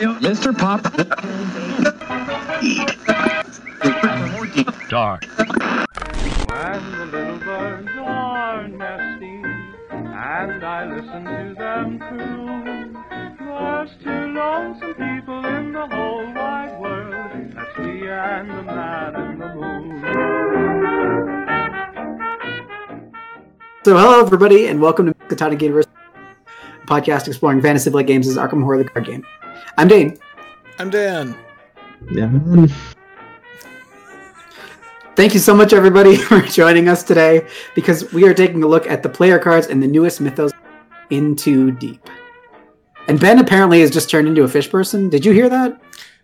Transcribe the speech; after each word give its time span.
Mr. 0.00 0.56
Pop. 0.56 0.82
Dark. 4.88 5.24
When 6.48 6.92
the 6.92 7.04
little 7.04 7.38
birds 7.38 7.90
are 7.98 8.66
nesting 8.66 9.44
and 9.44 10.64
I 10.64 10.86
listen 10.86 11.24
to 11.24 11.54
them 11.58 11.98
croon, 11.98 12.94
there's 13.38 13.90
two 14.02 14.10
lonesome 14.10 14.94
people 14.94 15.44
in 15.44 15.72
the 15.72 15.86
whole 15.86 16.32
wide 16.32 16.80
world. 16.80 17.52
That's 17.54 17.78
me 17.78 18.08
and 18.08 18.50
the 18.50 18.62
man 18.62 19.14
in 19.16 19.38
the 19.38 19.54
moon. 19.54 20.00
So, 23.84 23.96
hello 23.98 24.20
everybody, 24.20 24.66
and 24.66 24.80
welcome 24.80 25.06
to 25.06 25.14
Katana 25.28 25.56
Gameverse, 25.56 25.86
a 26.82 26.86
podcast 26.86 27.28
exploring 27.28 27.60
fantasy 27.60 27.90
like 27.90 28.06
games 28.06 28.26
as 28.28 28.38
Arkham 28.38 28.62
Horror 28.62 28.78
the 28.78 28.84
card 28.84 29.04
game. 29.04 29.26
I'm 29.76 29.88
Dane. 29.88 30.18
I'm 30.78 30.90
Dan. 30.90 31.36
Yeah. 32.12 32.30
Thank 35.16 35.34
you 35.34 35.40
so 35.40 35.54
much, 35.54 35.72
everybody, 35.72 36.16
for 36.28 36.40
joining 36.40 36.88
us 36.88 37.02
today 37.02 37.46
because 37.74 38.12
we 38.12 38.26
are 38.26 38.34
taking 38.34 38.62
a 38.62 38.66
look 38.66 38.86
at 38.86 39.02
the 39.02 39.08
player 39.08 39.38
cards 39.38 39.66
in 39.66 39.80
the 39.80 39.86
newest 39.86 40.20
Mythos 40.20 40.52
Into 41.10 41.72
Deep. 41.72 42.00
And 43.08 43.18
Ben 43.18 43.38
apparently 43.38 43.80
has 43.80 43.90
just 43.90 44.08
turned 44.08 44.28
into 44.28 44.44
a 44.44 44.48
fish 44.48 44.70
person. 44.70 45.08
Did 45.08 45.24
you 45.24 45.32
hear 45.32 45.48
that? 45.48 45.80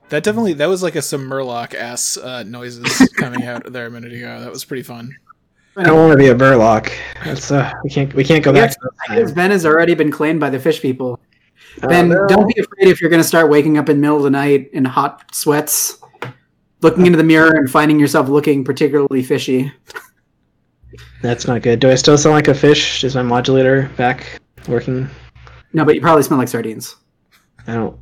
That 0.09 0.23
definitely 0.23 0.53
that 0.55 0.67
was 0.67 0.83
like 0.83 0.95
a 0.95 1.03
some 1.03 1.29
Murloc 1.29 1.75
ass 1.75 2.17
uh, 2.17 2.45
noises 2.45 3.09
coming 3.17 3.45
out 3.45 3.73
there 3.73 3.87
a 3.87 3.91
minute 3.91 4.13
ago. 4.13 4.41
That 4.41 4.53
was 4.53 4.65
pretty 4.65 4.85
fun. 4.85 5.15
I 5.77 5.83
don't 5.83 5.99
want 5.99 6.13
to 6.13 6.17
be 6.17 6.29
a 6.29 6.35
Burlock. 6.35 6.91
That's 7.25 7.51
uh, 7.51 7.71
we 7.85 7.91
can't 7.91 8.15
we 8.15 8.25
can't 8.25 8.43
go 8.43 8.53
back 8.53 8.71
Yes, 8.71 8.77
to 8.77 8.91
I 9.11 9.17
guess 9.17 9.33
Ben 9.33 9.51
has 9.51 9.67
already 9.67 9.95
been 9.95 10.11
claimed 10.11 10.41
by 10.41 10.49
the 10.49 10.59
fish 10.59 10.81
people. 10.81 11.21
Ben, 11.89 12.09
no. 12.09 12.27
don't 12.27 12.47
be 12.47 12.61
afraid 12.61 12.89
if 12.89 13.01
you're 13.01 13.11
going 13.11 13.23
to 13.23 13.29
start 13.29 13.51
waking 13.51 13.79
up 13.79 13.89
in 13.89 13.97
the 13.97 14.01
middle 14.01 14.17
of 14.17 14.23
the 14.23 14.31
night 14.31 14.71
in 14.73 14.85
hot 14.85 15.35
sweats, 15.35 15.99
looking 16.81 17.07
into 17.07 17.19
the 17.19 17.25
mirror 17.25 17.51
and 17.51 17.71
finding 17.71 18.01
yourself 18.01 18.29
looking 18.29 18.65
particularly 18.65 19.23
fishy. 19.23 19.73
That's 21.23 21.47
not 21.47 21.63
good. 21.63 21.81
Do 21.81 21.91
I 21.91 21.95
still 21.95 22.17
sound 22.17 22.35
like 22.35 22.49
a 22.49 22.55
fish? 22.55 23.05
Is 23.05 23.15
my 23.15 23.23
modulator 23.23 23.91
back 23.97 24.41
working? 24.69 25.09
No, 25.73 25.85
but 25.85 25.95
you 25.95 26.01
probably 26.01 26.23
smell 26.23 26.39
like 26.39 26.49
sardines. 26.49 26.97
I 27.67 27.75
don't. 27.75 27.99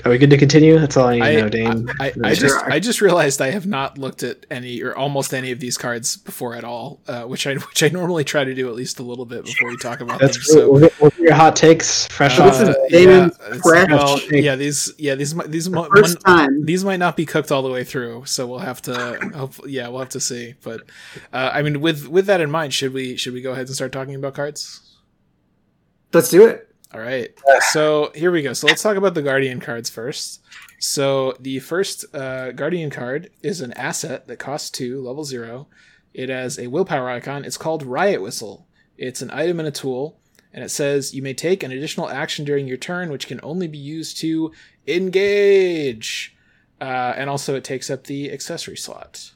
I 0.00 0.04
c- 0.04 0.06
just. 0.06 0.06
Are 0.06 0.10
we 0.10 0.18
good 0.18 0.30
to 0.30 0.36
continue? 0.38 0.78
That's 0.78 0.96
all 0.96 1.08
I 1.08 1.14
need 1.14 1.22
I, 1.22 1.32
to 1.34 1.40
know, 1.42 1.48
Dane. 1.48 1.90
I, 2.00 2.06
I, 2.06 2.12
I 2.24 2.34
Sure 2.34 2.48
just 2.48 2.64
are. 2.64 2.70
I 2.72 2.80
just 2.80 3.00
realized 3.00 3.40
I 3.40 3.50
have 3.50 3.66
not 3.66 3.98
looked 3.98 4.22
at 4.22 4.46
any 4.50 4.82
or 4.82 4.94
almost 4.96 5.32
any 5.34 5.50
of 5.52 5.60
these 5.60 5.76
cards 5.78 6.16
before 6.16 6.54
at 6.54 6.64
all, 6.64 7.00
uh, 7.08 7.24
which 7.24 7.46
I 7.46 7.54
which 7.68 7.82
I 7.82 7.88
normally 7.88 8.24
try 8.24 8.44
to 8.44 8.54
do 8.54 8.68
at 8.68 8.74
least 8.74 8.98
a 8.98 9.02
little 9.02 9.24
bit 9.26 9.44
before 9.44 9.68
we 9.70 9.76
talk 9.76 10.00
about 10.00 10.20
That's 10.20 10.36
them. 10.36 10.56
cool. 10.56 10.62
So 10.64 10.70
We'll 10.72 10.80
get, 10.80 11.00
we'll 11.00 11.10
get 11.10 11.20
your 11.20 11.34
hot 11.34 11.56
takes 11.56 12.06
fresh 12.08 12.38
uh, 12.38 12.44
off. 12.44 12.58
This 12.58 12.68
is 12.68 12.74
the- 12.74 12.88
Damon's 12.90 13.34
it's- 13.40 13.60
fresh 13.60 13.88
well, 13.90 14.20
yeah, 14.30 14.56
these 14.56 14.92
yeah 14.98 15.14
these 15.14 15.34
might 15.34 15.50
these 15.50 15.68
might, 15.68 15.90
First 15.94 16.20
time. 16.20 16.64
these 16.64 16.84
might 16.84 16.98
not 16.98 17.16
be 17.16 17.26
cooked 17.26 17.50
all 17.52 17.62
the 17.62 17.70
way 17.70 17.84
through, 17.84 18.24
so 18.26 18.46
we'll 18.46 18.58
have 18.60 18.80
to 18.82 19.16
hopefully 19.34 19.72
yeah 19.72 19.88
we'll 19.88 20.00
have 20.00 20.08
to 20.10 20.20
see. 20.20 20.54
But 20.62 20.82
uh, 21.32 21.50
I 21.52 21.62
mean, 21.62 21.80
with 21.80 22.06
with 22.08 22.26
that 22.26 22.40
in 22.40 22.50
mind, 22.50 22.72
should 22.74 22.92
we 22.92 23.16
should 23.16 23.32
we 23.34 23.40
go 23.42 23.52
ahead 23.52 23.66
and 23.66 23.74
start 23.74 23.92
talking 23.92 24.14
about 24.14 24.34
cards? 24.34 24.86
Let's 26.12 26.28
do 26.30 26.46
it. 26.46 26.69
All 26.92 27.00
right. 27.00 27.30
So 27.70 28.10
here 28.14 28.32
we 28.32 28.42
go. 28.42 28.52
So 28.52 28.66
let's 28.66 28.82
talk 28.82 28.96
about 28.96 29.14
the 29.14 29.22
Guardian 29.22 29.60
cards 29.60 29.88
first. 29.88 30.42
So 30.80 31.36
the 31.38 31.60
first 31.60 32.04
uh, 32.14 32.50
Guardian 32.50 32.90
card 32.90 33.30
is 33.42 33.60
an 33.60 33.72
asset 33.74 34.26
that 34.26 34.38
costs 34.38 34.70
two, 34.70 35.00
level 35.00 35.24
zero. 35.24 35.68
It 36.14 36.30
has 36.30 36.58
a 36.58 36.66
willpower 36.66 37.08
icon. 37.08 37.44
It's 37.44 37.56
called 37.56 37.84
Riot 37.84 38.20
Whistle. 38.20 38.66
It's 38.98 39.22
an 39.22 39.30
item 39.30 39.60
and 39.60 39.68
a 39.68 39.72
tool, 39.72 40.18
and 40.52 40.64
it 40.64 40.70
says 40.70 41.14
you 41.14 41.22
may 41.22 41.32
take 41.32 41.62
an 41.62 41.70
additional 41.70 42.08
action 42.08 42.44
during 42.44 42.66
your 42.66 42.76
turn, 42.76 43.10
which 43.10 43.28
can 43.28 43.40
only 43.42 43.68
be 43.68 43.78
used 43.78 44.18
to 44.18 44.52
engage. 44.86 46.36
Uh, 46.80 47.14
and 47.16 47.30
also, 47.30 47.54
it 47.54 47.62
takes 47.62 47.88
up 47.88 48.04
the 48.04 48.32
accessory 48.32 48.76
slot. 48.76 49.32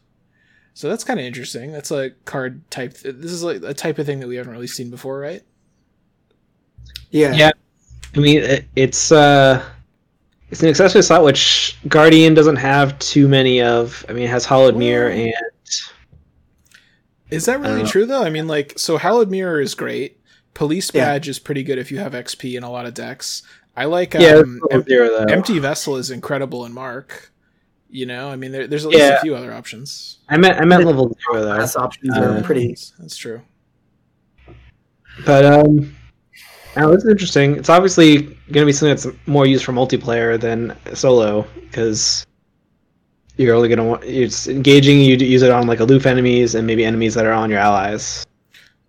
So 0.73 0.89
that's 0.89 1.05
kind 1.05 1.21
of 1.21 1.27
interesting. 1.27 1.71
That's 1.71 1.93
a 1.93 2.11
card 2.25 2.69
type. 2.71 2.95
This 2.95 3.31
is 3.31 3.45
like 3.45 3.63
a 3.63 3.75
type 3.75 3.99
of 4.01 4.07
thing 4.07 4.19
that 4.21 4.27
we 4.27 4.37
haven't 4.37 4.53
really 4.53 4.67
seen 4.67 4.91
before, 4.91 5.21
right? 5.21 5.43
Yeah. 7.11 7.33
Yeah. 7.35 7.51
I 8.15 8.19
mean, 8.19 8.39
it, 8.39 8.65
it's 8.77 9.11
uh, 9.13 9.63
it's 10.51 10.63
an 10.63 10.69
accessory 10.69 11.03
slot 11.03 11.25
which 11.25 11.77
Guardian 11.89 12.35
doesn't 12.35 12.57
have 12.57 12.99
too 12.99 13.27
many 13.29 13.61
of. 13.61 14.05
I 14.09 14.13
mean, 14.13 14.25
it 14.25 14.31
has 14.31 14.45
Hallowed 14.45 14.77
Mirror 14.77 15.11
and 15.11 15.35
Is 17.31 17.47
that 17.47 17.59
really 17.61 17.83
Uh, 17.83 17.87
true 17.87 18.07
though? 18.07 18.23
I 18.23 18.31
mean, 18.31 18.47
like, 18.47 18.79
so 18.79 18.97
Hallowed 18.99 19.31
Mirror 19.31 19.61
is 19.61 19.75
great. 19.75 20.21
Police 20.55 20.91
Yeah. 20.95 21.05
Badge 21.07 21.29
is 21.29 21.39
pretty 21.41 21.65
good 21.65 21.79
if 21.79 21.91
you 21.91 21.99
have 21.99 22.13
XP 22.13 22.57
in 22.57 22.63
a 22.63 22.71
lot 22.71 22.87
of 22.87 22.95
decks. 22.95 23.43
I 23.77 23.87
like 23.87 24.15
yeah, 24.15 24.35
um, 24.37 24.39
it's 24.41 24.41
Em- 24.41 24.61
Hallowed 24.71 24.89
Mirror 24.89 25.09
though. 25.09 25.33
Empty 25.33 25.59
Vessel 25.59 25.97
is 25.97 26.11
incredible 26.13 26.65
in 26.65 26.73
Mark. 26.73 27.33
You 27.91 28.07
know, 28.07 28.29
I 28.29 28.37
mean, 28.37 28.53
there, 28.53 28.67
there's 28.69 28.85
at 28.85 28.91
least 28.93 29.01
Yeah. 29.03 29.19
a 29.19 29.21
few 29.21 29.35
other 29.35 29.53
options. 29.53 30.19
I 30.29 30.37
meant 30.37 30.61
I 30.61 30.65
meant 30.65 30.85
level 30.85 31.17
zero 31.33 31.43
though. 31.45 31.51
Last 31.51 31.75
options 31.77 32.17
are 32.17 32.39
Uh, 32.39 32.43
pretty. 32.43 32.69
That's, 32.69 32.93
that's 32.99 33.17
true. 33.17 33.43
But 35.25 35.45
um, 35.45 35.97
oh, 36.77 36.93
this 36.93 37.05
is 37.05 37.11
interesting. 37.11 37.57
It's 37.57 37.69
obviously 37.69 38.23
going 38.23 38.37
to 38.63 38.67
be 38.67 38.73
something 38.73 38.95
that's 38.95 39.07
more 39.27 39.47
used 39.47 39.65
for 39.65 39.73
multiplayer 39.73 40.41
than 40.41 40.77
solo 40.95 41.47
because 41.63 42.27
you're 43.37 43.55
only 43.55 43.69
going 43.69 43.79
to 43.79 43.85
want 43.85 44.05
it's 44.05 44.47
engaging. 44.49 45.01
You 45.01 45.17
use 45.17 45.43
it 45.43 45.51
on 45.51 45.67
like 45.67 45.81
aloof 45.81 46.07
enemies 46.07 46.55
and 46.55 46.67
maybe 46.67 46.85
enemies 46.85 47.15
that 47.15 47.27
are 47.27 47.33
on 47.33 47.51
your 47.51 47.59
allies. 47.59 48.25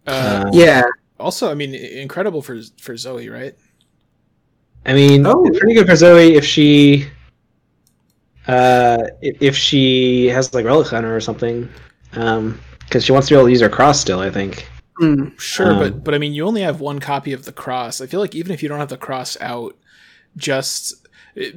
Uh, 0.08 0.46
Uh, 0.46 0.50
Yeah. 0.54 0.84
also, 1.20 1.50
I 1.50 1.56
mean, 1.56 1.74
incredible 1.76 2.42
for 2.42 2.60
for 2.82 2.94
Zoey, 2.94 3.32
right? 3.32 3.56
I 4.86 4.94
mean, 4.94 5.26
Oh. 5.26 5.44
it's 5.48 5.58
pretty 5.58 5.74
good 5.74 5.88
for 5.88 5.94
Zoey 5.94 6.36
if 6.36 6.46
she, 6.46 7.08
uh, 8.48 8.98
if, 9.22 9.42
if 9.42 9.56
she 9.58 10.28
has 10.28 10.54
like 10.54 10.66
relic 10.66 10.88
hunter 10.88 11.16
or 11.16 11.20
something, 11.22 11.68
um, 12.14 12.60
because 12.82 13.04
she 13.04 13.12
wants 13.12 13.28
to 13.28 13.34
be 13.34 13.38
able 13.40 13.48
to 13.48 13.52
use 13.52 13.62
her 13.62 13.70
cross 13.70 14.00
still. 14.00 14.20
I 14.20 14.30
think. 14.30 14.68
Hmm. 14.98 15.30
Sure, 15.38 15.74
Um, 15.74 15.80
but 15.80 16.04
but 16.04 16.14
I 16.14 16.18
mean, 16.18 16.34
you 16.34 16.46
only 16.46 16.62
have 16.62 16.80
one 16.80 17.00
copy 17.00 17.34
of 17.34 17.46
the 17.46 17.52
cross. 17.52 18.00
I 18.02 18.08
feel 18.08 18.20
like 18.20 18.36
even 18.36 18.52
if 18.52 18.64
you 18.64 18.70
don't 18.70 18.80
have 18.80 18.90
the 18.90 18.98
cross 18.98 19.38
out, 19.42 19.76
just 20.38 21.06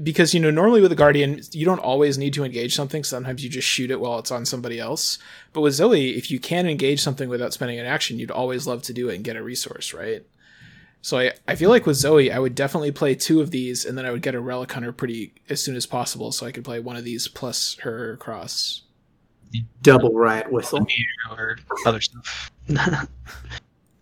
because 0.03 0.35
you 0.35 0.41
know 0.41 0.51
normally 0.51 0.81
with 0.81 0.91
the 0.91 0.97
guardian 0.97 1.41
you 1.53 1.65
don't 1.65 1.79
always 1.79 2.19
need 2.19 2.35
to 2.35 2.45
engage 2.45 2.75
something. 2.75 3.05
Sometimes 3.05 3.45
you 3.45 3.49
just 3.51 3.69
shoot 3.69 3.93
it 3.93 4.01
while 4.01 4.19
it's 4.19 4.33
on 4.33 4.45
somebody 4.45 4.81
else. 4.81 5.19
But 5.53 5.61
with 5.61 5.75
Zoey, 5.75 6.17
if 6.17 6.31
you 6.33 6.41
can 6.41 6.67
engage 6.67 7.01
something 7.01 7.29
without 7.29 7.53
spending 7.53 7.79
an 7.79 7.87
action, 7.87 8.19
you'd 8.19 8.33
always 8.33 8.67
love 8.67 8.83
to 8.83 8.93
do 8.93 9.09
it 9.09 9.15
and 9.15 9.25
get 9.25 9.37
a 9.37 9.43
resource, 9.43 9.95
right? 9.95 10.25
So 11.01 11.19
I, 11.19 11.33
I 11.47 11.55
feel 11.55 11.71
like 11.71 11.87
with 11.87 11.97
Zoey, 11.97 12.33
I 12.33 12.41
would 12.41 12.57
definitely 12.57 12.91
play 12.91 13.15
two 13.15 13.41
of 13.41 13.53
these, 13.53 13.85
and 13.85 13.97
then 13.97 14.05
I 14.05 14.11
would 14.11 14.21
get 14.21 14.35
a 14.35 14.41
relic 14.41 14.73
hunter 14.73 14.91
pretty 14.91 15.33
as 15.49 15.63
soon 15.63 15.77
as 15.77 15.87
possible, 15.87 16.33
so 16.33 16.45
I 16.45 16.51
could 16.51 16.65
play 16.65 16.81
one 16.81 16.97
of 16.97 17.05
these 17.05 17.29
plus 17.29 17.77
her 17.83 18.17
cross. 18.17 18.83
Double 19.83 20.13
riot 20.15 20.51
whistle. 20.51 20.87
or 21.31 21.59
other 21.87 22.01
stuff. 22.01 22.51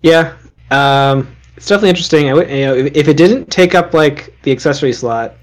yeah, 0.03 0.37
um, 0.71 1.35
it's 1.57 1.67
definitely 1.67 1.91
interesting. 1.91 2.29
I 2.29 2.35
would, 2.35 2.51
you 2.51 2.65
know, 2.67 2.75
if, 2.75 2.97
if 2.97 3.09
it 3.09 3.17
didn't 3.17 3.51
take 3.51 3.75
up 3.75 3.95
like 3.95 4.37
the 4.43 4.53
accessory 4.53 4.93
slot, 4.93 5.37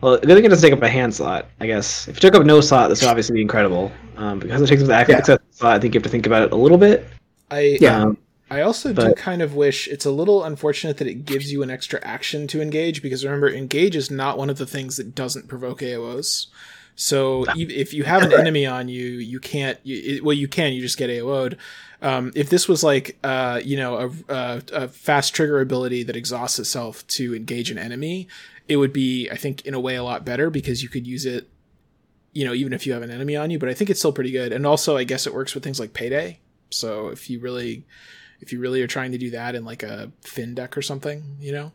well, 0.00 0.14
I 0.14 0.26
think 0.26 0.44
it 0.44 0.48
doesn't 0.48 0.68
take 0.68 0.76
up 0.76 0.82
a 0.82 0.88
hand 0.88 1.14
slot. 1.14 1.48
I 1.60 1.66
guess 1.66 2.08
if 2.08 2.18
it 2.18 2.20
took 2.20 2.34
up 2.34 2.44
no 2.44 2.60
slot, 2.60 2.88
this 2.88 3.02
would 3.02 3.08
obviously 3.08 3.34
be 3.34 3.42
incredible. 3.42 3.92
Um, 4.16 4.38
because 4.38 4.62
it 4.62 4.66
takes 4.66 4.82
up 4.82 4.88
the 4.88 5.00
ac- 5.00 5.12
Yeah. 5.12 5.18
accessory 5.18 5.46
slot, 5.50 5.76
I 5.76 5.78
think 5.78 5.94
you 5.94 5.98
have 5.98 6.04
to 6.04 6.10
think 6.10 6.26
about 6.26 6.42
it 6.42 6.52
a 6.52 6.56
little 6.56 6.78
bit. 6.78 7.06
I 7.50 7.78
Yeah. 7.80 8.02
Um, 8.02 8.18
I 8.48 8.60
also 8.60 8.92
do 8.92 9.12
kind 9.14 9.42
of 9.42 9.56
wish 9.56 9.88
it's 9.88 10.04
a 10.04 10.10
little 10.12 10.44
unfortunate 10.44 10.98
that 10.98 11.08
it 11.08 11.24
gives 11.24 11.50
you 11.50 11.64
an 11.64 11.70
extra 11.70 11.98
action 12.04 12.46
to 12.48 12.62
engage 12.62 13.02
because 13.02 13.24
remember, 13.24 13.50
engage 13.50 13.96
is 13.96 14.08
not 14.08 14.38
one 14.38 14.50
of 14.50 14.58
the 14.58 14.66
things 14.66 14.96
that 14.98 15.16
doesn't 15.16 15.48
provoke 15.48 15.80
AOs. 15.80 16.46
So 16.96 17.44
if 17.56 17.92
you 17.92 18.04
have 18.04 18.22
an 18.22 18.32
enemy 18.32 18.66
on 18.66 18.88
you, 18.88 19.04
you 19.04 19.38
can't. 19.38 19.78
You, 19.84 20.16
it, 20.16 20.24
well, 20.24 20.34
you 20.34 20.48
can. 20.48 20.72
You 20.72 20.80
just 20.80 20.96
get 20.96 21.10
AO'd. 21.10 21.56
Um, 22.02 22.32
if 22.34 22.50
this 22.50 22.68
was 22.68 22.82
like, 22.82 23.18
uh, 23.22 23.60
you 23.62 23.76
know, 23.76 23.96
a, 24.28 24.32
a, 24.32 24.62
a 24.72 24.88
fast 24.88 25.34
trigger 25.34 25.60
ability 25.60 26.02
that 26.04 26.16
exhausts 26.16 26.58
itself 26.58 27.06
to 27.08 27.34
engage 27.34 27.70
an 27.70 27.78
enemy, 27.78 28.28
it 28.68 28.76
would 28.76 28.92
be, 28.92 29.30
I 29.30 29.36
think, 29.36 29.64
in 29.66 29.74
a 29.74 29.80
way, 29.80 29.96
a 29.96 30.02
lot 30.02 30.24
better 30.24 30.50
because 30.50 30.82
you 30.82 30.88
could 30.88 31.06
use 31.06 31.26
it. 31.26 31.48
You 32.32 32.44
know, 32.44 32.52
even 32.52 32.72
if 32.72 32.86
you 32.86 32.92
have 32.92 33.02
an 33.02 33.10
enemy 33.10 33.36
on 33.36 33.50
you, 33.50 33.58
but 33.58 33.68
I 33.68 33.74
think 33.74 33.88
it's 33.88 33.98
still 33.98 34.12
pretty 34.12 34.30
good. 34.30 34.52
And 34.52 34.66
also, 34.66 34.96
I 34.96 35.04
guess 35.04 35.26
it 35.26 35.34
works 35.34 35.54
with 35.54 35.64
things 35.64 35.80
like 35.80 35.94
payday. 35.94 36.40
So 36.70 37.08
if 37.08 37.30
you 37.30 37.40
really 37.40 37.84
if 38.40 38.52
you 38.52 38.60
really 38.60 38.82
are 38.82 38.86
trying 38.86 39.12
to 39.12 39.18
do 39.18 39.30
that 39.30 39.54
in 39.54 39.64
like 39.64 39.82
a 39.82 40.12
Finn 40.22 40.54
deck 40.54 40.76
or 40.76 40.82
something, 40.82 41.36
you 41.40 41.52
know. 41.52 41.72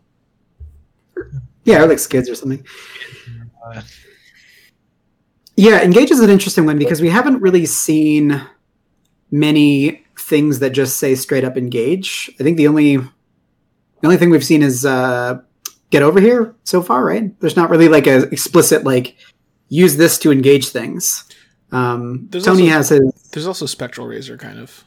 Yeah, 1.63 1.83
or 1.83 1.88
like 1.88 2.00
skids 2.00 2.29
or 2.29 2.35
something. 2.35 2.65
Yeah, 5.61 5.83
engage 5.83 6.09
is 6.09 6.19
an 6.21 6.31
interesting 6.31 6.65
one 6.65 6.79
because 6.79 7.01
we 7.01 7.09
haven't 7.09 7.39
really 7.39 7.67
seen 7.67 8.41
many 9.29 10.03
things 10.17 10.57
that 10.57 10.71
just 10.71 10.97
say 10.97 11.13
straight 11.13 11.43
up 11.43 11.55
engage. 11.55 12.31
I 12.39 12.43
think 12.43 12.57
the 12.57 12.67
only 12.67 12.97
the 12.97 13.09
only 14.03 14.17
thing 14.17 14.31
we've 14.31 14.43
seen 14.43 14.63
is 14.63 14.85
uh, 14.87 15.39
get 15.91 16.01
over 16.01 16.19
here 16.19 16.55
so 16.63 16.81
far, 16.81 17.05
right? 17.05 17.39
There's 17.41 17.55
not 17.55 17.69
really 17.69 17.89
like 17.89 18.07
a 18.07 18.23
explicit 18.29 18.83
like 18.85 19.15
use 19.69 19.97
this 19.97 20.17
to 20.19 20.31
engage 20.31 20.69
things. 20.69 21.25
Um, 21.71 22.25
There's 22.31 22.43
Tony 22.45 22.63
also- 22.73 22.77
has 22.77 22.89
his 22.89 23.29
There's 23.31 23.45
also 23.45 23.67
Spectral 23.67 24.07
Razor, 24.07 24.37
kind 24.37 24.57
of. 24.57 24.83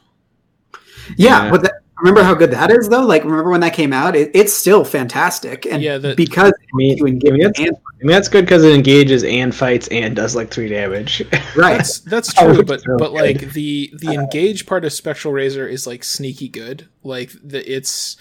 yeah, 1.17 1.45
Yeah. 1.45 1.51
but 1.51 1.61
that, 1.63 1.73
remember 1.99 2.23
how 2.23 2.33
good 2.33 2.51
that 2.51 2.71
is 2.71 2.89
though. 2.89 3.05
Like 3.05 3.23
remember 3.23 3.49
when 3.49 3.61
that 3.61 3.73
came 3.73 3.93
out? 3.93 4.15
It, 4.15 4.31
it's 4.33 4.53
still 4.53 4.83
fantastic, 4.83 5.65
and 5.65 5.81
Yeah, 5.81 5.97
the- 5.97 6.15
because 6.15 6.51
I 6.53 6.75
mean, 6.75 6.97
you 6.97 7.05
I 7.07 7.31
mean, 7.31 7.41
that's, 7.43 7.59
and 7.59 7.69
I 7.69 7.97
mean, 8.03 8.07
that's 8.11 8.27
good 8.27 8.45
because 8.45 8.63
it 8.63 8.73
engages 8.73 9.23
and 9.23 9.53
fights 9.55 9.87
and 9.89 10.15
does 10.15 10.35
like 10.35 10.49
three 10.51 10.69
damage. 10.69 11.21
right. 11.55 11.77
That's 11.77 11.99
that's 11.99 12.33
Oh, 12.39 12.53
true, 12.53 12.63
but 12.63 12.81
so 12.81 12.97
but 12.97 13.11
good. 13.11 13.13
like 13.13 13.51
the 13.53 13.91
the 13.99 14.09
uh, 14.17 14.21
engage 14.21 14.65
part 14.65 14.83
of 14.85 14.93
Spectral 14.93 15.33
Razor 15.33 15.67
is 15.67 15.87
like 15.87 16.03
sneaky 16.03 16.49
good. 16.49 16.87
Like 17.03 17.31
the 17.43 17.59
it's 17.71 18.17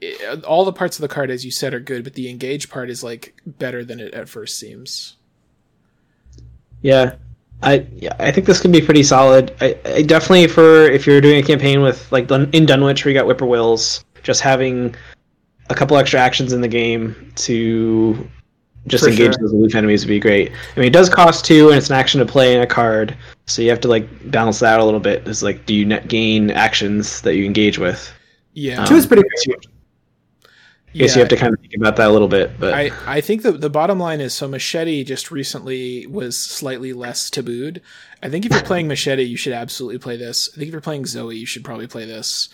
it, 0.00 0.44
all 0.44 0.64
the 0.66 0.72
parts 0.74 0.98
of 0.98 1.02
the 1.02 1.08
card, 1.08 1.30
as 1.30 1.44
you 1.44 1.50
said, 1.50 1.72
are 1.72 1.80
good, 1.80 2.04
but 2.04 2.12
the 2.14 2.28
engage 2.28 2.68
part 2.68 2.90
is 2.90 3.02
like 3.02 3.34
better 3.46 3.82
than 3.84 3.98
it 3.98 4.12
at 4.14 4.28
first 4.28 4.58
seems. 4.58 5.16
Yeah, 6.82 7.14
I 7.62 7.86
yeah, 7.96 8.14
I 8.18 8.30
think 8.30 8.46
this 8.46 8.60
could 8.60 8.72
be 8.72 8.80
pretty 8.80 9.02
solid. 9.02 9.54
I, 9.60 9.76
I 9.84 10.02
definitely 10.02 10.46
for 10.46 10.82
if 10.82 11.06
you're 11.06 11.20
doing 11.20 11.42
a 11.42 11.46
campaign 11.46 11.80
with 11.80 12.10
like 12.12 12.30
in 12.30 12.66
Dunwich 12.66 13.04
where 13.04 13.12
you 13.12 13.18
got 13.18 13.26
Whippoorwills, 13.26 14.04
just 14.22 14.40
having 14.40 14.94
a 15.70 15.74
couple 15.74 15.96
extra 15.96 16.20
actions 16.20 16.52
in 16.52 16.60
the 16.60 16.68
game 16.68 17.32
to 17.36 18.28
just 18.86 19.02
For 19.04 19.10
engage 19.10 19.32
sure. 19.32 19.38
those 19.40 19.52
aloof 19.52 19.74
enemies 19.74 20.04
would 20.04 20.10
be 20.10 20.20
great. 20.20 20.52
I 20.52 20.78
mean, 20.78 20.86
it 20.86 20.92
does 20.92 21.08
cost 21.08 21.44
two, 21.44 21.70
and 21.70 21.76
it's 21.78 21.90
an 21.90 21.96
action 21.96 22.20
to 22.20 22.26
play 22.26 22.54
in 22.54 22.60
a 22.60 22.66
card, 22.66 23.16
so 23.46 23.60
you 23.62 23.70
have 23.70 23.80
to 23.80 23.88
like 23.88 24.06
balance 24.30 24.60
that 24.60 24.74
out 24.74 24.80
a 24.80 24.84
little 24.84 25.00
bit. 25.00 25.26
It's 25.26 25.42
like, 25.42 25.66
do 25.66 25.74
you 25.74 25.84
net 25.84 26.06
gain 26.06 26.50
actions 26.52 27.20
that 27.22 27.34
you 27.34 27.44
engage 27.44 27.78
with? 27.78 28.12
Yeah, 28.52 28.82
Um, 28.82 28.86
Two 28.86 28.94
is 28.94 29.06
pretty 29.06 29.22
I 29.22 29.28
guess 29.34 29.46
you, 29.48 29.54
I 29.54 29.75
yeah. 30.96 31.06
guess 31.06 31.16
you 31.16 31.20
have 31.20 31.28
to 31.28 31.36
kind 31.36 31.54
of 31.54 31.60
think 31.60 31.74
about 31.76 31.96
that 31.96 32.08
a 32.08 32.12
little 32.12 32.28
bit, 32.28 32.58
but 32.58 32.74
I, 32.74 32.90
I 33.06 33.20
think 33.20 33.42
the 33.42 33.52
the 33.52 33.70
bottom 33.70 33.98
line 33.98 34.20
is 34.20 34.34
so 34.34 34.48
machete 34.48 35.04
just 35.04 35.30
recently 35.30 36.06
was 36.06 36.36
slightly 36.38 36.92
less 36.92 37.30
tabooed. 37.30 37.80
I 38.22 38.28
think 38.28 38.46
if 38.46 38.52
you're 38.52 38.62
playing 38.62 38.88
machete, 38.88 39.22
you 39.22 39.36
should 39.36 39.52
absolutely 39.52 39.98
play 39.98 40.16
this. 40.16 40.48
I 40.52 40.56
think 40.56 40.68
if 40.68 40.72
you're 40.72 40.80
playing 40.80 41.04
Zoey, 41.04 41.36
you 41.38 41.46
should 41.46 41.64
probably 41.64 41.86
play 41.86 42.04
this. 42.04 42.48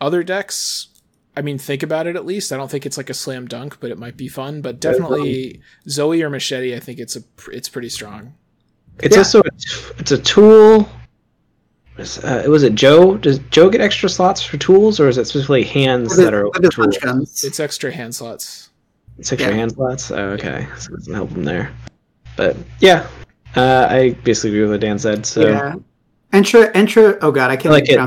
Other 0.00 0.22
decks, 0.22 0.88
I 1.36 1.42
mean, 1.42 1.58
think 1.58 1.82
about 1.82 2.06
it 2.06 2.16
at 2.16 2.24
least. 2.24 2.52
I 2.52 2.56
don't 2.56 2.70
think 2.70 2.86
it's 2.86 2.96
like 2.96 3.10
a 3.10 3.14
slam 3.14 3.46
dunk, 3.46 3.78
but 3.80 3.90
it 3.90 3.98
might 3.98 4.16
be 4.16 4.28
fun. 4.28 4.60
But 4.60 4.80
definitely 4.80 5.60
Zoey 5.88 6.22
or 6.22 6.30
machete, 6.30 6.74
I 6.74 6.80
think 6.80 6.98
it's 6.98 7.16
a 7.16 7.22
it's 7.52 7.68
pretty 7.68 7.88
strong. 7.88 8.34
It's 9.00 9.14
Yeah. 9.16 9.20
also 9.20 9.40
a, 9.40 9.50
it's 9.98 10.10
a 10.12 10.18
tool. 10.18 10.88
Is, 11.98 12.18
Uh, 12.18 12.44
was 12.48 12.62
it 12.62 12.74
Joe? 12.74 13.16
Does 13.16 13.40
Joe 13.50 13.68
get 13.68 13.80
extra 13.80 14.08
slots 14.08 14.40
for 14.42 14.56
tools, 14.56 15.00
or 15.00 15.08
is 15.08 15.18
it 15.18 15.26
specifically 15.26 15.64
hands 15.64 16.10
With 16.10 16.18
that 16.24 16.34
are 16.34 16.44
with 16.48 16.62
his 16.62 16.74
tools? 16.74 16.98
guns. 16.98 17.44
It's 17.44 17.58
extra 17.60 17.90
hand 17.92 18.14
slots. 18.14 18.70
It's 19.18 19.32
extra 19.32 19.50
Yeah. 19.50 19.56
hand 19.56 19.72
slots. 19.72 20.10
Oh, 20.12 20.28
okay, 20.30 20.66
so 20.78 20.92
it 20.92 20.98
doesn't 20.98 21.14
help 21.14 21.30
them 21.30 21.44
there. 21.44 21.70
But 22.36 22.56
yeah, 22.80 23.04
uh, 23.56 23.88
I 23.90 24.16
basically 24.22 24.50
agree 24.50 24.60
with 24.62 24.70
what 24.70 24.80
Dan 24.80 24.98
said. 24.98 25.26
So 25.26 25.48
Yeah. 25.48 25.74
Entra, 26.32 26.70
Entra, 26.74 27.18
oh 27.22 27.32
god, 27.32 27.50
I 27.50 27.56
can't 27.56 27.72
I 27.72 27.78
like 27.78 27.88
it. 27.88 27.98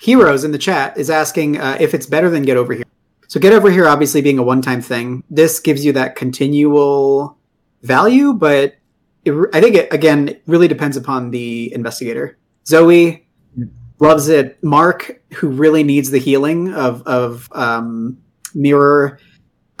Heroes 0.00 0.42
in 0.42 0.50
the 0.52 0.58
chat 0.58 0.96
is 0.98 1.10
asking 1.10 1.58
uh, 1.60 1.76
if 1.78 1.94
it's 1.94 2.06
better 2.06 2.30
than 2.30 2.42
Get 2.42 2.56
Over 2.56 2.72
Here. 2.72 2.84
So 3.28 3.38
Get 3.38 3.52
Over 3.52 3.70
Here, 3.70 3.86
obviously 3.86 4.20
being 4.22 4.38
a 4.38 4.42
one-time 4.42 4.80
thing, 4.80 5.22
this 5.30 5.60
gives 5.60 5.84
you 5.84 5.92
that 5.92 6.16
continual 6.16 7.36
value, 7.82 8.32
but 8.32 8.74
it, 9.24 9.32
I 9.52 9.60
think 9.60 9.76
it 9.76 9.92
again 9.92 10.28
it 10.28 10.42
really 10.46 10.66
depends 10.66 10.96
upon 10.96 11.30
the 11.30 11.72
investigator. 11.74 12.36
Zoey 12.64 13.20
loves 14.00 14.28
it. 14.28 14.62
Mark, 14.62 15.20
who 15.34 15.48
really 15.48 15.82
needs 15.82 16.10
the 16.10 16.18
healing 16.18 16.74
of 16.74 17.02
of 17.06 17.48
um, 17.52 18.18
Mirror. 18.54 19.18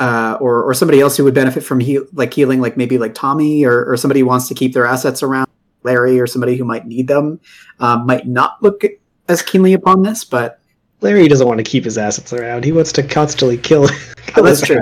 Uh, 0.00 0.38
or, 0.40 0.62
or 0.62 0.74
somebody 0.74 1.00
else 1.00 1.16
who 1.16 1.24
would 1.24 1.34
benefit 1.34 1.60
from 1.60 1.80
heal, 1.80 2.06
like 2.12 2.32
healing, 2.32 2.60
like 2.60 2.76
maybe 2.76 2.98
like 2.98 3.14
Tommy, 3.14 3.64
or, 3.64 3.84
or 3.84 3.96
somebody 3.96 4.20
who 4.20 4.26
wants 4.26 4.46
to 4.46 4.54
keep 4.54 4.72
their 4.72 4.86
assets 4.86 5.24
around. 5.24 5.48
Larry 5.82 6.20
or 6.20 6.26
somebody 6.26 6.56
who 6.56 6.64
might 6.64 6.86
need 6.86 7.08
them 7.08 7.40
um, 7.80 8.06
might 8.06 8.26
not 8.26 8.62
look 8.62 8.84
as 9.28 9.42
keenly 9.42 9.72
upon 9.72 10.02
this, 10.02 10.24
but 10.24 10.60
Larry 11.00 11.28
doesn't 11.28 11.46
want 11.46 11.58
to 11.58 11.64
keep 11.64 11.84
his 11.84 11.96
assets 11.96 12.32
around. 12.32 12.64
He 12.64 12.72
wants 12.72 12.92
to 12.92 13.02
constantly 13.02 13.56
kill. 13.56 13.88
kill 14.26 14.44
that's 14.44 14.60
his 14.60 14.68
true. 14.68 14.80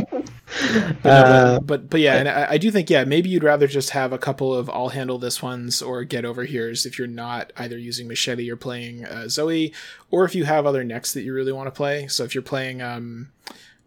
But, 1.02 1.10
uh, 1.10 1.60
but, 1.60 1.66
but 1.66 1.90
but 1.90 2.00
yeah, 2.00 2.16
and 2.16 2.28
I, 2.28 2.52
I 2.52 2.58
do 2.58 2.70
think 2.70 2.90
yeah, 2.90 3.04
maybe 3.04 3.28
you'd 3.28 3.44
rather 3.44 3.66
just 3.66 3.90
have 3.90 4.12
a 4.12 4.18
couple 4.18 4.54
of 4.54 4.68
I'll 4.70 4.88
handle 4.88 5.18
this 5.18 5.42
ones 5.42 5.82
or 5.82 6.04
get 6.04 6.24
over 6.24 6.44
here's 6.44 6.86
if 6.86 6.98
you're 6.98 7.06
not 7.06 7.52
either 7.56 7.78
using 7.78 8.08
machete 8.08 8.50
or 8.50 8.56
playing 8.56 9.04
uh, 9.04 9.24
Zoey, 9.26 9.74
or 10.10 10.24
if 10.24 10.34
you 10.34 10.44
have 10.44 10.66
other 10.66 10.84
necks 10.84 11.12
that 11.12 11.22
you 11.22 11.32
really 11.32 11.52
want 11.52 11.66
to 11.66 11.70
play. 11.70 12.06
So 12.08 12.24
if 12.24 12.34
you're 12.34 12.42
playing 12.42 12.82
um, 12.82 13.30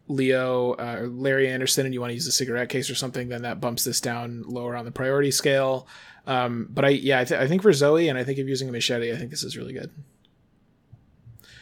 Leo 0.07 0.73
uh, 0.73 0.97
or 0.99 1.07
Larry 1.07 1.49
Anderson 1.49 1.85
and 1.85 1.93
you 1.93 1.99
want 1.99 2.11
to 2.11 2.15
use 2.15 2.27
a 2.27 2.31
cigarette 2.31 2.69
case 2.69 2.89
or 2.89 2.95
something, 2.95 3.29
then 3.29 3.41
that 3.41 3.59
bumps 3.59 3.83
this 3.83 3.99
down 3.99 4.43
lower 4.47 4.75
on 4.75 4.85
the 4.85 4.91
priority 4.91 5.31
scale. 5.31 5.87
Um, 6.27 6.67
but 6.69 6.85
I 6.85 6.89
yeah, 6.89 7.19
I, 7.19 7.25
th- 7.25 7.39
I 7.39 7.47
think 7.47 7.61
for 7.61 7.71
Zoey 7.71 8.09
and 8.09 8.17
I 8.17 8.23
think 8.23 8.37
if 8.37 8.47
using 8.47 8.69
a 8.69 8.71
machete, 8.71 9.11
I 9.11 9.17
think 9.17 9.31
this 9.31 9.43
is 9.43 9.57
really 9.57 9.73
good. 9.73 9.91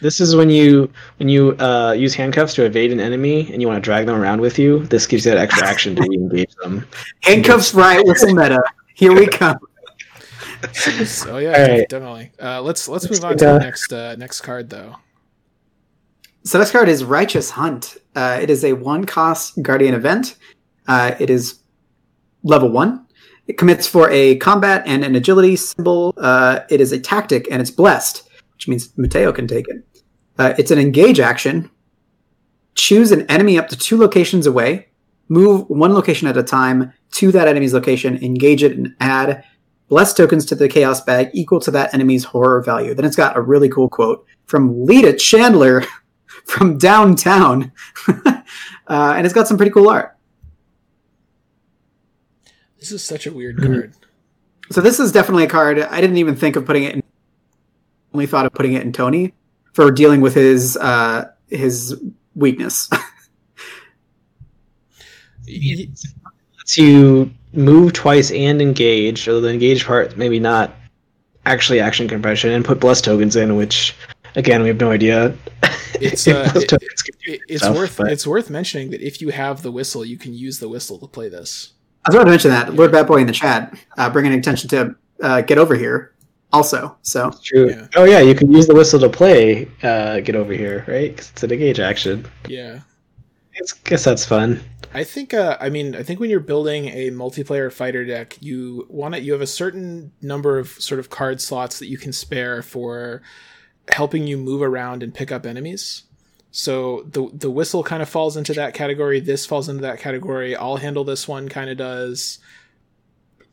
This 0.02 0.22
is 0.22 0.36
when 0.36 0.50
you 0.50 0.90
when 1.18 1.28
you 1.30 1.58
uh, 1.58 1.92
use 1.92 2.14
handcuffs 2.16 2.54
to 2.56 2.66
evade 2.66 2.92
an 2.92 3.00
enemy 3.00 3.52
and 3.52 3.62
you 3.62 3.68
want 3.68 3.78
to 3.78 3.86
drag 3.86 4.06
them 4.06 4.16
around 4.16 4.40
with 4.40 4.58
you. 4.58 4.86
This 4.86 5.06
gives 5.06 5.26
you 5.26 5.32
that 5.32 5.38
extra 5.40 5.68
action 5.68 5.96
to 5.96 6.04
engage 6.04 6.54
them. 6.56 6.88
handcuffs 7.22 7.74
riot 7.74 8.06
whistle 8.06 8.34
meta. 8.34 8.64
Here 8.96 9.14
we 9.14 9.28
come. 9.28 9.58
So 11.06 11.38
yeah, 11.38 11.54
All 11.54 11.68
right. 11.70 11.88
definitely. 11.88 12.32
Uh, 12.38 12.62
let's 12.62 12.90
let's 12.90 13.06
Let's 13.06 13.22
move 13.22 13.24
on 13.24 13.38
take 13.38 13.40
to 13.40 13.46
the 13.46 13.60
next 13.60 13.94
uh, 13.94 14.16
next 14.18 14.42
card 14.42 14.70
though. 14.70 14.98
So 16.44 16.60
this 16.60 16.72
card 16.72 16.90
is 16.90 17.04
Righteous 17.06 17.52
Hunt. 17.52 17.96
Uh, 18.14 18.40
it 18.42 18.50
is 18.50 18.66
a 18.66 18.74
one 18.74 19.06
cost 19.06 19.62
Guardian 19.62 19.94
event. 19.94 20.36
Uh, 20.86 21.16
it 21.18 21.30
is 21.30 21.60
level 22.44 22.70
one. 22.70 23.06
It 23.48 23.58
commits 23.58 23.88
for 23.88 24.10
a 24.12 24.36
combat 24.38 24.84
and 24.86 25.04
an 25.04 25.16
agility 25.16 25.56
symbol. 25.56 26.14
Uh, 26.18 26.60
it 26.70 26.82
is 26.82 26.92
a 26.92 27.00
tactic 27.00 27.48
and 27.50 27.62
it's 27.62 27.72
blessed, 27.72 28.30
which 28.54 28.68
means 28.68 28.96
Mateo 28.98 29.32
can 29.32 29.48
take 29.48 29.68
it. 29.70 29.84
Uh, 30.40 30.54
it's 30.58 30.72
an 30.72 30.80
engage 30.80 31.20
action. 31.20 31.70
Choose 32.74 33.12
an 33.12 33.30
enemy 33.30 33.60
up 33.60 33.68
to 33.68 33.78
two 33.78 33.98
locations 33.98 34.48
away. 34.48 34.88
Move 35.28 35.70
one 35.70 35.94
location 35.94 36.30
at 36.30 36.38
a 36.38 36.44
time 36.44 36.94
to 37.12 37.32
that 37.34 37.50
enemy's 37.50 37.74
location. 37.74 38.18
Engage 38.24 38.64
it 38.64 38.78
and 38.78 38.96
add 39.02 39.44
blessed 39.90 40.16
tokens 40.16 40.46
to 40.46 40.56
the 40.56 40.70
chaos 40.70 41.02
bag 41.02 41.30
equal 41.34 41.60
to 41.60 41.72
that 41.72 41.94
enemy's 41.94 42.24
horror 42.24 42.62
value. 42.62 42.94
Then 42.94 43.04
it's 43.04 43.18
got 43.18 43.36
a 43.36 43.42
really 43.42 43.68
cool 43.68 43.90
quote 43.90 44.26
from 44.46 44.86
Lita 44.86 45.14
Chandler 45.14 45.84
from 46.46 46.78
downtown, 46.78 47.74
uh, 48.08 48.44
and 48.88 49.26
it's 49.26 49.36
got 49.36 49.48
some 49.48 49.58
pretty 49.58 49.72
cool 49.72 49.90
art. 49.90 50.16
This 52.80 52.94
is 52.94 53.04
such 53.04 53.28
a 53.28 53.34
weird 53.34 53.58
card. 53.58 53.94
So 54.72 54.80
this 54.80 55.02
is 55.02 55.12
definitely 55.12 55.44
a 55.44 55.50
card. 55.50 55.80
I 55.80 56.00
didn't 56.00 56.18
even 56.18 56.38
think 56.38 56.56
of 56.56 56.66
putting 56.66 56.86
it 56.86 56.96
in. 56.96 57.04
Only 58.14 58.26
thought 58.26 58.46
of 58.46 58.54
putting 58.54 58.74
it 58.74 58.84
in 58.84 58.94
Tony 58.94 59.34
for 59.74 59.92
dealing 59.92 60.22
with 60.22 60.34
his 60.36 60.78
uh, 60.78 61.30
his 61.50 61.96
weakness. 62.36 62.90
Y- 65.48 65.88
lets 66.58 66.78
you 66.78 67.32
move 67.54 67.94
twice 67.94 68.32
and 68.32 68.62
engage, 68.62 69.28
although 69.28 69.42
the 69.42 69.50
engage 69.54 69.86
part 69.86 70.16
maybe 70.18 70.40
not 70.40 70.74
actually 71.46 71.80
action 71.80 72.08
compression, 72.08 72.52
and 72.52 72.64
put 72.64 72.80
bless 72.80 73.02
tokens 73.02 73.36
in, 73.36 73.56
which 73.56 73.96
again 74.36 74.62
we 74.62 74.68
have 74.68 74.80
no 74.80 74.92
idea. 74.92 75.36
It's, 76.02 76.28
uh, 76.28 76.50
it- 76.56 76.70
tokens 76.70 77.02
can 77.02 77.16
do 77.26 77.32
It- 77.34 77.42
it's 77.50 77.64
stuff, 77.64 77.76
worth 77.76 77.98
but- 77.98 78.12
it's 78.12 78.26
worth 78.28 78.50
mentioning 78.50 78.92
that 78.92 79.02
if 79.02 79.22
you 79.22 79.30
have 79.30 79.64
the 79.64 79.72
whistle, 79.72 80.06
you 80.06 80.18
can 80.18 80.34
use 80.34 80.60
the 80.60 80.70
whistle 80.70 80.98
to 81.00 81.08
play 81.08 81.28
this. 81.30 81.72
I 82.06 82.10
was 82.10 82.16
about 82.16 82.26
to 82.26 82.30
mention 82.30 82.52
that 82.52 82.74
Lord 82.76 82.92
Bad 82.92 83.08
Boy 83.08 83.18
in 83.18 83.28
the 83.28 83.34
chat, 83.34 83.76
uh, 83.98 84.10
bringing 84.10 84.34
attention 84.34 84.70
to 84.70 84.96
uh, 85.22 85.42
get 85.42 85.58
over 85.58 85.76
here. 85.76 86.14
Also, 86.52 86.98
so 87.04 87.32
True. 87.44 87.70
Yeah. 87.70 87.88
Oh 87.96 88.06
yeah, 88.06 88.20
you 88.22 88.34
can 88.34 88.52
use 88.52 88.66
the 88.68 88.74
whistle 88.74 89.00
to 89.02 89.10
play. 89.10 89.70
Uh, 89.84 90.20
get 90.20 90.36
over 90.36 90.52
here, 90.54 90.84
right? 90.88 91.16
'Cause 91.16 91.30
it's 91.32 91.44
an 91.44 91.52
engage 91.52 91.80
action. 91.80 92.26
Yeah, 92.48 92.80
I 93.56 93.60
guess 93.84 94.04
that's 94.04 94.26
fun. 94.26 94.60
I 94.94 95.04
think. 95.04 95.36
Uh, 95.36 95.58
I 95.62 95.70
mean, 95.70 95.96
I 95.96 96.02
think 96.02 96.20
when 96.20 96.32
you're 96.32 96.40
building 96.40 96.86
a 96.88 97.12
multiplayer 97.12 97.72
fighter 97.72 98.04
deck, 98.04 98.36
you 98.42 98.88
want 98.90 99.14
to 99.14 99.22
you 99.22 99.32
have 99.34 99.42
a 99.42 99.48
certain 99.48 100.12
number 100.24 100.58
of 100.58 100.70
sort 100.70 101.00
of 101.00 101.12
card 101.12 101.40
slots 101.40 101.78
that 101.78 101.86
you 101.88 102.00
can 102.00 102.12
spare 102.12 102.64
for 102.64 103.22
helping 103.92 104.26
you 104.26 104.36
move 104.38 104.64
around 104.64 105.04
and 105.04 105.14
pick 105.14 105.32
up 105.32 105.46
enemies. 105.46 106.04
So 106.50 107.04
the 107.12 107.30
the 107.32 107.52
whistle 107.52 107.84
kind 107.84 108.02
of 108.02 108.10
falls 108.10 108.36
into 108.36 108.54
that 108.56 108.74
category. 108.74 109.20
This 109.20 109.46
falls 109.46 109.70
into 109.70 109.84
that 109.84 110.00
category. 110.00 110.56
I'll 110.56 110.78
handle 110.78 111.04
this 111.04 111.28
one 111.28 111.48
kind 111.48 111.70
of 111.70 111.78
does. 111.78 112.40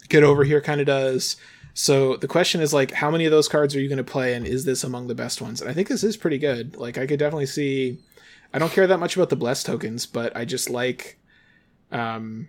Get 0.09 0.23
over 0.23 0.45
here 0.45 0.63
kind 0.63 0.81
of 0.81 0.87
does. 0.87 1.37
So 1.79 2.17
the 2.17 2.27
question 2.27 2.63
is 2.63 2.73
like, 2.73 2.91
how 2.91 3.11
many 3.11 3.27
of 3.27 3.31
those 3.31 3.49
cards 3.49 3.77
are 3.77 3.81
you 3.81 3.89
going 3.89 3.99
to 3.99 4.03
play, 4.05 4.33
and 4.33 4.47
is 4.47 4.65
this 4.65 4.83
among 4.83 5.09
the 5.09 5.15
best 5.15 5.43
ones? 5.43 5.61
And 5.61 5.69
I 5.71 5.75
think 5.75 5.89
this 5.89 6.03
is 6.03 6.17
pretty 6.17 6.39
good. 6.39 6.75
Like 6.79 6.97
I 6.97 7.07
could 7.07 7.19
definitely 7.19 7.45
see. 7.47 7.99
I 8.55 8.59
don't 8.59 8.73
care 8.73 8.87
that 8.87 8.97
much 8.99 9.15
about 9.15 9.29
the 9.29 9.37
blessed 9.37 9.67
tokens, 9.67 10.07
but 10.07 10.35
I 10.35 10.47
just 10.47 10.71
like. 10.71 11.19
Um, 11.93 12.49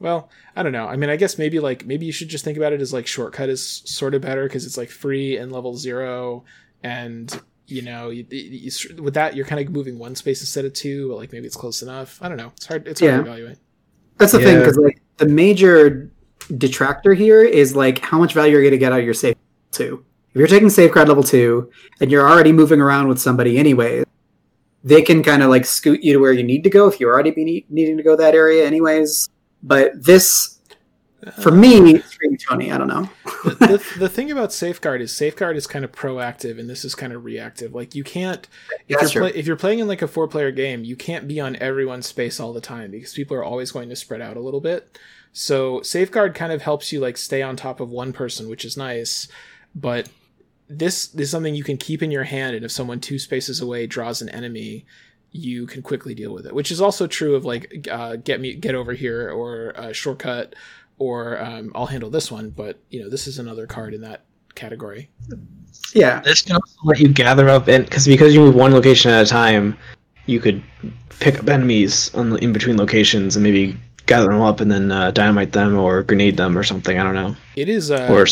well, 0.00 0.30
I 0.56 0.62
don't 0.62 0.72
know. 0.72 0.86
I 0.88 0.96
mean, 0.96 1.10
I 1.10 1.16
guess 1.16 1.36
maybe 1.36 1.60
like 1.60 1.84
maybe 1.84 2.06
you 2.06 2.12
should 2.12 2.28
just 2.30 2.44
think 2.44 2.56
about 2.56 2.72
it 2.72 2.80
as 2.80 2.94
like 2.94 3.06
shortcut 3.06 3.50
is 3.50 3.82
sort 3.84 4.14
of 4.14 4.22
better 4.22 4.44
because 4.44 4.64
it's 4.64 4.78
like 4.78 4.88
free 4.90 5.36
and 5.36 5.52
level 5.52 5.76
zero, 5.76 6.42
and 6.82 7.42
you 7.66 7.82
know, 7.82 8.08
you, 8.08 8.24
you, 8.30 8.70
you- 8.70 9.02
with 9.02 9.12
that 9.14 9.36
you're 9.36 9.44
kind 9.44 9.60
of 9.66 9.70
moving 9.70 9.98
one 9.98 10.14
space 10.14 10.40
instead 10.40 10.64
of 10.64 10.72
two. 10.72 11.10
But 11.10 11.16
like 11.16 11.30
maybe 11.32 11.46
it's 11.46 11.56
close 11.56 11.82
enough. 11.82 12.18
I 12.22 12.28
don't 12.30 12.38
know. 12.38 12.52
It's 12.56 12.64
hard. 12.66 12.88
It's 12.88 13.00
hard 13.00 13.10
Yeah. 13.12 13.16
to 13.18 13.22
evaluate. 13.22 13.58
that's 14.16 14.32
the 14.32 14.38
thing 14.40 14.60
because 14.60 14.78
like 14.78 15.02
the 15.18 15.26
major 15.26 16.10
detractor 16.46 17.14
here 17.14 17.42
is 17.42 17.74
like 17.76 17.98
how 18.00 18.18
much 18.18 18.34
value 18.34 18.56
are 18.56 18.60
you're 18.60 18.62
going 18.62 18.72
to 18.72 18.78
get 18.78 18.92
out 18.92 18.98
of 18.98 19.04
your 19.04 19.14
safe 19.14 19.36
too. 19.70 20.04
if 20.30 20.36
you're 20.36 20.46
taking 20.46 20.70
safeguard 20.70 21.08
level 21.08 21.22
two 21.22 21.70
and 22.00 22.10
you're 22.10 22.28
already 22.28 22.52
moving 22.52 22.80
around 22.80 23.08
with 23.08 23.20
somebody 23.20 23.58
anyway, 23.58 24.04
they 24.84 25.02
can 25.02 25.22
kind 25.22 25.42
of 25.42 25.50
like 25.50 25.64
scoot 25.64 26.00
you 26.02 26.12
to 26.12 26.18
where 26.18 26.32
you 26.32 26.44
need 26.44 26.62
to 26.64 26.70
go 26.70 26.86
if 26.86 27.00
you're 27.00 27.12
already 27.12 27.30
be 27.32 27.44
need- 27.44 27.70
needing 27.70 27.96
to 27.96 28.02
go 28.02 28.16
that 28.16 28.34
area 28.34 28.64
anyways. 28.64 29.28
But 29.62 30.04
this, 30.04 30.60
for 31.42 31.50
me, 31.50 31.96
uh, 31.96 32.02
screams 32.02 32.44
Tony. 32.44 32.70
I 32.70 32.78
don't 32.78 32.86
know. 32.86 33.10
the, 33.44 33.50
the, 33.50 33.98
the 33.98 34.08
thing 34.08 34.30
about 34.30 34.52
safeguard 34.52 35.00
is 35.00 35.14
safeguard 35.16 35.56
is 35.56 35.66
kind 35.66 35.84
of 35.84 35.90
proactive 35.90 36.60
and 36.60 36.70
this 36.70 36.84
is 36.84 36.94
kind 36.94 37.12
of 37.12 37.24
reactive 37.24 37.74
like 37.74 37.94
you 37.96 38.04
can't 38.04 38.46
if 38.86 39.00
That's 39.00 39.14
you're, 39.14 39.24
play, 39.24 39.38
if 39.38 39.46
you're 39.46 39.56
playing 39.56 39.80
in 39.80 39.88
like 39.88 40.02
a 40.02 40.08
four 40.08 40.28
player 40.28 40.52
game 40.52 40.84
you 40.84 40.94
can't 40.94 41.26
be 41.26 41.40
on 41.40 41.56
everyone's 41.56 42.06
space 42.06 42.38
all 42.38 42.52
the 42.52 42.60
time 42.60 42.92
because 42.92 43.12
people 43.12 43.36
are 43.36 43.42
always 43.42 43.72
going 43.72 43.88
to 43.88 43.96
spread 43.96 44.20
out 44.20 44.36
a 44.36 44.40
little 44.40 44.60
bit 44.60 44.98
so 45.36 45.82
safeguard 45.82 46.34
kind 46.34 46.52
of 46.52 46.62
helps 46.62 46.92
you 46.92 47.00
like 47.00 47.16
stay 47.16 47.42
on 47.42 47.56
top 47.56 47.80
of 47.80 47.90
one 47.90 48.12
person 48.12 48.48
which 48.48 48.64
is 48.64 48.76
nice 48.76 49.28
but 49.74 50.08
this 50.68 51.14
is 51.14 51.30
something 51.30 51.54
you 51.54 51.64
can 51.64 51.76
keep 51.76 52.02
in 52.02 52.10
your 52.10 52.24
hand 52.24 52.56
and 52.56 52.64
if 52.64 52.70
someone 52.70 53.00
two 53.00 53.18
spaces 53.18 53.60
away 53.60 53.86
draws 53.86 54.22
an 54.22 54.28
enemy 54.30 54.84
you 55.30 55.66
can 55.66 55.82
quickly 55.82 56.14
deal 56.14 56.32
with 56.32 56.46
it 56.46 56.54
which 56.54 56.70
is 56.70 56.80
also 56.80 57.06
true 57.06 57.34
of 57.34 57.44
like 57.44 57.86
uh, 57.90 58.16
get 58.16 58.40
me 58.40 58.54
get 58.54 58.74
over 58.74 58.92
here 58.92 59.30
or 59.30 59.74
uh, 59.76 59.92
shortcut 59.92 60.54
or 60.98 61.40
um, 61.40 61.72
I'll 61.74 61.86
handle 61.86 62.10
this 62.10 62.30
one. 62.30 62.50
But 62.50 62.78
you 62.90 63.00
know, 63.02 63.10
this 63.10 63.26
is 63.26 63.38
another 63.38 63.66
card 63.66 63.94
in 63.94 64.00
that 64.02 64.24
category. 64.54 65.10
Yeah, 65.94 66.20
This 66.20 66.42
can 66.42 66.56
also 66.56 66.78
let 66.84 66.98
you 66.98 67.08
gather 67.08 67.48
up, 67.48 67.68
and 67.68 67.84
because 67.84 68.06
because 68.06 68.34
you 68.34 68.40
move 68.40 68.54
one 68.54 68.72
location 68.72 69.10
at 69.10 69.26
a 69.26 69.28
time, 69.28 69.76
you 70.26 70.40
could 70.40 70.62
pick 71.20 71.38
up 71.38 71.48
enemies 71.48 72.14
on 72.14 72.30
the, 72.30 72.36
in 72.36 72.52
between 72.52 72.76
locations 72.76 73.36
and 73.36 73.42
maybe 73.42 73.76
gather 74.06 74.28
them 74.28 74.40
up 74.40 74.60
and 74.60 74.70
then 74.70 74.90
uh, 74.90 75.10
dynamite 75.10 75.52
them 75.52 75.76
or 75.78 76.02
grenade 76.02 76.36
them 76.36 76.56
or 76.56 76.62
something. 76.62 76.98
I 76.98 77.02
don't 77.02 77.14
know, 77.14 77.36
It 77.56 77.68
is 77.68 77.90
uh, 77.90 78.08
or 78.10 78.24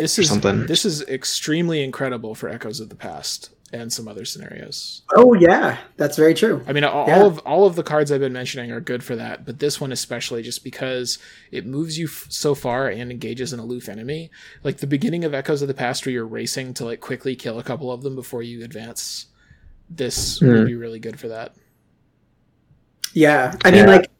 this 0.00 0.18
or 0.18 0.22
is 0.22 0.28
something. 0.28 0.66
this 0.66 0.84
is 0.84 1.02
extremely 1.02 1.82
incredible 1.82 2.34
for 2.34 2.48
Echoes 2.48 2.80
of 2.80 2.88
the 2.88 2.94
Past 2.96 3.50
and 3.70 3.92
some 3.92 4.08
other 4.08 4.24
scenarios. 4.24 5.02
Oh 5.14 5.34
yeah, 5.34 5.76
that's 5.98 6.16
very 6.16 6.32
true. 6.32 6.62
I 6.66 6.72
mean, 6.72 6.84
all, 6.84 7.06
Yeah. 7.06 7.18
all 7.20 7.26
of 7.26 7.38
all 7.40 7.66
of 7.66 7.74
the 7.76 7.82
cards 7.82 8.10
I've 8.10 8.20
been 8.20 8.32
mentioning 8.32 8.70
are 8.70 8.80
good 8.80 9.04
for 9.04 9.14
that, 9.16 9.44
but 9.44 9.58
this 9.58 9.78
one 9.80 9.92
especially 9.92 10.42
just 10.42 10.64
because 10.64 11.18
it 11.52 11.66
moves 11.66 11.98
you 11.98 12.06
f- 12.06 12.26
so 12.30 12.54
far 12.54 12.88
and 12.88 13.10
engages 13.10 13.52
an 13.52 13.60
aloof 13.60 13.88
enemy. 13.90 14.30
Like 14.64 14.78
the 14.78 14.86
beginning 14.86 15.22
of 15.24 15.34
Echoes 15.34 15.60
of 15.60 15.68
the 15.68 15.74
Past, 15.74 16.06
where 16.06 16.14
you're 16.14 16.26
racing 16.26 16.72
to 16.74 16.84
like 16.86 17.00
quickly 17.00 17.36
kill 17.36 17.58
a 17.58 17.62
couple 17.62 17.92
of 17.92 18.02
them 18.02 18.14
before 18.14 18.42
you 18.42 18.64
advance. 18.64 19.26
This 19.90 20.38
Hmm. 20.38 20.48
would 20.48 20.66
be 20.66 20.74
really 20.74 20.98
good 21.00 21.18
for 21.20 21.28
that. 21.28 21.54
Yeah, 23.12 23.54
I 23.64 23.70
mean, 23.70 23.84
Yeah. 23.84 23.90
like 23.90 24.10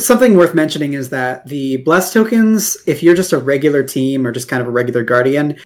something 0.00 0.36
worth 0.36 0.54
mentioning 0.54 0.94
is 0.94 1.10
that 1.10 1.46
the 1.46 1.78
blessed 1.78 2.12
tokens, 2.12 2.76
if 2.86 3.02
you're 3.02 3.14
just 3.14 3.32
a 3.32 3.38
regular 3.38 3.82
team 3.82 4.26
or 4.26 4.32
just 4.32 4.48
kind 4.48 4.60
of 4.60 4.68
a 4.68 4.70
regular 4.70 5.04
guardian, 5.04 5.58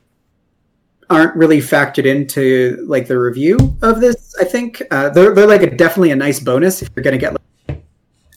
aren't 1.11 1.35
really 1.37 1.59
factored 1.59 2.07
into 2.07 2.85
like 2.89 3.07
the 3.07 3.19
review 3.19 3.57
of 3.83 4.01
this. 4.01 4.35
I 4.41 4.45
think 4.45 4.83
uh, 4.91 5.11
they're 5.11 5.35
they're 5.35 5.47
like 5.47 5.63
a, 5.63 5.75
definitely 5.75 6.11
a 6.11 6.17
nice 6.17 6.41
bonus 6.41 6.83
if 6.83 6.89
you're 6.95 7.03
going 7.03 7.13
to 7.13 7.19
get 7.19 7.37
like 7.69 7.85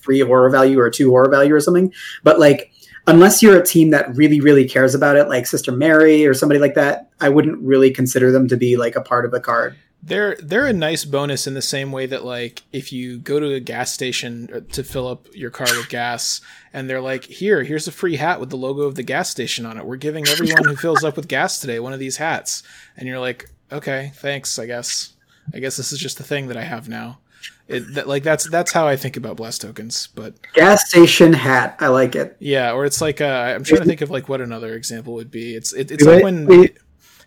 three 0.01 0.19
horror 0.21 0.49
value 0.49 0.79
or 0.79 0.89
two 0.89 1.09
horror 1.09 1.29
value 1.29 1.53
or 1.53 1.59
something. 1.59 1.93
But 2.23 2.39
like, 2.39 2.71
unless 3.07 3.41
you're 3.41 3.59
a 3.59 3.65
team 3.65 3.91
that 3.91 4.15
really 4.15 4.39
really 4.39 4.67
cares 4.67 4.95
about 4.95 5.15
it, 5.15 5.27
like 5.27 5.47
Sister 5.47 5.71
Mary 5.71 6.25
or 6.25 6.33
somebody 6.33 6.59
like 6.59 6.75
that, 6.75 7.09
I 7.19 7.29
wouldn't 7.29 7.61
really 7.61 7.91
consider 7.91 8.31
them 8.31 8.47
to 8.49 8.57
be 8.57 8.77
like 8.77 8.95
a 8.95 9.01
part 9.01 9.25
of 9.25 9.31
the 9.31 9.39
card. 9.39 9.75
They're 10.03 10.37
they're 10.41 10.67
a 10.67 10.73
nice 10.73 11.05
bonus 11.05 11.47
in 11.47 11.53
the 11.53 11.61
same 11.61 11.91
way 11.91 12.05
that 12.05 12.23
like 12.23 12.63
if 12.71 12.93
you 12.93 13.17
go 13.17 13.39
to 13.39 13.53
a 13.53 13.59
gas 13.59 13.91
station 13.91 14.49
uh, 14.53 14.59
to 14.71 14.83
fill 14.83 15.07
up 15.07 15.27
your 15.33 15.49
car 15.49 15.67
with 15.75 15.89
gas 15.89 16.39
and 16.71 16.89
they're 16.89 17.01
like 17.01 17.25
here 17.25 17.63
here's 17.63 17.87
a 17.87 17.91
free 17.91 18.15
hat 18.15 18.39
with 18.39 18.49
the 18.49 18.57
logo 18.57 18.83
of 18.83 18.95
the 18.95 19.03
gas 19.03 19.29
station 19.29 19.65
on 19.65 19.77
it. 19.77 19.85
We're 19.85 19.97
giving 19.97 20.27
everyone 20.27 20.63
who 20.65 20.75
fills 20.75 21.03
up 21.03 21.15
with 21.15 21.27
gas 21.27 21.59
today 21.59 21.79
one 21.79 21.93
of 21.93 21.99
these 21.99 22.17
hats. 22.17 22.63
And 22.95 23.07
you're 23.07 23.19
like 23.19 23.49
okay 23.71 24.11
thanks 24.15 24.57
I 24.59 24.65
guess. 24.65 25.13
I 25.53 25.59
guess 25.59 25.77
this 25.77 25.91
is 25.91 25.99
just 25.99 26.17
the 26.17 26.23
thing 26.23 26.47
that 26.47 26.57
I 26.57 26.63
have 26.63 26.87
now. 26.87 27.19
It 27.67 27.95
that, 27.95 28.07
like 28.07 28.23
that's 28.23 28.49
that's 28.49 28.71
how 28.71 28.87
I 28.87 28.95
think 28.95 29.17
about 29.17 29.35
bless 29.35 29.57
tokens 29.57 30.07
but 30.07 30.35
Gas 30.53 30.89
station 30.89 31.33
hat, 31.33 31.75
I 31.79 31.87
like 31.87 32.15
it. 32.15 32.37
yeah 32.39 32.71
or 32.71 32.85
it's 32.85 33.01
like 33.01 33.19
uh, 33.19 33.25
I'm 33.55 33.63
trying 33.63 33.81
to 33.81 33.87
think 33.87 34.01
of 34.01 34.09
like 34.09 34.29
what 34.29 34.39
another 34.41 34.73
example 34.75 35.15
would 35.15 35.31
be. 35.31 35.53
It's 35.55 35.73
it, 35.73 35.91
it's 35.91 36.05
like 36.05 36.23
when 36.23 36.45
wait. 36.45 36.77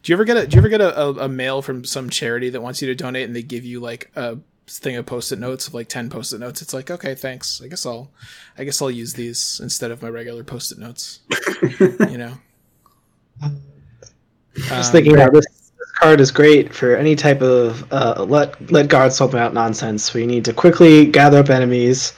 Do 0.03 0.13
you 0.13 0.17
ever 0.17 0.25
get 0.25 0.37
a 0.37 0.47
do 0.47 0.55
you 0.55 0.61
ever 0.61 0.69
get 0.69 0.81
a, 0.81 0.99
a, 1.01 1.13
a 1.25 1.29
mail 1.29 1.63
from 1.63 1.85
some 1.85 2.09
charity 2.11 2.51
that 2.51 2.61
wants 2.61 2.81
you 2.83 2.89
to 2.89 2.95
donate 2.95 3.27
and 3.27 3.35
they 3.37 3.43
give 3.43 3.65
you 3.65 3.81
like 3.81 4.11
a 4.17 4.39
thing 4.67 4.97
of 4.97 5.05
post-it 5.05 5.39
notes 5.39 5.67
of 5.67 5.75
like 5.75 5.89
10 5.89 6.11
post-it 6.11 6.39
notes? 6.41 6.63
It's 6.63 6.73
like 6.75 6.91
okay 6.91 7.15
thanks. 7.15 7.61
I 7.63 7.69
guess 7.69 7.85
i'll 7.87 8.11
i 8.59 8.65
guess 8.65 8.81
i'll 8.81 8.91
use 8.91 9.15
these 9.15 9.61
instead 9.63 9.91
of 9.91 10.03
my 10.03 10.09
regular 10.09 10.45
post-it 10.45 10.79
notes. 10.79 11.21
You 11.81 12.19
know? 12.19 12.35
Just 14.55 14.73
Um, 14.89 14.93
thinking 14.93 15.15
about 15.15 15.33
this, 15.33 15.47
card 16.01 16.21
is 16.21 16.31
great 16.31 16.75
for 16.75 16.97
any 16.97 17.15
type 17.15 17.43
of 17.43 17.91
uh, 17.93 18.25
let 18.29 18.71
let 18.71 18.89
guards 18.89 19.19
help 19.19 19.35
out 19.35 19.53
nonsense. 19.55 20.13
where 20.13 20.21
you 20.23 20.27
need 20.27 20.45
to 20.47 20.53
quickly 20.53 21.07
gather 21.07 21.39
up 21.39 21.51
enemies, 21.51 22.13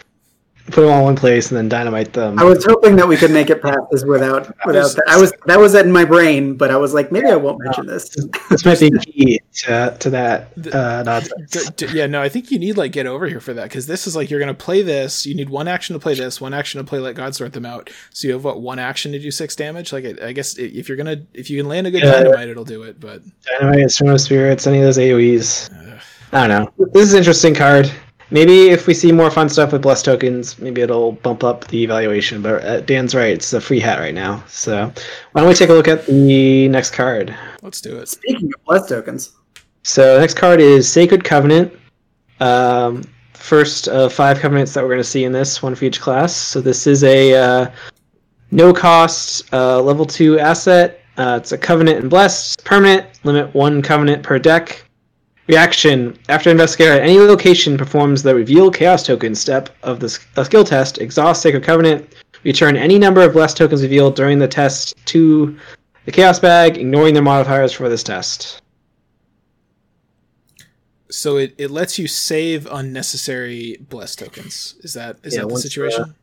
put 0.66 0.76
them 0.83 0.90
all 0.90 0.99
in 1.00 1.04
one 1.04 1.16
place, 1.16 1.50
and 1.50 1.59
then 1.59 1.69
dynamite 1.69 2.12
them. 2.12 2.38
I 2.38 2.45
was 2.45 2.64
hoping 2.64 2.97
that 2.97 3.07
we 3.09 3.16
could 3.16 3.31
make 3.31 3.50
it 3.50 3.61
past 3.62 3.78
this 3.90 4.04
without 4.04 4.47
without 4.66 4.83
was- 4.83 4.95
that. 4.95 5.04
I 5.09 5.21
was 5.21 5.33
that 5.47 5.59
was 5.59 5.75
in 5.75 5.90
my 5.92 6.04
brain, 6.04 6.54
but 6.57 6.71
I 6.71 6.76
was 6.76 6.95
like, 6.95 7.11
maybe 7.12 7.26
I 7.28 7.37
won't 7.37 7.59
mention 7.62 7.87
this. 7.87 8.09
this 8.50 8.64
might 8.64 8.81
be 8.81 8.90
key 9.00 9.40
to, 9.64 9.97
to 9.99 10.11
that 10.11 10.49
uh, 10.75 11.02
nonsense. 11.04 11.50
D- 11.71 11.87
d- 11.87 11.92
yeah 11.99 12.07
no 12.07 12.23
i 12.23 12.28
think 12.28 12.50
you 12.50 12.59
need 12.59 12.76
like 12.78 12.90
get 12.92 13.07
over 13.07 13.26
here 13.26 13.40
for 13.40 13.52
that 13.52 13.64
because 13.64 13.87
this 13.87 14.07
is 14.07 14.16
like 14.16 14.31
you're 14.31 14.40
gonna 14.40 14.54
play 14.54 14.81
this 14.83 15.26
you 15.26 15.35
need 15.35 15.50
one 15.50 15.69
action 15.69 15.92
to 15.95 16.00
play 16.00 16.14
this 16.14 16.40
one 16.40 16.54
action 16.54 16.78
to 16.78 16.85
play 16.88 16.99
let 16.99 17.14
god 17.14 17.35
sort 17.35 17.52
them 17.52 17.66
out 17.66 17.90
so 18.11 18.26
you 18.26 18.33
have 18.35 18.45
what 18.45 18.61
one 18.62 18.78
action 18.78 19.12
to 19.12 19.19
do 19.19 19.31
six 19.31 19.54
damage 19.54 19.92
like 19.92 20.04
i, 20.07 20.28
I 20.28 20.33
guess 20.33 20.57
if 20.57 20.88
you're 20.88 20.97
gonna 20.97 21.19
if 21.35 21.50
you 21.50 21.59
can 21.61 21.69
land 21.69 21.87
a 21.87 21.90
good 21.90 22.02
Yeah. 22.02 22.12
dynamite 22.12 22.49
it'll 22.49 22.64
do 22.64 22.83
it 22.85 22.99
but 22.99 23.21
Dynamite, 23.61 23.90
Storm 23.90 24.12
of 24.12 24.21
Spirits, 24.21 24.66
any 24.66 24.78
of 24.78 24.85
those 24.85 24.99
AoEs. 24.99 25.71
uh, 25.73 26.00
I 26.33 26.47
don't 26.47 26.64
know. 26.78 26.87
This 26.92 27.02
is 27.09 27.12
an 27.12 27.19
interesting 27.19 27.54
card. 27.54 27.92
Maybe 28.33 28.71
if 28.71 28.87
we 28.87 28.95
see 28.95 29.12
more 29.12 29.31
fun 29.31 29.51
stuff 29.51 29.73
with 29.73 29.83
blessed 29.83 30.07
tokens, 30.07 30.59
maybe 30.59 30.81
it'll 30.81 31.12
bump 31.12 31.45
up 31.45 31.67
the 31.67 31.85
evaluation. 31.85 32.41
But 32.41 32.65
uh, 32.65 32.81
Dan's 32.81 33.15
right; 33.15 33.35
it's 33.35 33.53
a 33.53 33.61
free 33.61 33.79
hat 33.79 33.99
right 33.99 34.15
now. 34.15 34.43
So 34.49 34.91
why 35.33 35.43
don't 35.43 35.49
we 35.49 35.55
take 35.55 35.69
a 35.69 35.75
look 35.75 35.87
at 35.87 36.07
the 36.07 36.67
next 36.69 36.93
card? 36.93 37.37
let's 37.61 37.83
do 37.83 37.99
it 37.99 38.09
Speaking 38.09 38.51
of 38.55 38.65
blessed 38.65 38.89
tokens, 38.89 39.33
So 39.83 40.15
the 40.15 40.21
next 40.21 40.35
card 40.35 40.61
is 40.61 40.91
Sacred 40.91 41.25
Covenant. 41.25 41.75
Um, 42.41 43.05
first 43.35 43.87
of 43.89 44.15
five 44.15 44.39
covenants 44.41 44.73
that 44.73 44.83
we're 44.83 44.89
going 44.89 44.99
to 44.99 45.05
see 45.05 45.25
in 45.25 45.33
this, 45.33 45.62
one 45.62 45.75
for 45.75 45.85
each 45.85 46.01
class. 46.01 46.35
So 46.35 46.62
this 46.62 46.87
is 46.87 47.05
a 47.05 47.35
uh, 47.35 47.71
no 48.51 48.73
cost 48.73 49.53
uh, 49.53 49.83
level 49.83 50.07
two 50.07 50.39
asset. 50.39 51.01
Uh, 51.19 51.39
it's 51.39 51.53
a 51.53 51.59
covenant 51.59 51.99
and 52.01 52.09
blessed. 52.09 52.55
It's 52.55 52.65
permanent. 52.67 53.07
Limit 53.25 53.55
one 53.55 53.83
covenant 53.83 54.23
per 54.23 54.39
deck. 54.39 54.85
Reaction: 55.49 56.16
After 56.28 56.50
investigator 56.50 56.92
at 56.92 57.02
any 57.02 57.18
location 57.18 57.76
performs 57.76 58.22
the 58.22 58.34
reveal 58.34 58.70
chaos 58.70 59.04
token 59.04 59.34
step 59.34 59.70
of 59.82 59.99
the 60.00 60.18
uh, 60.37 60.44
skill 60.44 60.64
test, 60.64 60.99
exhaust 60.99 61.42
Sacred 61.42 61.64
Covenant. 61.64 62.14
Return 62.44 62.76
any 62.76 62.99
number 62.99 63.20
of 63.22 63.32
blessed 63.32 63.56
tokens 63.56 63.82
revealed 63.82 64.16
during 64.16 64.38
the 64.38 64.49
test 64.49 64.94
to 65.06 65.56
the 66.06 66.12
chaos 66.12 66.40
bag, 66.40 66.76
ignoring 66.76 67.14
their 67.14 67.22
modifiers 67.22 67.72
for 67.72 67.88
this 67.88 68.02
test. 68.02 68.62
so 71.12 71.37
it, 71.37 71.54
it 71.58 71.70
lets 71.70 71.99
you 71.99 72.08
save 72.08 72.66
unnecessary 72.72 73.76
bless 73.88 74.16
tokens 74.16 74.76
is 74.80 74.94
that 74.94 75.18
is 75.22 75.34
Yeah, 75.34 75.40
that 75.42 75.49
the 75.49 75.52
once, 75.52 75.62
situation 75.62 76.14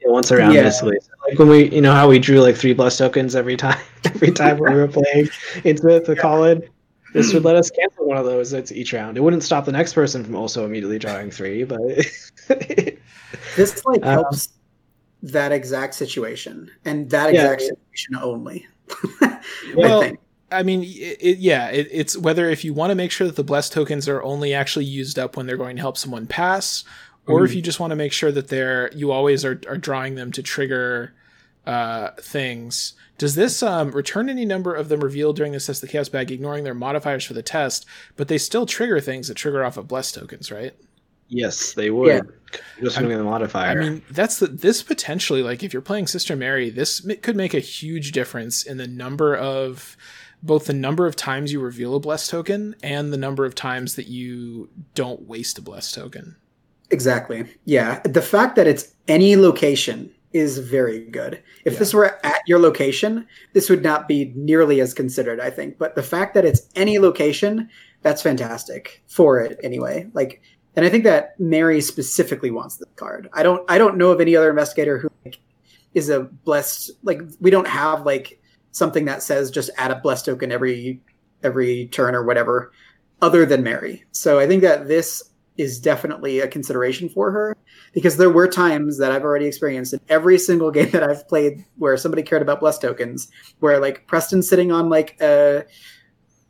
Yeah, 0.00 0.08
once 0.08 0.32
around 0.32 0.54
Yeah. 0.54 0.62
basically. 0.62 0.98
So, 1.00 1.10
like 1.28 1.38
when 1.38 1.48
we, 1.48 1.70
you 1.70 1.82
know, 1.82 1.92
how 1.92 2.08
we 2.08 2.18
drew 2.18 2.40
like 2.40 2.56
three 2.56 2.72
bless 2.72 2.96
tokens 2.96 3.36
every 3.36 3.56
time, 3.56 3.78
every 4.06 4.32
time 4.32 4.58
when 4.58 4.72
we 4.72 4.80
were 4.80 4.88
playing 4.88 5.28
into 5.64 6.00
the 6.00 6.16
Colin. 6.18 6.62
This 7.12 7.32
would 7.34 7.44
let 7.50 7.56
us 7.56 7.70
cancel 7.70 8.06
one 8.06 8.16
of 8.16 8.24
those 8.24 8.52
It's 8.52 8.72
each 8.72 8.92
round. 8.92 9.16
It 9.16 9.20
wouldn't 9.20 9.42
stop 9.42 9.64
the 9.64 9.72
next 9.72 9.92
person 9.94 10.24
from 10.24 10.34
also 10.36 10.64
immediately 10.64 10.98
drawing 10.98 11.30
three, 11.30 11.64
but 11.64 11.80
this 13.56 13.84
like 13.84 14.04
Um, 14.04 14.12
helps 14.24 14.48
that 15.22 15.52
exact 15.52 15.94
situation 15.94 16.70
and 16.84 17.10
that 17.10 17.32
Yeah. 17.34 17.52
exact 17.52 17.62
situation 17.62 18.16
only. 18.20 18.66
Well, 19.76 20.00
I 20.02 20.06
think. 20.06 20.20
I 20.52 20.62
mean, 20.64 20.82
it, 20.82 21.18
it, 21.20 21.38
yeah, 21.38 21.68
it, 21.68 21.86
it's 21.92 22.16
whether 22.16 22.50
if 22.50 22.64
you 22.64 22.74
want 22.74 22.90
to 22.90 22.96
make 22.96 23.12
sure 23.12 23.26
that 23.26 23.36
the 23.36 23.44
blessed 23.44 23.72
tokens 23.72 24.08
are 24.08 24.20
only 24.24 24.52
actually 24.52 24.84
used 24.84 25.16
up 25.16 25.36
when 25.36 25.46
they're 25.46 25.56
going 25.56 25.76
to 25.76 25.82
help 25.82 25.96
someone 25.96 26.26
pass, 26.26 26.82
or 27.26 27.44
if 27.44 27.54
you 27.54 27.62
just 27.62 27.78
want 27.78 27.92
to 27.92 27.96
make 27.96 28.12
sure 28.12 28.32
that 28.32 28.48
they're 28.48 28.90
you 28.92 29.12
always 29.12 29.44
are, 29.44 29.60
are 29.68 29.78
drawing 29.78 30.16
them 30.16 30.32
to 30.32 30.42
trigger 30.42 31.12
uh, 31.66 32.10
things. 32.20 32.94
Does 33.18 33.34
this 33.34 33.62
um, 33.62 33.90
return 33.90 34.30
any 34.30 34.46
number 34.46 34.74
of 34.74 34.88
them 34.88 35.00
revealed 35.00 35.36
during 35.36 35.52
this 35.52 35.66
test 35.66 35.82
of 35.82 35.88
the 35.88 35.92
chaos 35.92 36.08
bag, 36.08 36.30
ignoring 36.30 36.64
their 36.64 36.74
modifiers 36.74 37.24
for 37.24 37.34
the 37.34 37.42
test, 37.42 37.84
but 38.16 38.28
they 38.28 38.38
still 38.38 38.64
trigger 38.64 39.00
things 39.00 39.28
that 39.28 39.34
trigger 39.34 39.64
off 39.64 39.76
of 39.76 39.86
blessed 39.88 40.14
tokens, 40.14 40.50
right? 40.50 40.74
yes, 41.30 41.72
they 41.72 41.90
would. 41.90 42.08
Yeah. 42.08 42.20
Just 42.82 43.00
moving 43.00 43.16
the 43.16 43.24
modifier. 43.24 43.80
I 43.80 43.88
mean, 43.88 44.02
that's 44.10 44.40
the 44.40 44.48
this 44.48 44.82
potentially 44.82 45.42
like 45.42 45.62
if 45.62 45.72
you're 45.72 45.80
playing 45.80 46.08
Sister 46.08 46.36
Mary, 46.36 46.68
this 46.68 47.08
m- 47.08 47.16
could 47.18 47.36
make 47.36 47.54
a 47.54 47.60
huge 47.60 48.12
difference 48.12 48.64
in 48.64 48.76
the 48.76 48.88
number 48.88 49.36
of 49.36 49.96
both 50.42 50.66
the 50.66 50.74
number 50.74 51.06
of 51.06 51.16
times 51.16 51.52
you 51.52 51.60
reveal 51.60 51.94
a 51.94 52.00
blessed 52.00 52.28
token 52.28 52.74
and 52.82 53.12
the 53.12 53.16
number 53.16 53.44
of 53.44 53.54
times 53.54 53.94
that 53.94 54.08
you 54.08 54.68
don't 54.94 55.22
waste 55.22 55.58
a 55.58 55.62
blessed 55.62 55.94
token. 55.94 56.36
Exactly. 56.90 57.46
Yeah. 57.64 58.00
The 58.00 58.22
fact 58.22 58.56
that 58.56 58.66
it's 58.66 58.92
any 59.06 59.36
location 59.36 60.10
is 60.32 60.58
very 60.58 61.00
good. 61.06 61.42
If 61.64 61.78
this 61.78 61.92
were 61.92 62.24
at 62.24 62.42
your 62.46 62.58
location, 62.58 63.26
this 63.52 63.68
would 63.68 63.82
not 63.82 64.06
be 64.06 64.32
nearly 64.36 64.80
as 64.80 64.94
considered, 64.94 65.40
I 65.40 65.50
think. 65.50 65.78
But 65.78 65.96
the 65.96 66.02
fact 66.02 66.34
that 66.34 66.44
it's 66.44 66.68
any 66.76 66.98
location, 66.98 67.68
that's 68.02 68.22
fantastic 68.22 69.02
for 69.08 69.40
it 69.40 69.58
anyway. 69.62 70.08
Like 70.12 70.40
and 70.76 70.86
I 70.86 70.88
think 70.88 71.04
that 71.04 71.38
Mary 71.38 71.80
specifically 71.80 72.50
wants 72.50 72.76
this 72.76 72.88
card. 72.96 73.28
I 73.32 73.42
don't 73.42 73.68
I 73.68 73.78
don't 73.78 73.96
know 73.96 74.10
of 74.10 74.20
any 74.20 74.36
other 74.36 74.50
investigator 74.50 74.98
who 74.98 75.10
like, 75.24 75.38
is 75.94 76.08
a 76.08 76.20
blessed 76.20 76.92
like 77.02 77.20
we 77.40 77.50
don't 77.50 77.68
have 77.68 78.06
like 78.06 78.40
something 78.70 79.04
that 79.06 79.22
says 79.22 79.50
just 79.50 79.70
add 79.76 79.90
a 79.90 79.96
blessed 79.96 80.26
token 80.26 80.52
every 80.52 81.00
every 81.42 81.88
turn 81.88 82.14
or 82.14 82.24
whatever 82.24 82.72
other 83.20 83.44
than 83.44 83.62
Mary. 83.62 84.04
So 84.12 84.38
I 84.38 84.46
think 84.46 84.62
that 84.62 84.88
this 84.88 85.29
is 85.60 85.78
definitely 85.78 86.40
a 86.40 86.48
consideration 86.48 87.08
for 87.08 87.30
her 87.30 87.56
because 87.92 88.16
there 88.16 88.30
were 88.30 88.48
times 88.48 88.98
that 88.98 89.12
I've 89.12 89.22
already 89.22 89.46
experienced 89.46 89.92
in 89.92 90.00
every 90.08 90.38
single 90.38 90.70
game 90.76 90.90
that 90.90 91.02
I've 91.02 91.28
played 91.28 91.64
where 91.76 91.96
somebody 91.96 92.22
cared 92.22 92.42
about 92.42 92.60
blessed 92.60 92.82
tokens, 92.82 93.30
where 93.60 93.78
like 93.78 94.06
Preston's 94.06 94.48
sitting 94.48 94.72
on 94.72 94.88
like 94.88 95.20
a 95.20 95.64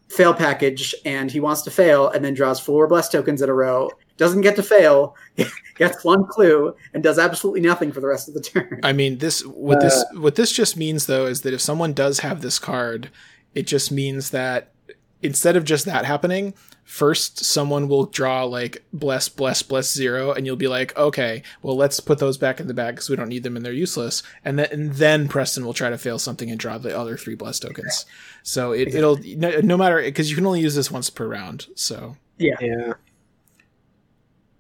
fail 0.09 0.35
package 0.35 0.95
and 1.05 1.31
he 1.31 1.41
wants 1.41 1.63
to 1.63 1.71
fail 1.71 2.09
and 2.09 2.25
then 2.25 2.35
draws 2.35 2.59
four 2.59 2.87
blessed 2.87 3.13
tokens 3.13 3.43
in 3.43 3.49
a 3.49 3.55
row 3.55 3.91
doesn't 4.21 4.43
get 4.43 4.55
to 4.55 4.63
fail, 4.63 5.17
gets 5.77 6.05
one 6.05 6.27
clue, 6.27 6.77
and 6.93 7.03
does 7.03 7.19
absolutely 7.19 7.63
nothing 7.63 7.91
for 7.91 8.01
the 8.01 8.07
rest 8.07 8.29
of 8.29 8.35
the 8.35 8.41
turn. 8.43 8.79
I 8.83 8.93
mean, 8.93 9.17
this 9.17 9.45
what 9.47 9.79
uh, 9.79 9.81
this 9.81 10.05
what 10.13 10.35
this 10.35 10.53
just 10.53 10.77
means 10.77 11.07
though 11.07 11.25
is 11.25 11.41
that 11.41 11.55
if 11.55 11.61
someone 11.63 11.95
does 11.95 12.19
have 12.21 12.43
this 12.43 12.59
card, 12.59 13.11
it 13.55 13.67
just 13.67 13.91
means 13.91 14.29
that 14.29 14.73
instead 15.23 15.57
of 15.57 15.65
just 15.65 15.85
that 15.85 16.05
happening, 16.05 16.55
first 16.91 17.45
someone 17.45 17.87
will 17.87 18.05
draw 18.07 18.43
like 18.43 18.83
bless 18.93 19.29
bless 19.29 19.63
bless 19.63 19.93
zero 19.93 20.33
and 20.33 20.45
you'll 20.45 20.57
be 20.57 20.67
like 20.67 20.97
okay 20.97 21.41
well 21.63 21.77
let's 21.77 22.01
put 22.01 22.19
those 22.19 22.37
back 22.37 22.59
in 22.59 22.67
the 22.67 22.75
bag 22.75 22.97
because 22.97 23.09
we 23.09 23.15
don't 23.15 23.29
need 23.29 23.45
them 23.45 23.55
and 23.55 23.65
they're 23.65 23.73
useless 23.73 24.25
and 24.45 24.59
then 24.59 24.67
and 24.73 24.95
then 24.95 25.29
preston 25.29 25.65
will 25.65 25.73
try 25.73 25.89
to 25.89 25.97
fail 25.97 26.19
something 26.19 26.51
and 26.51 26.59
draw 26.59 26.79
the 26.79 26.97
other 26.99 27.17
three 27.17 27.37
bless 27.37 27.61
tokens 27.61 28.07
so 28.43 28.73
it, 28.73 28.93
it'll 28.93 29.17
no, 29.37 29.61
no 29.61 29.77
matter 29.77 30.03
because 30.03 30.31
you 30.31 30.35
can 30.35 30.45
only 30.45 30.61
use 30.61 30.75
this 30.75 30.91
once 30.91 31.09
per 31.11 31.29
round 31.29 31.69
so 31.77 32.17
yeah 32.39 32.57
yeah 32.61 32.93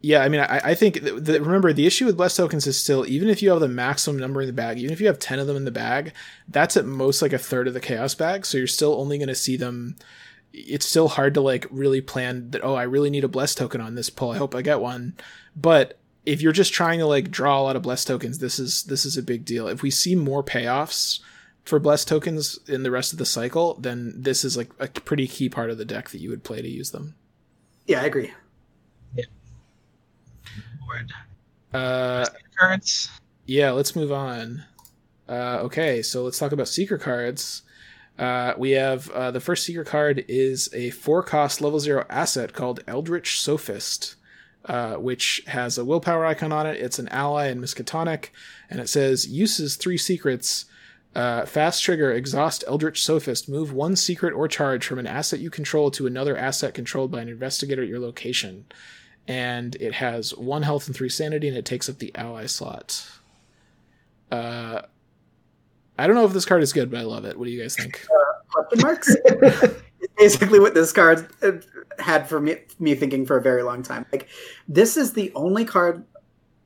yeah, 0.02 0.22
I 0.22 0.30
mean, 0.30 0.40
I, 0.40 0.60
I 0.64 0.74
think 0.74 1.02
that, 1.02 1.42
remember 1.42 1.74
the 1.74 1.86
issue 1.86 2.06
with 2.06 2.16
bless 2.16 2.34
tokens 2.34 2.66
is 2.66 2.80
still 2.80 3.06
even 3.06 3.28
if 3.28 3.42
you 3.42 3.50
have 3.50 3.60
the 3.60 3.68
maximum 3.68 4.18
number 4.18 4.40
in 4.40 4.46
the 4.46 4.52
bag, 4.54 4.78
even 4.78 4.92
if 4.92 5.00
you 5.00 5.06
have 5.08 5.18
ten 5.18 5.38
of 5.38 5.46
them 5.46 5.58
in 5.58 5.66
the 5.66 5.70
bag, 5.70 6.14
that's 6.48 6.74
at 6.78 6.86
most 6.86 7.20
like 7.20 7.34
a 7.34 7.38
third 7.38 7.68
of 7.68 7.74
the 7.74 7.80
chaos 7.80 8.14
bag. 8.14 8.46
So 8.46 8.56
you're 8.56 8.66
still 8.66 8.98
only 8.98 9.18
going 9.18 9.28
to 9.28 9.34
see 9.34 9.58
them. 9.58 9.96
It's 10.52 10.87
still 10.87 11.09
hard 11.09 11.35
to 11.35 11.40
like 11.40 11.66
really 11.71 12.00
plan 12.00 12.50
that. 12.50 12.64
Oh, 12.64 12.75
I 12.75 12.83
really 12.83 13.11
need 13.11 13.25
a 13.25 13.28
bless 13.28 13.54
token 13.54 13.80
on 13.80 13.95
this 13.95 14.11
pull. 14.11 14.30
I 14.30 14.38
hope 14.38 14.54
I 14.54 14.62
get 14.62 14.80
one. 14.80 15.14
But 15.54 15.99
if 16.26 16.40
you're 16.40 16.52
just 16.52 16.73
trying 16.73 16.99
to 16.99 17.07
like 17.07 17.30
draw 17.30 17.61
a 17.61 17.62
lot 17.62 17.76
of 17.76 17.83
blessed 17.83 18.07
tokens, 18.07 18.38
this 18.38 18.59
is 18.59 18.85
this 18.85 19.04
is 19.04 19.16
a 19.16 19.23
big 19.23 19.45
deal. 19.45 19.69
If 19.69 19.83
we 19.83 19.90
see 19.90 20.14
more 20.14 20.42
payoffs 20.42 21.21
for 21.64 21.78
blessed 21.78 22.09
tokens 22.09 22.59
in 22.69 22.83
the 22.83 22.90
rest 22.90 23.12
of 23.12 23.19
the 23.19 23.26
cycle, 23.26 23.75
then 23.75 24.12
this 24.16 24.45
is 24.45 24.57
like 24.57 24.71
a 24.78 24.88
pretty 24.88 25.26
key 25.26 25.49
part 25.49 25.71
of 25.71 25.78
the 25.78 25.85
deck 25.85 26.11
that 26.11 26.21
you 26.21 26.30
would 26.30 26.45
play 26.45 26.62
to 26.62 26.69
use 26.69 26.90
them. 26.90 27.14
Yeah, 27.87 28.02
I 28.02 28.07
agree 28.07 28.33
board. 30.90 31.12
Uh, 31.73 32.26
cards. 32.59 33.09
Yeah, 33.47 33.71
let's 33.71 33.95
move 33.97 34.12
on. 34.12 34.64
Uh, 35.28 35.61
okay, 35.62 36.02
so 36.02 36.25
let's 36.25 36.38
talk 36.38 36.52
about 36.52 36.69
Seeker 36.69 36.99
cards. 36.99 37.62
Uh, 38.20 38.54
we 38.58 38.72
have 38.72 39.10
uh, 39.10 39.30
the 39.30 39.40
first 39.40 39.64
Seeker 39.64 39.82
card 39.82 40.24
is 40.28 40.68
a 40.72 40.90
four 40.90 41.22
cost 41.22 41.60
level 41.60 41.80
zero 41.80 42.04
asset 42.08 42.52
called 42.52 42.84
Eldritch 42.86 43.40
Sophist, 43.40 44.14
uh, 44.66 44.94
which 44.94 45.42
has 45.46 45.78
a 45.78 45.84
willpower 45.84 46.26
icon 46.26 46.52
on 46.52 46.66
it. 46.66 46.80
It's 46.80 46.98
an 46.98 47.08
ally 47.08 47.48
in 47.48 47.60
Miskatonic, 47.60 48.26
and 48.68 48.78
it 48.78 48.88
says 48.88 49.26
uses 49.26 49.76
three 49.76 49.98
secrets. 49.98 50.66
Uh, 51.12 51.44
fast 51.44 51.82
trigger, 51.82 52.12
exhaust 52.12 52.62
Eldritch 52.68 53.02
Sophist. 53.02 53.48
Move 53.48 53.72
one 53.72 53.96
secret 53.96 54.32
or 54.32 54.46
charge 54.46 54.86
from 54.86 55.00
an 55.00 55.08
asset 55.08 55.40
you 55.40 55.50
control 55.50 55.90
to 55.90 56.06
another 56.06 56.36
asset 56.36 56.74
controlled 56.74 57.10
by 57.10 57.22
an 57.22 57.28
investigator 57.28 57.82
at 57.82 57.88
your 57.88 57.98
location 57.98 58.66
and 59.30 59.76
it 59.76 59.94
has 59.94 60.34
one 60.34 60.62
health 60.62 60.88
and 60.88 60.96
three 60.96 61.08
sanity, 61.08 61.46
and 61.46 61.56
it 61.56 61.64
takes 61.64 61.88
up 61.88 61.98
the 61.98 62.10
ally 62.16 62.46
slot. 62.46 63.08
Uh, 66.00 66.04
I 66.04 66.06
don't 66.06 66.17
know 66.17 66.25
if 66.25 66.32
this 66.32 66.45
card 66.45 66.63
is 66.63 66.73
good, 66.73 66.91
but 66.91 67.00
I 67.00 67.02
love 67.02 67.25
it. 67.25 67.39
What 67.39 67.45
do 67.45 67.50
you 67.50 67.60
guys 67.60 67.76
think? 67.76 68.06
Uh, 68.10 68.43
question 68.49 68.80
marks. 68.82 69.17
Basically, 70.19 70.58
what 70.58 70.75
this 70.75 70.93
card 70.93 71.28
had 71.99 72.28
for 72.28 72.41
me, 72.41 72.56
me 72.78 72.95
thinking 72.95 73.26
for 73.26 73.36
a 73.36 73.43
very 73.43 73.63
long 73.63 73.82
time. 73.82 74.06
Like, 74.13 74.28
this 74.69 74.97
is 74.97 75.13
the 75.13 75.30
only 75.34 75.65
card, 75.65 76.04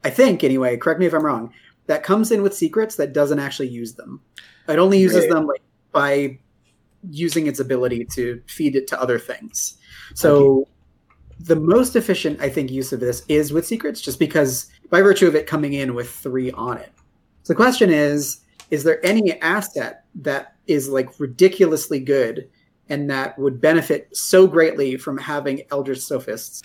I 0.05 0.11
think, 0.11 0.44
anyway. 0.44 0.77
Correct 0.77 1.01
me 1.01 1.07
if 1.07 1.14
I'm 1.14 1.25
wrong. 1.25 1.53
That 1.87 2.03
comes 2.03 2.31
in 2.31 2.42
with 2.42 2.55
secrets 2.55 2.97
that 2.97 3.12
doesn't 3.12 3.38
actually 3.38 3.68
use 3.68 3.94
them. 3.94 4.20
It 4.68 4.79
only 4.79 4.99
uses 4.99 5.25
right. 5.25 5.31
them 5.31 5.47
like 5.47 5.62
by 5.92 6.38
using 7.11 7.47
its 7.47 7.61
ability 7.61 8.07
to 8.12 8.40
feed 8.47 8.75
it 8.77 8.87
to 8.88 9.01
other 9.01 9.18
things. 9.18 9.77
So 10.14 10.66
the 11.40 11.57
most 11.57 11.97
efficient, 11.97 12.40
I 12.40 12.49
think, 12.49 12.70
use 12.70 12.92
of 12.92 13.01
this 13.01 13.25
is 13.29 13.53
with 13.53 13.66
secrets, 13.66 14.01
just 14.01 14.18
because 14.18 14.70
by 14.90 15.03
virtue 15.03 15.27
of 15.27 15.35
it 15.35 15.47
coming 15.47 15.75
in 15.75 15.94
with 15.94 16.09
three 16.09 16.51
on 16.53 16.79
it. 16.79 16.92
So 17.42 17.53
the 17.53 17.57
question 17.57 17.90
is: 17.90 18.43
Is 18.74 18.82
there 18.82 19.04
any 19.06 19.40
asset 19.40 20.04
that 20.16 20.56
is 20.66 20.88
like 20.88 21.20
ridiculously 21.20 22.00
good 22.00 22.50
and 22.88 23.08
that 23.08 23.38
would 23.38 23.60
benefit 23.60 24.16
so 24.16 24.48
greatly 24.48 24.96
from 24.96 25.16
having 25.16 25.62
Eldritch 25.70 26.00
Sophists 26.00 26.60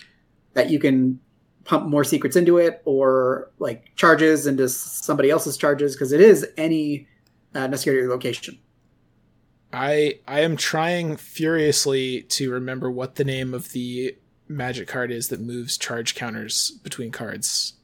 that 0.54 0.70
you 0.70 0.80
can 0.80 1.20
pump 1.62 1.86
more 1.86 2.02
secrets 2.02 2.34
into 2.34 2.58
it, 2.58 2.82
or 2.84 3.52
like 3.60 3.94
charges 3.94 4.48
into 4.48 4.68
somebody 4.68 5.30
else's 5.30 5.56
charges? 5.56 5.94
Because 5.94 6.10
it 6.10 6.20
is 6.20 6.44
any 6.56 7.06
uh, 7.54 7.68
necessary 7.68 8.08
location. 8.08 8.58
I 9.72 10.18
I 10.26 10.40
am 10.40 10.56
trying 10.56 11.16
furiously 11.16 12.22
to 12.22 12.50
remember 12.50 12.90
what 12.90 13.14
the 13.14 13.24
name 13.24 13.54
of 13.54 13.70
the 13.70 14.16
magic 14.48 14.88
card 14.88 15.12
is 15.12 15.28
that 15.28 15.40
moves 15.40 15.78
charge 15.78 16.16
counters 16.16 16.72
between 16.82 17.12
cards. 17.12 17.74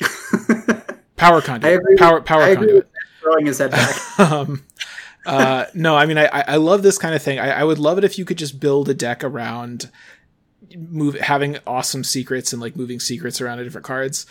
power 1.16 1.42
conduit. 1.42 1.98
Power 1.98 2.22
power 2.22 2.42
I 2.44 2.54
conduit. 2.54 2.89
Throwing 3.20 3.46
his 3.46 3.58
head 3.58 3.70
back. 3.70 4.18
um, 4.20 4.64
uh, 5.26 5.66
no, 5.74 5.96
I 5.96 6.06
mean 6.06 6.18
I 6.18 6.26
I 6.26 6.56
love 6.56 6.82
this 6.82 6.98
kind 6.98 7.14
of 7.14 7.22
thing. 7.22 7.38
I, 7.38 7.60
I 7.60 7.64
would 7.64 7.78
love 7.78 7.98
it 7.98 8.04
if 8.04 8.18
you 8.18 8.24
could 8.24 8.38
just 8.38 8.60
build 8.60 8.88
a 8.88 8.94
deck 8.94 9.22
around 9.22 9.90
move 10.76 11.16
having 11.16 11.58
awesome 11.66 12.04
secrets 12.04 12.52
and 12.52 12.62
like 12.62 12.76
moving 12.76 13.00
secrets 13.00 13.40
around 13.40 13.58
to 13.58 13.64
different 13.64 13.84
cards. 13.84 14.26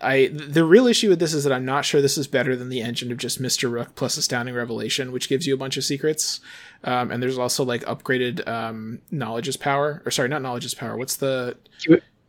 I 0.00 0.30
the 0.32 0.64
real 0.64 0.86
issue 0.86 1.10
with 1.10 1.18
this 1.18 1.34
is 1.34 1.44
that 1.44 1.52
I'm 1.52 1.64
not 1.64 1.84
sure 1.84 2.00
this 2.00 2.16
is 2.16 2.26
better 2.26 2.56
than 2.56 2.68
the 2.68 2.80
engine 2.80 3.12
of 3.12 3.18
just 3.18 3.42
Mr. 3.42 3.70
Rook 3.70 3.94
plus 3.94 4.16
Astounding 4.16 4.54
Revelation, 4.54 5.12
which 5.12 5.28
gives 5.28 5.46
you 5.46 5.54
a 5.54 5.58
bunch 5.58 5.76
of 5.76 5.84
secrets. 5.84 6.40
Um, 6.84 7.10
and 7.10 7.22
there's 7.22 7.38
also 7.38 7.64
like 7.64 7.84
upgraded 7.84 8.46
um, 8.48 9.00
knowledge's 9.10 9.56
power, 9.56 10.02
or 10.04 10.10
sorry, 10.10 10.28
not 10.28 10.42
knowledge's 10.42 10.74
power. 10.74 10.96
What's 10.96 11.16
the 11.16 11.56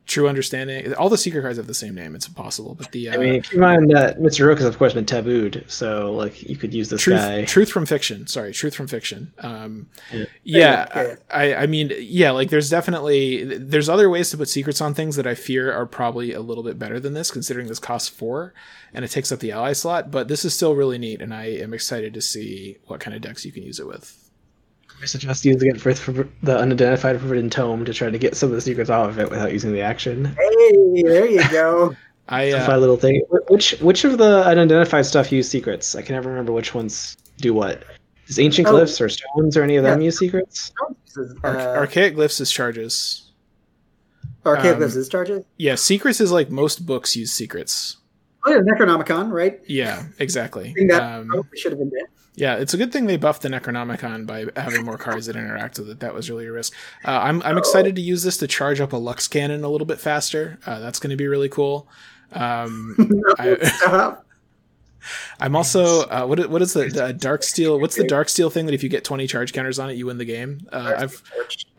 true 0.05 0.27
understanding? 0.27 0.93
All 0.95 1.09
the 1.09 1.17
secret 1.17 1.41
cards 1.41 1.57
have 1.57 1.67
the 1.67 1.73
same 1.73 1.95
name. 1.95 2.15
It's 2.15 2.27
impossible. 2.27 2.75
But 2.75 2.91
the 2.91 3.09
uh, 3.09 3.13
I 3.13 3.17
mean, 3.17 3.41
keep 3.41 3.53
in 3.53 3.59
mind 3.59 3.91
that 3.91 4.19
Mr. 4.19 4.45
Rook 4.45 4.59
has 4.59 4.67
of 4.67 4.77
course 4.77 4.93
been 4.93 5.05
tabooed, 5.05 5.69
so 5.69 6.11
like 6.13 6.43
you 6.43 6.55
could 6.55 6.73
use 6.73 6.89
this 6.89 7.01
truth, 7.01 7.19
guy. 7.19 7.45
Truth 7.45 7.69
from 7.69 7.85
fiction. 7.85 8.27
Sorry, 8.27 8.53
truth 8.53 8.75
from 8.75 8.87
fiction. 8.87 9.33
Um, 9.39 9.87
yeah, 10.11 10.25
yeah 10.43 11.15
I, 11.31 11.55
I 11.55 11.65
mean, 11.67 11.91
yeah, 11.99 12.31
like 12.31 12.49
there's 12.49 12.69
definitely 12.69 13.43
there's 13.43 13.89
other 13.89 14.09
ways 14.09 14.29
to 14.31 14.37
put 14.37 14.49
secrets 14.49 14.81
on 14.81 14.93
things 14.93 15.15
that 15.15 15.27
I 15.27 15.35
fear 15.35 15.73
are 15.73 15.85
probably 15.85 16.33
a 16.33 16.41
little 16.41 16.63
bit 16.63 16.79
better 16.79 16.99
than 16.99 17.13
this, 17.13 17.31
considering 17.31 17.67
this 17.67 17.79
costs 17.79 18.09
four 18.09 18.53
and 18.95 19.03
it 19.03 19.11
takes 19.11 19.31
up 19.31 19.39
the 19.39 19.51
ally 19.51 19.73
slot. 19.73 20.09
But 20.09 20.27
this 20.27 20.45
is 20.45 20.55
still 20.55 20.73
really 20.73 20.97
neat, 20.97 21.21
and 21.21 21.33
I 21.33 21.45
am 21.45 21.73
excited 21.73 22.13
to 22.13 22.21
see 22.21 22.77
what 22.87 23.01
kind 23.01 23.15
of 23.15 23.21
decks 23.21 23.45
you 23.45 23.51
can 23.51 23.63
use 23.63 23.79
it 23.79 23.85
with. 23.85 24.24
I 25.01 25.05
suggest 25.05 25.45
using 25.45 25.69
it 25.69 25.79
for, 25.79 25.93
for 25.93 26.27
the 26.41 26.57
unidentified 26.57 27.19
forbidden 27.19 27.49
tome 27.49 27.85
to 27.85 27.93
try 27.93 28.09
to 28.09 28.17
get 28.17 28.35
some 28.35 28.49
of 28.49 28.55
the 28.55 28.61
secrets 28.61 28.89
off 28.89 29.09
of 29.09 29.19
it 29.19 29.29
without 29.29 29.51
using 29.51 29.71
the 29.73 29.81
action. 29.81 30.25
Hey, 30.25 31.01
there 31.03 31.29
you 31.29 31.49
go. 31.51 31.95
I 32.29 32.51
uh, 32.51 32.65
fun 32.65 32.79
little 32.79 32.97
thing. 32.97 33.21
Which 33.49 33.73
which 33.81 34.03
of 34.03 34.17
the 34.17 34.43
unidentified 34.45 35.05
stuff 35.05 35.31
use 35.31 35.47
secrets? 35.47 35.95
I 35.95 36.01
can 36.01 36.15
never 36.15 36.29
remember 36.29 36.51
which 36.53 36.73
ones 36.73 37.17
do 37.37 37.53
what. 37.53 37.83
Does 38.25 38.39
ancient 38.39 38.67
oh. 38.67 38.73
glyphs 38.73 38.99
or 38.99 39.09
stones 39.09 39.55
or 39.55 39.63
any 39.63 39.75
of 39.75 39.83
them 39.83 40.01
yeah. 40.01 40.05
use 40.05 40.17
secrets? 40.17 40.71
Uh, 41.15 41.47
archaic 41.47 42.15
glyphs 42.15 42.41
is 42.41 42.51
charges. 42.51 43.31
Archaic 44.43 44.77
um, 44.77 44.81
glyphs 44.81 44.95
is 44.95 45.07
charges. 45.07 45.45
Yeah, 45.57 45.75
secrets 45.75 46.19
is 46.19 46.31
like 46.31 46.49
most 46.49 46.85
books 46.85 47.15
use 47.15 47.31
secrets. 47.31 47.97
Oh 48.45 48.51
yeah, 48.51 48.59
Necronomicon, 48.59 49.31
right? 49.31 49.59
Yeah, 49.67 50.05
exactly. 50.19 50.73
that 50.87 51.01
um, 51.01 51.43
should 51.55 51.71
have 51.71 51.79
been 51.79 51.89
dead. 51.89 52.07
Yeah, 52.37 52.55
it's 52.55 52.73
a 52.73 52.77
good 52.77 52.91
thing 52.91 53.05
they 53.05 53.17
buffed 53.17 53.43
the 53.43 53.49
Necronomicon 53.49 54.25
by 54.25 54.45
having 54.55 54.83
more 54.83 54.97
cards 54.97 55.27
that 55.27 55.35
interact 55.35 55.79
with 55.79 55.89
it. 55.89 55.99
That 56.01 56.13
was 56.13 56.29
really 56.29 56.45
a 56.47 56.51
risk. 56.51 56.73
Uh, 57.05 57.19
I'm 57.23 57.41
I'm 57.43 57.57
excited 57.57 57.95
to 57.95 58.01
use 58.01 58.23
this 58.23 58.37
to 58.37 58.47
charge 58.47 58.81
up 58.81 58.93
a 58.93 58.97
Lux 58.97 59.27
Cannon 59.27 59.63
a 59.63 59.69
little 59.69 59.87
bit 59.87 59.99
faster. 59.99 60.59
Uh, 60.65 60.79
that's 60.79 60.99
going 60.99 61.11
to 61.11 61.15
be 61.15 61.27
really 61.27 61.49
cool. 61.49 61.87
Um, 62.33 62.95
I, 63.39 64.17
am 65.39 65.55
also 65.55 66.01
uh, 66.09 66.25
what 66.25 66.49
what 66.49 66.61
is 66.61 66.73
the 66.73 67.15
dark 67.17 67.43
steel? 67.43 67.79
What's 67.79 67.95
the 67.95 68.07
dark 68.07 68.27
steel 68.27 68.49
thing 68.49 68.65
that 68.65 68.75
if 68.75 68.83
you 68.83 68.89
get 68.89 69.03
20 69.03 69.27
charge 69.27 69.53
counters 69.53 69.79
on 69.79 69.89
it, 69.89 69.93
you 69.93 70.05
win 70.05 70.17
the 70.17 70.25
game? 70.25 70.67
Uh, 70.71 70.95
I've 70.97 71.23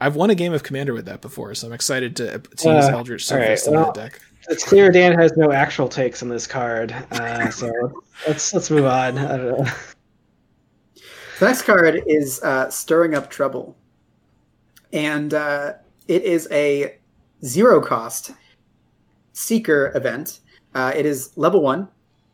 I've 0.00 0.16
won 0.16 0.30
a 0.30 0.34
game 0.34 0.54
of 0.54 0.62
Commander 0.62 0.94
with 0.94 1.04
that 1.04 1.20
before, 1.20 1.54
so 1.54 1.66
I'm 1.66 1.72
excited 1.74 2.16
to 2.16 2.38
to 2.38 2.74
use 2.74 2.84
uh, 2.86 2.92
Eldritch 2.92 3.26
Sophist 3.26 3.66
right, 3.66 3.72
well, 3.72 3.88
in 3.88 3.94
that 3.94 3.94
deck. 3.94 4.20
it's 4.48 4.64
clear 4.64 4.90
Dan 4.90 5.18
has 5.18 5.36
no 5.36 5.52
actual 5.52 5.88
takes 5.88 6.22
on 6.22 6.30
this 6.30 6.46
card, 6.46 6.92
uh, 7.12 7.50
so 7.50 7.70
let's 8.26 8.54
let's 8.54 8.70
move 8.70 8.86
on. 8.86 9.66
The 11.38 11.44
next 11.44 11.62
card 11.62 12.02
is 12.06 12.42
uh, 12.42 12.70
Stirring 12.70 13.14
Up 13.14 13.28
Trouble. 13.28 13.76
And 14.90 15.34
uh, 15.34 15.74
it 16.08 16.22
is 16.22 16.48
a 16.50 16.98
zero 17.44 17.82
cost 17.82 18.30
Seeker 19.34 19.92
event. 19.94 20.40
Uh, 20.74 20.94
it 20.96 21.04
is 21.04 21.36
level 21.36 21.60
one, 21.60 21.88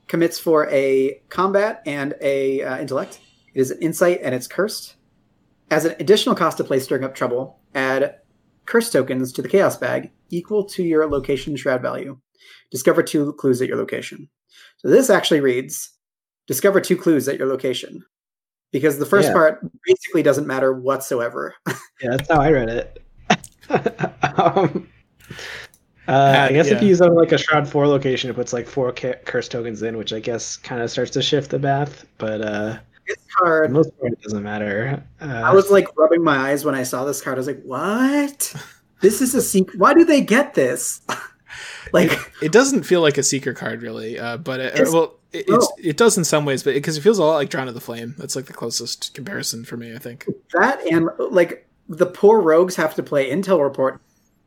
commits 0.07 0.39
for 0.39 0.71
a 0.71 1.21
combat 1.31 1.83
and 1.85 2.15
a 2.21 2.63
uh, 2.63 2.79
intellect. 2.79 3.19
It 3.55 3.61
is 3.61 3.73
an 3.73 3.83
insight 3.83 4.21
and 4.23 4.37
it's 4.37 4.47
cursed. 4.47 4.95
As 5.69 5.85
an 5.85 5.97
additional 5.99 6.37
cost 6.37 6.59
to 6.59 6.65
play 6.65 6.79
Stirring 6.79 7.03
Up 7.03 7.17
Trouble, 7.17 7.59
add 7.75 8.21
curse 8.67 8.89
tokens 8.89 9.33
to 9.33 9.43
the 9.43 9.49
Chaos 9.49 9.77
Bag 9.77 10.13
equal 10.31 10.65
to 10.67 10.85
your 10.85 11.11
location 11.11 11.57
shroud 11.57 11.83
value. 11.83 12.21
Discover 12.71 13.03
two 13.03 13.33
clues 13.33 13.61
at 13.61 13.67
your 13.67 13.79
location. 13.79 14.29
So 14.79 14.87
this 14.87 15.11
actually 15.11 15.41
reads 15.41 15.91
Discover 16.47 16.83
two 16.83 16.97
clues 16.97 17.27
at 17.27 17.39
your 17.39 17.49
location 17.49 18.05
because 18.73 18.99
the 18.99 19.07
first 19.07 19.29
Yeah. 19.29 19.35
part 19.35 19.61
basically 19.87 20.23
doesn't 20.23 20.47
matter 20.47 20.73
whatsoever. 20.73 21.55
Yeah, 22.03 22.17
that's 22.17 22.29
how 22.29 22.41
I 22.41 22.51
read 22.51 22.69
it. 22.69 23.01
um, 24.37 24.89
uh, 26.09 26.11
Uh, 26.11 26.47
I 26.51 26.53
guess 26.53 26.67
if 26.67 26.73
yeah. 26.73 26.81
you 26.81 26.89
use 26.89 27.01
on 27.01 27.15
like 27.15 27.31
a 27.31 27.39
Shroud 27.39 27.69
Four 27.69 27.87
location, 27.87 28.29
it 28.29 28.35
puts 28.35 28.53
like 28.53 28.67
four 28.67 28.91
ca- 28.93 29.21
curse 29.25 29.47
tokens 29.49 29.83
in, 29.85 29.97
which 29.97 30.13
I 30.13 30.19
guess 30.19 30.57
kind 30.57 30.83
of 30.83 30.91
starts 30.91 31.13
to 31.13 31.23
shift 31.23 31.51
the 31.53 31.61
math. 31.61 32.05
But 32.19 32.41
uh, 32.41 32.79
this 33.07 33.15
for 33.15 33.15
the 33.15 33.21
card, 33.39 33.71
most 33.73 33.97
part, 34.01 34.13
it 34.15 34.21
doesn't 34.23 34.43
matter. 34.43 35.01
Uh, 35.21 35.27
I 35.27 35.55
was 35.55 35.71
like 35.71 35.97
rubbing 35.97 36.25
my 36.25 36.37
eyes 36.51 36.65
when 36.65 36.75
I 36.75 36.83
saw 36.83 37.05
this 37.05 37.23
card. 37.23 37.37
I 37.37 37.39
was 37.39 37.47
like, 37.47 37.63
"What? 37.63 38.53
This 39.01 39.21
is 39.23 39.33
a 39.37 39.41
Seeker. 39.43 39.79
Why 39.79 39.95
do 39.95 40.05
they 40.05 40.23
get 40.23 40.55
this?" 40.55 41.03
like, 41.93 42.13
It 42.43 42.53
doesn't 42.53 42.85
feel 42.85 43.01
like 43.01 43.19
a 43.19 43.23
seeker 43.23 43.53
card 43.55 43.83
really, 43.83 44.19
uh, 44.19 44.37
but 44.37 44.61
it, 44.61 44.75
It's- 44.75 44.93
well, 44.93 45.15
it, 45.33 45.47
no. 45.49 45.67
it 45.83 45.97
does 45.97 46.19
in 46.19 46.25
some 46.25 46.45
ways, 46.45 46.63
but 46.63 46.75
because 46.75 46.99
it 46.99 47.01
feels 47.01 47.19
a 47.19 47.25
lot 47.25 47.37
like 47.37 47.49
Drawn 47.49 47.67
to 47.67 47.73
the 47.73 47.81
Flame. 47.81 48.15
That's 48.19 48.37
like 48.37 48.45
the 48.45 48.53
closest 48.53 49.15
comparison 49.15 49.65
for 49.65 49.79
me, 49.79 49.95
I 49.95 49.99
think. 49.99 50.27
that 50.53 50.87
and 50.87 51.09
like 51.19 51.67
the 51.89 52.05
poor 52.07 52.41
rogues 52.41 52.77
have 52.77 52.95
to 52.97 53.03
play 53.03 53.31
intel 53.31 53.63
report, 53.63 53.99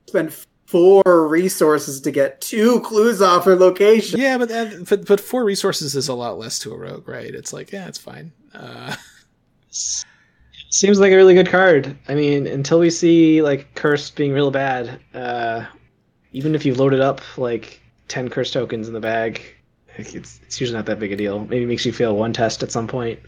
spend 0.07 0.31
four 0.67 1.27
resources 1.27 2.01
to 2.01 2.11
get 2.11 2.39
two 2.39 2.81
clues 2.81 3.19
off 3.21 3.45
her 3.45 3.55
location. 3.55 4.19
Yeah, 4.19 4.37
but, 4.37 4.49
that, 4.49 4.85
but 4.87 5.07
but 5.07 5.19
four 5.19 5.43
resources 5.43 5.95
is 5.95 6.07
a 6.07 6.13
lot 6.13 6.37
less 6.37 6.59
to 6.59 6.71
a 6.73 6.77
rogue, 6.77 7.07
right? 7.07 7.33
It's 7.33 7.51
like 7.51 7.71
yeah, 7.71 7.87
it's 7.87 7.97
fine. 7.97 8.31
Uh, 8.53 8.95
seems 10.69 10.99
like 10.99 11.11
a 11.11 11.15
really 11.15 11.33
good 11.33 11.49
card. 11.49 11.97
I 12.07 12.15
mean, 12.15 12.47
until 12.47 12.79
we 12.79 12.89
see 12.89 13.41
like 13.41 13.73
curse 13.75 14.09
being 14.11 14.33
real 14.33 14.51
bad, 14.51 14.99
uh, 15.13 15.65
even 16.35 16.53
if 16.53 16.65
you've 16.65 16.77
loaded 16.79 16.99
up 16.99 17.21
like 17.37 17.79
ten 18.07 18.29
curse 18.29 18.51
tokens 18.51 18.87
in 18.87 18.93
the 18.93 18.99
bag, 18.99 19.41
it's 19.97 20.13
it's 20.15 20.59
usually 20.59 20.75
not 20.77 20.85
that 20.87 20.99
big 20.99 21.11
a 21.11 21.15
deal. 21.15 21.39
Maybe 21.45 21.63
it 21.63 21.67
makes 21.67 21.85
you 21.85 21.93
fail 21.93 22.15
one 22.15 22.33
test 22.33 22.61
at 22.61 22.71
some 22.71 22.87
point. 22.87 23.19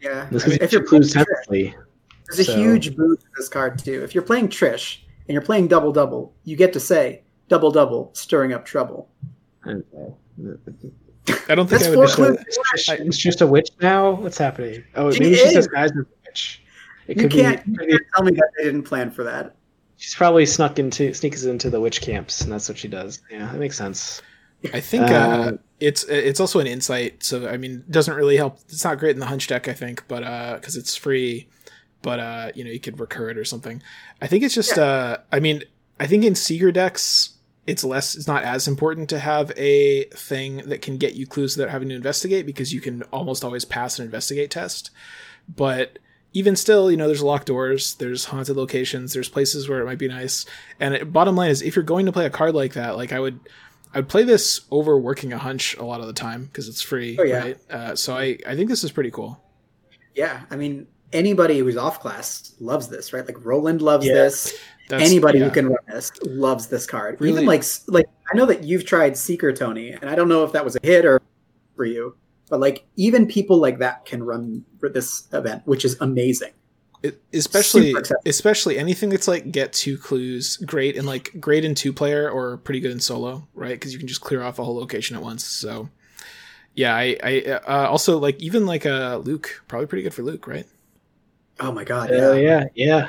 Yeah, 0.00 0.26
This 0.30 0.44
I 0.44 0.48
mean, 0.48 0.58
if 0.60 0.72
you 0.72 0.78
you're 0.78 0.82
two 0.86 0.88
clues 0.88 1.12
playing 1.12 1.26
Trish, 1.26 1.28
tentatively. 1.46 1.74
there's 2.26 2.48
a 2.48 2.56
huge 2.56 2.96
boost 2.96 3.22
to 3.22 3.28
this 3.36 3.48
card 3.48 3.78
too. 3.78 4.02
If 4.02 4.14
you're 4.14 4.22
playing 4.24 4.48
Trish 4.48 4.98
and 5.28 5.32
you're 5.34 5.42
playing 5.42 5.68
double 5.68 5.92
double, 5.92 6.34
you 6.44 6.56
get 6.56 6.72
to 6.74 6.80
say 6.80 7.22
double 7.48 7.70
double, 7.70 8.10
stirring 8.14 8.52
up 8.52 8.64
trouble. 8.64 9.08
I 9.66 9.72
don't 9.72 9.84
think 11.68 11.68
That's 11.68 11.86
I 11.86 11.90
would. 11.90 11.94
four 11.96 12.06
do 12.06 12.12
clues. 12.12 12.36
that. 12.86 13.00
It's 13.00 13.18
just 13.18 13.40
a 13.40 13.46
witch 13.46 13.68
now. 13.80 14.12
What's 14.12 14.38
happening? 14.38 14.84
Oh, 14.94 15.10
maybe 15.10 15.34
she 15.34 15.40
is. 15.42 15.52
says 15.52 15.66
guys 15.68 15.90
are 15.92 16.06
witch. 16.26 16.62
It 17.06 17.16
You 17.16 17.22
could 17.24 17.32
can't, 17.32 17.64
be. 17.66 17.72
you 17.84 17.88
can't 17.90 18.02
tell 18.14 18.24
me 18.24 18.32
that 18.32 18.50
they 18.56 18.64
didn't 18.64 18.82
plan 18.84 19.10
for 19.10 19.24
that. 19.24 19.54
She's 20.00 20.14
probably 20.14 20.46
snuck 20.46 20.78
into 20.78 21.12
sneaks 21.12 21.44
into 21.44 21.68
the 21.68 21.78
witch 21.78 22.00
camps, 22.00 22.40
and 22.40 22.50
that's 22.50 22.70
what 22.70 22.78
she 22.78 22.88
does. 22.88 23.20
Yeah, 23.30 23.52
that 23.52 23.58
makes 23.58 23.76
sense. 23.76 24.22
I 24.72 24.80
think 24.80 25.10
uh, 25.10 25.14
Uh, 25.14 25.52
it's 25.78 26.04
it's 26.04 26.40
also 26.40 26.58
an 26.58 26.66
insight, 26.66 27.22
so 27.22 27.46
I 27.46 27.58
mean, 27.58 27.84
doesn't 27.90 28.14
really 28.14 28.38
help. 28.38 28.60
It's 28.70 28.82
not 28.82 28.98
great 28.98 29.14
in 29.14 29.20
the 29.20 29.26
hunch 29.26 29.46
deck, 29.46 29.68
I 29.68 29.74
think, 29.74 30.04
but 30.08 30.20
because 30.56 30.76
it's 30.76 30.96
free, 30.96 31.48
but 32.00 32.18
uh, 32.18 32.50
you 32.54 32.64
know, 32.64 32.70
you 32.70 32.80
could 32.80 32.98
recur 32.98 33.28
it 33.28 33.36
or 33.36 33.44
something. 33.44 33.82
I 34.22 34.26
think 34.26 34.42
it's 34.42 34.54
just. 34.54 34.78
Uh, 34.78 35.18
I 35.30 35.38
mean, 35.38 35.64
I 35.98 36.06
think 36.06 36.24
in 36.24 36.34
seeker 36.34 36.72
decks, 36.72 37.34
it's 37.66 37.84
less. 37.84 38.14
It's 38.14 38.26
not 38.26 38.42
as 38.42 38.66
important 38.66 39.10
to 39.10 39.18
have 39.18 39.52
a 39.58 40.04
thing 40.04 40.62
that 40.68 40.80
can 40.80 40.96
get 40.96 41.14
you 41.14 41.26
clues 41.26 41.58
without 41.58 41.70
having 41.70 41.90
to 41.90 41.94
investigate 41.94 42.46
because 42.46 42.72
you 42.72 42.80
can 42.80 43.02
almost 43.12 43.44
always 43.44 43.66
pass 43.66 43.98
an 43.98 44.06
investigate 44.06 44.50
test. 44.50 44.90
But 45.46 45.98
even 46.32 46.54
still, 46.56 46.90
you 46.90 46.96
know, 46.96 47.06
there's 47.06 47.22
locked 47.22 47.46
doors, 47.46 47.94
there's 47.94 48.24
haunted 48.26 48.56
locations, 48.56 49.12
there's 49.12 49.28
places 49.28 49.68
where 49.68 49.80
it 49.80 49.84
might 49.84 49.98
be 49.98 50.08
nice. 50.08 50.46
And 50.78 50.94
it, 50.94 51.12
bottom 51.12 51.34
line 51.36 51.50
is, 51.50 51.62
if 51.62 51.74
you're 51.74 51.82
going 51.84 52.06
to 52.06 52.12
play 52.12 52.26
a 52.26 52.30
card 52.30 52.54
like 52.54 52.74
that, 52.74 52.96
like 52.96 53.12
I 53.12 53.18
would, 53.20 53.40
I 53.92 53.98
would 53.98 54.08
play 54.08 54.22
this 54.22 54.60
over 54.70 54.96
working 54.98 55.32
a 55.32 55.38
hunch 55.38 55.76
a 55.76 55.84
lot 55.84 56.00
of 56.00 56.06
the 56.06 56.12
time 56.12 56.44
because 56.44 56.68
it's 56.68 56.80
free, 56.82 57.16
Oh, 57.18 57.24
yeah. 57.24 57.38
right? 57.38 57.58
Uh, 57.70 57.96
so 57.96 58.14
I, 58.16 58.38
I 58.46 58.54
think 58.54 58.68
this 58.70 58.84
is 58.84 58.92
pretty 58.92 59.10
cool. 59.10 59.42
Yeah, 60.14 60.42
I 60.50 60.56
mean, 60.56 60.86
anybody 61.12 61.58
who's 61.58 61.76
off 61.76 61.98
class 62.00 62.54
loves 62.60 62.88
this, 62.88 63.12
right? 63.12 63.26
Like 63.26 63.44
Roland 63.44 63.82
loves 63.82 64.06
Yeah. 64.06 64.14
this. 64.14 64.56
That's, 64.88 65.04
anybody 65.04 65.38
yeah. 65.38 65.44
who 65.44 65.50
can 65.52 65.68
run 65.68 65.78
this 65.86 66.10
loves 66.24 66.66
this 66.66 66.84
card. 66.86 67.20
Really- 67.20 67.32
Even 67.34 67.46
like 67.46 67.62
like 67.86 68.06
I 68.32 68.36
know 68.36 68.44
that 68.46 68.64
you've 68.64 68.84
tried 68.84 69.16
Seeker 69.16 69.52
Tony, 69.52 69.90
and 69.92 70.10
I 70.10 70.16
don't 70.16 70.28
know 70.28 70.42
if 70.44 70.50
that 70.52 70.64
was 70.64 70.76
a 70.76 70.80
hit 70.84 71.04
or 71.04 71.20
for 71.76 71.84
you, 71.84 72.16
but 72.50 72.60
like 72.60 72.84
even 72.96 73.26
people 73.26 73.56
like 73.58 73.78
that 73.78 74.04
can 74.04 74.22
run 74.22 74.64
for 74.78 74.88
this 74.90 75.26
event, 75.32 75.62
which 75.66 75.84
is 75.86 75.96
amazing. 76.00 76.52
It- 77.02 77.22
especially 77.32 77.94
especially 78.26 78.78
anything 78.78 79.08
that's 79.08 79.26
like 79.26 79.50
get 79.50 79.72
two 79.72 79.96
clues 79.96 80.58
great 80.58 80.96
in 80.96 81.06
like 81.06 81.30
great 81.40 81.64
in 81.64 81.74
two 81.74 81.94
player 81.94 82.28
or 82.28 82.58
pretty 82.58 82.78
good 82.80 82.90
in 82.90 83.00
solo 83.00 83.48
right 83.54 83.70
because 83.72 83.94
you 83.94 83.98
can 83.98 84.06
just 84.06 84.20
clear 84.20 84.42
off 84.42 84.58
a 84.58 84.64
whole 84.64 84.76
location 84.76 85.16
at 85.16 85.22
once 85.22 85.42
so 85.42 85.88
yeah 86.74 86.94
i 86.94 87.16
i 87.24 87.40
uh, 87.66 87.88
also 87.88 88.18
like 88.18 88.38
even 88.42 88.66
like 88.66 88.84
uh 88.84 89.16
luke 89.24 89.62
probably 89.66 89.86
pretty 89.86 90.02
good 90.02 90.12
for 90.12 90.22
luke 90.22 90.46
right 90.46 90.66
Oh 91.58 91.72
my 91.72 91.84
god! 91.84 92.10
Oh 92.12 92.34
yeah. 92.34 92.64
yeah, 92.74 92.86
yeah. 92.86 93.08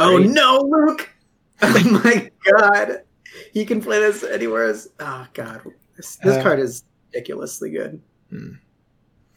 Oh 0.00 0.18
Right. 0.18 0.28
no, 0.28 0.60
Luke! 0.68 1.10
Oh 1.62 2.00
my 2.04 2.28
god! 2.50 3.02
He 3.52 3.64
can 3.64 3.80
play 3.80 4.00
this 4.00 4.22
anywhere. 4.24 4.66
As, 4.66 4.88
oh 4.98 5.26
god, 5.32 5.62
this, 5.96 6.16
this 6.16 6.36
Uh, 6.38 6.42
card 6.42 6.58
is 6.58 6.82
ridiculously 7.12 7.70
good. 7.70 8.00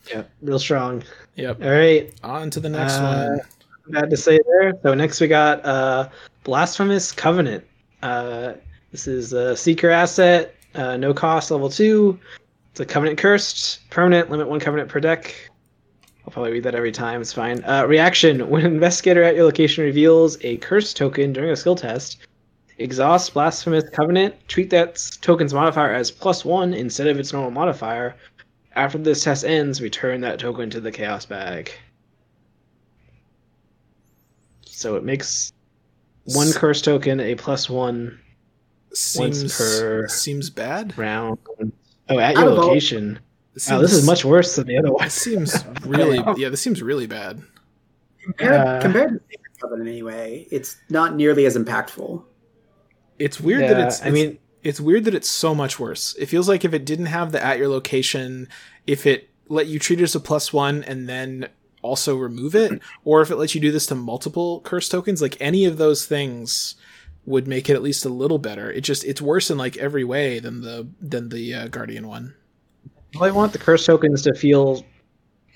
Yeah, 0.10 0.24
real 0.42 0.60
strong. 0.60 1.04
yep 1.36 1.62
All 1.62 1.70
right, 1.70 2.14
on 2.24 2.50
to 2.52 2.60
the 2.60 2.70
next 2.70 2.94
Uh, 2.94 3.38
one 3.86 4.02
bad 4.02 4.10
to 4.10 4.18
say 4.18 4.40
there. 4.46 4.74
So 4.84 4.94
next 4.94 5.20
we 5.22 5.28
got 5.28 5.66
uh, 5.66 6.10
Blasphemous 6.44 7.12
Covenant. 7.12 7.64
Uh, 8.02 8.54
this 8.92 9.08
is 9.08 9.34
a 9.34 9.56
seeker 9.56 9.90
asset, 9.90 10.56
uh, 10.76 10.98
no 10.98 11.14
cost, 11.14 11.52
level 11.52 11.70
two. 11.70 12.20
It's 12.72 12.80
a 12.80 12.86
covenant 12.86 13.18
cursed, 13.18 13.90
permanent, 13.90 14.30
limit 14.30 14.48
one 14.48 14.60
covenant 14.60 14.90
per 14.90 15.00
deck. 15.00 15.36
I'll 16.26 16.32
probably 16.32 16.52
read 16.52 16.64
that 16.64 16.76
every 16.76 16.92
time. 16.92 17.22
It's 17.22 17.34
fine. 17.34 17.64
Uh, 17.64 17.86
reaction: 17.88 18.50
When 18.50 18.66
an 18.66 18.74
investigator 18.74 19.24
at 19.24 19.36
your 19.36 19.46
location 19.46 19.84
reveals 19.84 20.38
a 20.42 20.58
curse 20.58 20.94
token 20.94 21.34
during 21.34 21.52
a 21.52 21.56
skill 21.56 21.76
test, 21.76 22.18
exhaust 22.78 23.34
Blasphemous 23.34 23.90
Covenant. 23.90 24.36
Treat 24.48 24.70
that 24.70 24.96
token's 25.22 25.54
modifier 25.54 25.94
as 25.94 26.12
plus 26.12 26.46
one 26.46 26.74
instead 26.74 27.08
of 27.08 27.20
its 27.20 27.34
normal 27.34 27.52
modifier. 27.52 28.16
After 28.78 29.00
this 29.00 29.24
test 29.24 29.44
ends, 29.44 29.82
return 29.82 30.22
that 30.22 30.38
token 30.40 30.70
to 30.70 30.80
the 30.80 30.92
chaos 30.92 31.26
bag. 31.26 31.72
So 34.66 34.96
it 34.96 35.04
makes 35.04 35.52
one 36.26 36.52
curse 36.54 36.82
token 36.82 37.20
a 37.20 37.34
plus 37.36 37.70
one 37.70 38.20
seems 38.94 39.58
per- 39.58 40.08
seems 40.08 40.52
bad 40.52 40.96
round. 40.98 41.40
Oh, 42.10 42.20
at 42.20 42.36
your 42.36 42.50
of 42.52 42.60
all- 42.60 42.68
location. 42.68 43.20
Wow, 43.68 43.80
this 43.82 43.94
is 43.94 44.06
much 44.06 44.24
worse 44.24 44.56
than 44.56 44.68
the 44.68 44.78
other 44.78 44.92
one. 44.94 45.04
this 45.06 45.14
seems 45.24 45.66
really 45.82 46.22
yeah 46.40 46.50
this 46.50 46.62
seems 46.62 46.84
really 46.84 47.08
bad 47.08 47.42
Compared, 48.24 48.54
Uh, 48.54 48.80
compared 48.82 49.10
to 49.14 49.20
Sacred 49.32 49.60
Covenant, 49.60 49.90
anyway, 49.90 50.46
it's 50.52 50.78
not 50.92 51.16
nearly 51.16 51.48
as 51.48 51.58
impactful. 51.58 52.24
it's 53.18 53.40
weird 53.42 53.64
that 53.64 53.80
Yeah, 53.80 53.88
it's, 53.88 54.02
I 54.04 54.10
it's- 54.10 54.14
mean, 54.14 54.38
it's 54.64 54.80
weird 54.80 55.06
that 55.06 55.16
it's 55.16 55.30
so 55.30 55.54
much 55.56 55.80
worse. 55.80 56.16
It 56.18 56.28
feels 56.28 56.50
like 56.50 56.66
if 56.66 56.74
it 56.74 56.86
didn't 56.86 57.08
have 57.08 57.32
the 57.32 57.44
at 57.44 57.58
your 57.58 57.68
location, 57.68 58.50
if 58.86 59.06
it 59.06 59.30
let 59.50 59.68
you 59.68 59.80
treat 59.80 60.00
it 60.00 60.04
as 60.04 60.16
a 60.16 60.20
plus 60.20 60.52
one 60.52 60.84
and 60.84 61.08
then 61.08 61.50
also 61.82 62.16
remove 62.16 62.56
it, 62.56 62.82
or 63.06 63.22
if 63.22 63.32
it 63.32 63.38
lets 63.38 63.56
you 63.56 63.62
do 63.62 63.72
this 63.72 63.86
to 63.88 63.96
multiple 63.96 64.62
curse 64.62 64.90
tokens, 64.90 65.22
like 65.22 65.38
any 65.40 65.66
of 65.66 65.78
those 65.78 66.06
things 66.06 66.76
would 67.26 67.48
make 67.48 67.70
it 67.70 67.76
at 67.76 67.84
least 67.84 68.06
a 68.06 68.10
little 68.10 68.40
better. 68.40 68.72
It 68.72 68.82
just 68.82 69.04
it's 69.04 69.22
worse 69.22 69.52
in 69.52 69.58
like 69.58 69.78
every 69.78 70.04
way 70.04 70.40
than 70.40 70.62
the 70.62 70.88
than 71.02 71.30
the 71.30 71.54
uh, 71.54 71.68
guardian 71.68 72.08
one. 72.08 72.34
well, 73.16 73.26
I 73.26 73.32
want 73.32 73.54
the 73.54 73.60
curse 73.60 73.86
tokens 73.86 74.22
to 74.24 74.34
feel 74.34 74.86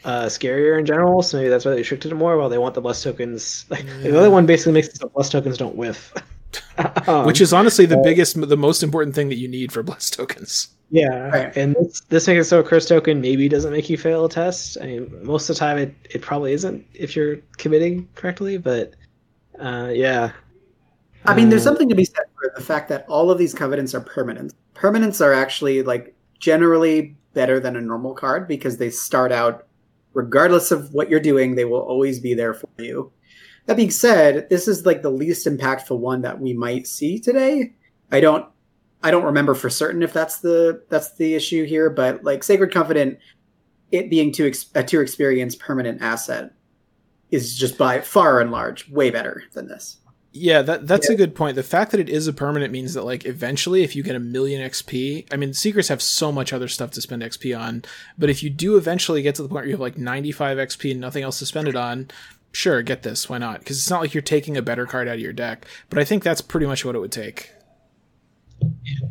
uh, 0.04 0.26
scarier 0.26 0.80
in 0.80 0.86
general, 0.86 1.22
so 1.22 1.38
maybe 1.38 1.50
that's 1.50 1.66
why 1.66 1.72
they 1.72 1.78
restricted 1.78 2.12
it 2.12 2.16
more. 2.16 2.38
While 2.38 2.50
they 2.50 2.58
want 2.58 2.76
the 2.76 2.82
bless 2.82 3.02
tokens, 3.04 3.66
like 3.70 3.86
the 3.86 4.18
other 4.18 4.30
one 4.30 4.46
basically 4.46 4.74
makes 4.74 4.90
it 4.90 4.98
so 4.98 5.10
bless 5.10 5.30
tokens 5.30 5.58
don't 5.58 5.76
whiff. 5.76 6.14
Um, 7.08 7.26
Which 7.26 7.42
is 7.42 7.54
honestly 7.54 7.86
the 7.86 7.98
biggest, 7.98 8.40
the 8.50 8.58
most 8.58 8.84
important 8.84 9.16
thing 9.16 9.30
that 9.30 9.38
you 9.38 9.48
need 9.48 9.72
for 9.72 9.84
blessed 9.84 10.14
tokens. 10.14 10.70
Yeah, 10.90 11.30
Right. 11.30 11.56
and 11.56 11.74
this, 11.76 12.02
this 12.10 12.28
makes 12.28 12.46
it 12.46 12.50
so 12.50 12.60
a 12.60 12.64
curse 12.64 12.86
token 12.86 13.22
maybe 13.22 13.48
doesn't 13.48 13.72
make 13.72 13.90
you 13.90 13.98
fail 13.98 14.26
a 14.26 14.30
test. 14.30 14.78
I 14.82 14.88
mean, 14.88 15.20
most 15.24 15.50
of 15.50 15.56
the 15.56 15.60
time 15.60 15.78
it, 15.78 15.96
it 16.10 16.22
probably 16.22 16.52
isn't 16.54 16.86
if 16.94 17.16
you're 17.16 17.38
committing 17.58 18.10
correctly, 18.16 18.58
but 18.58 18.94
uh, 19.60 19.90
yeah. 19.94 20.32
I 21.26 21.34
mean, 21.36 21.50
there's 21.50 21.62
Uh, 21.62 21.70
something 21.70 21.88
to 21.88 21.96
be 21.96 22.04
said 22.04 22.26
for 22.36 22.52
the 22.56 22.62
fact 22.64 22.90
that 22.90 23.06
all 23.08 23.32
of 23.32 23.38
these 23.38 23.54
covenants 23.54 23.94
are 23.96 24.02
permanent. 24.02 24.54
Permanents 24.76 25.24
are 25.24 25.32
actually 25.34 25.82
like 25.84 26.14
generally 26.40 27.16
better 27.34 27.60
than 27.60 27.76
a 27.78 27.82
normal 27.82 28.14
card 28.14 28.48
because 28.48 28.76
they 28.78 28.90
start 28.90 29.32
out, 29.32 29.68
regardless 30.14 30.72
of 30.72 30.94
what 30.94 31.10
you're 31.10 31.20
doing, 31.22 31.56
they 31.56 31.64
will 31.64 31.80
always 31.80 32.20
be 32.20 32.34
there 32.34 32.54
for 32.54 32.68
you. 32.80 33.12
That 33.66 33.78
being 33.78 33.92
said, 33.92 34.50
this 34.50 34.68
is 34.68 34.86
like 34.86 35.02
the 35.02 35.10
least 35.10 35.48
impactful 35.48 35.98
one 35.98 36.22
that 36.22 36.40
we 36.40 36.54
might 36.54 36.88
see 36.88 37.20
today. 37.20 37.74
I 38.12 38.20
don't, 38.20 38.46
I 39.04 39.12
don't 39.12 39.24
remember 39.24 39.56
for 39.56 39.70
certain 39.70 40.04
if 40.04 40.14
that's 40.14 40.40
the 40.40 40.84
that's 40.90 41.14
the 41.16 41.36
issue 41.36 41.66
here, 41.66 41.90
but 41.90 42.24
like 42.24 42.44
Sacred 42.44 42.72
Covenant, 42.72 43.20
it 43.92 44.10
being 44.10 44.32
too 44.32 44.48
ex- 44.48 44.70
a 44.76 44.84
too 44.84 45.02
experienced 45.02 45.60
permanent 45.60 46.02
asset 46.02 46.54
is 47.30 47.56
just 47.56 47.78
by 47.78 48.02
far 48.02 48.42
and 48.42 48.52
large 48.52 48.90
way 48.90 49.10
better 49.10 49.44
than 49.54 49.68
this. 49.68 49.98
Yeah, 50.34 50.62
that 50.62 50.88
that's 50.88 51.10
a 51.10 51.16
good 51.16 51.36
point. 51.36 51.56
The 51.56 51.64
fact 51.64 51.92
that 51.92 52.00
it 52.00 52.08
is 52.08 52.26
a 52.26 52.32
permanent 52.32 52.72
means 52.72 52.94
that 52.94 53.04
like 53.04 53.26
eventually 53.26 53.84
if 53.84 53.98
you 53.98 54.04
get 54.04 54.16
a 54.16 54.20
million 54.20 54.62
XP, 54.70 55.28
I 55.32 55.36
mean 55.36 55.54
secrets 55.54 55.90
have 55.90 56.02
so 56.02 56.32
much 56.32 56.54
other 56.54 56.70
stuff 56.70 56.92
to 56.92 57.02
spend 57.02 57.22
XP 57.22 57.58
on, 57.58 57.84
but 58.18 58.30
if 58.30 58.42
you 58.42 58.50
do 58.50 58.78
eventually 58.78 59.22
get 59.22 59.36
to 59.36 59.44
the 59.44 59.50
point 59.50 59.64
where 59.64 59.66
you 59.66 59.74
have 59.74 59.82
like 59.82 59.98
95 59.98 60.58
XP 60.58 60.92
and 60.92 61.02
nothing 61.02 61.24
else 61.24 61.40
to 61.40 61.46
spend 61.46 61.68
it 61.68 61.76
on, 61.76 62.10
sure, 62.52 62.82
get 62.82 63.04
this, 63.04 63.30
why 63.30 63.38
not? 63.38 63.66
Cuz 63.66 63.78
it's 63.78 63.90
not 63.90 64.02
like 64.02 64.14
you're 64.14 64.22
taking 64.22 64.58
a 64.58 64.62
better 64.62 64.86
card 64.86 65.08
out 65.08 65.16
of 65.16 65.22
your 65.22 65.34
deck, 65.34 65.66
but 65.90 66.00
I 66.00 66.04
think 66.04 66.24
that's 66.24 66.42
pretty 66.42 66.66
much 66.66 66.86
what 66.86 66.96
it 66.96 67.00
would 67.00 67.12
take. 67.12 67.52
Yeah. 68.84 69.08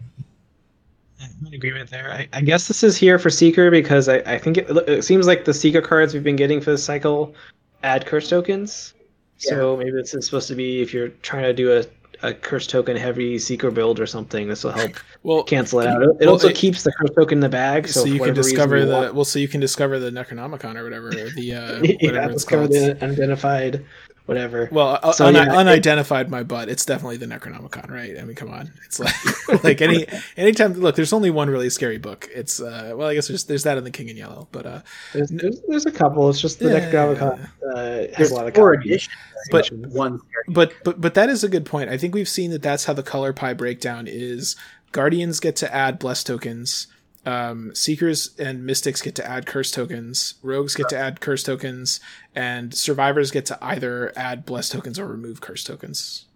I'm 1.20 1.46
in 1.46 1.54
agreement 1.54 1.90
there. 1.90 2.10
I, 2.10 2.28
I 2.32 2.40
guess 2.40 2.68
this 2.68 2.82
is 2.82 2.96
here 2.96 3.18
for 3.18 3.30
Seeker 3.30 3.70
because 3.70 4.08
I, 4.08 4.16
I 4.26 4.38
think 4.38 4.58
it, 4.58 4.70
it 4.88 5.04
seems 5.04 5.26
like 5.26 5.44
the 5.44 5.54
Seeker 5.54 5.82
cards 5.82 6.14
we've 6.14 6.22
been 6.24 6.36
getting 6.36 6.60
for 6.60 6.70
the 6.70 6.78
cycle 6.78 7.34
add 7.82 8.06
curse 8.06 8.28
tokens. 8.28 8.94
So 9.38 9.76
maybe 9.76 9.92
this 9.92 10.12
is 10.12 10.26
supposed 10.26 10.48
to 10.48 10.54
be 10.54 10.82
if 10.82 10.92
you're 10.92 11.08
trying 11.22 11.44
to 11.44 11.54
do 11.54 11.72
a, 11.72 11.84
a 12.22 12.34
curse 12.34 12.66
token 12.66 12.96
heavy 12.96 13.38
Seeker 13.38 13.70
build 13.70 13.98
or 14.00 14.06
something, 14.06 14.48
this 14.48 14.64
will 14.64 14.72
help 14.72 14.92
Well, 15.22 15.42
cancel 15.42 15.80
it 15.80 15.86
out. 15.86 16.02
It, 16.02 16.08
well, 16.20 16.30
also 16.30 16.48
it- 16.48 16.56
keeps 16.56 16.82
the 16.82 16.92
curse 16.92 17.10
token 17.16 17.38
in 17.38 17.40
the 17.40 17.48
bag, 17.48 17.88
so, 17.88 18.00
so 18.00 18.06
you 18.06 18.20
can 18.20 18.34
discover 18.34 18.84
the 18.84 18.92
want- 18.92 19.14
well 19.14 19.24
so 19.24 19.38
you 19.38 19.48
can 19.48 19.60
discover 19.60 19.98
the 19.98 20.10
Necronomicon 20.10 20.76
or 20.76 20.84
whatever 20.84 21.10
the 21.10 21.54
uh 21.54 21.82
yeah, 21.82 21.94
whatever 22.06 22.32
it's 22.32 22.44
discover 22.44 22.62
called. 22.68 22.72
the 22.72 23.02
unidentified 23.04 23.84
whatever. 24.26 24.68
Well, 24.70 24.98
uh, 25.02 25.12
So, 25.12 25.26
uni- 25.26 25.38
yeah, 25.38 25.52
I- 25.52 25.56
unidentified 25.58 26.30
my 26.30 26.42
butt. 26.42 26.68
It's 26.68 26.84
definitely 26.84 27.16
the 27.16 27.26
Necronomicon, 27.26 27.90
right? 27.90 28.18
I 28.18 28.22
mean, 28.24 28.34
come 28.36 28.50
on. 28.50 28.72
It's 28.84 29.00
like 29.00 29.64
like 29.64 29.80
any 29.82 30.06
anytime. 30.36 30.74
Look, 30.74 30.96
there's 30.96 31.12
only 31.12 31.30
one 31.30 31.50
really 31.50 31.70
scary 31.70 31.98
book. 31.98 32.28
It's 32.34 32.60
uh, 32.60 32.92
well, 32.96 33.08
I 33.08 33.14
guess 33.14 33.28
there's 33.28 33.44
there's 33.44 33.62
that 33.64 33.78
in 33.78 33.84
the 33.84 33.90
King 33.90 34.08
in 34.08 34.16
Yellow, 34.16 34.48
but 34.52 34.66
uh, 34.66 34.80
There's, 35.12 35.30
there's, 35.30 35.60
there's 35.68 35.86
a 35.86 35.92
couple. 35.92 36.28
It's 36.30 36.40
just 36.40 36.58
the 36.58 36.70
Yeah. 36.70 36.90
Necronomicon 36.90 37.48
uh, 37.74 37.76
has 37.76 38.16
There's 38.16 38.30
a 38.30 38.34
lot 38.34 38.46
of 38.46 38.54
four 38.54 38.74
copies. 38.76 39.08
editions, 39.50 39.86
But- 39.86 39.92
one 39.96 40.20
but 40.48 40.72
but 40.84 41.00
but 41.00 41.14
that 41.14 41.28
is 41.28 41.44
a 41.44 41.48
good 41.48 41.64
point. 41.66 41.90
I 41.90 41.96
think 41.96 42.14
we've 42.14 42.28
seen 42.28 42.50
that 42.50 42.62
that's 42.62 42.84
how 42.84 42.92
the 42.92 43.02
color 43.02 43.32
pie 43.32 43.54
breakdown 43.54 44.06
is. 44.08 44.56
Guardians 44.92 45.38
get 45.38 45.54
to 45.56 45.72
add 45.72 45.98
bless 46.00 46.24
tokens. 46.24 46.88
Um, 47.26 47.74
Seekers 47.74 48.34
and 48.38 48.64
Mystics 48.64 49.02
get 49.02 49.14
to 49.16 49.26
add 49.28 49.44
curse 49.44 49.70
tokens. 49.70 50.34
Rogues 50.42 50.74
get 50.74 50.88
to 50.88 50.96
add 50.96 51.20
curse 51.20 51.42
tokens, 51.42 52.00
and 52.34 52.74
Survivors 52.74 53.30
get 53.30 53.44
to 53.46 53.58
either 53.60 54.12
add 54.16 54.46
bless 54.46 54.68
tokens 54.70 54.98
or 54.98 55.06
remove 55.06 55.40
curse 55.40 55.62
tokens. 55.62 56.26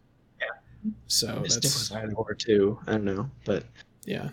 Yeah. 0.41 0.47
So 1.07 1.41
Mystic 1.41 1.63
that's 1.63 1.91
was 1.91 1.93
either 1.93 2.13
or 2.13 2.35
two. 2.35 2.79
I 2.87 2.93
don't 2.93 3.05
know, 3.05 3.31
but 3.47 3.65
yeah. 4.05 4.29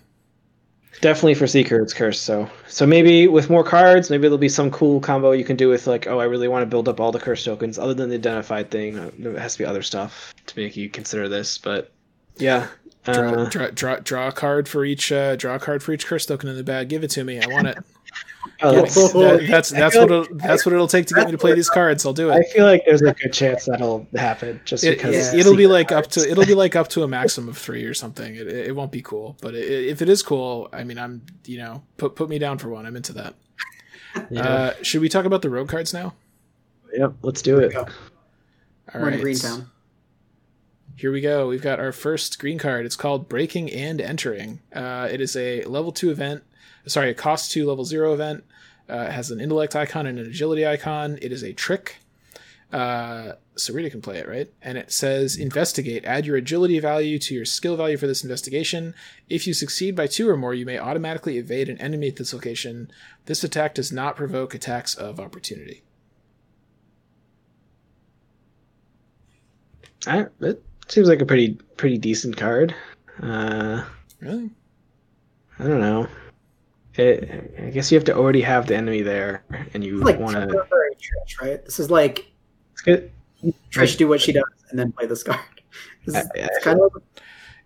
definitely 0.99 1.35
for 1.35 1.47
Seeker, 1.47 1.81
it's 1.81 1.93
cursed. 1.93 2.23
So, 2.23 2.49
so 2.67 2.85
maybe 2.85 3.27
with 3.27 3.49
more 3.49 3.63
cards, 3.63 4.09
maybe 4.09 4.23
there'll 4.23 4.37
be 4.37 4.49
some 4.49 4.69
cool 4.71 4.99
combo 4.99 5.31
you 5.31 5.45
can 5.45 5.55
do 5.55 5.69
with 5.69 5.87
like, 5.87 6.07
oh, 6.07 6.19
I 6.19 6.25
really 6.25 6.47
want 6.47 6.63
to 6.63 6.65
build 6.65 6.89
up 6.89 6.99
all 6.99 7.11
the 7.11 7.19
curse 7.19 7.43
tokens, 7.43 7.79
other 7.79 7.93
than 7.93 8.09
the 8.09 8.15
identified 8.15 8.71
thing. 8.71 8.99
Uh, 8.99 9.11
There 9.17 9.39
has 9.39 9.53
to 9.53 9.59
be 9.59 9.65
other 9.65 9.81
stuff 9.81 10.33
to 10.47 10.59
make 10.59 10.75
you 10.75 10.89
consider 10.89 11.29
this, 11.29 11.57
but 11.57 11.91
yeah. 12.37 12.67
Draw, 13.03 13.13
Uh, 13.13 13.49
draw, 13.49 13.67
draw, 13.69 13.95
draw 13.97 14.27
a 14.27 14.31
card 14.31 14.67
for 14.67 14.85
each 14.85 15.11
uh, 15.11 15.35
draw 15.35 15.55
a 15.55 15.59
card 15.59 15.81
for 15.83 15.91
each 15.93 16.05
curse 16.05 16.25
token 16.25 16.49
in 16.49 16.55
the 16.55 16.63
bag. 16.63 16.89
Give 16.89 17.03
it 17.03 17.09
to 17.11 17.23
me. 17.23 17.39
I 17.41 17.47
want 17.47 17.67
it. 17.67 17.77
oh, 18.63 18.73
That's, 18.81 18.95
that's- 18.95 19.11
that- 19.13 19.47
that's 19.49 19.69
that's 19.71 19.93
feel 19.95 20.01
what 20.07 20.11
it'll, 20.11 20.37
that's 20.37 20.65
what 20.65 20.73
it'll 20.73 20.87
take 20.87 21.05
to 21.07 21.13
get 21.13 21.25
me 21.25 21.31
to 21.31 21.37
play 21.37 21.53
these 21.53 21.69
cards. 21.69 22.05
I'll 22.05 22.13
do 22.13 22.29
it. 22.29 22.33
I 22.33 22.43
feel 22.43 22.65
like 22.65 22.83
there's 22.85 23.01
a 23.01 23.13
good 23.13 23.31
chance 23.33 23.65
that'll 23.65 24.07
happen, 24.15 24.59
just 24.65 24.83
It, 24.83 24.97
because 24.97 25.33
it, 25.33 25.45
will 25.45 25.55
be 25.55 25.63
Seeker 25.63 25.73
like 25.73 25.91
up 25.91 26.07
to 26.07 26.29
it'll 26.29 26.45
be 26.45 26.53
like 26.63 26.75
up 26.75 26.87
to 26.89 27.03
a 27.03 27.07
maximum 27.07 27.49
of 27.49 27.57
three 27.57 27.83
or 27.85 27.93
something. 27.93 28.35
It, 28.35 28.47
it 28.47 28.75
won't 28.75 28.91
be 28.91 29.01
cool, 29.01 29.37
but 29.41 29.55
it, 29.55 29.65
if 29.87 30.01
it 30.01 30.09
is 30.09 30.21
cool, 30.21 30.69
I 30.73 30.83
mean, 30.83 30.97
I'm 30.99 31.21
you 31.45 31.57
know 31.57 31.81
put 31.97 32.15
put 32.15 32.29
me 32.29 32.37
down 32.39 32.57
for 32.57 32.69
one. 32.69 32.85
I'm 32.85 32.95
into 32.95 33.13
that. 33.13 33.35
Yeah. 34.29 34.41
Uh, 34.43 34.73
should 34.83 35.01
we 35.01 35.07
talk 35.09 35.25
about 35.25 35.41
the 35.41 35.49
rogue 35.49 35.69
cards 35.69 35.93
now? 35.93 36.13
yep, 36.93 37.13
let's 37.21 37.41
do 37.41 37.57
it. 37.59 37.71
Go. 37.73 37.87
All 38.93 39.01
We're 39.01 39.11
in 39.11 39.21
Greentown. 39.21 39.70
Here 41.01 41.11
we 41.11 41.19
go. 41.19 41.47
We've 41.47 41.63
got 41.63 41.79
our 41.79 41.91
first 41.91 42.37
green 42.37 42.59
card. 42.59 42.85
It's 42.85 42.95
called 42.95 43.27
Breaking 43.27 43.71
and 43.71 43.99
Entering. 43.99 44.59
Uh, 44.71 45.09
it 45.11 45.19
is 45.19 45.35
a 45.35 45.63
level 45.63 45.91
two 45.91 46.11
event. 46.11 46.43
Sorry, 46.85 47.09
a 47.09 47.15
cost 47.15 47.49
two 47.49 47.65
level 47.65 47.85
zero 47.85 48.13
event. 48.13 48.43
Uh, 48.87 49.07
it 49.07 49.11
has 49.11 49.31
an 49.31 49.41
intellect 49.41 49.75
icon 49.75 50.05
and 50.05 50.19
an 50.19 50.27
agility 50.27 50.63
icon. 50.63 51.17
It 51.19 51.31
is 51.31 51.41
a 51.41 51.53
trick. 51.53 51.95
Uh, 52.71 53.31
so 53.55 53.73
Rita 53.73 53.89
can 53.89 54.03
play 54.03 54.19
it, 54.19 54.29
right? 54.29 54.53
And 54.61 54.77
it 54.77 54.91
says 54.91 55.37
investigate. 55.37 56.05
Add 56.05 56.27
your 56.27 56.37
agility 56.37 56.77
value 56.77 57.17
to 57.17 57.33
your 57.33 57.45
skill 57.45 57.75
value 57.75 57.97
for 57.97 58.05
this 58.05 58.23
investigation. 58.23 58.93
If 59.27 59.47
you 59.47 59.55
succeed 59.55 59.95
by 59.95 60.05
two 60.05 60.29
or 60.29 60.37
more, 60.37 60.53
you 60.53 60.67
may 60.67 60.77
automatically 60.77 61.39
evade 61.39 61.67
an 61.67 61.81
enemy 61.81 62.09
at 62.09 62.17
this 62.17 62.31
location. 62.31 62.91
This 63.25 63.43
attack 63.43 63.73
does 63.73 63.91
not 63.91 64.15
provoke 64.15 64.53
attacks 64.53 64.93
of 64.93 65.19
opportunity. 65.19 65.81
I, 70.05 70.27
seems 70.91 71.07
like 71.07 71.21
a 71.21 71.25
pretty 71.25 71.53
pretty 71.77 71.97
decent 71.97 72.37
card. 72.37 72.75
Uh, 73.21 73.83
Really? 74.19 74.49
I 75.59 75.63
don't 75.63 75.79
know. 75.79 76.07
It, 76.95 77.53
I 77.59 77.69
guess 77.69 77.91
you 77.91 77.97
have 77.97 78.05
to 78.05 78.15
already 78.15 78.41
have 78.41 78.67
the 78.67 78.75
enemy 78.75 79.01
there, 79.01 79.43
and 79.73 79.83
you 79.83 79.97
like 79.97 80.19
want 80.19 80.35
to. 80.35 80.41
temporary 80.41 80.95
Trish, 80.95 81.41
right? 81.41 81.63
This 81.65 81.79
is 81.79 81.89
like 81.89 82.27
It's 82.73 82.81
good. 82.81 83.11
Trish 83.71 83.97
do 83.97 84.07
what 84.07 84.21
she 84.21 84.31
does 84.31 84.43
and 84.69 84.77
then 84.77 84.91
play 84.91 85.07
this 85.07 85.23
card. 85.23 85.39
This 86.05 86.15
is, 86.15 86.25
I- 86.25 86.29
it's 86.35 86.63
kind 86.63 86.79
of 86.79 86.91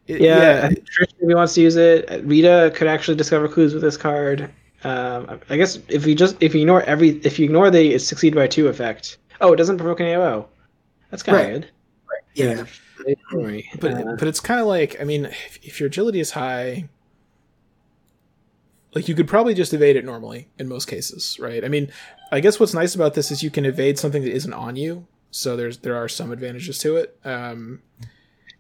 It- 0.08 0.22
Yeah, 0.22 0.62
I 0.64 0.68
think 0.68 0.86
Trish 0.86 1.14
maybe 1.22 1.34
wants 1.34 1.54
to 1.56 1.62
use 1.62 1.76
it. 1.78 2.24
Rita 2.26 2.72
could 2.76 2.88
actually 2.88 3.16
discover 3.18 3.48
clues 3.48 3.74
with 3.74 3.82
this 3.82 3.98
card. 3.98 4.50
Um, 4.84 5.40
I 5.50 5.58
guess 5.58 5.80
if 5.88 6.06
you 6.06 6.14
just 6.16 6.36
if 6.42 6.54
you 6.54 6.62
ignore 6.62 6.84
every 6.84 7.10
if 7.24 7.40
you 7.40 7.46
ignore 7.46 7.72
the 7.72 7.98
succeed 7.98 8.36
by 8.36 8.46
two 8.48 8.68
effect. 8.68 9.18
Oh, 9.42 9.52
it 9.54 9.56
doesn't 9.56 9.78
provoke 9.78 10.00
an 10.02 10.08
AO. 10.08 10.48
That's 11.10 11.24
kind 11.24 11.38
of 11.38 11.44
Right. 11.46 11.54
good. 11.54 11.72
yeah. 12.36 12.66
Don't 13.32 13.44
but 13.80 13.92
Uh, 13.94 14.16
but 14.20 14.28
it's 14.28 14.40
kind 14.40 14.60
of 14.60 14.68
like 14.68 14.98
I 15.02 15.04
mean, 15.04 15.26
if, 15.26 15.60
if 15.64 15.80
your 15.80 15.88
agility 15.88 16.20
is 16.20 16.32
high, 16.32 16.88
like 18.94 19.08
you 19.10 19.16
could 19.16 19.28
probably 19.28 19.54
just 19.54 19.74
evade 19.74 19.96
it 19.96 20.06
normally 20.06 20.48
in 20.58 20.68
most 20.68 20.88
cases, 20.88 21.38
right? 21.40 21.64
I 21.64 21.68
mean, 21.68 21.92
I 22.32 22.40
guess 22.40 22.60
what's 22.60 22.74
nice 22.74 22.96
about 22.96 23.14
this 23.14 23.32
is 23.32 23.44
you 23.44 23.50
can 23.52 23.66
evade 23.66 24.00
something 24.00 24.24
that 24.24 24.32
isn't 24.34 24.54
on 24.54 24.76
you, 24.76 25.06
so 25.32 25.56
there's 25.58 25.80
there 25.80 25.96
are 25.96 26.08
some 26.08 26.32
advantages 26.32 26.78
to 26.80 26.96
it. 26.98 27.18
Um, 27.26 27.82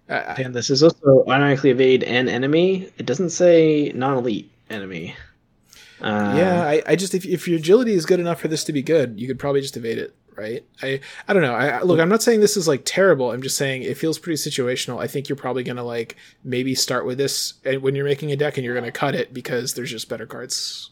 I- 0.09 0.41
and 0.43 0.53
this 0.53 0.69
is 0.69 0.83
also 0.83 1.23
automatically 1.27 1.69
evade 1.71 2.03
an 2.03 2.27
enemy. 2.29 2.91
It 2.97 3.05
doesn't 3.05 3.29
say 3.31 3.91
non-elite 3.95 4.51
enemy. 4.69 5.15
Uh, 6.01 6.33
yeah, 6.37 6.61
I, 6.63 6.83
I 6.85 6.95
just 6.95 7.13
if 7.15 7.25
if 7.25 7.47
your 7.47 7.57
agility 7.57 7.93
is 7.93 8.05
good 8.05 8.19
enough 8.19 8.41
for 8.41 8.47
this 8.49 8.63
to 8.65 8.73
be 8.73 8.81
good, 8.81 9.19
you 9.19 9.27
could 9.27 9.39
probably 9.39 9.61
just 9.61 9.77
evade 9.77 9.97
it, 9.97 10.13
right? 10.37 10.63
I 10.81 10.99
I 11.27 11.33
don't 11.33 11.41
know. 11.41 11.53
I 11.53 11.67
I- 11.67 11.81
look, 11.83 11.99
I'm 11.99 12.09
not 12.09 12.21
saying 12.21 12.39
this 12.41 12.57
is 12.57 12.67
like 12.67 12.81
terrible. 12.85 13.31
I'm 13.31 13.41
just 13.41 13.57
saying 13.57 13.83
it 13.83 13.97
feels 13.97 14.19
pretty 14.19 14.37
situational. 14.37 15.01
I 15.01 15.07
think 15.07 15.29
you're 15.29 15.35
probably 15.35 15.63
gonna 15.63 15.83
like 15.83 16.15
maybe 16.43 16.75
start 16.75 17.05
with 17.05 17.17
this 17.17 17.55
and 17.63 17.81
when 17.81 17.95
you're 17.95 18.05
making 18.05 18.31
a 18.31 18.35
deck, 18.35 18.57
and 18.57 18.65
you're 18.65 18.75
gonna 18.75 18.91
cut 18.91 19.15
it 19.15 19.33
because 19.33 19.73
there's 19.73 19.91
just 19.91 20.09
better 20.09 20.25
cards. 20.25 20.91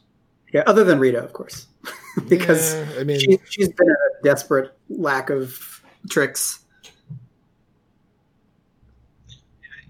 Yeah, 0.54 0.64
other 0.68 0.84
than 0.84 1.00
Rita, 1.00 1.20
of 1.24 1.34
course. 1.34 1.68
because 2.30 2.76
Yeah, 2.76 2.88
I 3.00 3.04
mean, 3.04 3.20
she, 3.20 3.40
she's 3.50 3.70
been 3.70 3.90
a 3.90 4.24
desperate 4.24 4.76
lack 4.90 5.30
of 5.30 5.82
tricks. 6.10 6.60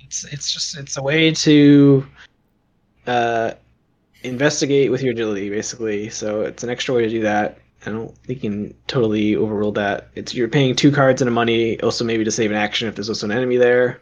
it's 0.03 0.23
it's 0.25 0.51
just 0.51 0.77
it's 0.77 0.97
a 0.97 1.03
way 1.03 1.31
to 1.31 2.05
uh, 3.07 3.51
investigate 4.23 4.91
with 4.91 5.01
your 5.01 5.11
agility, 5.11 5.49
basically. 5.49 6.09
So 6.09 6.41
it's 6.41 6.63
an 6.63 6.69
extra 6.69 6.93
way 6.95 7.01
to 7.03 7.09
do 7.09 7.21
that. 7.21 7.57
I 7.85 7.91
don't 7.91 8.17
think 8.19 8.43
you 8.43 8.49
can 8.51 8.73
totally 8.87 9.35
overrule 9.35 9.71
that. 9.73 10.09
It's 10.15 10.33
you're 10.33 10.47
paying 10.47 10.75
two 10.75 10.91
cards 10.91 11.21
and 11.21 11.27
a 11.27 11.31
money, 11.31 11.79
also 11.81 12.03
maybe 12.03 12.23
to 12.23 12.31
save 12.31 12.51
an 12.51 12.57
action 12.57 12.87
if 12.87 12.95
there's 12.95 13.09
also 13.09 13.25
an 13.27 13.31
enemy 13.31 13.57
there. 13.57 14.01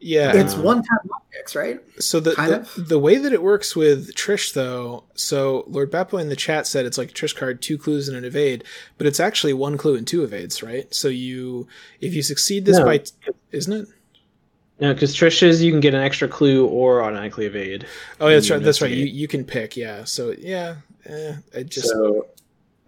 yeah. 0.00 0.32
It's 0.36 0.54
one 0.54 0.82
time 0.82 0.98
optics, 1.12 1.56
right? 1.56 1.80
So 2.00 2.20
the, 2.20 2.34
Kind 2.34 2.52
the 2.52 2.60
of. 2.60 2.88
the 2.88 2.98
way 2.98 3.16
that 3.18 3.32
it 3.32 3.42
works 3.42 3.74
with 3.74 4.14
Trish 4.14 4.54
though, 4.54 5.04
so 5.14 5.64
Lord 5.66 5.90
Beppo 5.90 6.20
in 6.20 6.28
the 6.28 6.36
chat 6.36 6.66
said 6.66 6.86
it's 6.86 6.98
like 6.98 7.10
a 7.10 7.14
Trish 7.14 7.34
card, 7.34 7.60
two 7.60 7.76
clues 7.78 8.08
and 8.08 8.16
an 8.16 8.24
evade, 8.24 8.62
but 8.98 9.06
it's 9.06 9.18
actually 9.20 9.52
one 9.54 9.76
clue 9.76 9.96
and 9.96 10.06
two 10.06 10.22
evades, 10.22 10.62
right? 10.62 10.92
So 10.94 11.08
you 11.08 11.66
if 12.00 12.14
you 12.14 12.22
succeed 12.22 12.64
this 12.64 12.78
No. 12.78 12.84
by 12.84 13.02
isn't 13.50 13.72
it? 13.72 13.88
No, 14.80 14.94
because 14.94 15.12
Trish's 15.16 15.60
you 15.60 15.72
can 15.72 15.80
get 15.80 15.94
an 15.94 16.02
extra 16.02 16.28
clue 16.28 16.64
or 16.68 17.02
automatically 17.02 17.46
evade. 17.46 17.84
Oh, 18.20 18.28
yeah, 18.28 18.34
that's 18.34 18.48
right. 18.50 18.62
That's 18.62 18.80
right. 18.80 18.92
You 18.92 19.06
you 19.06 19.26
can 19.26 19.44
pick, 19.44 19.76
yeah. 19.76 20.04
So 20.04 20.32
yeah, 20.38 20.76
eh, 21.06 21.34
it 21.52 21.68
just 21.68 21.88
so 21.88 22.28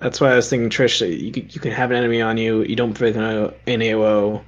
that's 0.01 0.21
why 0.21 0.33
I 0.33 0.37
was 0.37 0.49
thinking 0.49 0.71
Trish. 0.71 0.99
that 1.01 1.09
You 1.11 1.31
can, 1.33 1.49
you 1.51 1.61
can 1.61 1.73
have 1.73 1.91
an 1.91 1.97
enemy 1.97 2.21
on 2.21 2.37
you. 2.39 2.63
You 2.63 2.77
don't 2.77 2.97
break 2.97 3.15
an, 3.17 3.23
an 3.23 3.53
AOO, 3.81 4.43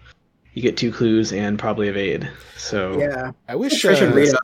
you 0.54 0.62
get 0.62 0.76
two 0.76 0.92
clues 0.92 1.32
and 1.32 1.58
probably 1.58 1.88
evade. 1.88 2.28
So 2.56 2.98
Yeah. 2.98 3.32
I 3.48 3.54
wish 3.56 3.82
Trish 3.82 4.02
and 4.02 4.12
uh, 4.12 4.16
Rita. 4.16 4.38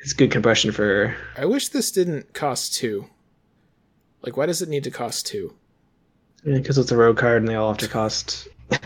it's 0.00 0.12
good 0.12 0.30
compression 0.30 0.72
for. 0.72 1.14
I 1.36 1.44
wish 1.46 1.68
this 1.68 1.90
didn't 1.90 2.32
cost 2.34 2.74
two. 2.74 3.06
Like, 4.22 4.36
why 4.36 4.46
does 4.46 4.62
it 4.62 4.68
need 4.68 4.84
to 4.84 4.90
cost 4.90 5.26
two? 5.26 5.54
Because 6.44 6.78
it's 6.78 6.90
a 6.92 6.96
rogue 6.96 7.16
card 7.16 7.42
and 7.42 7.48
they 7.48 7.54
all 7.54 7.68
have 7.68 7.78
to 7.78 7.88
cost 7.88 8.48
a 8.70 8.78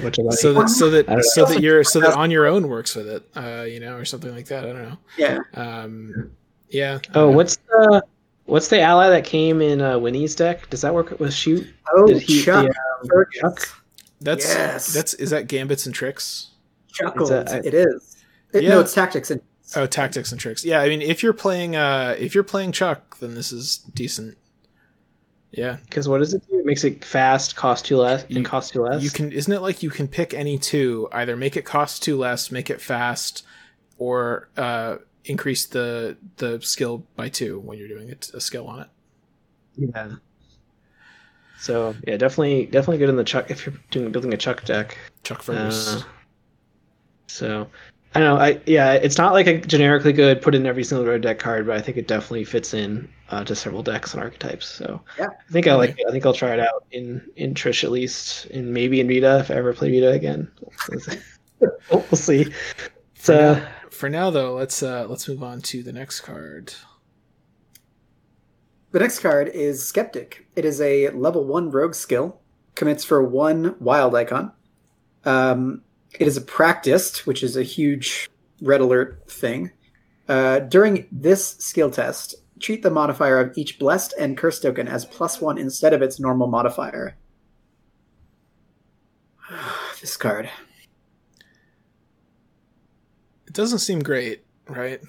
bunch 0.00 0.18
of 0.18 0.24
money. 0.24 0.36
So 0.36 0.52
that 0.54 0.68
so 0.68 0.88
I 0.88 0.90
don't 0.90 1.08
know. 1.08 1.16
that 1.16 1.24
so 1.24 1.44
that 1.46 1.60
you're 1.60 1.84
so 1.84 2.00
that 2.00 2.14
on 2.14 2.30
your 2.30 2.46
own 2.46 2.68
works 2.68 2.94
with 2.94 3.08
it, 3.08 3.24
uh, 3.36 3.62
you 3.62 3.80
know, 3.80 3.96
or 3.96 4.04
something 4.04 4.32
like 4.34 4.46
that. 4.46 4.64
I 4.64 4.72
don't 4.72 4.82
know. 4.82 4.98
Yeah. 5.18 5.38
Um, 5.54 6.30
yeah. 6.68 6.98
oh, 7.14 7.30
what's 7.30 7.56
the 7.56 8.02
what's 8.46 8.68
the 8.68 8.80
ally 8.80 9.08
that 9.10 9.24
came 9.24 9.60
in 9.60 9.80
uh, 9.80 9.98
Winnie's 9.98 10.34
deck? 10.34 10.68
Does 10.70 10.80
that 10.80 10.94
work 10.94 11.18
with 11.20 11.32
shoot? 11.34 11.66
Oh, 11.94 12.06
Did 12.06 12.22
he- 12.22 12.42
Chuck. 12.42 12.66
the, 13.02 13.08
Fergus. 13.08 13.72
that's 14.20 14.44
yes. 14.44 14.92
that's 14.94 15.14
is 15.14 15.30
that 15.30 15.46
gambits 15.48 15.86
and 15.86 15.94
tricks? 15.94 16.50
Chuckles. 16.92 17.30
Is 17.30 17.44
that- 17.52 17.64
it 17.66 17.74
is. 17.74 18.16
It, 18.52 18.62
Yeah. 18.64 18.70
No, 18.70 18.80
it's 18.80 18.94
tactics 18.94 19.30
and 19.30 19.40
Oh, 19.74 19.84
tactics 19.84 20.30
and 20.30 20.40
tricks. 20.40 20.64
Yeah, 20.64 20.80
I 20.80 20.88
mean, 20.88 21.02
if 21.02 21.22
you're 21.24 21.32
playing 21.32 21.74
uh, 21.76 22.14
if 22.18 22.34
you're 22.34 22.44
playing 22.44 22.70
Chuck, 22.72 23.18
then 23.18 23.34
this 23.34 23.50
is 23.52 23.78
decent. 23.78 24.38
Yeah, 25.52 25.78
Because 25.84 26.06
what 26.08 26.18
does 26.18 26.34
it 26.34 26.42
do? 26.50 26.58
It 26.58 26.66
makes 26.66 26.84
it 26.84 27.02
fast, 27.04 27.56
cost 27.56 27.86
two 27.86 27.96
less, 27.96 28.24
You- 28.28 28.36
and 28.36 28.44
cost 28.46 28.72
two 28.74 28.82
less. 28.82 29.02
you 29.02 29.10
can. 29.10 29.32
Isn't 29.32 29.52
it 29.52 29.60
like 29.62 29.82
you 29.82 29.90
can 29.90 30.06
pick 30.06 30.34
any 30.34 30.58
two? 30.58 31.08
Either 31.12 31.34
make 31.36 31.56
it 31.56 31.64
cost 31.64 32.02
two 32.02 32.16
less, 32.18 32.50
make 32.52 32.68
it 32.70 32.80
fast, 32.80 33.44
or 33.98 34.48
uh, 34.56 34.96
increase 35.26 35.66
the 35.66 36.16
the 36.38 36.60
skill 36.62 37.04
by 37.16 37.28
two 37.28 37.58
when 37.60 37.78
you're 37.78 37.88
doing 37.88 38.10
a, 38.10 38.36
a 38.36 38.40
skill 38.40 38.66
on 38.66 38.80
it. 38.80 38.88
Yeah. 39.76 40.12
So 41.58 41.94
yeah, 42.06 42.16
definitely, 42.16 42.66
definitely 42.66 42.98
good 42.98 43.08
in 43.08 43.16
the 43.16 43.24
chuck 43.24 43.50
if 43.50 43.66
you're 43.66 43.74
doing 43.90 44.12
building 44.12 44.32
a 44.34 44.36
chuck 44.36 44.64
deck. 44.64 44.96
Chuck 45.24 45.42
Fergus. 45.42 45.96
Uh, 45.96 46.02
so 47.26 47.68
I 48.14 48.20
don't 48.20 48.34
know. 48.36 48.42
I 48.42 48.60
yeah, 48.66 48.92
it's 48.94 49.18
not 49.18 49.32
like 49.32 49.46
a 49.46 49.58
generically 49.58 50.12
good 50.12 50.40
put 50.42 50.54
in 50.54 50.66
every 50.66 50.84
single 50.84 51.06
red 51.06 51.22
deck 51.22 51.38
card, 51.38 51.66
but 51.66 51.76
I 51.76 51.80
think 51.82 51.96
it 51.96 52.06
definitely 52.08 52.44
fits 52.44 52.72
in 52.74 53.08
uh, 53.30 53.42
to 53.44 53.54
several 53.54 53.82
decks 53.82 54.14
and 54.14 54.22
archetypes. 54.22 54.66
So 54.66 55.00
Yeah. 55.18 55.26
I 55.28 55.52
think 55.52 55.66
I 55.66 55.74
like 55.74 55.90
Okay. 55.90 56.02
it. 56.02 56.08
I 56.08 56.12
think 56.12 56.24
I'll 56.26 56.32
try 56.32 56.52
it 56.52 56.60
out 56.60 56.84
in 56.92 57.22
in 57.36 57.54
Trish 57.54 57.84
at 57.84 57.90
least, 57.90 58.46
and 58.46 58.72
maybe 58.72 59.00
in 59.00 59.08
Rita 59.08 59.38
if 59.40 59.50
I 59.50 59.54
ever 59.54 59.72
play 59.72 59.90
Rita 59.90 60.12
again. 60.12 60.50
we'll, 61.60 61.72
we'll 61.90 62.02
see. 62.12 62.52
It's, 63.16 63.28
uh, 63.28 63.66
For 63.96 64.10
now, 64.10 64.28
though, 64.28 64.52
let's 64.52 64.82
uh, 64.82 65.06
let's 65.08 65.26
move 65.26 65.42
on 65.42 65.62
to 65.62 65.82
the 65.82 65.92
next 65.92 66.20
card. 66.20 66.74
The 68.90 68.98
next 68.98 69.20
card 69.20 69.48
is 69.48 69.88
Skeptic. 69.88 70.46
It 70.54 70.66
is 70.66 70.82
a 70.82 71.08
level 71.10 71.46
one 71.46 71.70
rogue 71.70 71.94
skill, 71.94 72.38
commits 72.74 73.04
for 73.04 73.22
one 73.22 73.74
wild 73.80 74.14
icon. 74.14 74.52
Um, 75.24 75.80
it 76.20 76.26
is 76.28 76.36
a 76.36 76.42
practiced, 76.42 77.26
which 77.26 77.42
is 77.42 77.56
a 77.56 77.62
huge 77.62 78.28
red 78.60 78.82
alert 78.82 79.30
thing. 79.30 79.70
Uh, 80.28 80.58
during 80.58 81.06
this 81.10 81.56
skill 81.56 81.90
test, 81.90 82.34
treat 82.60 82.82
the 82.82 82.90
modifier 82.90 83.40
of 83.40 83.56
each 83.56 83.78
blessed 83.78 84.12
and 84.20 84.36
cursed 84.36 84.60
token 84.62 84.88
as 84.88 85.06
plus 85.06 85.40
one 85.40 85.56
instead 85.56 85.94
of 85.94 86.02
its 86.02 86.20
normal 86.20 86.48
modifier. 86.48 87.16
this 90.02 90.18
card. 90.18 90.50
It 93.56 93.62
doesn't 93.62 93.78
seem 93.78 94.00
great, 94.00 94.44
right? 94.68 95.00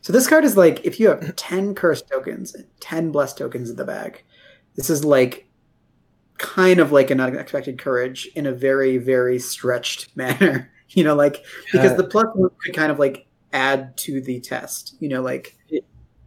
So 0.00 0.12
this 0.12 0.26
card 0.26 0.44
is 0.44 0.56
like 0.56 0.84
if 0.84 0.98
you 0.98 1.08
have 1.10 1.36
10 1.36 1.76
cursed 1.76 2.08
tokens 2.08 2.52
and 2.52 2.64
10 2.80 3.12
blessed 3.12 3.38
tokens 3.38 3.70
in 3.70 3.76
the 3.76 3.84
bag. 3.84 4.24
This 4.74 4.90
is 4.90 5.04
like 5.04 5.48
kind 6.38 6.80
of 6.80 6.90
like 6.90 7.10
an 7.12 7.20
unexpected 7.20 7.78
courage 7.78 8.28
in 8.34 8.46
a 8.46 8.52
very 8.52 8.98
very 8.98 9.38
stretched 9.38 10.16
manner. 10.16 10.72
You 10.90 11.04
know 11.04 11.14
like 11.14 11.44
because 11.70 11.92
Yeah. 11.92 11.96
the 11.98 12.04
plus 12.08 12.26
one 12.34 12.50
could 12.64 12.74
kind 12.74 12.90
of 12.90 12.98
like 12.98 13.28
add 13.52 13.96
to 13.98 14.20
the 14.20 14.40
test. 14.40 14.96
You 14.98 15.08
know 15.08 15.22
like 15.22 15.56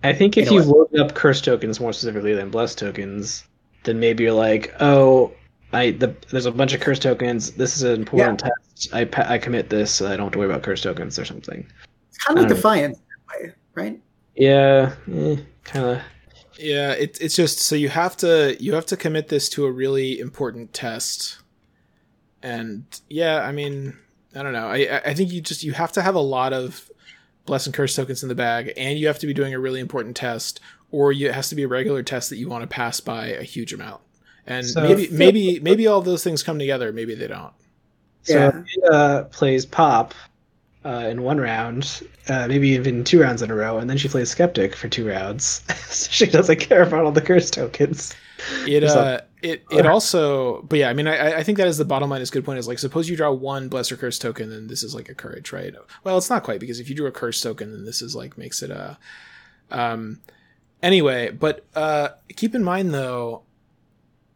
I 0.03 0.13
think 0.13 0.37
if 0.37 0.45
You 0.45 0.51
know 0.51 0.57
you've 0.57 0.67
loaded 0.67 1.01
up 1.01 1.15
curse 1.15 1.41
tokens 1.41 1.81
more 1.81 1.91
specifically 1.91 2.33
than 2.33 2.49
blessed 2.49 2.79
tokens, 2.79 3.43
then 3.83 3.99
maybe 3.99 4.23
you're 4.23 4.31
like, 4.31 4.73
oh, 4.79 5.33
I 5.71 5.91
the, 5.91 6.15
there's 6.31 6.45
a 6.45 6.51
bunch 6.51 6.73
of 6.73 6.81
curse 6.81 6.99
tokens. 6.99 7.51
This 7.51 7.75
is 7.75 7.83
an 7.83 7.95
important 7.99 8.39
test. 8.39 8.93
I 8.93 9.07
I 9.33 9.37
commit 9.37 9.69
this, 9.69 9.91
so 9.91 10.07
I 10.07 10.11
don't 10.17 10.25
have 10.27 10.31
to 10.33 10.39
worry 10.39 10.49
about 10.49 10.63
curse 10.63 10.81
tokens 10.81 11.19
or 11.19 11.25
something. 11.25 11.67
it's 12.09 12.17
kind 12.17 12.37
of 12.37 12.43
like 12.43 12.45
I 12.45 12.49
don't 12.49 12.49
know. 12.49 12.55
defiance 12.55 12.97
that 12.97 13.41
way, 13.47 13.53
right? 13.75 14.01
Yeah, 14.35 14.93
eh, 15.13 15.35
kind 15.63 15.85
of. 15.85 16.01
Yeah, 16.57 16.91
it, 16.93 17.17
it's 17.21 17.35
just 17.35 17.59
so 17.59 17.75
you 17.75 17.89
have 17.89 18.17
to 18.17 18.57
you 18.59 18.73
have 18.73 18.85
to 18.87 18.97
commit 18.97 19.27
this 19.29 19.47
to 19.49 19.65
a 19.65 19.71
really 19.71 20.19
important 20.19 20.73
test, 20.73 21.39
and 22.41 22.83
yeah, 23.09 23.41
I 23.41 23.51
mean, 23.51 23.97
I 24.35 24.43
don't 24.43 24.53
know. 24.53 24.67
I 24.67 24.77
I- 24.77 25.01
I 25.05 25.13
think 25.13 25.31
you 25.31 25.41
just 25.41 25.63
you 25.63 25.73
have 25.73 25.91
to 25.93 26.01
have 26.01 26.15
a 26.15 26.19
lot 26.21 26.53
of 26.53 26.89
bless 27.45 27.65
and 27.65 27.73
curse 27.75 27.95
tokens 27.95 28.23
in 28.23 28.29
the 28.29 28.35
bag, 28.35 28.73
and 28.77 28.97
you 28.99 29.07
have 29.07 29.19
to 29.19 29.27
be 29.27 29.33
doing 29.33 29.53
a 29.53 29.59
really 29.59 29.79
important 29.79 30.15
test, 30.15 30.59
or 30.91 31.11
you, 31.11 31.27
it 31.29 31.33
has 31.35 31.49
to 31.49 31.55
be 31.55 31.63
a 31.63 31.67
regular 31.67 32.03
test 32.03 32.29
that 32.29 32.37
you 32.37 32.47
want 32.49 32.61
to 32.63 32.67
pass 32.67 32.99
by 32.99 33.27
a 33.27 33.43
huge 33.43 33.73
amount. 33.73 34.01
And 34.49 34.65
So- 34.65 34.81
maybe 34.81 35.07
maybe 35.11 35.59
maybe 35.61 35.87
all 35.87 36.01
those 36.01 36.23
things 36.23 36.43
come 36.43 36.59
together. 36.59 36.91
Maybe 36.91 37.15
they 37.15 37.27
don't. 37.27 37.53
So 38.23 38.33
Yeah. 38.33 38.47
if 38.49 38.55
Rita 38.55 39.27
plays 39.31 39.65
pop 39.65 40.13
uh, 40.85 41.07
in 41.09 41.21
one 41.23 41.39
round, 41.39 42.01
uh, 42.27 42.47
maybe 42.47 42.69
even 42.69 43.03
two 43.03 43.21
rounds 43.21 43.41
in 43.41 43.51
a 43.51 43.55
row, 43.55 43.77
and 43.77 43.89
then 43.89 43.97
she 43.97 44.07
plays 44.07 44.29
skeptic 44.31 44.75
for 44.75 44.87
two 44.87 45.07
rounds. 45.07 45.61
so 45.87 46.09
she 46.11 46.25
doesn't 46.25 46.59
care 46.59 46.83
about 46.83 47.05
all 47.05 47.11
the 47.11 47.21
curse 47.21 47.49
tokens. 47.49 48.13
It 48.65 48.79
There's 48.81 48.91
uh, 48.93 49.21
it 49.41 49.63
it 49.69 49.85
also, 49.85 50.61
but 50.63 50.79
yeah, 50.79 50.89
I 50.89 50.93
mean, 50.93 51.07
I 51.07 51.37
I 51.39 51.43
think 51.43 51.57
that 51.57 51.67
is 51.67 51.77
the 51.77 51.85
bottom 51.85 52.09
line. 52.09 52.21
Is 52.21 52.29
good 52.31 52.45
point. 52.45 52.57
Is 52.57 52.67
like 52.67 52.79
suppose 52.79 53.09
you 53.09 53.17
draw 53.17 53.31
one 53.31 53.67
bless 53.67 53.91
or 53.91 53.97
curse 53.97 54.17
token, 54.17 54.49
then 54.49 54.67
this 54.67 54.81
is 54.81 54.95
like 54.95 55.09
a 55.09 55.13
courage, 55.15 55.51
right? 55.51 55.73
Well, 56.03 56.17
it's 56.17 56.29
not 56.29 56.43
quite 56.43 56.59
because 56.61 56.79
if 56.79 56.89
you 56.89 56.95
drew 56.95 57.07
a 57.07 57.11
curse 57.11 57.41
token, 57.41 57.71
then 57.71 57.85
this 57.85 58.01
is 58.01 58.15
like 58.15 58.37
makes 58.37 58.63
it 58.63 58.71
a. 58.71 58.97
Um, 59.71 60.19
anyway, 60.81 61.31
but 61.31 61.65
uh, 61.75 62.09
keep 62.35 62.55
in 62.55 62.63
mind 62.63 62.93
though. 62.93 63.43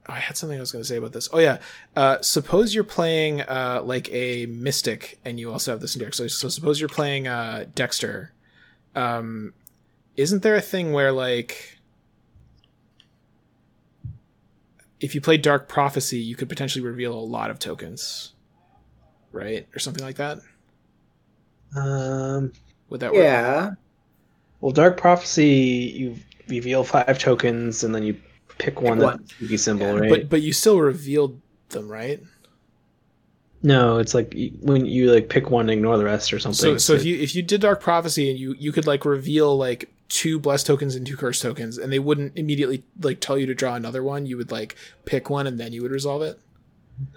I 0.06 0.20
had 0.20 0.36
something 0.36 0.58
I 0.58 0.62
was 0.62 0.72
going 0.72 0.84
to 0.84 0.88
say 0.88 0.98
about 0.98 1.14
this. 1.14 1.30
Oh 1.32 1.40
yeah, 1.40 1.60
uh, 1.96 2.22
suppose 2.22 2.76
you're 2.76 2.84
playing 2.84 3.42
uh, 3.42 3.82
like 3.84 4.12
a 4.12 4.46
mystic, 4.48 5.20
and 5.24 5.40
you 5.40 5.52
also 5.52 5.72
have 5.72 5.80
this 5.80 5.96
in 5.96 6.02
deck. 6.04 6.14
So, 6.14 6.28
so 6.28 6.50
suppose 6.50 6.80
you're 6.80 6.90
playing 6.90 7.28
uh, 7.28 7.66
Dexter. 7.74 8.34
Um, 8.96 9.54
isn't 10.18 10.44
there 10.44 10.56
a 10.56 10.62
thing 10.62 10.92
where 10.92 11.12
like 11.12 11.80
if 15.00 15.16
you 15.16 15.22
play 15.22 15.38
Dark 15.38 15.68
Prophecy, 15.68 16.20
you 16.20 16.36
could 16.36 16.50
potentially 16.50 16.84
reveal 16.84 17.14
a 17.14 17.20
lot 17.20 17.50
of 17.50 17.60
tokens, 17.60 18.34
right, 19.32 19.68
or 19.76 19.80
something 19.80 20.04
like 20.04 20.18
that? 20.18 20.40
Um, 21.76 22.52
Would 22.90 23.00
that 23.00 23.14
work? 23.14 23.24
Yeah. 23.24 23.72
well, 24.62 24.72
dark 24.72 24.98
prophecy, 24.98 25.92
you 25.96 26.16
reveal 26.48 26.84
five 26.84 27.18
tokens, 27.18 27.84
and 27.84 27.96
then 27.96 28.04
you 28.04 28.16
pick 28.64 28.82
one 28.82 29.00
one. 29.00 29.18
that's 29.18 29.32
spooky 29.34 29.58
symbol, 29.58 29.88
Yeah, 29.88 30.00
right? 30.00 30.10
But 30.10 30.30
but 30.30 30.42
you 30.42 30.54
still 30.54 30.80
revealed 30.80 31.40
them, 31.70 31.90
right? 31.92 32.22
no, 33.66 33.98
it's 33.98 34.14
like 34.14 34.36
when 34.62 34.86
you 34.86 35.12
like 35.12 35.30
pick 35.30 35.50
one, 35.50 35.62
and 35.62 35.72
ignore 35.72 35.98
the 35.98 36.04
rest, 36.04 36.34
or 36.34 36.40
something. 36.40 36.74
So 36.74 36.78
so 36.78 36.94
if 36.94 37.06
you 37.06 37.18
if 37.18 37.34
you 37.36 37.42
did 37.42 37.62
Dark 37.62 37.82
Prophecy 37.82 38.30
and 38.30 38.38
you 38.38 38.56
you 38.60 38.72
could 38.72 38.86
like 38.88 39.06
reveal 39.06 39.56
like 39.58 39.90
two 40.10 40.38
blessed 40.38 40.68
tokens 40.68 40.96
and 40.96 41.08
two 41.08 41.18
curse 41.18 41.40
tokens, 41.40 41.78
and 41.78 41.92
they 41.92 42.00
wouldn't 42.00 42.38
immediately 42.38 42.84
like 43.02 43.20
tell 43.20 43.38
you 43.38 43.46
to 43.46 43.56
draw 43.56 43.76
another 43.76 44.04
one. 44.04 44.26
You 44.26 44.38
would 44.38 44.52
like 44.52 44.76
pick 45.06 45.30
one 45.30 45.48
and 45.48 45.60
then 45.60 45.72
you 45.74 45.82
would 45.82 45.92
resolve 45.92 46.22
it. 46.22 46.40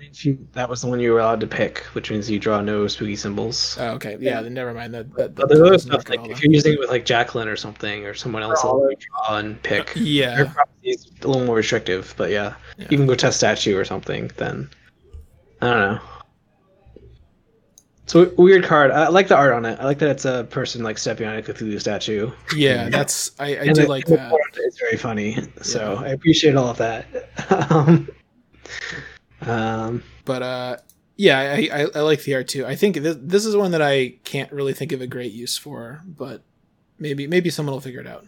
If 0.01 0.25
you- 0.25 0.47
that 0.53 0.69
was 0.69 0.81
the 0.81 0.87
one 0.89 1.01
you 1.01 1.13
were 1.13 1.21
allowed 1.21 1.41
to 1.41 1.47
pick, 1.47 1.81
which 1.93 2.11
means 2.11 2.31
you 2.31 2.39
draw 2.39 2.61
no 2.61 2.87
spooky 2.89 3.15
symbols. 3.17 3.77
Oh, 3.79 3.89
okay, 3.91 4.17
yeah, 4.21 4.41
then 4.41 4.55
never 4.55 4.73
mind. 4.73 4.95
That, 4.95 5.15
that, 5.17 5.35
But 5.35 5.49
that 5.49 5.49
there's 5.55 5.61
other 5.61 5.79
stuff 5.79 6.09
like 6.09 6.27
if 6.31 6.43
you're 6.43 6.53
using 6.53 6.73
it 6.75 6.79
with 6.81 6.89
like 6.91 7.05
Jacqueline 7.05 7.49
or 7.49 7.57
something, 7.57 8.05
or 8.07 8.15
someone 8.15 8.43
else, 8.43 8.65
Or 8.65 8.81
will 8.81 8.95
draw 8.99 9.37
and 9.37 9.63
pick. 9.63 9.93
yeah, 9.95 10.37
Dark 10.37 10.55
prophecy 10.55 10.89
is 10.91 11.07
a 11.23 11.27
little 11.27 11.45
more 11.45 11.57
restrictive, 11.57 12.15
but 12.17 12.31
yeah, 12.31 12.55
Yeah. 12.79 12.87
you 12.91 12.97
can 12.97 13.07
go 13.07 13.15
test 13.15 13.37
statue 13.37 13.77
or 13.77 13.85
something. 13.85 14.31
Then 14.39 14.71
I 15.61 15.67
don't 15.71 15.93
know. 15.95 16.01
It's 18.05 18.15
a 18.15 18.19
w- 18.25 18.35
weird 18.41 18.65
card. 18.65 18.93
I 18.93 19.09
like 19.09 19.27
the 19.29 19.37
art 19.37 19.53
on 19.53 19.65
it. 19.67 19.79
I 19.81 19.85
like 19.85 19.99
that 19.99 20.09
it's 20.11 20.25
a 20.25 20.45
person 20.45 20.83
like 20.85 20.97
stepping 20.97 21.27
on 21.27 21.37
a 21.37 21.43
Cthulhu 21.43 21.81
statue. 21.81 22.31
yeah. 22.57 22.89
That's 22.91 23.33
I, 23.41 23.47
I 23.47 23.49
And 23.65 23.75
do 23.75 23.83
the- 23.83 23.89
like 23.89 24.07
the 24.07 24.17
that. 24.17 24.33
art 24.33 24.57
is 24.65 24.79
very 24.79 24.97
funny. 24.97 25.37
So 25.63 25.95
Yeah. 26.01 26.07
I 26.07 26.13
appreciate 26.13 26.55
all 26.57 26.69
of 26.71 26.79
that. 26.79 27.07
um, 27.71 28.09
um, 29.47 30.03
but 30.25 30.43
uh 30.43 30.77
yeah 31.17 31.39
I, 31.39 31.69
I 31.73 31.87
i 31.95 32.01
like 32.01 32.23
the 32.25 32.35
art 32.35 32.49
too 32.49 32.67
i 32.67 32.77
think 32.77 32.97
this, 32.97 33.17
this 33.19 33.47
is 33.47 33.57
one 33.57 33.71
that 33.71 33.81
i 33.81 34.17
can't 34.25 34.53
really 34.53 34.75
think 34.75 34.93
of 34.93 35.01
a 35.01 35.07
great 35.07 35.33
use 35.33 35.57
for 35.57 36.03
but 36.07 36.43
maybe 36.99 37.27
maybe 37.27 37.51
someone 37.51 37.73
will 37.75 37.81
figure 37.81 38.01
it 38.01 38.07
out 38.07 38.27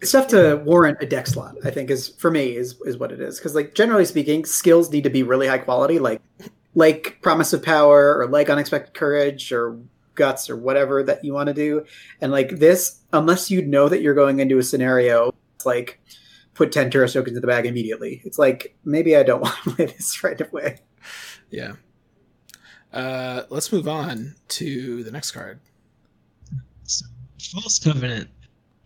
It's 0.00 0.10
stuff 0.10 0.28
to 0.28 0.56
warrant 0.64 0.98
a 1.00 1.06
deck 1.06 1.26
slot, 1.26 1.56
I 1.64 1.70
think 1.70 1.90
is 1.90 2.08
for 2.08 2.30
me 2.30 2.56
is 2.56 2.78
is 2.84 2.98
what 2.98 3.12
it 3.12 3.20
is. 3.20 3.38
Because 3.38 3.54
like 3.54 3.74
generally 3.74 4.04
speaking, 4.04 4.44
skills 4.44 4.90
need 4.90 5.04
to 5.04 5.10
be 5.10 5.22
really 5.22 5.46
high 5.46 5.58
quality, 5.58 5.98
like 5.98 6.20
like 6.74 7.18
promise 7.22 7.52
of 7.52 7.62
power 7.62 8.18
or 8.18 8.26
like 8.26 8.50
unexpected 8.50 8.94
courage 8.94 9.52
or 9.52 9.78
guts 10.14 10.50
or 10.50 10.56
whatever 10.56 11.02
that 11.02 11.24
you 11.24 11.32
want 11.32 11.46
to 11.48 11.54
do. 11.54 11.84
And 12.20 12.32
like 12.32 12.58
this, 12.58 13.00
unless 13.12 13.50
you 13.50 13.62
know 13.62 13.88
that 13.88 14.02
you're 14.02 14.14
going 14.14 14.40
into 14.40 14.58
a 14.58 14.62
scenario, 14.62 15.32
like 15.64 16.00
put 16.54 16.72
ten 16.72 16.90
Turris 16.90 17.12
tokens 17.12 17.36
in 17.36 17.40
the 17.40 17.46
bag 17.46 17.66
immediately. 17.66 18.22
It's 18.24 18.38
like 18.38 18.76
maybe 18.84 19.16
I 19.16 19.22
don't 19.22 19.40
want 19.42 19.56
to 19.64 19.70
play 19.70 19.86
this 19.86 20.22
right 20.24 20.40
away. 20.40 20.78
yeah 21.50 21.72
Uh, 22.92 23.42
let's 23.50 23.72
move 23.72 23.88
on 23.88 24.34
to 24.48 25.02
the 25.02 25.10
next 25.10 25.32
card. 25.32 25.60
So, 26.84 27.06
False 27.52 27.78
Covenant. 27.78 28.28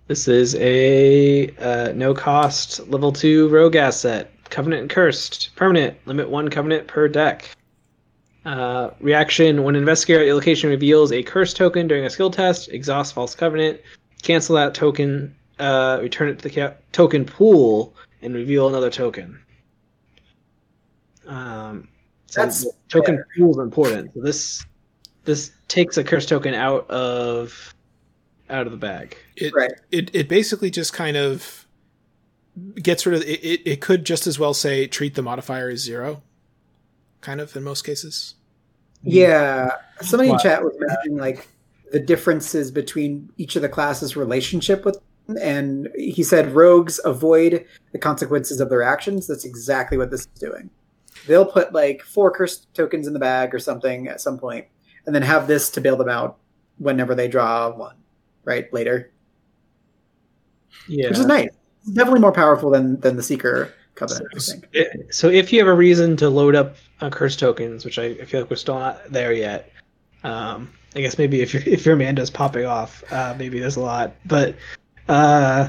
This 0.07 0.27
is 0.27 0.55
a 0.55 1.55
uh, 1.57 1.93
no 1.93 2.15
cost 2.15 2.89
level 2.89 3.13
two 3.13 3.49
rogue 3.49 3.77
asset. 3.77 4.33
Covenant 4.49 4.81
and 4.83 4.91
Cursed. 4.91 5.55
Permanent. 5.57 5.97
Limit 6.07 6.31
one 6.31 6.49
covenant 6.49 6.89
per 6.89 7.09
deck. 7.09 7.55
Uh, 8.47 8.91
reaction 9.01 9.63
when 9.63 9.75
an 9.75 9.81
investigator 9.81 10.21
at 10.21 10.27
your 10.27 10.35
location 10.35 10.71
reveals 10.71 11.13
a 11.13 11.23
curse 11.23 11.53
token 11.53 11.87
during 11.87 12.07
a 12.07 12.11
skill 12.11 12.31
test, 12.31 12.71
exhaust 12.71 13.13
False 13.13 13.35
Covenant. 13.35 13.79
Cancel 14.23 14.57
that 14.57 14.73
token, 14.75 15.37
uh, 15.59 15.99
return 16.01 16.29
it 16.29 16.39
to 16.39 16.49
the 16.49 16.55
ca- 16.55 16.75
token 16.93 17.25
pool, 17.25 17.95
and 18.23 18.35
reveal 18.35 18.69
another 18.69 18.91
token. 18.91 19.39
Um, 21.27 21.89
so 22.27 22.43
That's 22.43 22.67
token 22.89 23.17
fair. 23.17 23.27
pool 23.37 23.53
is 23.53 23.59
important. 23.59 24.13
So 24.15 24.21
this 24.21 24.65
this 25.25 25.51
takes 25.69 25.97
a 25.99 26.05
curse 26.05 26.27
token 26.27 26.55
out 26.55 26.89
of 26.91 27.75
out 28.51 28.67
of 28.67 28.73
the 28.73 28.79
bag. 28.79 29.17
It, 29.37 29.53
Right. 29.55 29.73
it 29.91 30.15
it 30.15 30.29
basically 30.29 30.71
just 30.71 30.93
kind 30.93 31.17
of 31.17 31.67
gets 32.83 33.05
rid 33.07 33.17
of 33.17 33.23
it, 33.23 33.45
it. 33.45 33.61
It 33.67 33.81
could 33.81 34.05
just 34.05 34.27
as 34.27 34.39
well 34.39 34.55
say 34.55 34.87
treat 34.87 35.15
the 35.15 35.23
modifier 35.23 35.69
as 35.69 35.81
zero, 35.81 36.23
kind 37.21 37.41
of 37.41 37.55
in 37.57 37.63
most 37.63 37.83
cases. 37.83 38.35
Yeah, 39.03 39.71
somebody 40.01 40.31
in 40.31 40.39
chat 40.39 40.63
was 40.63 40.75
mentioning 40.79 41.19
like 41.19 41.47
the 41.93 42.01
differences 42.01 42.71
between 42.71 43.31
each 43.37 43.55
of 43.55 43.63
the 43.63 43.69
classes' 43.69 44.17
relationship 44.17 44.85
with, 44.85 44.99
and 45.41 45.89
he 45.97 46.23
said 46.23 46.55
rogues 46.55 47.01
avoid 47.05 47.67
the 47.93 47.99
consequences 47.99 48.61
of 48.61 48.71
their 48.71 48.83
actions. 48.83 49.27
That's 49.27 49.45
exactly 49.45 49.99
what 49.99 50.11
this 50.11 50.23
is 50.23 50.41
doing. 50.41 50.71
They'll 51.27 51.45
put 51.47 51.73
like 51.73 52.03
four 52.03 52.31
curse 52.31 52.67
tokens 52.75 53.07
in 53.07 53.13
the 53.13 53.19
bag 53.19 53.55
or 53.55 53.59
something 53.59 54.09
at 54.09 54.21
some 54.21 54.39
point, 54.39 54.67
and 55.07 55.15
then 55.15 55.23
have 55.23 55.47
this 55.47 55.71
to 55.71 55.81
bail 55.81 55.97
them 55.97 56.09
out 56.09 56.39
whenever 56.79 57.15
they 57.15 57.29
draw 57.29 57.71
one, 57.71 57.97
right 58.45 58.73
later, 58.73 59.11
Yeah. 60.87 61.09
which 61.09 61.19
is 61.19 61.27
nice. 61.27 61.49
It's 61.83 61.91
definitely 61.93 62.21
more 62.21 62.33
powerful 62.33 62.71
than 62.71 63.01
than 63.01 63.17
the 63.17 63.23
Seeker 63.23 63.73
Covenant. 63.95 64.29
I 64.35 64.39
think. 64.39 65.13
So 65.13 65.29
if 65.29 65.53
you 65.53 65.59
have 65.59 65.69
a 65.69 65.75
reason 65.75 66.17
to 66.19 66.29
load 66.31 66.55
up 66.55 66.77
uh, 67.01 67.11
curse 67.11 67.37
tokens, 67.37 67.85
which 67.85 67.99
I, 67.99 68.05
I 68.05 68.25
feel 68.25 68.41
like 68.41 68.51
we're 68.51 68.57
still 68.57 68.79
not 68.79 69.01
there 69.11 69.33
yet, 69.33 69.71
um, 70.25 70.71
I 70.95 71.01
guess 71.01 71.19
maybe 71.19 71.41
if 71.43 71.53
your 71.53 71.63
if 71.67 71.85
your 71.85 71.95
Amanda's 71.95 72.31
popping 72.31 72.65
off, 72.65 73.03
uh, 73.13 73.35
maybe 73.39 73.59
there's 73.59 73.77
a 73.77 73.81
lot, 73.81 74.15
but 74.25 74.55
uh, 75.09 75.69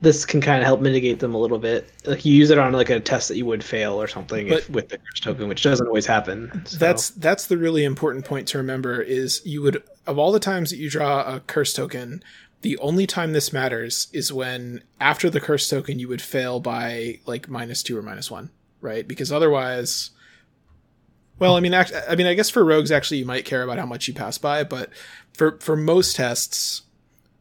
this 0.00 0.24
can 0.24 0.40
kind 0.40 0.58
of 0.60 0.64
help 0.66 0.80
mitigate 0.80 1.20
them 1.20 1.34
a 1.34 1.38
little 1.38 1.58
bit. 1.58 1.88
Like 2.04 2.24
you 2.24 2.34
use 2.34 2.50
it 2.50 2.58
on 2.58 2.72
like 2.72 2.90
a 2.90 2.98
test 3.00 3.28
that 3.28 3.36
you 3.36 3.46
would 3.46 3.62
fail 3.62 4.00
or 4.00 4.08
something 4.08 4.48
if, 4.48 4.68
with 4.70 4.88
the 4.88 4.98
curse 4.98 5.20
token, 5.20 5.48
which 5.48 5.62
doesn't 5.62 5.86
always 5.86 6.06
happen. 6.06 6.50
so- 6.66 6.76
That's 6.78 7.10
that's 7.10 7.46
the 7.46 7.56
really 7.56 7.84
important 7.84 8.24
point 8.24 8.48
to 8.48 8.58
remember 8.58 9.00
is 9.00 9.40
you 9.44 9.62
would 9.62 9.82
of 10.06 10.18
all 10.18 10.32
the 10.32 10.40
times 10.40 10.70
that 10.70 10.76
you 10.78 10.90
draw 10.90 11.22
a 11.36 11.40
curse 11.40 11.72
token, 11.72 12.22
the 12.62 12.76
only 12.78 13.06
time 13.06 13.32
this 13.32 13.52
matters 13.52 14.08
is 14.12 14.32
when 14.32 14.82
after 15.00 15.30
the 15.30 15.40
curse 15.40 15.68
token 15.68 15.98
you 16.00 16.08
would 16.08 16.22
fail 16.22 16.58
by 16.58 17.20
like 17.26 17.48
minus 17.48 17.82
two 17.82 17.96
or 17.96 18.02
minus 18.02 18.30
one, 18.30 18.50
right? 18.80 19.06
Because 19.06 19.30
otherwise, 19.30 20.10
well, 21.38 21.56
I 21.56 21.60
mean, 21.60 21.74
act, 21.74 21.92
I 22.08 22.14
mean, 22.16 22.26
I 22.26 22.34
guess 22.34 22.50
for 22.50 22.64
rogues 22.64 22.90
actually 22.92 23.18
you 23.18 23.24
might 23.24 23.44
care 23.44 23.62
about 23.62 23.78
how 23.78 23.86
much 23.86 24.06
you 24.08 24.14
pass 24.14 24.38
by, 24.38 24.64
but 24.64 24.90
for 25.32 25.58
for 25.60 25.76
most 25.76 26.16
tests, 26.16 26.82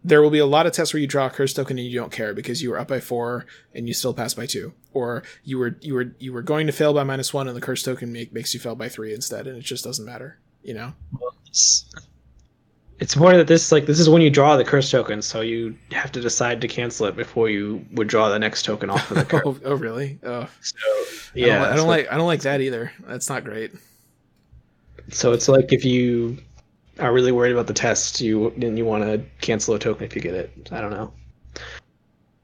there 0.03 0.21
will 0.21 0.29
be 0.29 0.39
a 0.39 0.45
lot 0.45 0.65
of 0.65 0.73
tests 0.73 0.93
where 0.93 1.01
you 1.01 1.07
draw 1.07 1.27
a 1.27 1.29
curse 1.29 1.53
token 1.53 1.77
and 1.77 1.87
you 1.87 1.99
don't 1.99 2.11
care 2.11 2.33
because 2.33 2.61
you 2.61 2.71
were 2.71 2.79
up 2.79 2.87
by 2.87 2.99
four 2.99 3.45
and 3.73 3.87
you 3.87 3.93
still 3.93 4.13
pass 4.13 4.33
by 4.33 4.45
two, 4.45 4.73
or 4.93 5.23
you 5.43 5.57
were 5.57 5.77
you 5.81 5.93
were 5.93 6.15
you 6.19 6.33
were 6.33 6.41
going 6.41 6.67
to 6.67 6.73
fail 6.73 6.93
by 6.93 7.03
minus 7.03 7.33
one 7.33 7.47
and 7.47 7.55
the 7.55 7.61
curse 7.61 7.83
token 7.83 8.11
make, 8.11 8.33
makes 8.33 8.53
you 8.53 8.59
fail 8.59 8.75
by 8.75 8.89
three 8.89 9.13
instead, 9.13 9.47
and 9.47 9.57
it 9.57 9.61
just 9.63 9.83
doesn't 9.83 10.05
matter, 10.05 10.39
you 10.63 10.73
know. 10.73 10.93
it's, 11.47 11.85
it's 12.99 13.15
more 13.15 13.35
that 13.35 13.47
this 13.47 13.71
like 13.71 13.85
this 13.85 13.99
is 13.99 14.09
when 14.09 14.21
you 14.21 14.29
draw 14.29 14.57
the 14.57 14.65
curse 14.65 14.89
token, 14.89 15.21
so 15.21 15.41
you 15.41 15.75
have 15.91 16.11
to 16.13 16.21
decide 16.21 16.61
to 16.61 16.67
cancel 16.67 17.05
it 17.05 17.15
before 17.15 17.49
you 17.49 17.85
would 17.93 18.07
draw 18.07 18.29
the 18.29 18.39
next 18.39 18.63
token 18.63 18.89
off 18.89 19.11
of 19.11 19.17
the 19.17 19.25
curse. 19.29 19.43
oh, 19.45 19.59
oh, 19.65 19.75
really? 19.75 20.19
Oh, 20.23 20.47
so 20.61 20.77
yeah. 21.35 21.57
I 21.57 21.59
don't, 21.59 21.73
I 21.73 21.75
don't 21.75 21.87
like 21.87 22.11
I 22.11 22.17
don't 22.17 22.27
like 22.27 22.41
that 22.41 22.61
either. 22.61 22.91
That's 23.07 23.29
not 23.29 23.43
great. 23.43 23.71
So 25.09 25.31
it's 25.31 25.47
like 25.47 25.73
if 25.73 25.83
you 25.85 26.37
are 27.01 27.13
really 27.13 27.31
worried 27.31 27.51
about 27.51 27.67
the 27.67 27.73
test, 27.73 28.21
you 28.21 28.53
then 28.57 28.77
you 28.77 28.85
want 28.85 29.03
to 29.03 29.23
cancel 29.41 29.73
a 29.73 29.79
token 29.79 30.05
if 30.05 30.15
you 30.15 30.21
get 30.21 30.33
it. 30.33 30.69
I 30.71 30.81
don't 30.81 30.91
know. 30.91 31.11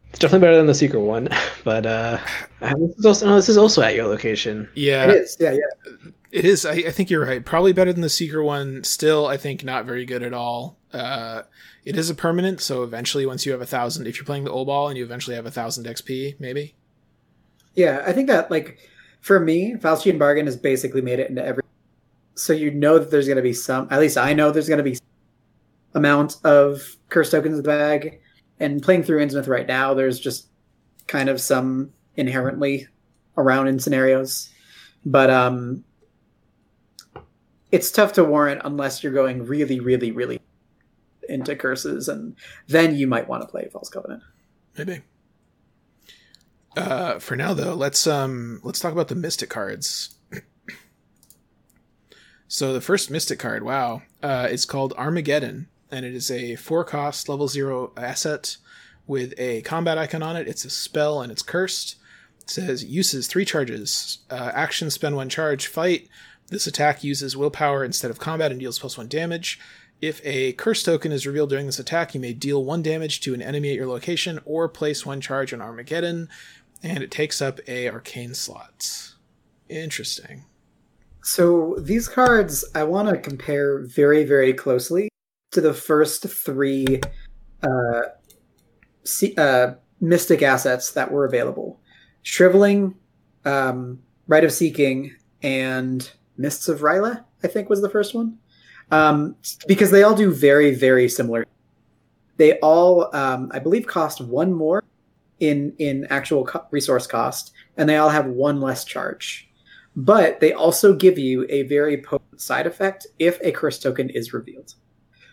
It's 0.10 0.20
definitely 0.20 0.47
better 0.47 0.58
than 0.58 0.68
the 0.68 0.74
Seeker 0.74 0.99
one, 0.99 1.30
but 1.64 1.86
uh, 1.86 2.20
this 2.60 2.97
is 2.97 3.05
also 3.05 3.28
no, 3.28 3.36
this 3.36 3.49
is 3.49 3.58
also 3.58 3.82
at 3.82 3.95
your 3.95 4.08
location. 4.08 4.68
Yeah, 4.74 5.10
It 5.10 5.16
is. 5.16 5.38
Yeah, 5.39 5.51
yeah. 5.51 6.10
It 6.32 6.45
is. 6.45 6.66
I, 6.66 6.72
I 6.74 6.91
think 6.91 7.10
you're 7.10 7.26
right. 7.26 7.43
Probably 7.45 7.72
better 7.72 7.93
than 7.93 8.01
the 8.01 8.10
Seeker 8.10 8.43
one. 8.43 8.84
Still, 8.84 9.28
I 9.28 9.38
think 9.38 9.64
not 9.64 9.86
very 9.86 10.05
good 10.05 10.24
at 10.24 10.34
all. 10.34 10.78
Uh, 10.91 11.43
it 11.86 11.97
is 11.97 12.10
a 12.10 12.16
permanent, 12.16 12.60
so 12.62 12.84
eventually, 12.84 13.26
once 13.26 13.45
you 13.45 13.51
have 13.51 13.62
a 13.62 13.66
thousand, 13.66 14.08
if 14.08 14.18
you're 14.18 14.26
playing 14.26 14.43
the 14.43 14.51
old 14.51 14.68
ball 14.68 14.89
and 14.89 14.97
you 14.97 15.03
eventually 15.03 15.36
have 15.36 15.45
a 15.45 15.51
thousand 15.51 15.86
XP, 15.86 16.39
maybe. 16.39 16.76
Yeah, 17.76 18.03
I 18.05 18.12
think 18.12 18.28
that 18.28 18.49
like 18.49 18.80
for 19.22 19.39
me, 19.39 19.76
Faustian 19.76 20.18
Bargain 20.18 20.45
has 20.45 20.55
basically 20.55 21.01
made 21.01 21.20
it 21.20 21.30
into 21.30 21.45
every. 21.45 21.64
So 22.38 22.54
you 22.54 22.72
know 22.72 23.00
that 23.00 23.12
there's 23.12 23.28
going 23.28 23.38
to 23.38 23.42
be 23.42 23.54
some. 23.54 23.88
At 23.92 24.00
least 24.00 24.18
I 24.18 24.34
know 24.34 24.52
there's 24.52 24.70
going 24.70 24.78
to 24.78 24.84
be 24.84 24.98
amount 25.94 26.38
of 26.44 26.96
curse 27.10 27.32
tokens 27.32 27.58
in 27.58 27.64
the 27.64 27.68
bag. 27.68 28.22
And 28.60 28.82
playing 28.82 29.04
through 29.04 29.24
Innsmouth 29.24 29.48
right 29.48 29.68
now, 29.68 29.94
there's 29.94 30.20
just 30.20 30.48
kind 31.08 31.30
of 31.30 31.40
some 31.40 31.92
inherently 32.16 32.88
around 33.38 33.68
in 33.68 33.80
scenarios, 33.80 34.50
but 35.06 35.30
um, 35.30 35.84
it's 37.72 37.92
tough 37.92 38.14
to 38.14 38.24
warrant 38.24 38.62
unless 38.66 39.04
you're 39.04 39.14
going 39.14 39.46
really, 39.46 39.80
really, 39.80 40.12
really 40.12 40.42
into 41.30 41.56
curses, 41.56 42.08
and 42.08 42.36
then 42.68 42.96
you 42.96 43.06
might 43.06 43.28
want 43.28 43.44
to 43.44 43.48
play 43.48 43.70
False 43.72 43.90
Covenant. 43.90 44.24
Maybe. 44.78 45.02
Uh, 46.76 47.20
for 47.20 47.36
now, 47.36 47.54
though, 47.54 47.74
let's 47.76 48.08
um 48.08 48.60
let's 48.64 48.80
talk 48.80 48.94
about 48.94 49.08
the 49.08 49.16
Mystic 49.16 49.50
cards. 49.50 50.16
So 52.48 52.74
the 52.74 52.82
first 52.82 53.12
Mystic 53.12 53.39
card, 53.39 53.64
wow, 53.64 54.02
uh, 54.24 54.48
is 54.50 54.66
called 54.66 54.93
Armageddon, 54.98 55.68
and 55.91 56.06
it 56.06 56.14
is 56.14 56.32
a 56.32 56.56
four 56.56 56.84
cost 56.84 57.30
level 57.30 57.48
zero 57.48 57.91
asset 57.98 58.58
with 59.06 59.34
a 59.38 59.62
combat 59.62 59.98
icon 59.98 60.24
on 60.24 60.36
it. 60.36 60.48
It's 60.48 60.66
a 60.66 60.70
spell 60.70 61.22
and 61.22 61.32
it's 61.32 61.41
cursed. 61.41 61.95
It 62.41 62.50
says 62.50 62.84
uses 62.84 63.28
three 63.28 63.45
charges. 63.45 64.20
Uh, 64.30 64.52
action, 64.54 64.89
spend 64.89 65.16
one 65.16 65.30
charge, 65.30 65.68
fight. 65.68 66.08
This 66.50 66.68
attack 66.68 67.04
uses 67.04 67.36
willpower 67.36 67.84
instead 67.84 68.12
of 68.12 68.20
combat 68.20 68.52
and 68.52 68.60
deals 68.60 68.80
plus 68.80 68.98
one 68.98 69.08
damage. 69.08 69.60
If 70.00 70.22
a 70.24 70.54
curse 70.54 70.84
token 70.84 71.12
is 71.12 71.26
revealed 71.26 71.50
during 71.50 71.66
this 71.66 71.80
attack, 71.80 72.14
you 72.14 72.22
may 72.22 72.34
deal 72.34 72.64
one 72.64 72.84
damage 72.84 73.20
to 73.22 73.34
an 73.34 73.41
enemy 73.41 73.72
at 73.72 73.76
your 73.76 73.88
location 73.88 74.39
or 74.45 74.70
place 74.70 75.06
one 75.06 75.22
charge 75.22 75.54
on 75.54 75.62
Armageddon, 75.62 76.30
and 76.84 77.04
it 77.04 77.10
takes 77.10 77.41
up 77.41 77.60
a 77.68 77.89
arcane 77.89 78.36
slot. 78.36 79.14
Interesting. 79.68 80.45
So 81.28 81.75
these 81.78 82.07
cards, 82.07 82.63
I 82.73 82.86
want 82.86 83.09
to 83.09 83.17
compare 83.17 83.80
very, 83.80 84.23
very 84.23 84.53
closely 84.53 85.09
to 85.51 85.59
the 85.59 85.73
first 85.73 86.23
three 86.23 87.01
uh, 87.61 88.01
uh, 89.38 89.73
mystic 89.99 90.41
assets 90.41 90.91
that 90.91 91.11
were 91.11 91.25
available: 91.25 91.82
Shriveling, 92.23 92.95
um, 93.43 93.99
Rite 94.28 94.45
of 94.45 94.53
Seeking, 94.53 95.17
and 95.43 96.09
Mists 96.38 96.69
of 96.69 96.80
R'lyeh. 96.80 97.25
I 97.43 97.47
think 97.47 97.69
was 97.69 97.82
the 97.82 97.89
first 97.89 98.15
one, 98.15 98.38
um, 98.91 99.36
because 99.67 99.91
they 99.91 100.03
all 100.03 100.15
do 100.15 100.32
very, 100.32 100.73
very 100.73 101.09
similar. 101.09 101.45
They 102.38 102.57
all, 102.59 103.13
um, 103.13 103.51
I 103.53 103.59
believe, 103.59 103.86
cost 103.86 104.21
one 104.21 104.53
more 104.53 104.82
in 105.41 105.73
in 105.78 106.07
actual 106.09 106.45
co- 106.45 106.65
resource 106.71 107.05
cost, 107.05 107.51
and 107.75 107.89
they 107.89 107.97
all 107.97 108.11
have 108.11 108.28
one 108.28 108.61
less 108.61 108.86
charge 108.86 109.47
but 109.98 110.39
they 110.39 110.54
also 110.54 110.93
give 110.93 111.18
you 111.18 111.45
a 111.50 111.64
very 111.64 112.00
potent 112.02 112.39
side 112.39 112.68
effect 112.68 113.08
if 113.18 113.39
a 113.41 113.52
curse 113.52 113.80
token 113.80 114.10
is 114.12 114.32
revealed. 114.32 114.76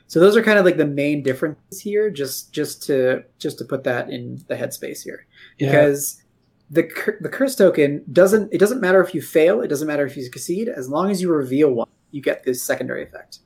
So 0.06 0.18
those 0.20 0.36
are 0.36 0.42
kind 0.42 0.58
of 0.58 0.64
like 0.64 0.78
the 0.78 0.86
main 0.86 1.22
differences 1.22 1.80
here. 1.80 2.10
Just 2.10 2.52
just 2.52 2.82
to 2.84 3.24
just 3.38 3.58
to 3.58 3.64
put 3.64 3.84
that 3.84 4.10
in 4.10 4.42
the 4.48 4.56
headspace 4.56 5.02
here, 5.02 5.26
Yeah. 5.58 5.70
because 5.70 6.22
the 6.70 6.88
the 7.20 7.28
curse 7.28 7.54
token 7.56 8.02
doesn't 8.10 8.52
it 8.52 8.58
doesn't 8.58 8.80
matter 8.80 9.02
if 9.02 9.14
you 9.14 9.20
fail, 9.20 9.60
it 9.60 9.68
doesn't 9.68 9.86
matter 9.86 10.06
if 10.06 10.16
you 10.16 10.24
succeed, 10.24 10.68
as 10.68 10.88
long 10.88 11.10
as 11.10 11.20
you 11.20 11.30
reveal 11.30 11.70
one, 11.70 11.88
you 12.10 12.22
get 12.22 12.44
this 12.44 12.62
secondary 12.62 13.02
effect. 13.04 13.40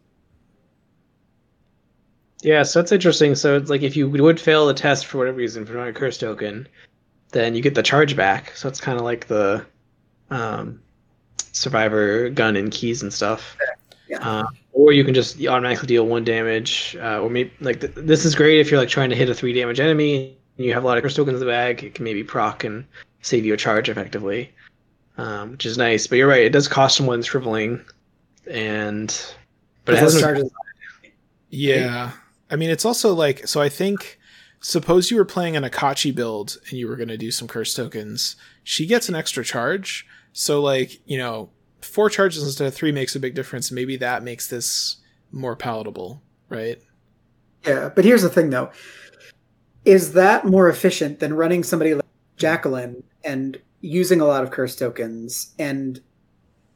Yeah, 2.43 2.63
so 2.63 2.81
that's 2.81 2.93
interesting. 2.93 3.35
So 3.35 3.57
it's 3.57 3.71
like 3.71 3.83
if 3.83 3.97
you 3.97 4.09
would 4.09 4.39
fail 4.41 4.67
the 4.69 4.75
test 4.75 5.07
for 5.07 5.19
whatever 5.19 5.37
reason 5.37 5.67
for 5.67 5.73
drawing 5.73 5.89
a 5.89 5.93
curse 5.93 6.19
token, 6.19 6.69
then 7.33 7.57
you 7.57 7.63
get 7.63 7.75
the 7.75 7.83
charge 7.83 8.15
back. 8.15 8.55
So 8.55 8.69
it's 8.69 8.81
kind 8.81 8.97
of 8.99 9.05
like 9.05 9.27
the 9.27 9.67
um, 10.31 10.81
survivor 11.59 12.31
gun 12.31 12.57
and 12.57 12.71
keys 12.71 13.03
and 13.03 13.13
stuff. 13.13 13.57
Yeah. 14.09 14.19
Uh, 14.21 14.47
or 14.73 14.93
you 14.93 15.05
can 15.05 15.15
just 15.15 15.45
automatically 15.47 15.87
deal 15.87 16.07
one 16.07 16.25
damage. 16.25 16.97
Uh, 17.01 17.21
or 17.21 17.29
maybe 17.29 17.53
like 17.61 17.81
th- 17.81 17.93
this 17.95 18.25
is 18.25 18.35
great 18.35 18.61
if 18.61 18.71
you're 18.71 18.81
like 18.81 18.89
trying 18.89 19.11
to 19.11 19.17
hit 19.17 19.29
a 19.29 19.35
three 19.35 19.53
damage 19.53 19.81
enemy 19.81 20.37
and 20.57 20.67
you 20.67 20.73
have 20.73 20.85
a 20.85 20.87
lot 20.87 20.97
of 20.97 21.03
curse 21.03 21.15
tokens 21.15 21.35
in 21.35 21.41
the 21.41 21.51
bag. 21.51 21.85
It 21.85 21.95
can 21.95 22.05
maybe 22.05 22.25
proc 22.25 22.65
and 22.65 22.85
save 23.23 23.45
you 23.45 23.55
a 23.55 23.57
charge 23.57 23.89
effectively, 23.89 24.53
um, 25.19 25.53
which 25.53 25.67
is 25.67 25.77
nice. 25.77 26.07
But 26.07 26.17
you're 26.17 26.29
right; 26.29 26.43
it 26.43 26.53
does 26.53 26.69
cost 26.69 26.97
someone 26.97 27.23
shriveling 27.23 27.85
and 28.47 29.09
but 29.85 29.95
it 29.95 29.99
has 29.99 30.15
no 30.15 30.21
charges. 30.21 30.51
Yeah. 31.51 32.13
I 32.51 32.57
mean, 32.57 32.71
it's 32.71 32.85
also 32.85 33.15
like, 33.15 33.47
so 33.47 33.61
I 33.61 33.69
think, 33.69 34.19
suppose 34.61 35.11
you 35.11 35.17
were 35.17 35.25
playing 35.25 35.57
an 35.57 35.65
Akachi 35.65 36.15
build 36.15 36.59
and 36.69 36.79
you 36.79 36.89
were 36.89 36.97
going 36.97 37.09
to 37.09 37.17
do 37.17 37.31
some 37.31 37.49
curse 37.49 37.75
tokens. 37.75 38.37
She 38.65 38.87
gets 38.87 39.09
an 39.09 39.15
extra 39.15 39.45
charge. 39.45 40.07
So, 40.41 40.63
like, 40.63 41.01
you 41.05 41.19
know, 41.19 41.51
four 41.81 42.09
charges 42.09 42.45
instead 42.45 42.69
of 42.69 42.73
three 42.73 42.93
makes 42.93 43.17
a 43.17 43.19
big 43.19 43.35
difference. 43.35 43.73
Maybe 43.73 43.97
that 43.97 44.23
makes 44.23 44.47
this 44.47 44.99
more 45.33 45.57
palatable, 45.57 46.23
right? 46.49 46.81
Yeah, 47.67 47.89
but 47.89 48.05
here's 48.05 48.23
the 48.23 48.29
thing 48.29 48.51
though. 48.51 48.71
Is 49.85 50.13
that 50.13 50.45
more 50.45 50.69
efficient 50.69 51.19
than 51.19 51.35
running 51.35 51.65
somebody 51.65 51.95
like 51.95 52.05
Jacqueline 52.37 53.03
and 53.25 53.61
using 53.81 54.21
a 54.21 54.27
lot 54.27 54.45
of 54.45 54.53
curse 54.53 54.77
tokens 54.77 55.55
and 55.59 56.01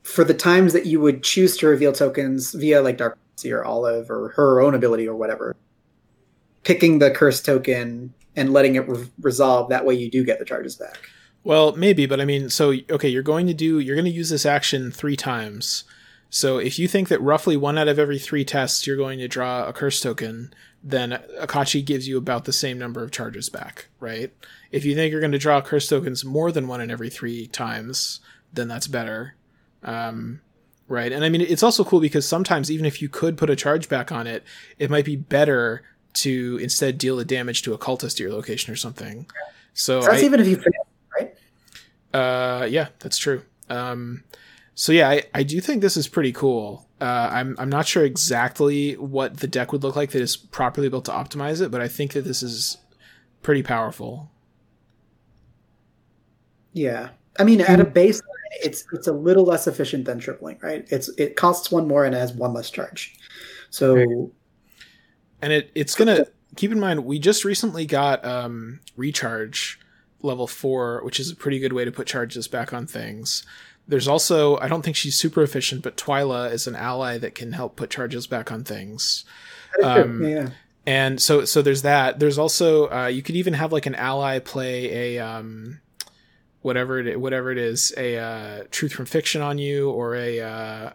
for 0.03 0.25
the 0.25 0.35
times 0.35 0.73
that 0.73 0.87
you 0.87 1.01
would 1.01 1.23
choose 1.23 1.57
to 1.59 1.69
reveal 1.69 1.93
tokens 1.93 2.55
via 2.55 2.83
like 2.83 2.99
Dark 2.99 3.17
or 3.47 3.65
Olive 3.65 4.11
or 4.11 4.31
her 4.31 4.61
own 4.61 4.75
ability 4.75 5.07
or 5.07 5.15
whatever, 5.15 5.55
picking 6.65 6.99
the 6.99 7.13
curse 7.13 7.41
token 7.41 8.13
and 8.35 8.53
letting 8.53 8.75
it 8.75 8.89
re- 8.89 9.09
resolve 9.21 9.69
that 9.69 9.87
way 9.87 9.95
you 9.95 10.11
do 10.11 10.25
get 10.25 10.41
the 10.41 10.45
charges 10.45 10.75
back. 10.75 10.99
Well, 11.45 11.75
maybe, 11.75 12.07
but 12.07 12.21
I 12.21 12.25
mean, 12.25 12.51
so, 12.51 12.73
okay, 12.91 13.09
you're 13.09 13.23
going 13.23 13.47
to 13.49 13.55
do, 13.55 13.79
you're 13.81 13.97
going 13.97 14.05
to 14.05 14.11
use 14.11 14.31
this 14.31 14.47
action 14.47 14.93
three 14.93 15.17
times. 15.17 15.85
So 16.31 16.59
if 16.59 16.79
you 16.79 16.89
think 16.89 17.09
that 17.09 17.21
roughly 17.21 17.57
one 17.57 17.77
out 17.77 17.89
of 17.89 17.99
every 17.99 18.19
three 18.19 18.45
tests 18.45 18.87
you're 18.87 18.97
going 18.97 19.19
to 19.19 19.29
draw 19.29 19.67
a 19.67 19.73
curse 19.73 20.01
token, 20.01 20.55
then 20.83 21.19
Akachi 21.41 21.85
gives 21.85 22.09
you 22.09 22.17
about 22.17 22.45
the 22.45 22.53
same 22.53 22.79
number 22.79 23.03
of 23.03 23.11
charges 23.11 23.49
back, 23.49 23.89
right? 24.01 24.33
If 24.71 24.85
you 24.85 24.95
think 24.95 25.11
you're 25.13 25.21
going 25.21 25.33
to 25.33 25.39
draw 25.39 25.61
curse 25.61 25.89
tokens 25.89 26.25
more 26.25 26.51
than 26.51 26.69
one 26.69 26.81
in 26.81 26.91
every 26.91 27.11
three 27.11 27.49
times, 27.49 28.21
then 28.53 28.67
that's 28.69 28.87
better. 28.87 29.35
Um, 29.83 30.41
right. 30.89 31.13
And 31.13 31.25
I 31.25 31.29
mean, 31.29 31.41
it's 31.43 31.63
also 31.63 31.85
cool 31.85 32.01
because 32.01 32.27
sometimes 32.27 32.71
even 32.71 32.87
if 32.87 33.03
you 33.03 33.09
could 33.09 33.37
put 33.37 33.51
a 33.51 33.57
charge 33.57 33.89
back 33.89 34.11
on 34.11 34.27
it, 34.27 34.43
it 34.79 34.91
might 34.91 35.05
be 35.05 35.17
better 35.17 35.83
to 36.15 36.59
instead 36.63 36.99
deal 36.99 37.17
the 37.17 37.25
damage 37.25 37.63
to 37.63 37.75
a 37.75 37.79
cultist 37.79 38.15
at 38.15 38.21
your 38.21 38.33
location 38.33 38.73
or 38.73 38.77
something. 38.77 39.27
So, 39.75 40.01
So 40.01 40.07
that's 40.09 40.23
I- 40.23 40.27
even 40.27 40.41
if 40.41 40.47
you 40.47 40.57
fail? 40.57 40.87
Uh, 42.13 42.67
yeah, 42.71 42.89
that's 42.99 43.19
true. 43.19 43.43
Um, 43.69 44.25
so 44.75 44.93
yeah, 44.93 45.09
I, 45.09 45.23
I 45.35 45.43
do 45.43 45.61
think 45.61 45.83
this 45.83 45.97
is 45.97 46.09
pretty 46.09 46.33
cool. 46.33 46.89
Uh, 47.01 47.31
I'm 47.33 47.57
I'm 47.59 47.69
not 47.69 47.87
sure 47.87 48.05
exactly 48.05 48.95
what 48.95 49.39
the 49.39 49.47
deck 49.47 49.73
would 49.73 49.83
look 49.83 49.97
like 49.97 50.11
that 50.11 50.23
is 50.23 50.37
properly 50.37 50.89
built 50.89 51.07
to 51.07 51.11
optimize 51.11 51.61
it, 51.61 51.71
but 51.71 51.81
I 51.81 51.89
think 51.89 52.13
that 52.13 52.23
this 52.23 52.43
is 52.43 52.79
pretty 53.43 53.63
powerful. 53.63 54.31
Yeah. 56.73 57.11
I 57.39 57.45
mean, 57.45 57.61
at 57.61 57.81
a 57.81 57.85
baseline, 57.85 58.23
it's 58.63 58.85
it's 58.93 59.07
a 59.07 59.13
little 59.13 59.45
less 59.45 59.67
efficient 59.67 60.05
than 60.05 60.21
shriveling, 60.21 60.59
right? 60.63 60.87
It's 60.91 61.09
it 61.19 61.37
costs 61.37 61.71
one 61.71 61.89
more 61.89 62.05
and 62.05 62.15
it 62.15 62.19
has 62.19 62.33
one 62.33 62.53
less 62.53 62.71
charge. 62.71 63.17
So 63.71 64.31
And 65.41 65.53
it 65.53 65.71
it's 65.75 65.95
gonna 65.95 66.27
keep 66.57 66.71
in 66.71 66.79
mind 66.79 67.05
we 67.05 67.19
just 67.19 67.45
recently 67.45 67.87
got 67.87 68.25
um, 68.25 68.81
recharge 68.97 69.81
level 70.23 70.47
four, 70.47 71.03
which 71.05 71.21
is 71.21 71.31
a 71.31 71.37
pretty 71.37 71.59
good 71.59 71.73
way 71.73 71.85
to 71.85 71.93
put 71.93 72.07
charges 72.07 72.49
back 72.49 72.73
on 72.73 72.87
things. 72.87 73.45
There's 73.87 74.09
also 74.09 74.59
I 74.59 74.69
don't 74.69 74.83
think 74.83 74.97
she's 74.97 75.17
super 75.17 75.43
efficient, 75.43 75.83
but 75.83 75.97
Twila 75.97 76.53
is 76.53 76.67
an 76.67 76.77
ally 76.77 77.19
that 77.19 77.35
can 77.35 77.53
help 77.53 77.77
put 77.77 77.91
charges 77.91 78.27
back 78.27 78.53
on 78.53 78.65
things. 78.65 79.25
Um, 79.83 80.23
yeah. 80.23 80.51
and 80.87 81.21
so 81.21 81.45
so 81.45 81.63
there's 81.63 81.83
that 81.83 82.19
there's 82.19 82.39
also 82.39 82.91
uh, 82.91 83.07
you 83.07 83.23
could 83.23 83.37
even 83.37 83.55
have 83.55 83.73
like 83.73 83.87
an 83.87 83.95
ally 83.95 84.39
play 84.39 85.17
a 85.17 85.25
um 85.25 85.81
whatever 86.61 87.01
it 87.01 87.21
whatever 87.21 87.51
it 87.51 87.59
is 87.59 87.93
a 87.97 88.19
uh, 88.19 88.65
truth 88.71 88.93
from 88.93 89.07
fiction 89.07 89.43
on 89.43 89.59
you 89.59 89.91
or 89.91 90.15
a 90.15 90.41
uh 90.41 90.91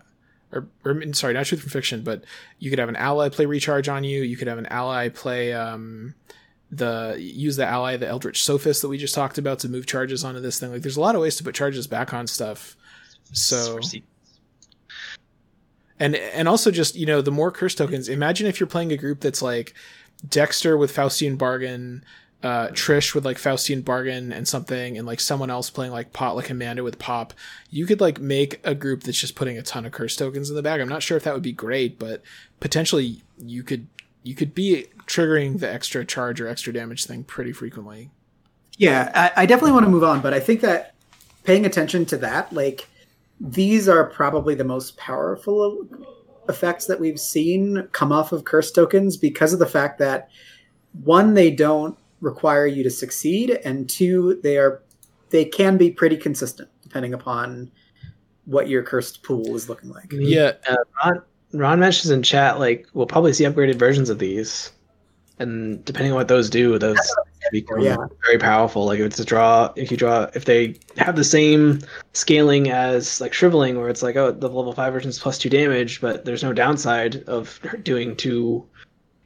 or, 0.54 0.68
or 0.86 1.14
sorry 1.14 1.34
not 1.34 1.46
truth 1.46 1.62
from 1.62 1.70
fiction 1.70 2.04
but 2.04 2.24
you 2.60 2.70
could 2.70 2.80
have 2.80 2.88
an 2.90 2.96
ally 2.96 3.28
play 3.30 3.46
recharge 3.46 3.90
on 3.90 4.04
you 4.04 4.22
you 4.22 4.38
could 4.38 4.48
have 4.48 4.58
an 4.58 4.66
ally 4.68 5.10
play 5.10 5.54
um 5.54 6.16
the 6.72 7.16
use 7.18 7.56
the 7.56 7.66
ally 7.66 7.96
the 7.96 8.08
eldritch 8.08 8.44
sophist 8.44 8.82
that 8.82 8.90
we 8.90 8.98
just 8.98 9.16
talked 9.16 9.38
about 9.38 9.60
to 9.60 9.70
move 9.70 9.86
charges 9.86 10.24
onto 10.24 10.42
this 10.42 10.60
thing. 10.60 10.72
Like 10.72 10.82
there's 10.82 10.98
a 10.98 11.02
lot 11.02 11.16
of 11.16 11.22
ways 11.22 11.38
to 11.38 11.44
put 11.44 11.56
charges 11.56 11.88
back 11.88 12.14
on 12.14 12.28
stuff. 12.28 12.76
So 13.32 13.80
and 16.00 16.16
and 16.16 16.48
also 16.48 16.72
just 16.72 16.96
you 16.96 17.06
know 17.06 17.22
the 17.22 17.32
more 17.32 17.52
curse 17.52 17.76
tokens 17.76 18.10
imagine 18.10 18.48
if 18.48 18.60
you're 18.60 18.68
playing 18.68 18.92
a 18.92 18.98
group 18.98 19.22
that's 19.22 19.42
like 19.42 19.74
dexter 20.28 20.78
with 20.78 20.96
faustian 20.96 21.38
bargain 21.38 22.04
uh 22.44 22.68
trish 22.68 23.16
with 23.16 23.26
like 23.26 23.38
faustian 23.38 23.84
bargain 23.84 24.32
and 24.32 24.48
something 24.48 24.98
and 24.98 25.08
like 25.08 25.20
someone 25.20 25.50
else 25.50 25.70
playing 25.70 25.92
like 25.92 26.14
pot 26.14 26.36
like 26.36 26.50
amanda 26.50 26.84
with 26.84 27.00
pop. 27.00 27.34
You 27.70 27.86
could 27.86 28.02
like 28.02 28.20
make 28.20 28.60
a 28.64 28.76
group 28.76 29.04
that's 29.04 29.20
just 29.20 29.36
putting 29.36 29.58
a 29.58 29.64
ton 29.64 29.86
of 29.86 29.92
curse 29.92 30.16
tokens 30.16 30.50
in 30.50 30.56
the 30.56 30.62
bag. 30.62 30.82
I'm 30.82 30.90
not 30.90 31.02
sure 31.02 31.18
if 31.18 31.24
that 31.24 31.34
would 31.34 31.44
be 31.44 31.54
great 31.54 31.98
but 31.98 32.22
potentially 32.60 33.24
you 33.40 33.64
could 33.64 33.88
you 34.28 34.36
could 34.36 34.54
be 34.54 34.88
triggering 35.06 35.60
the 35.60 35.72
extra 35.72 36.06
charge 36.06 36.42
or 36.42 36.48
extra 36.48 36.74
damage 36.74 37.06
thing 37.06 37.24
pretty 37.24 37.54
frequently 37.54 38.12
Yeah, 38.78 39.12
I, 39.16 39.44
I 39.44 39.46
definitely 39.46 39.72
want 39.72 39.86
to 39.86 39.92
move 39.92 40.04
on, 40.04 40.22
but 40.22 40.34
I 40.34 40.40
think 40.40 40.62
that 40.62 40.94
paying 41.44 41.66
attention 41.66 42.06
to 42.08 42.18
that, 42.18 42.52
like 42.52 42.88
these 43.40 43.88
are 43.88 44.04
probably 44.04 44.54
the 44.54 44.64
most 44.64 44.98
powerful 44.98 45.88
effects 46.50 46.86
that 46.88 47.00
we've 47.00 47.20
seen 47.20 47.88
come 47.92 48.12
off 48.12 48.32
of 48.32 48.44
curse 48.44 48.72
tokens 48.72 49.18
because 49.18 49.54
of 49.54 49.60
the 49.60 49.66
fact 49.66 50.00
that 50.00 50.30
one, 51.04 51.34
they 51.34 51.52
don't 51.52 51.98
require 52.22 52.66
you 52.66 52.84
to 52.84 52.90
succeed, 52.90 53.52
and 53.64 53.90
two, 53.90 54.40
they 54.44 54.58
are 54.58 54.84
they 55.30 55.46
can 55.46 55.78
be 55.78 55.92
pretty 55.92 56.18
consistent 56.18 56.70
depending 56.82 57.14
upon 57.14 57.70
what 58.46 58.70
your 58.70 58.82
cursed 58.82 59.24
pool 59.24 59.56
is 59.56 59.68
looking 59.70 59.90
like. 59.90 60.08
yeah 60.12 60.54
Uh, 60.70 60.76
Ron, 61.04 61.22
Ron 61.54 61.80
mentions 61.80 62.10
in 62.10 62.24
chat 62.24 62.60
like 62.60 62.88
we'll 62.94 63.06
probably 63.08 63.34
see 63.34 63.46
upgraded 63.46 63.76
versions 63.76 64.10
of 64.10 64.20
these, 64.20 64.72
and 65.40 65.84
depending 65.86 66.12
on 66.12 66.18
what 66.18 66.28
those 66.28 66.50
do, 66.50 66.78
those 66.78 67.00
become 67.52 67.80
Yeah. 67.80 67.96
very 68.26 68.38
powerful. 68.38 68.86
Like 68.86 69.00
if 69.00 69.06
it's 69.06 69.20
a 69.20 69.26
draw, 69.26 69.72
if 69.76 69.90
you 69.90 69.98
draw, 69.98 70.30
if 70.34 70.46
they 70.46 70.76
have 70.98 71.16
the 71.16 71.24
same 71.24 71.80
scaling 72.14 72.70
as 72.70 73.22
like 73.22 73.34
shriveling, 73.34 73.80
where 73.80 73.90
it's 73.90 74.04
like 74.04 74.16
oh 74.18 74.32
the 74.32 74.50
level 74.50 74.74
five 74.74 74.92
version 74.94 75.10
is 75.10 75.20
plus 75.20 75.38
two 75.38 75.50
damage, 75.50 76.02
but 76.02 76.26
there's 76.26 76.44
no 76.44 76.54
downside 76.54 77.24
of 77.24 77.60
doing 77.84 78.16
two 78.16 78.66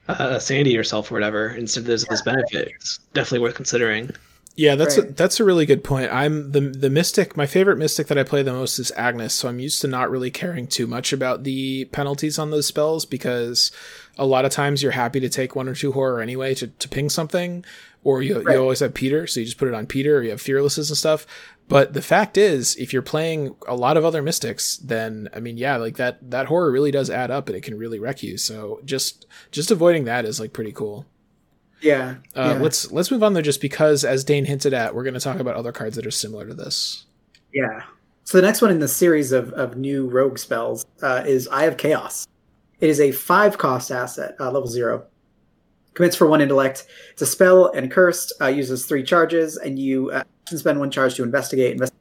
uh, 0.07 0.37
sandy 0.39 0.71
yourself 0.71 1.09
or 1.09 1.15
whatever. 1.15 1.49
Instead, 1.49 1.85
there's 1.85 2.05
this 2.05 2.21
benefit. 2.21 2.71
It's 2.75 2.99
definitely 3.13 3.39
worth 3.39 3.55
considering. 3.55 4.11
Yeah, 4.61 4.75
that's 4.75 4.95
a, 4.97 5.01
that's 5.01 5.39
a 5.39 5.43
really 5.43 5.65
good 5.65 5.83
point. 5.83 6.13
I'm 6.13 6.51
the 6.51 6.61
the 6.61 6.91
mystic. 6.91 7.35
My 7.35 7.47
favorite 7.47 7.77
mystic 7.77 8.05
that 8.07 8.17
I 8.19 8.23
play 8.23 8.43
the 8.43 8.53
most 8.53 8.77
is 8.77 8.91
Agnes, 8.95 9.33
so 9.33 9.49
I'm 9.49 9.57
used 9.59 9.81
to 9.81 9.87
not 9.87 10.11
really 10.11 10.29
caring 10.29 10.67
too 10.67 10.85
much 10.85 11.11
about 11.11 11.43
the 11.43 11.85
penalties 11.85 12.37
on 12.37 12.51
those 12.51 12.67
spells 12.67 13.03
because 13.05 13.71
a 14.19 14.25
lot 14.25 14.45
of 14.45 14.51
times 14.51 14.83
you're 14.83 14.91
happy 14.91 15.19
to 15.19 15.29
take 15.29 15.55
one 15.55 15.67
or 15.67 15.73
two 15.73 15.93
horror 15.93 16.21
anyway 16.21 16.53
to, 16.55 16.67
to 16.67 16.87
ping 16.87 17.09
something, 17.09 17.65
or 18.03 18.21
you 18.21 18.39
Right. 18.39 18.53
you 18.53 18.61
always 18.61 18.81
have 18.81 18.93
Peter, 18.93 19.25
so 19.25 19.39
you 19.39 19.47
just 19.47 19.57
put 19.57 19.67
it 19.67 19.73
on 19.73 19.87
Peter, 19.87 20.17
or 20.17 20.21
you 20.21 20.29
have 20.29 20.41
fearlesses 20.41 20.89
and 20.89 20.97
stuff. 20.97 21.25
But 21.67 21.93
the 21.93 22.01
fact 22.03 22.37
is, 22.37 22.75
if 22.75 22.93
you're 22.93 23.01
playing 23.01 23.55
a 23.67 23.75
lot 23.75 23.97
of 23.97 24.05
other 24.05 24.21
mystics, 24.21 24.77
then 24.77 25.27
I 25.33 25.39
mean, 25.39 25.57
yeah, 25.57 25.77
like 25.77 25.97
that 25.97 26.29
that 26.29 26.45
horror 26.47 26.71
really 26.71 26.91
does 26.91 27.09
add 27.09 27.31
up, 27.31 27.47
and 27.47 27.57
it 27.57 27.63
can 27.63 27.79
really 27.79 27.97
wreck 27.97 28.21
you. 28.21 28.37
So 28.37 28.79
just 28.85 29.25
just 29.49 29.71
avoiding 29.71 30.03
that 30.05 30.23
is 30.23 30.39
like 30.39 30.53
pretty 30.53 30.71
cool. 30.71 31.07
Yeah. 31.81 32.15
Uh, 32.35 32.53
yeah. 32.55 32.61
Let's 32.61 32.91
let's 32.91 33.11
move 33.11 33.23
on 33.23 33.33
though, 33.33 33.41
just 33.41 33.61
because 33.61 34.05
as 34.05 34.23
Dane 34.23 34.45
hinted 34.45 34.73
at, 34.73 34.93
we're 34.93 35.03
going 35.03 35.15
to 35.15 35.19
talk 35.19 35.39
about 35.39 35.55
other 35.55 35.71
cards 35.71 35.95
that 35.95 36.05
are 36.05 36.11
similar 36.11 36.47
to 36.47 36.53
this. 36.53 37.05
Yeah. 37.53 37.83
So 38.23 38.37
the 38.37 38.43
next 38.43 38.61
one 38.61 38.71
in 38.71 38.79
the 38.79 38.87
series 38.87 39.31
of, 39.31 39.51
of 39.53 39.75
new 39.75 40.07
rogue 40.07 40.37
spells 40.37 40.85
uh, 41.01 41.23
is 41.25 41.47
Eye 41.49 41.65
of 41.65 41.77
Chaos. 41.77 42.27
It 42.79 42.89
is 42.89 42.99
a 42.99 43.11
five 43.11 43.57
cost 43.57 43.91
asset, 43.91 44.35
uh, 44.39 44.51
level 44.51 44.67
zero. 44.67 45.05
Commits 45.93 46.15
for 46.15 46.27
one 46.27 46.39
intellect. 46.39 46.87
It's 47.11 47.21
a 47.21 47.25
spell 47.25 47.71
and 47.71 47.91
cursed. 47.91 48.31
Uh, 48.39 48.47
uses 48.47 48.85
three 48.85 49.03
charges, 49.03 49.57
and 49.57 49.77
you 49.77 50.11
uh, 50.11 50.23
can 50.47 50.57
spend 50.57 50.79
one 50.79 50.89
charge 50.89 51.15
to 51.15 51.23
investigate. 51.23 51.73
Investigate 51.73 51.99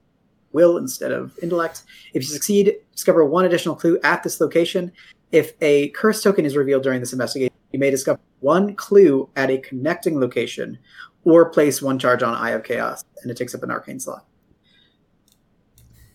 will 0.53 0.77
instead 0.77 1.11
of 1.11 1.37
intellect. 1.43 1.85
If 2.15 2.23
you 2.23 2.29
succeed, 2.29 2.77
discover 2.93 3.25
one 3.25 3.45
additional 3.45 3.75
clue 3.75 3.99
at 4.05 4.23
this 4.23 4.41
location. 4.41 4.93
If 5.33 5.53
a 5.61 5.89
curse 5.91 6.23
token 6.23 6.45
is 6.45 6.57
revealed 6.57 6.83
during 6.83 7.01
this 7.01 7.13
investigation, 7.13 7.55
you 7.73 7.79
may 7.79 7.91
discover 7.91 8.19
one 8.41 8.75
clue 8.75 9.29
at 9.37 9.51
a 9.51 9.59
connecting 9.59 10.19
location, 10.19 10.79
or 11.25 11.51
place 11.51 11.81
one 11.83 11.99
charge 11.99 12.23
on 12.23 12.35
Eye 12.35 12.51
of 12.51 12.65
Chaos, 12.65 13.05
and 13.23 13.31
it 13.31 13.37
takes 13.37 13.55
up 13.55 13.63
an 13.63 13.71
arcane 13.71 14.01
slot 14.01 14.25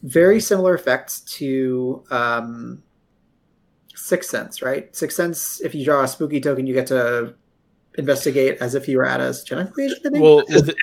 very 0.04 0.40
similar 0.40 0.76
effects 0.76 1.22
to 1.22 2.04
um, 2.12 2.84
Sixth 3.96 4.30
Sense, 4.30 4.62
right? 4.62 4.96
Sixth 4.96 5.18
Sense, 5.18 5.60
if 5.62 5.74
you 5.74 5.84
draw 5.84 6.04
a 6.04 6.08
spooky 6.08 6.40
token, 6.40 6.68
you 6.68 6.76
get 6.76 6.86
to 6.88 7.34
investigate 7.98 8.60
as 8.62 8.76
if 8.76 8.88
you 8.88 8.98
were 8.98 9.06
at 9.06 9.20
a 9.20 9.34
genetic 9.46 9.74
creation, 9.74 9.98
Well, 10.12 10.44
th- 10.46 10.76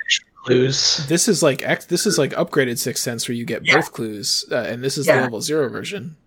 Clues. 0.43 1.05
this 1.07 1.29
is 1.29 1.41
like 1.41 1.61
X, 1.63 1.85
this 1.85 2.05
is 2.05 2.17
like 2.17 2.31
upgraded 2.31 2.77
Sixth 2.77 3.01
Sense 3.01 3.29
where 3.29 3.35
you 3.35 3.45
get 3.45 3.65
Yeah. 3.65 3.75
both 3.77 3.93
clues, 3.93 4.43
uh, 4.51 4.55
and 4.57 4.83
this 4.83 4.97
is 4.97 5.05
the 5.05 5.13
level 5.13 5.39
zero 5.41 5.69
version. 5.69 6.17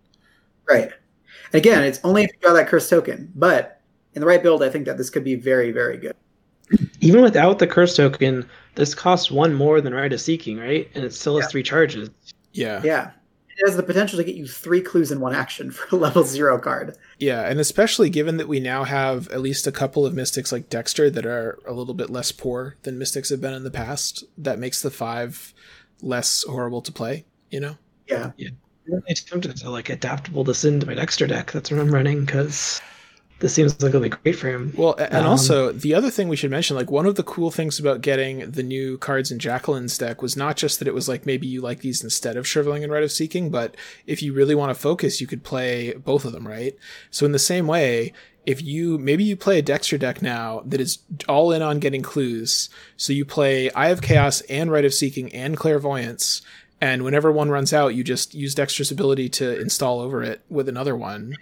right. 0.68 0.90
And 1.52 1.58
again, 1.60 1.84
it's 1.84 2.00
only 2.04 2.24
if 2.24 2.30
you 2.32 2.38
draw 2.40 2.52
that 2.54 2.68
curse 2.68 2.88
token, 2.88 3.30
but 3.34 3.80
in 4.14 4.20
the 4.20 4.26
right 4.26 4.42
build, 4.42 4.62
I 4.62 4.68
think 4.70 4.86
that 4.86 4.96
this 4.98 5.10
could 5.10 5.24
be 5.24 5.34
very, 5.34 5.70
very 5.72 5.96
good. 5.98 6.14
Even 7.00 7.22
without 7.22 7.58
the 7.58 7.66
curse 7.66 7.94
token, 7.96 8.48
this 8.74 8.94
costs 8.94 9.30
one 9.30 9.54
more 9.54 9.80
than 9.80 9.94
Rite 9.94 10.12
of 10.12 10.20
Seeking, 10.20 10.58
right? 10.58 10.88
And 10.94 11.04
it 11.04 11.14
still 11.14 11.36
has 11.36 11.44
Yeah. 11.44 11.50
three 11.50 11.62
charges. 11.62 12.10
Yeah, 12.52 12.82
Yeah. 12.82 13.10
it 13.50 13.66
has 13.66 13.76
the 13.76 13.82
potential 13.84 14.16
to 14.18 14.24
get 14.24 14.34
you 14.34 14.46
three 14.48 14.80
clues 14.80 15.12
in 15.12 15.20
one 15.20 15.34
action 15.34 15.70
for 15.72 15.94
a 15.94 15.98
level 15.98 16.24
zero 16.24 16.58
card. 16.58 16.96
Yeah, 17.18 17.42
and 17.42 17.60
especially 17.60 18.10
given 18.10 18.36
that 18.38 18.48
we 18.48 18.58
now 18.58 18.82
have 18.84 19.28
at 19.28 19.40
least 19.40 19.66
a 19.66 19.72
couple 19.72 20.04
of 20.04 20.14
mystics 20.14 20.50
like 20.50 20.68
Dexter 20.68 21.08
that 21.10 21.24
are 21.26 21.58
a 21.66 21.72
little 21.72 21.94
bit 21.94 22.10
less 22.10 22.32
poor 22.32 22.74
than 22.82 22.98
mystics 22.98 23.30
have 23.30 23.40
been 23.40 23.54
in 23.54 23.62
the 23.62 23.70
past, 23.70 24.24
that 24.36 24.58
makes 24.58 24.82
the 24.82 24.90
five 24.90 25.54
less 26.02 26.42
horrible 26.44 26.82
to 26.82 26.90
play. 26.92 27.24
You 27.50 27.60
know. 27.60 27.76
Yeah. 28.08 28.32
I'm 28.38 28.56
really 28.88 29.14
tempted 29.14 29.56
to 29.56 29.70
like 29.70 29.88
adaptable 29.88 30.44
this 30.44 30.64
into 30.64 30.86
my 30.86 30.94
Dexter 30.94 31.26
deck. 31.26 31.52
That's 31.52 31.70
what 31.70 31.80
I'm 31.80 31.92
running 31.92 32.24
because 32.24 32.80
this 33.38 33.52
seems 33.52 33.80
like 33.82 33.90
it'll 33.90 34.00
be 34.00 34.08
great 34.08 34.36
for 34.36 34.48
him. 34.48 34.72
Well, 34.76 34.94
and 34.94 35.14
Um, 35.14 35.26
also 35.26 35.72
the 35.72 35.94
other 35.94 36.10
thing 36.10 36.28
we 36.28 36.36
should 36.36 36.50
mention, 36.50 36.76
like 36.76 36.90
one 36.90 37.06
of 37.06 37.16
the 37.16 37.22
cool 37.22 37.50
things 37.50 37.78
about 37.78 38.00
getting 38.00 38.50
the 38.50 38.62
new 38.62 38.96
cards 38.98 39.30
in 39.30 39.38
Jacqueline's 39.38 39.98
deck 39.98 40.22
was 40.22 40.36
not 40.36 40.56
just 40.56 40.78
that 40.78 40.88
it 40.88 40.94
was 40.94 41.08
like 41.08 41.26
maybe 41.26 41.46
you 41.46 41.60
like 41.60 41.80
these 41.80 42.02
instead 42.02 42.36
of 42.36 42.46
Shriveling 42.46 42.82
and 42.82 42.92
Rite 42.92 43.02
of 43.02 43.12
Seeking, 43.12 43.50
but 43.50 43.76
if 44.06 44.22
you 44.22 44.32
really 44.32 44.54
want 44.54 44.70
to 44.70 44.80
focus, 44.80 45.20
you 45.20 45.26
could 45.26 45.44
play 45.44 45.92
both 45.94 46.24
of 46.24 46.32
them, 46.32 46.46
right? 46.48 46.76
So 47.10 47.26
in 47.26 47.32
the 47.32 47.38
same 47.38 47.66
way, 47.66 48.12
if 48.46 48.62
you 48.62 48.96
maybe 48.96 49.24
you 49.24 49.36
play 49.36 49.58
a 49.58 49.62
Dexter 49.62 49.98
deck 49.98 50.22
now 50.22 50.62
that 50.64 50.80
is 50.80 50.98
all 51.28 51.52
in 51.52 51.60
on 51.62 51.80
getting 51.80 52.00
clues, 52.00 52.70
so 52.96 53.12
you 53.12 53.24
play 53.24 53.70
Eye 53.72 53.88
of 53.88 54.00
Chaos 54.00 54.40
and 54.42 54.70
Rite 54.70 54.84
of 54.84 54.94
Seeking 54.94 55.34
and 55.34 55.56
Clairvoyance, 55.56 56.42
and 56.80 57.02
whenever 57.02 57.32
one 57.32 57.50
runs 57.50 57.72
out, 57.72 57.94
you 57.94 58.04
just 58.04 58.34
use 58.34 58.54
Dexter's 58.54 58.90
ability 58.90 59.28
to 59.30 59.60
install 59.60 60.00
over 60.00 60.22
it 60.22 60.42
with 60.48 60.68
another 60.68 60.96
one, 60.96 61.34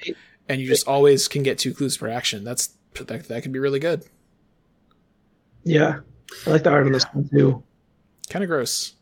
and 0.48 0.60
you 0.60 0.66
just 0.66 0.86
always 0.86 1.28
can 1.28 1.42
get 1.42 1.58
two 1.58 1.74
clues 1.74 1.96
per 1.96 2.08
action. 2.08 2.44
That's 2.44 2.70
that, 2.94 3.28
that 3.28 3.42
could 3.42 3.52
be 3.52 3.58
really 3.58 3.80
good. 3.80 4.04
Yeah, 5.64 6.00
I 6.46 6.50
like 6.50 6.62
the 6.62 6.70
art 6.70 6.86
on 6.86 6.92
this 6.92 7.04
one 7.12 7.28
too. 7.28 7.62
Kind 8.28 8.44
of 8.44 8.48
gross. 8.48 8.94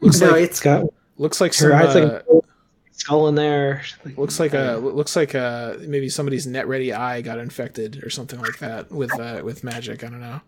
Looks 0.00 0.20
no, 0.20 0.30
like 0.30 0.44
It's 0.44 0.60
got 0.60 0.84
looks 1.16 1.40
like 1.40 1.54
some 1.54 1.72
eyes 1.72 1.96
uh, 1.96 2.22
like 2.28 2.44
skull 2.92 3.28
in 3.28 3.34
there. 3.34 3.82
looks 4.16 4.38
like 4.38 4.52
a 4.52 4.76
looks 4.76 5.16
like 5.16 5.34
a 5.34 5.78
maybe 5.80 6.08
somebody's 6.08 6.46
net 6.46 6.68
ready 6.68 6.92
eye 6.92 7.22
got 7.22 7.38
infected 7.38 8.04
or 8.04 8.10
something 8.10 8.40
like 8.40 8.58
that 8.58 8.90
with 8.90 9.18
uh, 9.18 9.40
with 9.42 9.64
magic. 9.64 10.04
I 10.04 10.08
don't 10.08 10.20
know. 10.20 10.40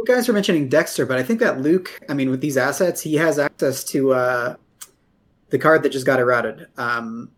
You 0.00 0.14
guys 0.14 0.26
were 0.28 0.34
mentioning 0.34 0.68
Dexter, 0.68 1.06
but 1.06 1.18
I 1.18 1.22
think 1.22 1.40
that 1.40 1.60
Luke, 1.60 2.00
I 2.08 2.14
mean, 2.14 2.30
with 2.30 2.40
these 2.40 2.56
assets, 2.56 3.00
he 3.00 3.14
has 3.16 3.38
access 3.38 3.84
to 3.84 4.12
uh, 4.12 4.56
the 5.50 5.58
card 5.58 5.82
that 5.82 5.90
just 5.90 6.06
got 6.06 6.18
eroded. 6.20 6.66
Um, 6.76 7.30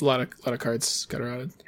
A 0.00 0.04
lot 0.04 0.20
of 0.20 0.28
a 0.44 0.48
lot 0.48 0.52
of 0.54 0.58
cards 0.58 1.06
got 1.06 1.20
eroded. 1.20 1.52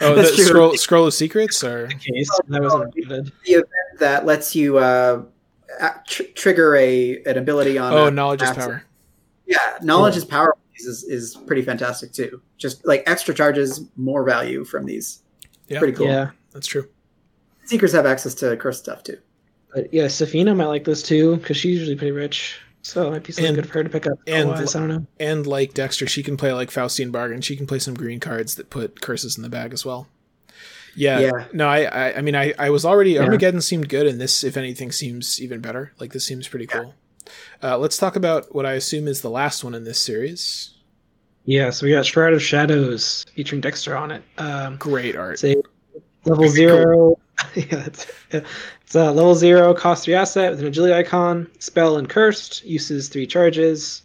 Oh, 0.00 0.14
the 0.14 0.22
true. 0.32 0.44
scroll 0.44 0.76
scroll 0.76 1.06
of 1.08 1.14
secrets 1.14 1.64
or 1.64 1.88
case 1.88 2.30
that 2.46 2.62
wasn't 2.62 2.94
the 2.94 3.00
event 3.02 3.66
that 3.98 4.24
lets 4.24 4.54
you 4.54 4.78
uh, 4.78 5.24
tr- 6.06 6.22
trigger 6.36 6.76
a 6.76 7.20
an 7.24 7.36
ability 7.36 7.76
on. 7.78 7.92
oh 7.92 8.06
a 8.06 8.10
knowledge 8.12 8.40
is 8.40 8.50
power. 8.52 8.84
Yeah, 9.44 9.56
knowledge 9.82 10.12
Cool. 10.14 10.18
is 10.22 10.24
power. 10.24 10.56
Is 10.76 11.02
is 11.02 11.34
pretty 11.48 11.62
fantastic 11.62 12.12
too. 12.12 12.40
Just 12.58 12.86
like 12.86 13.02
extra 13.08 13.34
charges, 13.34 13.80
more 13.96 14.22
value 14.22 14.62
from 14.64 14.86
these. 14.86 15.22
Yeah, 15.68 15.78
Pretty 15.78 15.92
cool. 15.94 16.06
Yeah, 16.06 16.30
that's 16.52 16.66
true. 16.66 16.88
Seekers 17.64 17.92
have 17.92 18.06
access 18.06 18.34
to 18.36 18.56
curse 18.56 18.78
stuff 18.78 19.02
too. 19.02 19.18
but 19.74 19.92
yeah, 19.92 20.06
Sefina 20.06 20.56
might 20.56 20.66
like 20.66 20.84
this 20.84 21.02
too 21.02 21.36
because 21.36 21.56
she's 21.56 21.78
usually 21.78 21.96
pretty 21.96 22.12
rich. 22.12 22.58
So 22.80 23.06
it 23.06 23.10
might 23.10 23.24
be 23.24 23.32
something 23.32 23.46
And- 23.48 23.56
good 23.56 23.66
for 23.66 23.74
her 23.74 23.84
to 23.84 23.90
pick 23.90 24.06
up. 24.06 24.18
and- 24.26 24.48
Otherwise, 24.48 24.74
I 24.74 24.78
don't 24.80 24.88
know. 24.88 25.06
And 25.20 25.46
like 25.46 25.74
Dexter, 25.74 26.06
she 26.06 26.22
can 26.22 26.36
play 26.38 26.52
like 26.52 26.70
Faustian 26.70 27.12
Bargain. 27.12 27.40
She 27.42 27.56
can 27.56 27.66
play 27.66 27.78
some 27.80 27.92
green 27.94 28.20
cards 28.20 28.54
that 28.54 28.70
put 28.70 29.00
curses 29.02 29.36
in 29.36 29.42
the 29.42 29.48
bag 29.50 29.72
as 29.74 29.84
well. 29.84 30.08
Yeah. 30.96 31.18
Yeah. 31.20 31.44
No, 31.52 31.68
I, 31.68 31.82
I, 31.82 32.16
I 32.16 32.20
mean, 32.22 32.34
I, 32.34 32.54
I 32.58 32.70
was 32.70 32.84
already 32.86 33.12
Yeah. 33.12 33.24
Armageddon 33.24 33.60
seemed 33.60 33.88
good, 33.90 34.06
and 34.06 34.18
this, 34.20 34.42
if 34.42 34.56
anything, 34.56 34.90
seems 34.90 35.40
even 35.42 35.60
better. 35.60 35.92
Like 36.00 36.12
this 36.12 36.24
seems 36.24 36.48
pretty 36.48 36.66
cool. 36.66 36.94
Uh, 37.62 37.76
let's 37.76 37.98
talk 37.98 38.16
about 38.16 38.54
what 38.54 38.64
I 38.64 38.72
assume 38.72 39.06
is 39.06 39.20
the 39.20 39.28
last 39.30 39.62
one 39.62 39.74
in 39.74 39.84
this 39.84 39.98
series. 39.98 40.70
Yeah, 41.48 41.70
so 41.70 41.86
we 41.86 41.92
got 41.92 42.04
Shroud 42.04 42.34
of 42.34 42.42
Shadows 42.42 43.24
featuring 43.34 43.62
Dexter 43.62 43.96
on 43.96 44.10
it. 44.10 44.22
Um, 44.36 44.76
Great 44.76 45.16
art. 45.16 45.42
a 45.42 45.56
level 46.26 46.46
zero. 46.46 47.18
yeah, 47.54 47.86
it's, 47.86 48.06
it's 48.30 48.94
a 48.94 49.10
level 49.10 49.34
zero, 49.34 49.72
cost 49.72 50.04
three 50.04 50.12
asset 50.12 50.50
with 50.50 50.60
an 50.60 50.66
agility 50.66 50.92
icon, 50.92 51.48
spell 51.58 51.96
and 51.96 52.06
cursed, 52.06 52.66
uses 52.66 53.08
three 53.08 53.26
charges. 53.26 54.02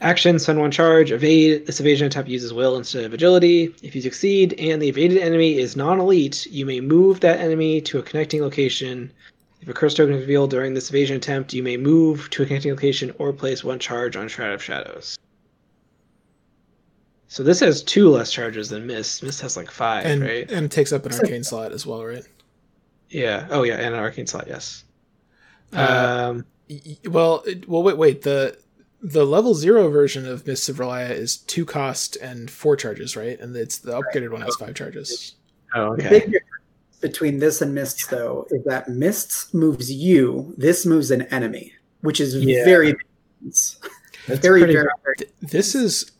Action, 0.00 0.40
spend 0.40 0.58
one 0.58 0.72
charge, 0.72 1.12
evade. 1.12 1.66
This 1.66 1.78
evasion 1.78 2.08
attempt 2.08 2.28
uses 2.28 2.52
will 2.52 2.76
instead 2.76 3.04
of 3.04 3.14
agility. 3.14 3.72
If 3.80 3.94
you 3.94 4.02
succeed 4.02 4.54
and 4.58 4.82
the 4.82 4.88
evaded 4.88 5.18
enemy 5.18 5.56
is 5.56 5.76
non 5.76 6.00
elite, 6.00 6.48
you 6.50 6.66
may 6.66 6.80
move 6.80 7.20
that 7.20 7.38
enemy 7.38 7.80
to 7.82 8.00
a 8.00 8.02
connecting 8.02 8.42
location. 8.42 9.12
If 9.60 9.68
a 9.68 9.72
curse 9.72 9.94
token 9.94 10.16
is 10.16 10.22
revealed 10.22 10.50
during 10.50 10.74
this 10.74 10.90
evasion 10.90 11.18
attempt, 11.18 11.54
you 11.54 11.62
may 11.62 11.76
move 11.76 12.28
to 12.30 12.42
a 12.42 12.46
connecting 12.46 12.72
location 12.72 13.14
or 13.18 13.32
place 13.32 13.62
one 13.62 13.78
charge 13.78 14.16
on 14.16 14.26
Shroud 14.26 14.54
of 14.54 14.60
Shadows. 14.64 15.16
So 17.32 17.44
this 17.44 17.60
has 17.60 17.84
two 17.84 18.08
less 18.10 18.32
charges 18.32 18.70
than 18.70 18.88
Mist. 18.88 19.22
Mist 19.22 19.40
has 19.42 19.56
like 19.56 19.70
five, 19.70 20.04
and 20.04 20.20
right? 20.20 20.50
and 20.50 20.64
it 20.66 20.72
takes 20.72 20.92
up 20.92 21.06
an 21.06 21.12
arcane 21.14 21.44
slot 21.44 21.70
as 21.70 21.86
well, 21.86 22.04
right? 22.04 22.24
Yeah. 23.08 23.46
Oh, 23.50 23.62
yeah, 23.62 23.76
and 23.76 23.94
an 23.94 24.00
arcane 24.00 24.26
slot. 24.26 24.48
Yes. 24.48 24.82
Uh, 25.72 26.26
um. 26.32 26.44
Y- 26.68 26.80
y- 26.84 26.96
Well, 27.08 27.44
it- 27.46 27.68
well, 27.68 27.84
wait, 27.84 27.96
wait. 27.96 28.22
The 28.22 28.58
the 29.00 29.24
level 29.24 29.54
zero 29.54 29.88
version 29.90 30.26
of 30.26 30.44
Mists 30.44 30.68
of 30.68 30.76
R'lyeh 30.78 31.10
is 31.12 31.36
two 31.36 31.64
cost 31.64 32.16
and 32.16 32.50
four 32.50 32.74
charges, 32.74 33.16
right? 33.16 33.38
And 33.38 33.54
it's 33.56 33.78
the 33.78 33.92
upgraded 33.92 34.32
one 34.32 34.40
has 34.40 34.56
five 34.56 34.74
charges. 34.74 35.36
Oh, 35.72 35.94
The 35.94 36.06
okay. 36.06 36.08
big 36.10 36.20
difference 36.32 36.98
between 37.00 37.38
this 37.38 37.62
and 37.62 37.72
Mists, 37.76 38.08
though, 38.08 38.48
is 38.50 38.64
that 38.64 38.88
Mists 38.88 39.54
moves 39.54 39.90
you. 39.92 40.52
This 40.58 40.84
moves 40.84 41.12
an 41.12 41.22
enemy, 41.22 41.72
which 42.00 42.18
is 42.20 42.34
Yeah. 42.34 42.64
very, 42.64 42.96
That's 43.42 43.78
very, 44.26 44.60
pretty 44.62 44.72
very, 44.74 44.88
very. 45.04 45.16
Th- 45.16 45.30
This 45.40 45.74
is 45.76 46.10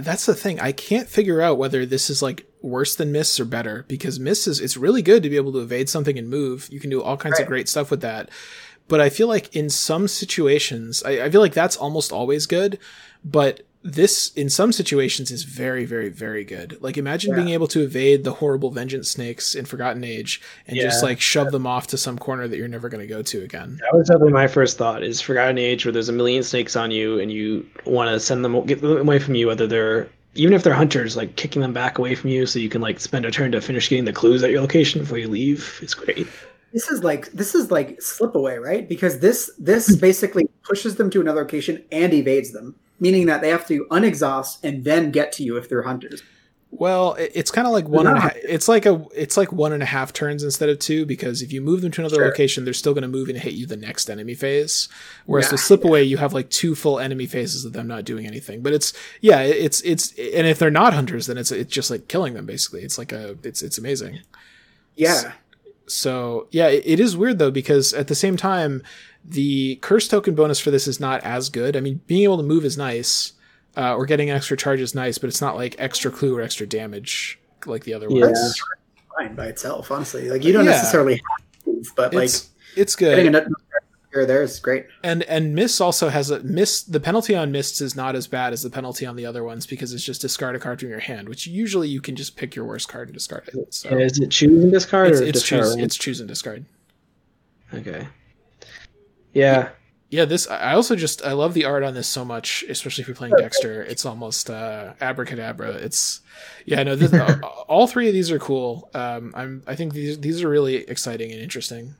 that's 0.00 0.26
the 0.26 0.34
thing. 0.34 0.60
I 0.60 0.72
can't 0.72 1.08
figure 1.08 1.40
out 1.40 1.58
whether 1.58 1.86
this 1.86 2.10
is 2.10 2.22
like 2.22 2.46
worse 2.62 2.94
than 2.94 3.12
Mists 3.12 3.38
or 3.38 3.44
better 3.44 3.84
because 3.88 4.18
Mists 4.18 4.46
is 4.46 4.60
it's 4.60 4.76
really 4.76 5.02
good 5.02 5.22
to 5.22 5.30
be 5.30 5.36
able 5.36 5.52
to 5.52 5.60
evade 5.60 5.88
something 5.88 6.18
and 6.18 6.28
move. 6.28 6.68
You 6.70 6.80
can 6.80 6.90
do 6.90 7.02
all 7.02 7.16
kinds 7.16 7.40
of 7.40 7.46
great 7.46 7.68
stuff 7.68 7.90
with 7.90 8.00
that. 8.00 8.30
But 8.88 9.00
I 9.00 9.10
feel 9.10 9.28
like 9.28 9.54
in 9.54 9.68
some 9.68 10.08
situations, 10.08 11.02
I, 11.04 11.24
I 11.24 11.30
feel 11.30 11.42
like 11.42 11.52
that's 11.52 11.76
almost 11.76 12.10
always 12.10 12.46
good. 12.46 12.78
But 13.24 13.66
this, 13.82 14.32
in 14.34 14.50
some 14.50 14.72
situations, 14.72 15.30
is 15.30 15.44
very, 15.44 15.84
very, 15.84 16.08
very 16.08 16.44
good. 16.44 16.78
Like 16.80 16.96
imagine 16.96 17.30
Yeah. 17.30 17.36
being 17.36 17.50
able 17.50 17.68
to 17.68 17.80
evade 17.82 18.24
the 18.24 18.32
horrible 18.32 18.70
vengeance 18.70 19.10
snakes 19.10 19.54
in 19.54 19.64
Forgotten 19.64 20.02
Age 20.04 20.40
and 20.66 20.76
just 20.76 21.02
like 21.02 21.20
shove 21.20 21.52
them 21.52 21.66
off 21.66 21.86
to 21.88 21.96
some 21.96 22.18
corner 22.18 22.48
that 22.48 22.56
you're 22.56 22.68
never 22.68 22.88
going 22.88 23.00
to 23.00 23.06
go 23.06 23.22
to 23.22 23.42
again. 23.42 23.78
That 23.82 23.96
was 23.96 24.08
definitely 24.08 24.32
my 24.32 24.48
first 24.48 24.78
thought. 24.78 25.02
Is 25.02 25.20
Forgotten 25.20 25.58
Age 25.58 25.84
where 25.86 25.92
there's 25.92 26.08
a 26.08 26.12
million 26.12 26.42
snakes 26.42 26.76
on 26.76 26.90
you 26.90 27.20
and 27.20 27.30
you 27.30 27.66
want 27.86 28.10
to 28.10 28.18
send 28.20 28.44
them 28.44 28.64
get 28.66 28.80
them 28.80 28.96
away 28.98 29.18
from 29.18 29.34
you, 29.34 29.46
whether 29.46 29.66
they're 29.66 30.08
even 30.34 30.52
if 30.52 30.62
they're 30.62 30.74
hunters, 30.74 31.16
like 31.16 31.36
kicking 31.36 31.62
them 31.62 31.72
back 31.72 31.98
away 31.98 32.14
from 32.14 32.30
you, 32.30 32.46
so 32.46 32.58
you 32.58 32.68
can 32.68 32.82
like 32.82 33.00
spend 33.00 33.24
a 33.24 33.30
turn 33.30 33.50
to 33.52 33.60
finish 33.60 33.88
getting 33.88 34.04
the 34.04 34.12
clues 34.12 34.42
at 34.42 34.50
your 34.50 34.60
location 34.60 35.00
before 35.00 35.18
you 35.18 35.28
leave. 35.28 35.78
It's 35.82 35.94
great. 35.94 36.26
This 36.72 36.90
is 36.90 37.02
like 37.02 37.32
this 37.32 37.54
is 37.54 37.70
like 37.70 38.00
slip 38.02 38.34
away, 38.34 38.58
right? 38.58 38.88
Because 38.88 39.20
this 39.20 39.50
this 39.58 39.96
basically 40.00 40.46
pushes 40.62 40.96
them 40.96 41.10
to 41.10 41.20
another 41.20 41.40
location 41.42 41.82
and 41.90 42.12
evades 42.12 42.52
them, 42.52 42.74
meaning 43.00 43.26
that 43.26 43.40
they 43.40 43.48
have 43.50 43.66
to 43.68 43.86
unexhaust 43.90 44.64
and 44.64 44.84
then 44.84 45.10
get 45.10 45.32
to 45.32 45.42
you 45.42 45.56
if 45.56 45.68
they're 45.68 45.82
hunters. 45.82 46.22
Well, 46.70 47.16
it's 47.18 47.50
kind 47.50 47.66
of 47.66 47.72
like 47.72 47.88
one 47.88 48.06
and 48.06 48.18
a 48.18 48.20
half. 48.20 48.36
It's 48.36 48.68
like 48.68 48.84
a 48.84 49.02
it's 49.16 49.38
like 49.38 49.50
one 49.52 49.72
and 49.72 49.82
a 49.82 49.86
half 49.86 50.12
turns 50.12 50.42
instead 50.44 50.68
of 50.68 50.78
two 50.78 51.06
because 51.06 51.40
if 51.40 51.50
you 51.50 51.62
move 51.62 51.80
them 51.80 51.90
to 51.92 52.02
another 52.02 52.16
Sure. 52.16 52.26
location, 52.26 52.66
they're 52.66 52.74
still 52.74 52.92
going 52.92 53.02
to 53.02 53.08
move 53.08 53.30
and 53.30 53.38
hit 53.38 53.54
you 53.54 53.64
the 53.66 53.74
next 53.76 54.10
enemy 54.10 54.34
phase. 54.34 54.86
Whereas 55.24 55.46
Yeah. 55.46 55.52
the 55.52 55.58
slip 55.58 55.82
away, 55.82 56.02
you 56.04 56.18
have 56.18 56.34
like 56.34 56.50
two 56.50 56.74
full 56.74 56.98
enemy 56.98 57.24
phases 57.24 57.64
of 57.64 57.72
them 57.72 57.86
not 57.86 58.04
doing 58.04 58.26
anything. 58.26 58.60
But 58.60 58.74
it's 58.74 58.92
yeah, 59.22 59.40
it's 59.40 59.80
it's 59.80 60.10
and 60.18 60.46
if 60.46 60.58
they're 60.58 60.70
not 60.70 60.92
hunters, 60.92 61.26
then 61.26 61.38
it's 61.38 61.50
it's 61.50 61.72
just 61.72 61.90
like 61.90 62.06
killing 62.06 62.34
them 62.34 62.44
basically. 62.44 62.82
It's 62.82 62.98
like 62.98 63.12
a 63.12 63.38
it's 63.42 63.62
it's 63.62 63.78
amazing. 63.78 64.18
Yeah, 64.94 65.32
So 65.86 66.48
yeah, 66.50 66.66
it, 66.68 66.82
it 66.84 67.00
is 67.00 67.16
weird 67.16 67.38
though 67.38 67.50
because 67.50 67.94
at 67.94 68.08
the 68.08 68.14
same 68.14 68.36
time, 68.36 68.82
the 69.30 69.76
curse 69.82 70.08
token 70.08 70.34
bonus 70.34 70.58
for 70.60 70.70
this 70.70 70.86
is 70.88 70.98
not 71.00 71.22
as 71.22 71.48
good. 71.48 71.76
I 71.76 71.80
mean, 71.80 72.00
being 72.06 72.22
able 72.24 72.36
to 72.38 72.42
move 72.42 72.64
is 72.64 72.76
nice, 72.78 73.32
uh, 73.76 73.94
or 73.94 74.06
getting 74.06 74.30
extra 74.30 74.56
charge 74.56 74.80
is 74.80 74.94
nice, 74.94 75.18
but 75.18 75.28
it's 75.28 75.40
not 75.40 75.54
like 75.56 75.74
extra 75.78 76.10
clue 76.10 76.36
or 76.36 76.40
extra 76.42 76.66
damage 76.66 77.38
like 77.66 77.84
the 77.84 77.94
other 77.94 78.06
Yeah. 78.10 78.26
ones. 78.26 78.40
that's 78.40 78.62
fine 79.16 79.34
by 79.34 79.46
itself. 79.46 79.90
Honestly, 79.90 80.30
like 80.30 80.44
you 80.44 80.52
don't 80.52 80.64
Yeah. 80.64 80.70
necessarily 80.72 81.14
have 81.14 81.64
to 81.64 81.70
move, 81.72 81.92
but 81.96 82.14
like 82.14 82.24
It's 82.24 82.48
it's 82.76 82.96
getting 82.96 83.24
good, 83.32 83.34
another 83.34 83.50
here 84.12 84.22
or 84.22 84.26
there 84.26 84.42
is 84.42 84.58
great. 84.60 84.86
and 85.02 85.22
and 85.24 85.54
miss 85.54 85.80
also 85.80 86.08
has 86.08 86.30
a 86.30 86.40
miss. 86.42 86.82
The 86.82 87.00
penalty 87.00 87.34
on 87.36 87.52
mists 87.52 87.80
is 87.82 87.94
not 87.94 88.16
as 88.16 88.26
bad 88.26 88.52
as 88.54 88.62
the 88.62 88.70
penalty 88.70 89.04
on 89.04 89.16
the 89.16 89.26
other 89.26 89.44
ones 89.44 89.66
because 89.66 89.92
it's 89.92 90.04
just 90.04 90.22
discard 90.22 90.56
a 90.56 90.58
card 90.58 90.80
from 90.80 90.88
your 90.88 91.00
hand, 91.00 91.28
which 91.28 91.46
usually 91.46 91.88
you 91.88 92.00
can 92.00 92.16
just 92.16 92.36
pick 92.36 92.54
your 92.56 92.64
worst 92.64 92.88
card 92.88 93.08
and 93.08 93.14
discard 93.14 93.48
it. 93.52 93.74
So 93.74 93.90
Is 93.90 94.18
it 94.18 94.30
choose 94.30 94.62
and 94.62 94.72
discard 94.72 95.10
it's 95.10 95.20
or 95.20 95.24
it's 95.24 95.40
discard? 95.40 95.62
choose 95.64 95.76
it's 95.76 95.96
choose 95.96 96.20
and 96.20 96.28
discard. 96.28 96.64
Okay. 97.74 98.08
Yeah. 99.32 99.70
Yeah, 100.10 100.24
this 100.24 100.48
I 100.48 100.72
also 100.72 100.96
just 100.96 101.22
I 101.22 101.32
love 101.32 101.52
the 101.52 101.66
art 101.66 101.82
on 101.82 101.92
this 101.92 102.08
so 102.08 102.24
much, 102.24 102.64
especially 102.68 103.02
if 103.02 103.08
you're 103.08 103.14
playing 103.14 103.34
Dexter. 103.36 103.82
It's 103.82 104.06
almost 104.06 104.48
uh, 104.48 104.94
abracadabra. 105.02 105.72
It's 105.72 106.22
yeah, 106.64 106.82
no, 106.82 106.96
this, 106.96 107.12
all 107.68 107.86
three 107.86 108.08
of 108.08 108.14
these 108.14 108.30
are 108.30 108.38
cool. 108.38 108.88
Um, 108.94 109.34
I'm 109.36 109.62
I 109.66 109.74
think 109.74 109.92
these 109.92 110.18
these 110.18 110.42
are 110.42 110.48
really 110.48 110.76
exciting 110.76 111.30
and 111.30 111.42
interesting. 111.42 111.94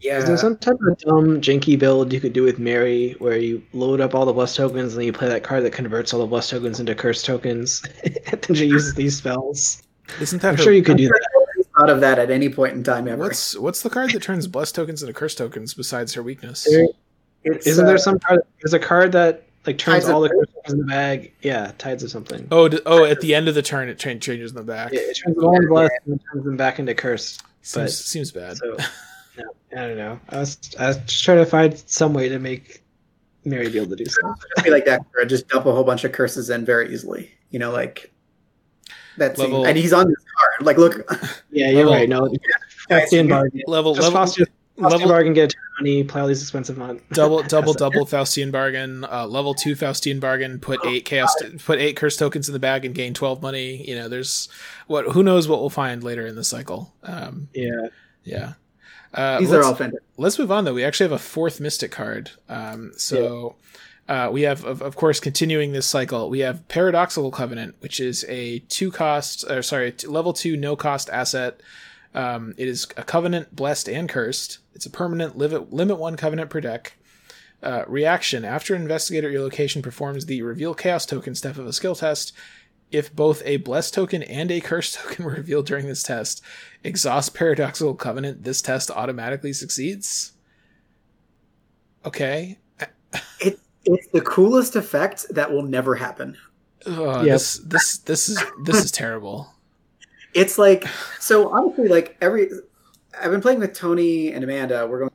Yeah. 0.00 0.18
Is 0.18 0.26
there 0.26 0.36
some 0.36 0.56
type 0.56 0.76
of 0.88 0.98
dumb 0.98 1.40
janky 1.40 1.78
build 1.78 2.12
you 2.12 2.20
could 2.20 2.32
do 2.32 2.42
with 2.42 2.58
Mary 2.58 3.14
where 3.18 3.36
you 3.36 3.62
load 3.72 4.00
up 4.00 4.14
all 4.14 4.26
the 4.26 4.32
blessed 4.32 4.56
tokens 4.56 4.92
and 4.92 5.00
then 5.00 5.06
you 5.06 5.12
play 5.12 5.28
that 5.28 5.42
card 5.42 5.64
that 5.64 5.72
converts 5.72 6.12
all 6.12 6.20
the 6.20 6.26
blessed 6.26 6.50
tokens 6.50 6.78
into 6.78 6.94
curse 6.94 7.22
tokens 7.22 7.82
and 8.04 8.42
then 8.42 8.56
she 8.56 8.66
uses 8.66 8.94
these 8.94 9.16
spells? 9.16 9.82
Isn't 10.20 10.42
that 10.42 10.48
I'm 10.48 10.56
her, 10.56 10.62
sure 10.62 10.72
you 10.72 10.82
could 10.82 10.96
do 10.96 11.08
that. 11.08 11.37
Thought 11.78 11.90
of 11.90 12.00
that 12.00 12.18
at 12.18 12.30
any 12.30 12.48
point 12.48 12.74
in 12.74 12.82
time 12.82 13.08
ever. 13.08 13.22
What's 13.22 13.56
what's 13.56 13.82
the 13.82 13.90
card 13.90 14.12
that 14.12 14.22
turns 14.22 14.46
blessed 14.46 14.74
tokens 14.74 15.02
into 15.02 15.12
curse 15.14 15.34
tokens 15.34 15.74
besides 15.74 16.14
her 16.14 16.22
weakness? 16.22 16.66
It's, 17.44 17.66
Isn't 17.66 17.84
uh, 17.84 17.88
there 17.88 17.98
some 17.98 18.18
card? 18.18 18.40
There's 18.60 18.74
a 18.74 18.78
card 18.78 19.12
that 19.12 19.44
like 19.66 19.78
turns 19.78 20.08
all 20.08 20.20
the 20.20 20.28
Curse? 20.28 20.38
curse 20.38 20.54
tokens 20.54 20.72
in 20.74 20.78
the 20.80 20.86
bag. 20.86 21.32
Yeah, 21.42 21.72
tides 21.78 22.02
of 22.02 22.10
something. 22.10 22.48
Oh, 22.50 22.68
d- 22.68 22.80
oh! 22.86 23.04
At 23.04 23.20
the 23.20 23.34
end 23.34 23.48
of 23.48 23.54
the 23.54 23.62
turn, 23.62 23.88
it 23.88 23.98
cha- 23.98 24.14
changes 24.14 24.52
them 24.52 24.66
back. 24.66 24.92
Yeah, 24.92 25.00
it 25.00 25.14
turns 25.24 25.36
them 25.36 25.44
all 25.44 25.54
into 25.56 25.68
blessed 25.68 25.92
and 26.06 26.20
turns 26.32 26.44
them 26.44 26.56
back 26.56 26.78
into 26.78 26.94
cursed. 26.94 27.42
Seems, 27.62 27.84
but- 27.84 27.92
seems 27.92 28.32
bad. 28.32 28.56
So, 28.56 28.76
no, 29.38 29.44
I 29.76 29.86
don't 29.88 29.96
know. 29.96 30.20
I 30.30 30.38
was 30.38 30.58
I 30.78 30.88
was 30.88 30.96
just 30.98 31.24
trying 31.24 31.38
to 31.38 31.46
find 31.46 31.78
some 31.86 32.12
way 32.14 32.28
to 32.28 32.38
make 32.38 32.82
Mary 33.44 33.68
be 33.68 33.78
able 33.78 33.90
to 33.90 33.96
do 33.96 34.06
something. 34.06 34.42
Just 34.56 34.64
be 34.64 34.70
like 34.70 34.84
that. 34.86 35.02
Or 35.16 35.24
just 35.24 35.48
dump 35.48 35.66
a 35.66 35.72
whole 35.72 35.84
bunch 35.84 36.04
of 36.04 36.12
curses 36.12 36.50
in 36.50 36.64
very 36.64 36.92
easily. 36.92 37.30
You 37.50 37.58
know, 37.58 37.70
like 37.70 38.12
that. 39.18 39.38
Level- 39.38 39.64
and 39.66 39.76
he's 39.78 39.92
on 39.92 40.08
this 40.08 40.24
card. 40.58 40.66
Like, 40.66 40.78
look, 40.78 41.10
Yeah, 41.50 41.70
you're 41.70 41.84
Level- 41.86 41.92
right. 41.94 42.08
No, 42.08 42.28
Faustian 42.90 43.28
bargain. 43.28 43.62
level 43.66 43.94
Just 43.94 44.12
level 44.12 44.20
Faustian, 44.26 44.46
Faustian 44.78 44.90
level 44.90 45.08
bargain. 45.08 45.32
Get 45.34 45.44
a 45.44 45.46
ton 45.48 45.60
of 45.78 45.82
money. 45.82 46.04
Play 46.04 46.20
all 46.20 46.26
these 46.28 46.40
expensive 46.42 46.78
months. 46.78 47.02
double 47.12 47.42
double 47.42 47.72
double 47.74 48.06
Faustian 48.06 48.50
bargain. 48.52 49.04
Uh, 49.04 49.26
level 49.26 49.54
two 49.54 49.74
Faustian 49.74 50.20
bargain. 50.20 50.58
Put 50.58 50.80
eight 50.86 51.04
chaos. 51.04 51.34
Put 51.64 51.78
eight 51.78 51.96
curse 51.96 52.16
tokens 52.16 52.48
in 52.48 52.52
the 52.52 52.58
bag 52.58 52.84
and 52.84 52.94
gain 52.94 53.14
twelve 53.14 53.42
money. 53.42 53.86
You 53.88 53.96
know, 53.96 54.08
there's 54.08 54.48
what. 54.86 55.06
Who 55.12 55.22
knows 55.22 55.48
what 55.48 55.60
we'll 55.60 55.70
find 55.70 56.02
later 56.02 56.26
in 56.26 56.34
the 56.36 56.44
cycle. 56.44 56.94
Um, 57.02 57.48
Yeah. 57.54 57.88
yeah. 58.24 58.52
Uh, 59.14 59.40
these 59.40 59.50
let's- 59.50 59.64
are 59.64 59.68
all 59.68 59.74
fantastic. 59.74 60.02
let's 60.18 60.38
move 60.38 60.52
on 60.52 60.64
though. 60.64 60.74
We 60.74 60.84
actually 60.84 61.04
have 61.04 61.12
a 61.12 61.18
fourth 61.18 61.60
mystic 61.60 61.90
card. 61.90 62.30
Um, 62.48 62.92
so 62.96 63.56
uh, 64.08 64.30
we 64.32 64.42
have, 64.42 64.64
of, 64.64 64.80
of 64.80 64.96
course, 64.96 65.20
continuing 65.20 65.72
this 65.72 65.86
cycle. 65.86 66.30
We 66.30 66.38
have 66.40 66.66
Paradoxical 66.68 67.30
Covenant, 67.30 67.76
which 67.80 68.00
is 68.00 68.24
a 68.28 68.60
two 68.60 68.90
cost, 68.90 69.44
or 69.50 69.62
sorry, 69.62 69.94
level 70.06 70.32
two 70.32 70.56
no 70.56 70.76
cost 70.76 71.10
asset. 71.10 71.60
Um, 72.14 72.54
it 72.56 72.68
is 72.68 72.86
a 72.96 73.04
covenant, 73.04 73.54
blessed 73.54 73.88
and 73.88 74.08
cursed. 74.08 74.58
It's 74.74 74.86
a 74.86 74.90
permanent 74.90 75.36
limit 75.36 75.72
limit 75.72 75.98
one 75.98 76.16
covenant 76.16 76.48
per 76.48 76.60
deck. 76.60 76.94
Uh, 77.62 77.84
reaction: 77.86 78.46
After 78.46 78.74
an 78.74 78.82
investigator 78.82 79.28
at 79.28 79.32
your 79.32 79.42
location 79.42 79.82
performs 79.82 80.24
the 80.24 80.40
reveal 80.40 80.72
chaos 80.72 81.04
token 81.04 81.34
step 81.34 81.58
of 81.58 81.66
a 81.66 81.72
skill 81.74 81.94
test, 81.94 82.32
if 82.90 83.14
both 83.14 83.42
a 83.44 83.58
blessed 83.58 83.92
token 83.92 84.22
and 84.22 84.50
a 84.50 84.60
cursed 84.60 84.94
token 85.02 85.26
were 85.26 85.32
revealed 85.32 85.66
during 85.66 85.86
this 85.86 86.02
test, 86.02 86.42
exhaust 86.82 87.34
paradoxical 87.34 87.94
covenant. 87.94 88.44
This 88.44 88.62
test 88.62 88.90
automatically 88.90 89.52
succeeds. 89.52 90.32
Okay. 92.06 92.56
It, 93.40 93.58
it's 93.84 94.08
the 94.08 94.20
coolest 94.20 94.76
effect 94.76 95.26
that 95.30 95.50
will 95.50 95.62
never 95.62 95.94
happen. 95.94 96.36
Ugh, 96.86 97.26
Yep. 97.26 97.34
This 97.34 97.58
this 97.58 97.98
this 97.98 98.28
is 98.28 98.42
this 98.64 98.84
is 98.84 98.90
terrible. 98.90 99.52
It's 100.34 100.58
like 100.58 100.84
so 101.18 101.48
honestly, 101.48 101.88
like 101.88 102.16
every 102.20 102.50
I've 103.18 103.30
been 103.30 103.40
playing 103.40 103.60
with 103.60 103.72
Tony 103.72 104.30
and 104.30 104.44
Amanda. 104.44 104.86
We're 104.86 104.98
going 104.98 105.10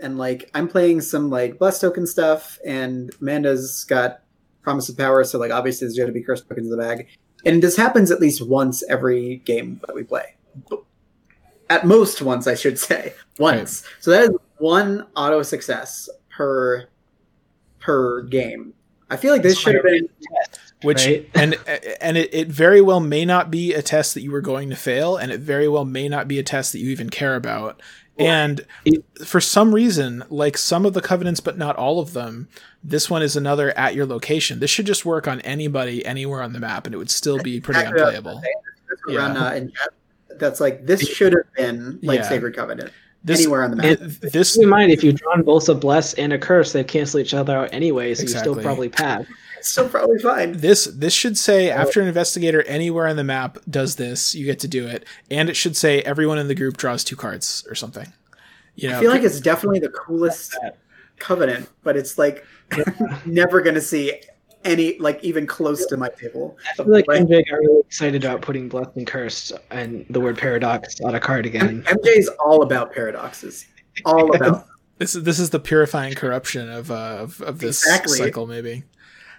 and 0.00 0.18
like 0.18 0.50
I'm 0.54 0.68
playing 0.68 1.00
some 1.00 1.30
like 1.30 1.58
blessed 1.58 1.80
token 1.80 2.06
stuff, 2.06 2.58
and 2.64 3.10
Amanda's 3.20 3.84
got 3.84 4.20
promise 4.62 4.88
of 4.90 4.96
power. 4.96 5.24
So 5.24 5.38
like 5.38 5.50
obviously 5.50 5.86
there's 5.86 5.96
going 5.96 6.08
to 6.08 6.12
be 6.12 6.22
curse 6.22 6.42
tokens 6.42 6.66
in 6.66 6.70
the 6.70 6.76
bag, 6.76 7.08
and 7.44 7.62
this 7.62 7.76
happens 7.76 8.10
at 8.10 8.20
least 8.20 8.46
once 8.46 8.84
every 8.88 9.36
game 9.46 9.80
that 9.86 9.96
we 9.96 10.02
play. 10.02 10.34
At 11.70 11.86
most 11.86 12.22
once, 12.22 12.46
I 12.46 12.54
should 12.54 12.78
say 12.78 13.14
once. 13.38 13.84
So 14.00 14.10
that 14.10 14.24
is 14.24 14.30
one 14.58 15.06
auto 15.16 15.42
success 15.42 16.08
per 16.30 16.88
per 17.86 18.22
game. 18.22 18.74
I 19.08 19.16
feel 19.16 19.32
like 19.32 19.42
this 19.42 19.56
should 19.58 19.76
have 19.76 19.84
been 19.84 20.08
test, 20.08 20.60
Which 20.82 21.06
Right. 21.06 21.30
and 21.34 21.56
and 22.00 22.16
it, 22.16 22.34
it 22.34 22.48
very 22.48 22.80
well 22.80 22.98
may 22.98 23.24
not 23.24 23.48
be 23.50 23.72
a 23.74 23.80
test 23.82 24.14
that 24.14 24.22
you 24.22 24.32
were 24.32 24.40
going 24.40 24.68
to 24.70 24.76
fail, 24.76 25.16
and 25.16 25.30
it 25.30 25.38
very 25.38 25.68
well 25.68 25.84
may 25.84 26.08
not 26.08 26.26
be 26.26 26.40
a 26.40 26.42
test 26.42 26.72
that 26.72 26.80
you 26.80 26.90
even 26.90 27.08
care 27.10 27.36
about. 27.36 27.80
And 28.18 28.62
It- 28.84 29.04
for 29.24 29.40
some 29.40 29.72
reason, 29.74 30.24
like 30.28 30.58
some 30.58 30.84
of 30.84 30.94
the 30.94 31.00
covenants, 31.00 31.38
but 31.38 31.56
not 31.56 31.76
all 31.76 32.00
of 32.00 32.12
them, 32.14 32.48
this 32.82 33.08
one 33.08 33.22
is 33.22 33.36
another 33.36 33.76
at 33.78 33.94
your 33.94 34.06
location. 34.06 34.58
This 34.58 34.70
should 34.70 34.86
just 34.86 35.04
work 35.04 35.28
on 35.28 35.40
anybody 35.42 36.04
anywhere 36.04 36.42
on 36.42 36.52
the 36.52 36.58
map, 36.60 36.86
and 36.86 36.94
it 36.94 36.98
would 36.98 37.10
still 37.10 37.38
be 37.38 37.60
pretty 37.60 37.78
Exactly 37.80 38.02
what 38.02 38.14
I 38.14 38.18
was 38.18 38.18
unplayable. 38.18 38.40
That's 38.88 39.02
Yeah. 39.08 39.18
Ron, 39.18 39.36
uh, 39.36 39.50
in 39.52 39.72
that's 40.38 40.60
like 40.60 40.84
this 40.84 41.06
should 41.06 41.32
have 41.32 41.52
been 41.56 42.00
like 42.02 42.18
Yeah. 42.18 42.28
Sacred 42.28 42.56
Covenant 42.56 42.90
This 43.26 43.40
anywhere 43.40 43.64
on 43.64 43.70
the 43.72 43.76
map. 43.76 43.84
it, 43.86 44.20
this 44.32 44.54
Keep 44.54 44.62
in 44.62 44.68
mind, 44.70 44.92
if 44.92 45.04
you've 45.04 45.16
drawn 45.16 45.42
both 45.42 45.68
a 45.68 45.74
bless 45.74 46.14
and 46.14 46.32
a 46.32 46.38
curse, 46.38 46.72
they 46.72 46.82
cancel 46.84 47.20
each 47.20 47.34
other 47.34 47.54
out 47.56 47.68
anyway, 47.72 48.14
so 48.14 48.20
you 48.20 48.24
Exactly. 48.24 48.52
still 48.54 48.62
probably 48.62 48.88
pass. 48.88 49.26
it's 49.58 49.70
still 49.70 49.88
probably 49.88 50.18
fine. 50.20 50.52
this 50.52 50.84
this 50.86 51.12
should 51.12 51.36
say 51.36 51.68
after 51.68 52.00
an 52.00 52.06
investigator 52.08 52.62
anywhere 52.68 53.06
on 53.08 53.16
the 53.16 53.24
map 53.24 53.58
does 53.68 53.96
this, 53.96 54.34
you 54.34 54.46
get 54.46 54.60
to 54.60 54.68
do 54.68 54.86
it, 54.86 55.04
and 55.30 55.50
it 55.50 55.54
should 55.56 55.76
say 55.76 56.00
everyone 56.02 56.38
in 56.38 56.48
the 56.48 56.54
group 56.54 56.76
draws 56.78 57.02
two 57.04 57.16
cards 57.16 57.66
or 57.68 57.74
something. 57.74 58.12
You 58.76 58.90
know, 58.90 58.98
I 58.98 59.00
feel 59.00 59.10
like 59.10 59.22
it's 59.22 59.40
definitely 59.40 59.80
the 59.80 59.88
coolest 59.90 60.56
Covenant, 61.18 61.68
but 61.82 61.96
it's 61.96 62.18
like 62.18 62.44
never 63.26 63.60
gonna 63.60 63.80
see 63.80 64.12
any 64.64 64.98
like 64.98 65.22
even 65.22 65.46
close 65.46 65.86
to 65.86 65.96
my 65.96 66.08
table. 66.08 66.56
I 66.72 66.82
feel 66.82 66.92
like 66.92 67.06
MJ 67.06 67.48
got 67.48 67.58
really 67.58 67.80
excited 67.80 68.24
about 68.24 68.42
putting 68.42 68.68
blessed 68.68 68.96
and 68.96 69.06
cursed 69.06 69.52
and 69.70 70.04
the 70.10 70.20
word 70.20 70.38
paradox 70.38 71.00
on 71.00 71.14
a 71.14 71.20
card 71.20 71.46
again. 71.46 71.82
MJ 71.84 72.18
is 72.18 72.28
all 72.40 72.62
about 72.62 72.92
paradoxes. 72.92 73.66
All 74.04 74.34
about 74.36 74.66
this 74.98 75.14
is 75.14 75.22
this 75.24 75.38
is 75.38 75.50
the 75.50 75.60
purifying 75.60 76.14
corruption 76.14 76.70
of 76.70 76.90
uh, 76.90 77.18
of, 77.20 77.40
of 77.42 77.58
this 77.58 77.82
Exactly. 77.82 78.18
cycle, 78.18 78.46
maybe. 78.46 78.84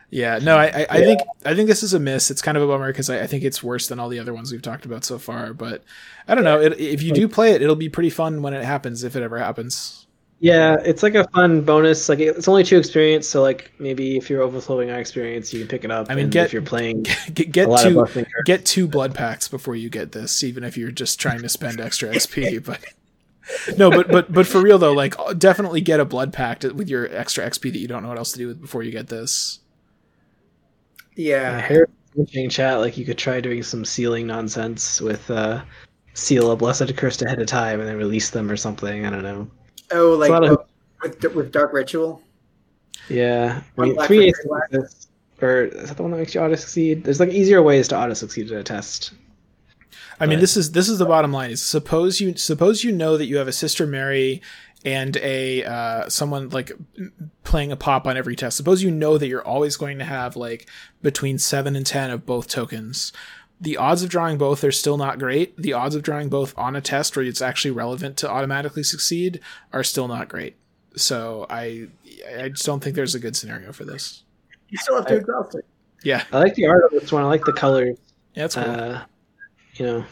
Yeah, 0.10 0.40
no, 0.42 0.56
I, 0.56 0.68
I, 0.68 0.88
I 0.90 1.02
think 1.02 1.20
I 1.46 1.54
think 1.54 1.68
this 1.68 1.84
is 1.84 1.94
a 1.94 2.00
miss. 2.00 2.32
It's 2.32 2.42
kind 2.42 2.56
of 2.56 2.64
a 2.64 2.68
bummer 2.68 2.88
because 2.88 3.10
I, 3.10 3.22
I 3.24 3.28
think 3.28 3.44
it's 3.44 3.62
worse 3.62 3.88
than 3.88 4.00
all 4.00 4.08
the 4.08 4.20
other 4.20 4.34
ones 4.34 4.52
we've 4.52 4.62
talked 4.62 4.86
about 4.86 5.04
so 5.04 5.18
far. 5.18 5.54
But 5.54 5.84
I 6.28 6.36
don't 6.36 6.46
know. 6.46 6.62
It, 6.62 6.80
if 6.80 7.04
you 7.04 7.12
do 7.12 7.28
play 7.28 7.52
it, 7.52 7.62
it'll 7.62 7.76
be 7.76 7.90
pretty 7.90 8.10
fun 8.10 8.42
when 8.42 8.54
it 8.54 8.64
happens, 8.64 9.04
if 9.04 9.18
it 9.18 9.24
ever 9.24 9.38
happens. 9.38 10.07
Yeah, 10.40 10.78
it's 10.86 11.02
like 11.02 11.16
a 11.16 11.28
fun 11.30 11.62
bonus. 11.62 12.10
Like 12.10 12.20
it's 12.20 12.48
only 12.48 12.64
two 12.64 12.78
experience, 12.78 13.28
so 13.28 13.42
like 13.42 13.72
maybe 13.80 14.18
if 14.18 14.30
you're 14.30 14.44
overflowing 14.44 14.92
our 14.92 15.00
experience, 15.00 15.52
you 15.52 15.60
can 15.60 15.68
pick 15.68 15.84
it 15.84 15.90
up. 15.92 16.08
I 16.10 16.16
mean, 16.16 16.26
and 16.26 16.32
get- 16.32 16.46
if 16.46 16.54
you're 16.54 16.62
playing 16.62 17.04
Get, 17.34 17.52
get 17.52 17.68
a 17.68 17.72
lot 17.72 17.88
of 17.88 17.94
two 17.94 17.94
blessed 17.94 18.16
and 18.18 18.28
cursed. 18.32 18.46
get 18.46 18.66
two 18.66 18.88
blood 18.88 19.16
packs 19.16 19.48
before 19.48 19.76
you 19.76 19.90
get 19.90 20.12
this, 20.12 20.44
even 20.44 20.64
if 20.64 20.78
you're 20.78 20.92
just 20.92 21.20
trying 21.20 21.42
to 21.42 21.50
spend 21.50 21.80
extra 21.82 22.10
XP. 22.10 22.64
But 22.66 22.84
no, 23.78 23.92
but 23.92 24.12
but 24.12 24.32
but 24.32 24.46
for 24.46 24.62
real 24.62 24.78
though, 24.78 24.94
like 24.94 25.16
definitely 25.38 25.82
get 25.82 26.00
a 26.00 26.06
blood 26.06 26.34
pack 26.34 26.60
to, 26.60 26.72
with 26.74 26.90
your 26.90 27.08
extra 27.16 27.46
XP 27.50 27.72
that 27.74 27.80
you 27.80 27.88
don't 27.88 28.04
know 28.04 28.10
what 28.10 28.18
else 28.18 28.32
to 28.34 28.38
do 28.38 28.48
with 28.48 28.62
before 28.62 28.84
you 28.84 28.92
get 28.92 29.08
this. 29.08 29.60
yeah. 31.16 31.60
Hair 31.60 31.88
mentioning 32.16 32.50
chat, 32.50 32.80
like 32.80 32.98
you 32.98 33.06
could 33.06 33.18
try 33.18 33.40
doing 33.42 33.64
some 33.64 33.86
sealing 33.86 34.28
nonsense 34.28 35.02
with 35.02 35.30
uh 35.32 35.64
seal 36.14 36.52
a 36.52 36.56
blessed 36.56 36.96
cursed 36.98 37.22
ahead 37.22 37.40
of 37.40 37.48
time 37.48 37.80
and 37.80 37.88
then 37.90 37.98
release 37.98 38.30
them 38.32 38.50
or 38.52 38.58
something. 38.58 39.06
I 39.06 39.10
don't 39.10 39.24
know. 39.24 39.50
Oh, 39.92 40.14
like 40.14 40.32
of- 40.32 40.44
oh, 40.44 40.66
with 41.02 41.24
with 41.36 41.52
Dark 41.52 41.74
Ritual. 41.74 42.22
Yeah, 43.10 43.62
I 43.78 43.82
mean, 43.82 43.96
three 44.06 44.32
for 44.32 44.42
three 44.42 44.48
black. 44.48 44.70
aces, 44.74 45.08
or 45.42 45.64
is 45.66 45.90
that 45.90 45.98
the 45.98 46.04
one 46.04 46.12
that 46.12 46.18
makes 46.18 46.36
you 46.36 46.42
auto 46.42 46.56
succeed? 46.56 47.04
There's 47.04 47.20
like 47.20 47.30
easier 47.30 47.62
ways 47.62 47.88
to 47.90 47.98
auto 47.98 48.14
succeed 48.14 48.52
at 48.52 48.60
a 48.60 48.64
test. 48.64 49.14
I 50.20 50.26
mean, 50.26 50.40
this 50.40 50.58
is 50.58 50.72
this 50.72 50.90
is 50.90 50.98
the 50.98 51.06
bottom 51.06 51.32
line. 51.32 51.52
Is 51.52 51.62
suppose 51.62 52.20
you 52.20 52.36
suppose 52.36 52.84
you 52.84 52.92
know 52.92 53.18
that 53.18 53.26
you 53.26 53.38
have 53.38 53.48
a 53.48 53.54
sister 53.54 53.86
Mary 53.86 54.42
and 54.84 55.16
a 55.18 55.64
uh, 55.64 56.10
someone 56.10 56.50
like 56.50 56.72
playing 57.44 57.72
a 57.72 57.76
pop 57.76 58.08
on 58.08 58.18
every 58.18 58.36
test. 58.36 58.58
Suppose 58.58 58.82
you 58.82 58.92
know 58.92 59.18
that 59.18 59.28
you're 59.28 59.46
always 59.46 59.78
going 59.78 60.00
to 60.00 60.06
have 60.06 60.36
like 60.36 60.68
between 61.02 61.38
seven 61.38 61.76
and 61.76 61.86
ten 61.86 62.10
of 62.10 62.26
both 62.26 62.48
tokens. 62.48 63.14
The 63.60 63.78
odds 63.78 64.04
of 64.04 64.10
drawing 64.10 64.38
both 64.38 64.64
are 64.64 64.72
still 64.72 64.98
not 64.98 65.18
great. 65.18 65.58
The 65.58 65.74
odds 65.74 65.96
of 65.96 66.04
drawing 66.04 66.30
both 66.30 66.56
on 66.58 66.76
a 66.76 66.82
test 66.82 67.16
where 67.16 67.26
it's 67.26 67.42
actually 67.42 67.72
relevant 67.72 68.18
to 68.18 68.30
automatically 68.30 68.84
succeed 68.84 69.40
are 69.74 69.84
still 69.84 70.08
not 70.08 70.30
great. 70.30 70.56
So 70.96 71.46
I 71.50 71.88
I 72.40 72.50
just 72.50 72.66
don't 72.66 72.84
think 72.84 72.96
there's 72.96 73.16
a 73.16 73.20
good 73.20 73.36
scenario 73.36 73.72
for 73.72 73.86
this. 73.86 74.24
You 74.70 74.78
still 74.78 74.96
have 74.98 75.08
to 75.08 75.16
exhaust 75.16 75.56
it. 75.56 75.66
Yeah, 76.04 76.24
I 76.32 76.40
like 76.40 76.56
the 76.56 76.68
art 76.68 76.84
of 76.86 76.92
this 76.92 77.12
one. 77.12 77.24
I 77.24 77.28
like 77.28 77.46
the 77.46 77.54
colors. 77.54 77.98
yeah, 78.36 78.44
that's 78.44 78.56
cool. 78.56 78.64
Uh, 78.64 79.06
you 79.74 79.86
know, 79.86 80.06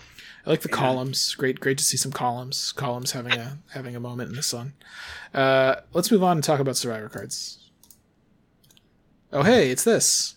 I 0.45 0.49
like 0.49 0.61
the 0.61 0.69
columns. 0.69 1.33
Great, 1.35 1.59
great 1.59 1.77
to 1.77 1.83
see 1.83 1.97
some 1.97 2.11
columns. 2.11 2.71
Columns 2.71 3.11
having 3.11 3.33
a 3.33 3.59
having 3.73 3.95
a 3.95 3.99
moment 3.99 4.29
in 4.29 4.35
the 4.35 4.43
sun. 4.43 4.73
Uh, 5.33 5.75
let's 5.93 6.11
move 6.11 6.23
on 6.23 6.37
and 6.37 6.43
talk 6.43 6.59
about 6.59 6.77
survivor 6.77 7.09
cards. 7.09 7.69
Oh, 9.31 9.43
hey, 9.43 9.69
it's 9.69 9.83
this. 9.83 10.35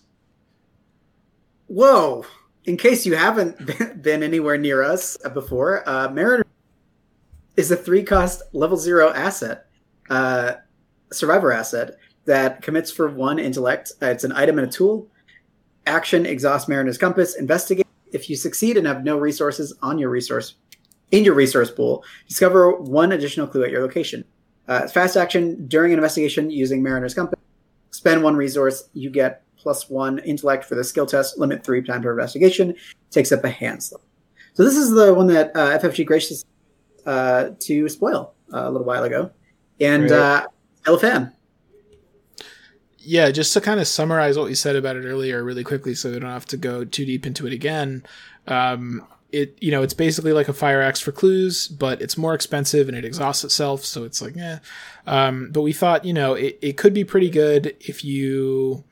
Whoa! 1.67 2.25
In 2.65 2.77
case 2.77 3.05
you 3.05 3.15
haven't 3.15 3.57
been- 4.01 4.23
anywhere 4.23 4.57
near 4.57 4.83
us 4.83 5.17
before, 5.33 5.87
uh, 5.87 6.09
Mariner 6.09 6.45
is 7.57 7.71
a 7.71 7.75
three 7.75 8.03
cost 8.03 8.41
level 8.53 8.77
zero 8.77 9.11
asset, 9.11 9.65
uh, 10.09 10.53
survivor 11.11 11.51
asset 11.51 11.97
that 12.25 12.61
commits 12.61 12.91
for 12.91 13.09
one 13.09 13.39
intellect. 13.39 13.91
Uh, 14.01 14.07
it's 14.07 14.23
an 14.23 14.31
item 14.31 14.59
and 14.59 14.67
a 14.67 14.71
tool. 14.71 15.07
Action: 15.87 16.25
exhaust 16.25 16.69
Mariner's 16.69 16.97
compass. 16.97 17.35
Investigate. 17.35 17.85
If 18.11 18.29
you 18.29 18.35
succeed 18.35 18.77
and 18.77 18.87
have 18.87 19.03
no 19.03 19.17
resources 19.17 19.73
on 19.81 19.99
your 19.99 20.09
resource 20.09 20.55
in 21.11 21.23
your 21.23 21.33
resource 21.33 21.71
pool. 21.71 22.03
Discover 22.27 22.81
one 22.81 23.11
additional 23.11 23.47
clue 23.47 23.63
at 23.63 23.71
your 23.71 23.81
location. 23.81 24.23
Uh, 24.67 24.87
fast 24.87 25.17
action 25.17 25.67
during 25.67 25.91
an 25.91 25.99
investigation 25.99 26.49
using 26.49 26.83
Mariner's 26.83 27.13
Compass. 27.13 27.39
Spend 27.91 28.23
one 28.23 28.35
resource. 28.35 28.89
You 28.93 29.09
get 29.09 29.43
plus 29.59 29.89
one 29.89 30.19
intellect 30.19 30.65
for 30.65 30.75
the 30.75 30.83
skill 30.83 31.05
test. 31.05 31.37
Limit 31.37 31.63
three 31.63 31.81
time 31.81 32.01
per 32.01 32.11
investigation. 32.11 32.75
Takes 33.11 33.31
up 33.31 33.43
a 33.43 33.49
hand 33.49 33.83
slot. 33.83 34.01
So 34.53 34.63
this 34.63 34.75
is 34.75 34.91
the 34.91 35.13
one 35.13 35.27
that 35.27 35.55
uh, 35.55 35.77
FFG 35.79 36.05
gracious 36.05 36.45
uh, 37.05 37.51
to 37.59 37.87
spoil 37.89 38.33
uh, 38.53 38.67
a 38.67 38.71
little 38.71 38.85
while 38.85 39.03
ago, 39.03 39.31
and 39.79 40.11
uh, 40.11 40.47
fan. 40.99 41.33
Yeah, 42.97 43.31
just 43.31 43.53
to 43.53 43.61
kind 43.61 43.79
of 43.79 43.87
summarize 43.87 44.37
what 44.37 44.47
we 44.47 44.55
said 44.55 44.75
about 44.75 44.95
it 44.95 45.05
earlier 45.05 45.43
really 45.43 45.63
quickly 45.63 45.95
so 45.95 46.11
we 46.11 46.19
don't 46.19 46.29
have 46.29 46.45
to 46.47 46.57
go 46.57 46.83
too 46.83 47.05
deep 47.05 47.25
into 47.25 47.47
it 47.47 47.53
again. 47.53 48.03
Um, 48.47 49.07
it 49.31 49.57
you 49.61 49.71
know, 49.71 49.81
it's 49.83 49.93
basically 49.93 50.33
like 50.33 50.47
a 50.47 50.53
fire 50.53 50.81
axe 50.81 50.99
for 50.99 51.11
clues, 51.11 51.67
but 51.67 52.01
it's 52.01 52.17
more 52.17 52.33
expensive 52.33 52.87
and 52.87 52.97
it 52.97 53.05
exhausts 53.05 53.43
itself, 53.43 53.85
so 53.85 54.03
it's 54.03 54.21
like, 54.21 54.35
eh. 54.37 54.59
Um, 55.07 55.51
but 55.51 55.61
we 55.61 55.71
thought, 55.71 56.03
you 56.05 56.13
know, 56.13 56.33
it, 56.33 56.59
it 56.61 56.77
could 56.77 56.93
be 56.93 57.03
pretty 57.03 57.29
good 57.29 57.75
if 57.79 58.03
you 58.03 58.83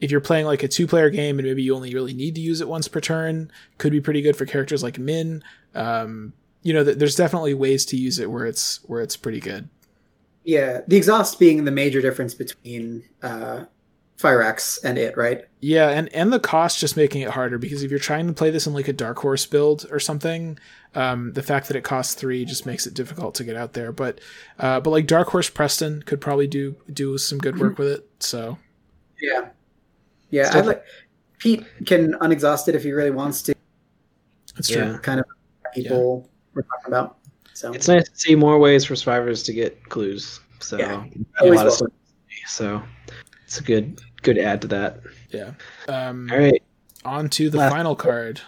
if 0.00 0.10
you're 0.10 0.20
playing 0.20 0.46
like 0.46 0.62
a 0.62 0.68
two 0.68 0.86
player 0.86 1.10
game 1.10 1.38
and 1.38 1.46
maybe 1.46 1.62
you 1.62 1.74
only 1.74 1.94
really 1.94 2.14
need 2.14 2.34
to 2.34 2.40
use 2.40 2.60
it 2.60 2.68
once 2.68 2.88
per 2.88 3.00
turn, 3.00 3.50
could 3.78 3.92
be 3.92 4.00
pretty 4.00 4.22
good 4.22 4.36
for 4.36 4.46
characters 4.46 4.82
like 4.82 4.96
Minh. 4.96 5.42
Um, 5.74 6.32
you 6.62 6.72
know, 6.74 6.84
th- 6.84 6.98
there's 6.98 7.16
definitely 7.16 7.54
ways 7.54 7.86
to 7.86 7.96
use 7.96 8.18
it 8.18 8.30
where 8.30 8.46
it's 8.46 8.80
where 8.84 9.00
it's 9.00 9.16
pretty 9.16 9.40
good. 9.40 9.68
Yeah, 10.44 10.82
the 10.86 10.96
exhaust 10.96 11.38
being 11.38 11.64
the 11.64 11.70
major 11.70 12.00
difference 12.00 12.34
between 12.34 13.04
uh, 13.22 13.64
Fire 14.16 14.42
Axe 14.42 14.78
and 14.84 14.96
it, 14.96 15.16
right? 15.16 15.44
Yeah, 15.60 15.90
and 15.90 16.12
and 16.14 16.32
the 16.32 16.40
cost 16.40 16.78
just 16.78 16.96
making 16.96 17.22
it 17.22 17.30
harder 17.30 17.58
because 17.58 17.82
if 17.82 17.90
you're 17.90 18.00
trying 18.00 18.26
to 18.26 18.32
play 18.32 18.50
this 18.50 18.66
in 18.66 18.72
like 18.72 18.88
a 18.88 18.92
dark 18.92 19.18
horse 19.18 19.44
build 19.44 19.86
or 19.90 19.98
something, 19.98 20.58
um, 20.94 21.32
the 21.32 21.42
fact 21.42 21.68
that 21.68 21.76
it 21.76 21.84
costs 21.84 22.14
three 22.14 22.44
just 22.44 22.64
makes 22.64 22.86
it 22.86 22.94
difficult 22.94 23.34
to 23.36 23.44
get 23.44 23.56
out 23.56 23.72
there. 23.74 23.92
But 23.92 24.20
uh, 24.58 24.80
but 24.80 24.90
like 24.90 25.06
dark 25.06 25.28
horse 25.28 25.50
Preston 25.50 26.02
could 26.02 26.20
probably 26.20 26.46
do 26.46 26.76
do 26.92 27.18
some 27.18 27.38
good 27.38 27.58
work 27.58 27.78
with 27.78 27.88
it. 27.88 28.08
So 28.20 28.58
Yeah, 29.20 29.48
yeah. 30.36 30.50
Still- 30.50 30.62
I 30.62 30.66
like 30.66 30.84
Pete 31.38 31.64
can 31.86 32.14
unexhaust 32.20 32.68
it 32.68 32.74
if 32.74 32.82
he 32.82 32.92
really 32.92 33.10
wants 33.10 33.42
to. 33.42 33.54
it's 34.56 34.68
true. 34.68 34.82
Yeah. 34.92 34.98
Kind 34.98 35.20
of 35.20 35.26
people 35.74 36.28
we're 36.54 36.62
talking 36.62 36.86
about. 36.88 37.18
So 37.52 37.72
It's 37.72 37.88
nice 37.88 38.08
to 38.08 38.18
see 38.18 38.34
more 38.34 38.58
ways 38.58 38.84
for 38.84 38.96
survivors 38.96 39.42
to 39.44 39.52
get 39.52 39.88
clues. 39.88 40.40
So 40.60 40.78
Yeah. 40.78 41.04
a 41.40 41.46
lot 41.46 41.66
of 41.66 41.72
stuff. 41.72 41.88
So 42.46 42.82
it's 43.44 43.58
a 43.60 43.62
good 43.62 44.00
good 44.22 44.38
add 44.38 44.60
to 44.62 44.68
that. 44.68 45.00
Yeah. 45.30 45.52
Um, 45.88 46.28
All 46.32 46.38
right. 46.38 46.62
On 47.04 47.28
to 47.30 47.50
the 47.50 47.58
Last- 47.58 47.72
final 47.72 47.94
card. 47.96 48.40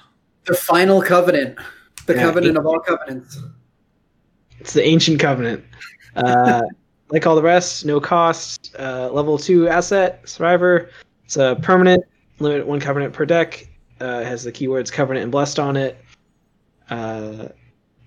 the 0.47 0.55
final 0.55 1.03
covenant, 1.03 1.59
the 2.07 2.15
Yeah. 2.15 2.23
covenant 2.23 2.57
of 2.57 2.67
all 2.67 2.81
covenants. 2.81 3.39
It's 4.61 4.73
the 4.73 4.83
ancient 4.83 5.21
covenant. 5.21 5.63
Uh, 6.17 6.63
like 7.11 7.27
all 7.27 7.37
the 7.37 7.43
rest, 7.43 7.85
no 7.85 8.01
cost. 8.01 8.75
Uh, 8.79 9.11
level 9.13 9.37
two 9.39 9.69
asset 9.69 10.27
survivor. 10.29 10.91
It's 11.29 11.37
a 11.37 11.59
permanent. 11.61 12.05
Limit 12.39 12.67
one 12.67 12.81
covenant 12.81 13.13
per 13.13 13.27
deck. 13.27 13.69
Uh, 14.01 14.25
has 14.25 14.45
the 14.45 14.51
keywords 14.51 14.91
covenant 14.91 15.25
and 15.25 15.31
blessed 15.31 15.59
on 15.59 15.77
it. 15.77 16.03
Uh, 16.89 17.49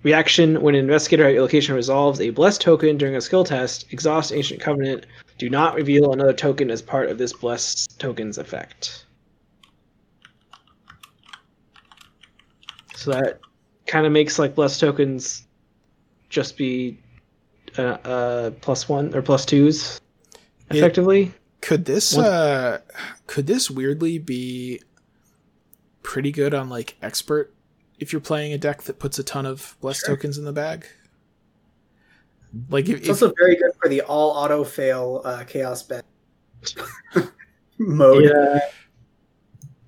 reaction 0.02 0.60
when 0.60 0.74
an 0.74 0.80
investigator 0.80 1.24
at 1.24 1.34
your 1.34 1.42
location 1.42 1.76
resolves 1.76 2.20
a 2.20 2.30
blessed 2.30 2.60
token 2.60 2.98
during 2.98 3.14
a 3.14 3.20
skill 3.20 3.44
test. 3.44 3.86
Exhaust 3.92 4.32
ancient 4.32 4.60
covenant. 4.60 5.06
Do 5.38 5.48
not 5.48 5.76
reveal 5.76 6.12
another 6.12 6.32
token 6.32 6.68
as 6.68 6.82
part 6.82 7.10
of 7.10 7.18
this 7.18 7.32
blessed 7.32 8.00
token's 8.00 8.38
effect. 8.38 9.06
So 12.96 13.12
that 13.12 13.38
kind 13.86 14.04
of 14.04 14.10
makes 14.10 14.36
like 14.36 14.56
blessed 14.56 14.80
tokens 14.80 15.46
just 16.28 16.56
be 16.56 16.98
uh, 17.78 17.82
uh 17.82 18.50
plus 18.62 18.88
one 18.88 19.14
or 19.14 19.22
plus 19.22 19.46
twos 19.46 20.00
effectively. 20.70 21.32
Could 21.62 21.84
this 21.86 22.14
What- 22.14 22.26
uh 22.26 22.78
could 23.26 23.46
this 23.46 23.70
weirdly 23.70 24.18
be 24.18 24.82
pretty 26.02 26.30
good 26.32 26.52
on 26.52 26.68
like 26.68 26.96
expert 27.00 27.54
if 27.98 28.12
you're 28.12 28.20
playing 28.20 28.52
a 28.52 28.58
deck 28.58 28.82
that 28.82 28.98
puts 28.98 29.18
a 29.18 29.22
ton 29.24 29.46
of 29.46 29.76
blessed 29.80 30.04
Sure. 30.04 30.16
tokens 30.16 30.36
in 30.36 30.44
the 30.44 30.52
bag? 30.52 30.86
Like 32.68 32.88
if, 32.88 32.98
It's 32.98 33.04
if 33.06 33.10
also 33.22 33.32
very 33.38 33.56
good 33.56 33.70
for 33.80 33.88
the 33.88 34.02
all 34.02 34.30
auto 34.30 34.62
fail 34.64 35.22
uh, 35.24 35.44
chaos 35.44 35.82
bet 35.82 36.04
mode. 37.78 38.24
yeah. 38.24 38.58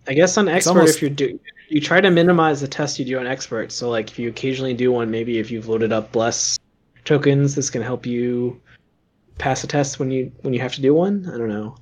I 0.06 0.14
guess 0.14 0.36
on 0.38 0.48
expert, 0.48 0.70
almost- 0.70 0.96
if 0.96 1.02
you're 1.02 1.10
do 1.10 1.38
you 1.70 1.80
try 1.80 2.00
to 2.00 2.10
minimize 2.10 2.60
the 2.60 2.68
test 2.68 2.98
you 2.98 3.04
do 3.04 3.18
on 3.18 3.26
expert. 3.26 3.72
So 3.72 3.90
like 3.90 4.10
if 4.10 4.18
you 4.18 4.28
occasionally 4.28 4.74
do 4.74 4.92
one, 4.92 5.10
maybe 5.10 5.38
if 5.38 5.50
you've 5.50 5.66
loaded 5.68 5.92
up 5.92 6.12
bless 6.12 6.58
tokens, 7.04 7.54
this 7.54 7.68
can 7.70 7.82
help 7.82 8.06
you 8.06 8.60
pass 9.38 9.64
a 9.64 9.66
test 9.66 9.98
when 9.98 10.10
you 10.10 10.32
when 10.42 10.54
you 10.54 10.60
have 10.60 10.74
to 10.74 10.82
do 10.82 10.94
one. 10.94 11.28
I 11.32 11.38
don't 11.38 11.48
know. 11.48 11.76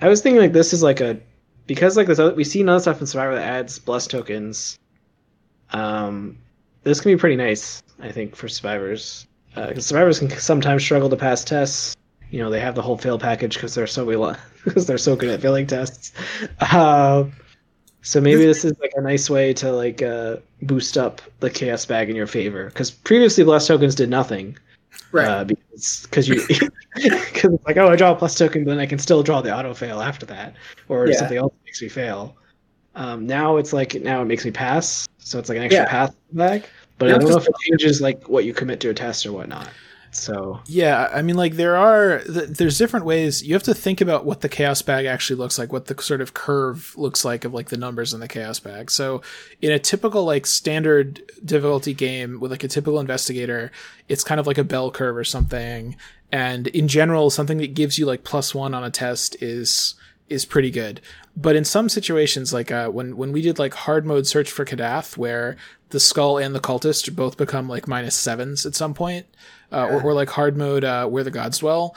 I 0.00 0.08
was 0.08 0.20
thinking 0.20 0.40
like 0.40 0.52
this 0.52 0.72
is 0.72 0.82
like 0.82 1.00
a 1.00 1.18
because 1.66 1.96
like 1.96 2.06
this 2.06 2.18
other, 2.18 2.34
we 2.34 2.44
see 2.44 2.66
other 2.66 2.80
stuff 2.80 3.00
in 3.00 3.06
Survivor 3.06 3.34
that 3.34 3.46
adds 3.46 3.78
bless 3.78 4.06
tokens. 4.06 4.78
Um, 5.70 6.38
this 6.82 7.00
can 7.00 7.12
be 7.12 7.18
pretty 7.18 7.36
nice, 7.36 7.82
I 8.00 8.10
think, 8.10 8.36
for 8.36 8.48
survivors. 8.48 9.26
Because 9.54 9.86
survivors 9.86 10.18
can 10.18 10.30
sometimes 10.30 10.82
struggle 10.82 11.10
to 11.10 11.16
pass 11.16 11.44
tests. 11.44 11.96
You 12.30 12.40
know, 12.40 12.50
they 12.50 12.60
have 12.60 12.74
the 12.74 12.82
whole 12.82 12.96
fail 12.96 13.18
package 13.18 13.54
because 13.54 13.74
they're 13.74 13.86
so 13.86 14.06
because 14.64 14.86
they're 14.86 14.98
so 14.98 15.14
good 15.14 15.28
at 15.28 15.40
failing 15.40 15.66
tests. 15.66 16.12
Uh, 16.60 17.24
so 18.00 18.20
maybe 18.20 18.44
this 18.44 18.64
is 18.64 18.72
like 18.80 18.92
a 18.96 19.02
nice 19.02 19.28
way 19.30 19.52
to 19.54 19.70
like 19.70 20.02
uh, 20.02 20.36
boost 20.62 20.96
up 20.96 21.20
the 21.40 21.50
chaos 21.50 21.84
bag 21.84 22.08
in 22.08 22.16
your 22.16 22.26
favor. 22.26 22.66
Because 22.66 22.90
previously, 22.90 23.44
blessed 23.44 23.68
tokens 23.68 23.94
did 23.94 24.08
nothing. 24.08 24.56
Right. 25.12 25.28
Uh, 25.28 25.44
because 25.44 26.06
because 26.10 26.28
you 26.28 26.36
because 26.94 27.54
it's 27.54 27.66
like 27.66 27.76
oh 27.76 27.88
I 27.88 27.96
draw 27.96 28.12
a 28.12 28.16
plus 28.16 28.36
token, 28.36 28.64
but 28.64 28.70
then 28.70 28.80
I 28.80 28.86
can 28.86 28.98
still 28.98 29.22
draw 29.22 29.40
the 29.40 29.54
auto 29.54 29.74
fail 29.74 30.00
after 30.00 30.26
that, 30.26 30.54
or 30.88 31.06
Yeah. 31.08 31.18
something 31.18 31.36
else 31.38 31.54
makes 31.64 31.80
me 31.82 31.88
fail. 31.88 32.36
Um, 32.94 33.26
now 33.26 33.56
it's 33.58 33.72
like 33.72 33.94
now 33.94 34.22
it 34.22 34.26
makes 34.26 34.44
me 34.44 34.50
pass, 34.50 35.06
so 35.18 35.38
it's 35.38 35.48
like 35.48 35.58
an 35.58 35.64
extra 35.64 35.84
Yeah. 35.84 35.88
pass 35.90 36.14
bag. 36.32 36.64
But 36.98 37.08
Now 37.08 37.16
I 37.16 37.18
don't 37.18 37.30
know 37.30 37.36
if 37.36 37.46
it 37.46 37.54
changes 37.60 38.00
like 38.00 38.28
what 38.28 38.44
you 38.44 38.54
commit 38.54 38.80
to 38.80 38.90
a 38.90 38.94
test 38.94 39.26
or 39.26 39.32
whatnot. 39.32 39.68
So 40.12 40.60
Yeah, 40.66 41.08
I 41.12 41.22
mean, 41.22 41.36
like 41.36 41.54
there 41.54 41.76
are 41.76 42.22
there's 42.26 42.78
different 42.78 43.06
ways. 43.06 43.42
You 43.42 43.54
have 43.54 43.62
to 43.64 43.74
think 43.74 44.00
about 44.00 44.24
what 44.26 44.42
the 44.42 44.48
chaos 44.48 44.82
bag 44.82 45.06
actually 45.06 45.36
looks 45.36 45.58
like, 45.58 45.72
what 45.72 45.86
the 45.86 46.00
sort 46.02 46.20
of 46.20 46.34
curve 46.34 46.94
looks 46.96 47.24
like 47.24 47.44
of 47.44 47.54
like 47.54 47.70
the 47.70 47.78
numbers 47.78 48.12
in 48.12 48.20
the 48.20 48.28
chaos 48.28 48.60
bag. 48.60 48.90
So, 48.90 49.22
in 49.62 49.72
a 49.72 49.78
typical 49.78 50.24
like 50.24 50.46
standard 50.46 51.22
difficulty 51.44 51.94
game 51.94 52.40
with 52.40 52.50
like 52.50 52.62
a 52.62 52.68
typical 52.68 53.00
investigator, 53.00 53.72
it's 54.08 54.22
kind 54.22 54.38
of 54.38 54.46
like 54.46 54.58
a 54.58 54.64
bell 54.64 54.90
curve 54.90 55.16
or 55.16 55.24
something. 55.24 55.96
And 56.30 56.66
in 56.68 56.88
general, 56.88 57.30
something 57.30 57.58
that 57.58 57.74
gives 57.74 57.98
you 57.98 58.06
like 58.06 58.22
plus 58.22 58.54
one 58.54 58.74
on 58.74 58.84
a 58.84 58.90
test 58.90 59.42
is 59.42 59.94
is 60.28 60.44
pretty 60.44 60.70
good. 60.70 61.00
But 61.36 61.56
in 61.56 61.64
some 61.64 61.88
situations, 61.88 62.52
like 62.52 62.70
uh, 62.70 62.88
when 62.88 63.16
when 63.16 63.32
we 63.32 63.40
did 63.40 63.58
like 63.58 63.74
hard 63.74 64.04
mode 64.04 64.26
search 64.26 64.50
for 64.50 64.64
Kadath, 64.64 65.16
where 65.16 65.56
the 65.92 66.00
skull 66.00 66.38
and 66.38 66.54
the 66.54 66.60
cultist 66.60 67.14
both 67.14 67.36
become 67.36 67.68
like 67.68 67.86
minus 67.86 68.16
sevens 68.16 68.66
at 68.66 68.74
some 68.74 68.92
point, 68.92 69.26
uh, 69.70 69.86
or, 69.86 70.02
or 70.02 70.14
like 70.14 70.30
hard 70.30 70.56
mode 70.56 70.84
uh, 70.84 71.06
where 71.06 71.24
the 71.24 71.30
gods 71.30 71.58
dwell, 71.58 71.94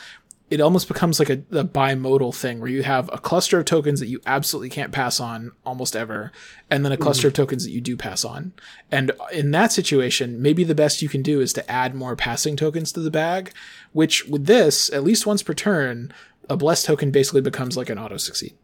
it 0.49 0.61
almost 0.61 0.87
becomes 0.87 1.17
like 1.17 1.29
a, 1.29 1.41
a 1.51 1.63
bimodal 1.63 2.33
thing 2.33 2.59
where 2.59 2.69
you 2.69 2.83
have 2.83 3.09
a 3.11 3.17
cluster 3.17 3.57
of 3.57 3.65
tokens 3.65 3.99
that 3.99 4.07
you 4.07 4.21
absolutely 4.27 4.69
can't 4.69 4.91
pass 4.91 5.19
on 5.19 5.51
almost 5.65 5.95
ever, 5.95 6.31
and 6.69 6.85
then 6.85 6.91
a 6.91 6.97
cluster 6.97 7.27
of 7.27 7.33
tokens 7.33 7.63
that 7.63 7.71
you 7.71 7.81
do 7.81 7.97
pass 7.97 8.23
on. 8.23 8.53
And 8.91 9.11
in 9.33 9.51
that 9.51 9.71
situation, 9.71 10.41
maybe 10.41 10.63
the 10.63 10.75
best 10.75 11.01
you 11.01 11.09
can 11.09 11.23
do 11.23 11.41
is 11.41 11.51
to 11.53 11.71
add 11.71 11.95
more 11.95 12.15
passing 12.15 12.55
tokens 12.55 12.91
to 12.91 12.99
the 12.99 13.09
bag, 13.09 13.53
which 13.91 14.25
with 14.27 14.45
this, 14.45 14.93
at 14.93 15.03
least 15.03 15.25
once 15.25 15.41
per 15.41 15.53
turn, 15.53 16.13
a 16.47 16.55
blessed 16.55 16.85
token 16.85 17.09
basically 17.09 17.41
becomes 17.41 17.75
like 17.75 17.89
an 17.89 17.97
auto 17.97 18.17
succeed, 18.17 18.55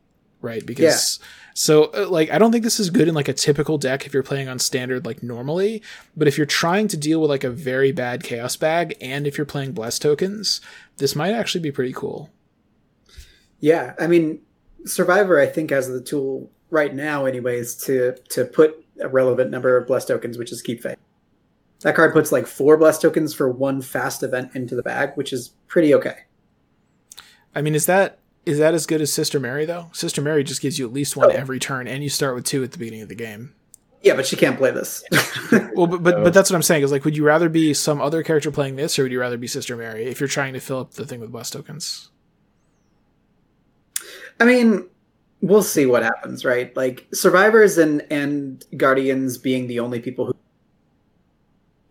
right? 0.41 0.65
Because 0.65 1.19
so 1.53 1.85
uh, 1.85 2.07
like 2.09 2.31
I 2.31 2.37
don't 2.37 2.51
think 2.51 2.63
this 2.63 2.79
is 2.79 2.89
good 2.89 3.07
in 3.07 3.13
like 3.13 3.27
a 3.27 3.33
typical 3.33 3.77
deck 3.77 4.05
if 4.05 4.13
you're 4.13 4.23
playing 4.23 4.47
on 4.47 4.59
standard 4.59 5.05
like 5.05 5.21
normally, 5.21 5.81
but 6.15 6.27
if 6.27 6.37
you're 6.37 6.45
trying 6.45 6.87
to 6.89 6.97
deal 6.97 7.21
with 7.21 7.29
like 7.29 7.43
a 7.43 7.49
very 7.49 7.91
bad 7.91 8.23
chaos 8.23 8.55
bag 8.55 8.95
and 9.01 9.27
if 9.27 9.37
you're 9.37 9.45
playing 9.45 9.73
blessed 9.73 10.01
tokens, 10.01 10.61
this 10.97 11.15
might 11.15 11.33
actually 11.33 11.61
be 11.61 11.71
pretty 11.71 11.93
cool. 11.93 12.29
Yeah, 13.59 13.93
I 13.99 14.07
mean, 14.07 14.41
Survivor, 14.85 15.39
I 15.39 15.45
think, 15.45 15.69
has 15.69 15.87
the 15.87 16.01
tool 16.01 16.49
right 16.71 16.93
now, 16.93 17.25
anyways, 17.25 17.75
to 17.83 18.15
to 18.29 18.45
put 18.45 18.83
a 18.99 19.07
relevant 19.07 19.51
number 19.51 19.77
of 19.77 19.87
blessed 19.87 20.07
tokens, 20.07 20.37
which 20.37 20.51
is 20.51 20.61
keep 20.61 20.81
faith. 20.81 20.97
That 21.81 21.95
card 21.95 22.13
puts 22.13 22.31
like 22.31 22.47
four 22.47 22.77
blessed 22.77 23.01
tokens 23.01 23.33
for 23.33 23.49
one 23.49 23.81
fast 23.81 24.23
event 24.23 24.55
into 24.55 24.75
the 24.75 24.83
bag, 24.83 25.11
which 25.15 25.33
is 25.33 25.49
pretty 25.67 25.93
okay. 25.95 26.17
I 27.53 27.61
mean, 27.61 27.75
is 27.75 27.85
that 27.87 28.19
is 28.45 28.57
that 28.59 28.73
as 28.73 28.85
good 28.85 29.01
as 29.01 29.13
Sister 29.13 29.39
Mary 29.39 29.65
though? 29.65 29.89
Sister 29.93 30.21
Mary 30.21 30.43
just 30.43 30.61
gives 30.61 30.79
you 30.79 30.85
at 30.87 30.93
least 30.93 31.15
one 31.15 31.31
Oh. 31.31 31.35
every 31.35 31.59
turn, 31.59 31.87
and 31.87 32.03
you 32.03 32.09
start 32.09 32.35
with 32.35 32.45
two 32.45 32.63
at 32.63 32.71
the 32.71 32.77
beginning 32.77 33.01
of 33.01 33.09
the 33.09 33.15
game. 33.15 33.53
Yeah, 34.03 34.15
but 34.15 34.25
she 34.25 34.35
can't 34.35 34.57
play 34.57 34.71
this. 34.71 35.03
Well, 35.75 35.87
but 35.87 36.01
but, 36.03 36.23
but 36.23 36.33
that's 36.33 36.49
what 36.49 36.55
I'm 36.55 36.63
saying 36.63 36.83
is 36.83 36.91
like, 36.91 37.05
would 37.05 37.15
you 37.15 37.23
rather 37.23 37.47
be 37.49 37.73
some 37.73 38.01
other 38.01 38.23
character 38.23 38.51
playing 38.51 38.75
this, 38.75 38.97
or 38.99 39.03
would 39.03 39.11
you 39.11 39.19
rather 39.19 39.37
be 39.37 39.47
Sister 39.47 39.77
Mary 39.77 40.05
if 40.05 40.19
you're 40.19 40.27
trying 40.29 40.53
to 40.53 40.59
fill 40.59 40.79
up 40.79 40.91
the 40.93 41.05
thing 41.05 41.19
with 41.21 41.31
blessed 41.31 41.53
tokens? 41.53 42.09
I 44.39 44.45
mean, 44.45 44.87
we'll 45.41 45.63
see 45.63 45.85
what 45.85 46.03
happens, 46.03 46.43
right? 46.43 46.75
Like 46.75 47.07
survivors 47.13 47.77
and 47.77 48.05
and 48.11 48.63
guardians 48.75 49.37
being 49.37 49.67
the 49.67 49.79
only 49.79 49.99
people 49.99 50.25
who 50.25 50.33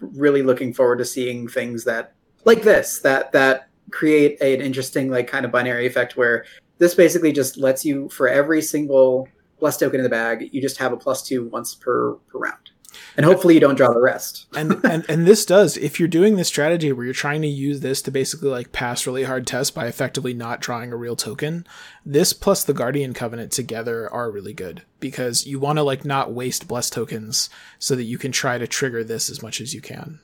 really 0.00 0.42
looking 0.42 0.74
forward 0.74 0.98
to 0.98 1.04
seeing 1.04 1.48
things 1.48 1.84
that 1.84 2.12
like 2.44 2.62
this 2.62 3.00
that 3.00 3.32
that 3.32 3.68
create 3.90 4.40
an 4.40 4.60
interesting 4.60 5.10
like 5.10 5.26
kind 5.26 5.44
of 5.44 5.52
binary 5.52 5.86
effect 5.86 6.16
where 6.16 6.44
this 6.78 6.94
basically 6.94 7.32
just 7.32 7.56
lets 7.56 7.84
you 7.84 8.08
for 8.08 8.28
every 8.28 8.62
single 8.62 9.28
plus 9.58 9.76
token 9.76 10.00
in 10.00 10.04
the 10.04 10.10
bag, 10.10 10.48
you 10.52 10.60
just 10.60 10.78
have 10.78 10.92
a 10.92 10.96
plus 10.96 11.22
two 11.22 11.46
once 11.48 11.74
per 11.74 12.14
per 12.28 12.38
round, 12.38 12.70
and 13.16 13.26
hopefully 13.26 13.54
you 13.54 13.60
don't 13.60 13.76
draw 13.76 13.92
the 13.92 14.00
rest. 14.00 14.46
and 14.56 14.82
and 14.84 15.04
and 15.08 15.26
this 15.26 15.44
does 15.44 15.76
if 15.76 16.00
you're 16.00 16.08
doing 16.08 16.36
this 16.36 16.48
strategy 16.48 16.90
where 16.92 17.04
you're 17.04 17.14
trying 17.14 17.42
to 17.42 17.48
use 17.48 17.80
this 17.80 18.00
to 18.02 18.10
basically 18.10 18.48
like 18.48 18.72
pass 18.72 19.06
really 19.06 19.24
hard 19.24 19.46
tests 19.46 19.70
by 19.70 19.86
effectively 19.86 20.32
not 20.32 20.60
drawing 20.60 20.92
a 20.92 20.96
real 20.96 21.16
token 21.16 21.66
this 22.04 22.32
plus 22.32 22.64
the 22.64 22.72
guardian 22.72 23.12
covenant 23.12 23.52
together 23.52 24.10
are 24.10 24.30
really 24.30 24.54
good 24.54 24.82
because 24.98 25.46
you 25.46 25.60
want 25.60 25.76
to 25.78 25.82
like 25.82 26.04
not 26.04 26.32
waste 26.32 26.66
blessed 26.66 26.94
tokens 26.94 27.50
so 27.78 27.94
that 27.94 28.04
you 28.04 28.16
can 28.16 28.32
try 28.32 28.56
to 28.56 28.66
trigger 28.66 29.04
this 29.04 29.28
as 29.28 29.42
much 29.42 29.60
as 29.60 29.74
you 29.74 29.82
can 29.82 30.18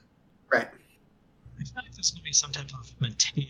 Right. 0.51 0.69
I 1.99 2.03
feel 2.03 2.03
like 2.03 2.05
there's 2.05 2.11
gonna 2.11 2.25
be 2.25 2.33
some 2.33 2.53
type 2.53 2.79
of 2.79 2.93
Mateo 3.01 3.47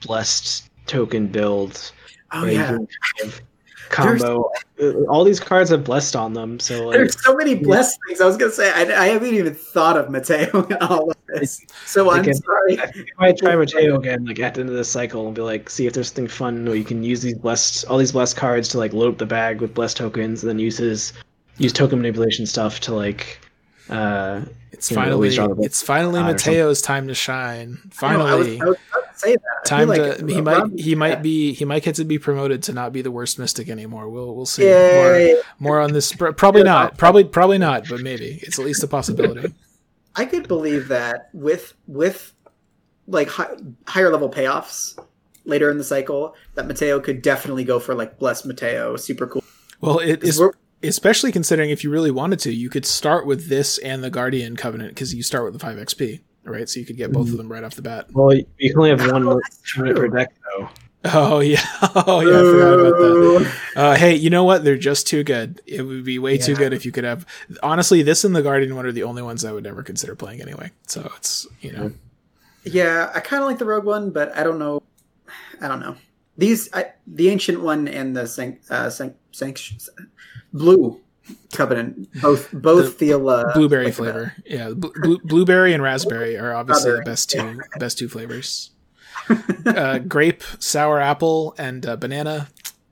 blessed 0.00 0.68
token 0.86 1.26
build. 1.26 1.92
Oh 2.32 2.42
where 2.42 2.52
yeah, 2.52 2.78
combo. 3.88 4.50
Uh, 4.80 5.02
All 5.08 5.24
these 5.24 5.40
cards 5.40 5.70
have 5.70 5.84
blessed 5.84 6.16
on 6.16 6.32
them, 6.32 6.58
so 6.60 6.86
like 6.86 6.96
there's 6.96 7.22
so 7.22 7.34
many 7.34 7.54
blessed 7.54 7.98
things. 8.06 8.20
I 8.20 8.26
was 8.26 8.36
gonna 8.36 8.52
say 8.52 8.70
I, 8.70 9.02
I 9.02 9.06
haven't 9.08 9.34
even 9.34 9.54
thought 9.54 9.96
of 9.96 10.10
Mateo 10.10 10.64
in 10.70 10.76
all 10.78 11.10
of 11.10 11.16
this. 11.28 11.60
So 11.86 12.10
I'm 12.10 12.20
Okay. 12.20 12.32
sorry. 12.32 12.78
I 12.80 12.92
might 13.18 13.36
try 13.36 13.54
Mateo 13.56 13.98
again, 13.98 14.24
like 14.24 14.40
at 14.40 14.54
the 14.54 14.60
end 14.60 14.70
of 14.70 14.76
the 14.76 14.84
cycle, 14.84 15.26
and 15.26 15.34
be 15.34 15.42
like, 15.42 15.68
see 15.68 15.86
if 15.86 15.92
there's 15.92 16.08
something 16.08 16.28
fun 16.28 16.64
where 16.64 16.74
you 16.76 16.84
can 16.84 17.02
use 17.02 17.20
these 17.22 17.36
blessed, 17.36 17.84
all 17.86 17.98
these 17.98 18.12
blessed 18.12 18.36
cards 18.36 18.68
to 18.70 18.78
like 18.78 18.92
load 18.92 19.12
up 19.12 19.18
the 19.18 19.26
bag 19.26 19.60
with 19.60 19.74
blessed 19.74 19.96
tokens, 19.96 20.42
and 20.42 20.50
then 20.50 20.58
use 20.58 20.78
his 20.78 21.12
use 21.58 21.72
token 21.72 21.98
manipulation 21.98 22.46
stuff 22.46 22.80
to 22.80 22.94
like, 22.94 23.40
uh, 23.88 24.42
it's 24.70 24.88
finally 24.90 25.12
always 25.12 25.34
draw 25.34 25.48
the 25.48 25.62
it's 25.62 25.82
finally 25.82 26.20
or 26.20 26.24
mateo's 26.24 26.80
time 26.82 27.08
to 27.08 27.14
shine. 27.14 27.78
I 28.00 28.16
know, 28.16 28.26
I 28.26 28.34
was, 28.34 28.46
finally. 28.46 28.60
I 28.60 28.64
was 28.64 28.76
to 29.22 29.26
that. 29.32 29.64
Time 29.64 29.88
to 29.88 29.94
like 29.94 30.28
he 30.28 30.40
might 30.40 30.78
he 30.78 30.94
might 30.94 31.22
be 31.22 31.52
he 31.52 31.64
might 31.64 31.82
get 31.82 31.94
to 31.96 32.04
be 32.04 32.18
promoted 32.18 32.62
to 32.64 32.72
not 32.72 32.92
be 32.92 33.02
the 33.02 33.10
worst 33.10 33.38
mystic 33.38 33.68
anymore. 33.68 34.08
We'll 34.08 34.34
we'll 34.34 34.46
see. 34.46 34.64
More, 34.64 34.72
Yay. 34.72 35.40
more 35.58 35.80
on 35.80 35.92
this 35.92 36.12
probably 36.12 36.62
not 36.62 36.96
probably 36.96 37.24
probably 37.24 37.58
not 37.58 37.88
but 37.88 38.00
maybe. 38.00 38.40
It's 38.42 38.58
at 38.58 38.64
least 38.64 38.82
a 38.82 38.88
possibility. 38.88 39.52
I 40.16 40.24
could 40.26 40.48
believe 40.48 40.88
that 40.88 41.30
with 41.32 41.74
with 41.86 42.32
like 43.06 43.28
hi, 43.28 43.48
higher 43.86 44.10
level 44.10 44.30
payoffs 44.30 44.98
later 45.44 45.70
in 45.70 45.78
the 45.78 45.84
cycle, 45.84 46.34
that 46.54 46.66
Mateo 46.66 47.00
could 47.00 47.22
definitely 47.22 47.64
go 47.64 47.78
for 47.80 47.94
like 47.94 48.18
bless 48.18 48.44
Mateo, 48.44 48.96
super 48.96 49.26
cool. 49.26 49.44
Well, 49.80 49.98
it 49.98 50.22
is 50.22 50.38
we're- 50.38 50.52
especially 50.82 51.32
considering 51.32 51.70
if 51.70 51.84
you 51.84 51.90
really 51.90 52.10
wanted 52.10 52.38
to, 52.40 52.52
you 52.52 52.68
could 52.68 52.84
start 52.84 53.26
with 53.26 53.48
this 53.48 53.78
and 53.78 54.02
the 54.02 54.10
Guardian 54.10 54.56
Covenant 54.56 54.90
because 54.90 55.14
you 55.14 55.22
start 55.22 55.44
with 55.44 55.52
the 55.52 55.58
five 55.58 55.76
XP, 55.76 56.20
right? 56.44 56.68
So 56.68 56.80
you 56.80 56.86
could 56.86 56.96
get 56.96 57.12
both 57.12 57.28
of 57.28 57.36
them 57.36 57.50
right 57.50 57.64
off 57.64 57.74
the 57.74 57.82
bat. 57.82 58.08
well, 58.12 58.34
you 58.34 58.44
can 58.58 58.76
only 58.76 58.90
have 58.90 59.10
one 59.10 59.24
more 59.24 59.40
that's 59.42 59.72
per 59.74 60.08
deck 60.08 60.32
though. 60.56 60.68
Oh 61.04 61.40
yeah, 61.40 61.60
oh 61.82 62.20
yeah, 62.20 62.38
I 62.38 62.42
forgot 62.42 62.80
about 62.80 62.98
that. 62.98 63.52
Uh, 63.74 63.96
hey, 63.96 64.14
you 64.14 64.30
know 64.30 64.44
what? 64.44 64.62
They're 64.62 64.76
just 64.76 65.08
too 65.08 65.24
good. 65.24 65.60
It 65.66 65.82
would 65.82 66.04
be 66.04 66.18
way 66.20 66.38
too 66.38 66.54
good 66.54 66.72
if 66.72 66.86
you 66.86 66.92
could 66.92 67.02
have. 67.02 67.26
Honestly, 67.62 68.02
this 68.02 68.22
and 68.24 68.36
the 68.36 68.42
Guardian 68.42 68.76
one 68.76 68.86
are 68.86 68.92
the 68.92 69.02
only 69.02 69.22
ones 69.22 69.44
I 69.44 69.50
would 69.50 69.66
ever 69.66 69.82
consider 69.82 70.14
playing 70.14 70.40
anyway. 70.40 70.70
So 70.86 71.10
it's 71.16 71.46
you 71.60 71.72
know, 71.72 71.92
Yeah, 72.62 73.10
I 73.12 73.18
kind 73.20 73.42
of 73.42 73.48
like 73.48 73.58
the 73.58 73.64
Rogue 73.64 73.84
one, 73.84 74.10
but 74.10 74.36
I 74.36 74.44
don't 74.44 74.60
know. 74.60 74.82
I 75.60 75.66
don't 75.66 75.80
know. 75.80 75.96
These, 76.38 76.72
I, 76.72 76.92
the 77.06 77.28
ancient 77.28 77.60
one 77.60 77.88
and 77.88 78.16
the 78.16 78.26
sanc, 78.26 78.60
uh, 78.70 78.88
sanc, 78.88 79.16
sanc, 79.32 79.60
blue 80.52 81.00
covenant, 81.52 82.08
both 82.20 82.50
both 82.52 82.84
The 82.98 83.06
feel 83.06 83.28
uh, 83.28 83.52
blueberry 83.54 83.86
like 83.86 83.96
the 83.96 84.02
best. 84.02 84.12
flavor. 84.12 84.34
Yeah, 84.46 84.70
bl- 84.74 84.88
blu- 85.02 85.20
blueberry 85.24 85.72
and 85.72 85.82
raspberry 85.82 86.36
are 86.38 86.54
obviously 86.54 86.92
the 86.92 87.02
best 87.02 87.30
two 87.30 87.60
best 87.78 87.98
two 87.98 88.08
flavors. 88.08 88.70
uh, 89.66 89.98
grape, 89.98 90.42
sour 90.58 91.00
apple, 91.00 91.54
and 91.58 91.86
uh, 91.86 91.96
banana. 91.96 92.48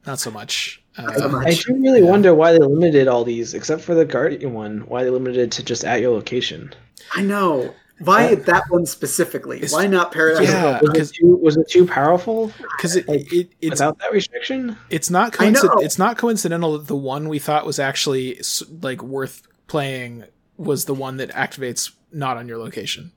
Not 0.07 0.19
so 0.21 0.31
much. 0.31 0.83
Not 0.97 1.17
Uh. 1.21 1.39
I 1.39 1.55
do 1.55 1.75
really 1.75 2.01
Yeah. 2.03 2.11
wonder 2.11 2.35
why 2.35 2.53
they 2.53 2.59
limited 2.59 3.09
all 3.09 3.25
these, 3.25 3.53
except 3.55 3.83
for 3.83 3.95
the 3.95 4.05
Guardian 4.05 4.53
one. 4.55 4.81
Why 4.87 5.03
they 5.05 5.11
limited 5.11 5.39
it 5.41 5.51
to 5.53 5.63
just 5.65 5.85
at 5.85 6.01
your 6.01 6.13
location? 6.13 6.73
I 7.15 7.23
know. 7.23 7.75
Why 8.03 8.33
Uh, 8.33 8.37
that 8.47 8.65
one 8.71 8.87
specifically? 8.87 9.63
Why 9.69 9.87
not 9.87 10.11
Paradise? 10.13 10.49
Yeah, 10.49 10.81
Was 10.81 10.91
because 10.91 11.11
it 11.11 11.15
too, 11.17 11.37
was 11.37 11.57
it 11.57 11.69
too 11.69 11.87
powerful 11.87 12.51
because 12.77 12.97
it, 12.97 13.05
it 13.09 13.53
it's 13.61 13.71
without 13.71 13.99
that 13.99 14.13
restriction? 14.13 14.77
it's 14.89 15.11
not 15.11 15.37
I 15.41 15.51
know. 15.51 15.61
coinci- 15.61 15.85
it's 15.85 15.99
not 15.99 16.17
coincidental 16.17 16.79
that 16.79 16.87
the 16.87 16.97
one 16.97 17.29
we 17.29 17.39
thought 17.39 17.67
was 17.67 17.79
actually 17.79 18.41
like 18.83 19.03
worth 19.03 19.47
playing 19.67 20.25
was 20.57 20.87
the 20.87 20.95
one 20.95 21.19
that 21.19 21.31
activates 21.31 21.93
not 22.13 22.37
on 22.37 22.49
your 22.49 22.59
location 22.59 23.13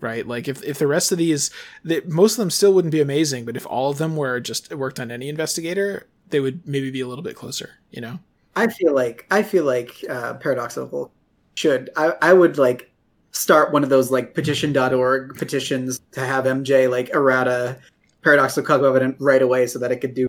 right 0.00 0.26
like 0.26 0.48
if, 0.48 0.62
if 0.64 0.78
the 0.78 0.86
rest 0.86 1.12
of 1.12 1.18
these 1.18 1.50
that 1.84 2.08
most 2.08 2.32
of 2.32 2.38
them 2.38 2.50
still 2.50 2.72
wouldn't 2.74 2.92
be 2.92 3.00
amazing 3.00 3.44
but 3.44 3.56
if 3.56 3.64
all 3.66 3.90
of 3.90 3.98
them 3.98 4.16
were 4.16 4.40
just 4.40 4.74
worked 4.74 4.98
on 4.98 5.10
any 5.10 5.28
investigator 5.28 6.06
they 6.30 6.40
would 6.40 6.66
maybe 6.66 6.90
be 6.90 7.00
a 7.00 7.06
little 7.06 7.22
bit 7.22 7.36
closer 7.36 7.74
you 7.90 8.00
know 8.00 8.18
I 8.56 8.66
feel 8.68 8.94
like 8.94 9.26
I 9.30 9.42
feel 9.42 9.64
like 9.64 10.04
uh, 10.08 10.34
Paradoxical 10.34 11.10
should. 11.54 11.90
I, 11.96 12.14
I 12.22 12.32
would 12.32 12.56
like 12.58 12.90
start 13.34 13.72
one 13.72 13.82
of 13.84 13.90
those 13.90 14.10
like 14.10 14.32
petition.org 14.34 15.36
petitions 15.36 16.00
to 16.12 16.20
have 16.20 16.44
MJ 16.44 16.88
like 16.90 17.10
errata 17.14 17.78
Paradoxical 18.22 18.64
Covenant 18.78 19.16
right 19.18 19.42
away 19.42 19.66
so 19.66 19.78
that 19.80 19.92
it 19.92 19.96
could 20.00 20.14
do 20.14 20.28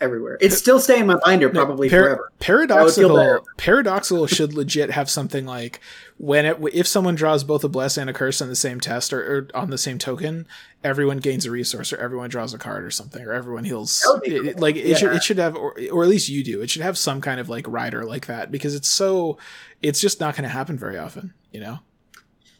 everywhere. 0.00 0.38
It's 0.40 0.56
still 0.56 0.80
stay 0.80 0.98
in 1.00 1.06
my 1.06 1.16
binder 1.24 1.48
No, 1.52 1.64
probably 1.64 1.88
par- 1.90 2.00
forever. 2.00 2.32
Paradoxical, 2.40 3.44
paradoxical 3.58 4.26
should 4.26 4.52
legit 4.54 4.90
have 4.90 5.08
something 5.10 5.44
like 5.46 5.80
when 6.16 6.46
it 6.46 6.58
if 6.72 6.86
someone 6.86 7.14
draws 7.14 7.44
both 7.44 7.64
a 7.64 7.68
bless 7.68 7.96
and 7.96 8.08
a 8.08 8.12
curse 8.12 8.40
on 8.40 8.48
the 8.48 8.56
same 8.56 8.80
test 8.80 9.12
or, 9.12 9.20
or 9.20 9.48
on 9.54 9.70
the 9.70 9.78
same 9.78 9.98
token, 9.98 10.46
everyone 10.82 11.18
gains 11.18 11.44
a 11.46 11.50
resource 11.50 11.92
or 11.92 11.96
everyone 11.98 12.28
draws 12.30 12.54
a 12.54 12.58
card 12.58 12.84
or 12.84 12.90
something 12.90 13.22
or 13.24 13.32
everyone 13.32 13.64
heals. 13.64 14.04
Be 14.24 14.34
It- 14.36 14.46
it- 14.46 14.60
like 14.60 14.76
it 14.76 14.96
should 14.98 15.12
it 15.12 15.22
should 15.22 15.38
have 15.38 15.54
or, 15.56 15.78
or 15.92 16.02
at 16.02 16.08
least 16.08 16.28
you 16.28 16.42
do. 16.44 16.60
It 16.62 16.70
should 16.70 16.82
have 16.82 16.96
some 16.98 17.20
kind 17.20 17.40
of 17.40 17.48
like 17.48 17.66
rider 17.68 18.04
like 18.04 18.26
that 18.26 18.50
because 18.50 18.74
it's 18.74 18.88
so 18.88 19.38
it's 19.82 20.00
just 20.00 20.18
not 20.20 20.34
going 20.34 20.44
to 20.44 20.48
happen 20.48 20.78
very 20.78 20.98
often. 20.98 21.34
You 21.52 21.60
know. 21.60 21.78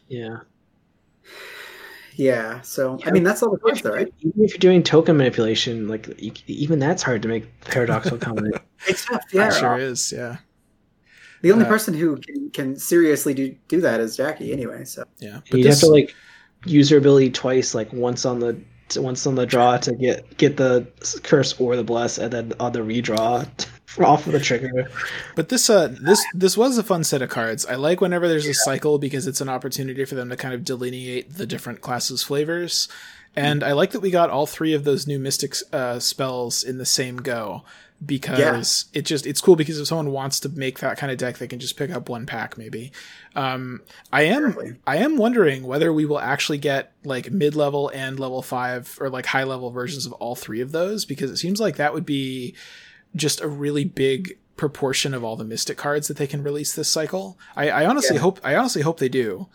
Yeah. 0.07 0.37
Yeah. 2.15 2.61
So 2.61 2.99
I 3.05 3.11
mean 3.11 3.23
that's 3.23 3.43
all 3.43 3.51
the 3.51 3.57
cards 3.57 3.81
though, 3.81 3.91
right? 3.91 4.13
Even 4.21 4.43
if 4.43 4.51
you're 4.51 4.59
doing 4.59 4.83
token 4.83 5.17
manipulation, 5.17 5.87
like 5.87 6.07
you, 6.21 6.31
even 6.47 6.79
that's 6.79 7.03
hard 7.03 7.21
to 7.23 7.27
make 7.27 7.59
paradoxical 7.61 8.17
comment. 8.17 8.55
It's 8.87 9.05
tough. 9.05 9.23
Yeah. 9.33 9.47
It 9.47 9.53
sure 9.53 9.77
is. 9.79 10.11
Yeah. 10.11 10.37
The 11.41 11.51
only 11.51 11.65
Uh, 11.65 11.69
person 11.69 11.93
who 11.93 12.17
can, 12.17 12.49
can 12.51 12.75
seriously 12.77 13.33
do 13.33 13.55
do 13.67 13.81
that 13.81 13.99
is 13.99 14.15
Jackie 14.17 14.51
anyway. 14.53 14.83
So 14.85 15.03
Yeah. 15.19 15.39
But 15.49 15.57
you 15.59 15.63
this, 15.63 15.81
have 15.81 15.87
to 15.87 15.91
like 15.93 16.13
use 16.65 16.89
your 16.91 16.99
ability 16.99 17.31
twice, 17.31 17.73
like 17.75 17.91
once 17.93 18.25
on 18.25 18.39
the 18.39 18.57
once 18.97 19.25
on 19.25 19.35
the 19.35 19.45
draw 19.45 19.77
to 19.77 19.93
get 19.95 20.37
get 20.37 20.57
the 20.57 20.87
curse 21.23 21.59
or 21.59 21.75
the 21.75 21.83
bless, 21.83 22.17
and 22.17 22.31
then 22.31 22.53
on 22.59 22.71
the 22.71 22.79
redraw 22.79 23.47
off 23.99 24.27
of 24.27 24.33
the 24.33 24.39
trigger. 24.39 24.89
But 25.35 25.49
this 25.49 25.69
uh 25.69 25.95
this 26.01 26.23
this 26.33 26.57
was 26.57 26.77
a 26.77 26.83
fun 26.83 27.03
set 27.03 27.21
of 27.21 27.29
cards. 27.29 27.65
I 27.65 27.75
like 27.75 28.01
whenever 28.01 28.27
there's 28.27 28.47
a 28.47 28.53
cycle 28.53 28.97
because 28.97 29.27
it's 29.27 29.41
an 29.41 29.49
opportunity 29.49 30.05
for 30.05 30.15
them 30.15 30.29
to 30.29 30.37
kind 30.37 30.53
of 30.53 30.63
delineate 30.63 31.33
the 31.35 31.45
different 31.45 31.81
classes 31.81 32.23
flavors. 32.23 32.87
And 33.35 33.63
I 33.63 33.73
like 33.73 33.91
that 33.91 33.99
we 33.99 34.11
got 34.11 34.29
all 34.29 34.45
three 34.45 34.73
of 34.73 34.85
those 34.85 35.07
new 35.07 35.19
mystic 35.19 35.55
uh, 35.73 35.99
spells 35.99 36.63
in 36.63 36.77
the 36.77 36.85
same 36.85 37.17
go 37.17 37.63
because 38.05 38.85
it 38.93 39.03
just 39.03 39.25
it's 39.25 39.39
cool 39.39 39.55
because 39.55 39.79
if 39.79 39.87
someone 39.87 40.11
wants 40.11 40.41
to 40.41 40.49
make 40.49 40.79
that 40.79 40.97
kind 40.97 41.11
of 41.11 41.17
deck 41.17 41.37
they 41.37 41.47
can 41.47 41.59
just 41.59 41.77
pick 41.77 41.91
up 41.91 42.09
one 42.09 42.25
pack 42.25 42.57
maybe. 42.57 42.91
Um 43.35 43.81
I 44.11 44.23
am. 44.23 44.77
I 44.85 44.97
am 44.97 45.17
wondering 45.17 45.63
whether 45.63 45.93
we 45.93 46.05
will 46.05 46.19
actually 46.19 46.57
get 46.57 46.91
like 47.03 47.31
mid-level 47.31 47.89
and 47.89 48.19
level 48.19 48.41
5 48.41 48.97
or 48.99 49.09
like 49.09 49.25
high-level 49.25 49.71
versions 49.71 50.05
of 50.05 50.11
all 50.13 50.35
three 50.35 50.61
of 50.61 50.71
those 50.71 51.05
because 51.05 51.31
it 51.31 51.37
seems 51.37 51.59
like 51.59 51.77
that 51.77 51.93
would 51.93 52.05
be 52.05 52.53
just 53.15 53.41
a 53.41 53.47
really 53.47 53.85
big 53.85 54.37
proportion 54.57 55.13
of 55.13 55.23
all 55.23 55.35
the 55.35 55.43
mystic 55.43 55.77
cards 55.77 56.07
that 56.07 56.17
they 56.17 56.27
can 56.27 56.43
release 56.43 56.73
this 56.73 56.89
cycle. 56.89 57.37
I, 57.55 57.69
I 57.69 57.85
honestly 57.85 58.15
Yeah. 58.15 58.21
hope 58.21 58.39
I 58.43 58.55
honestly 58.55 58.81
hope 58.81 58.99
they 58.99 59.09
do. 59.09 59.47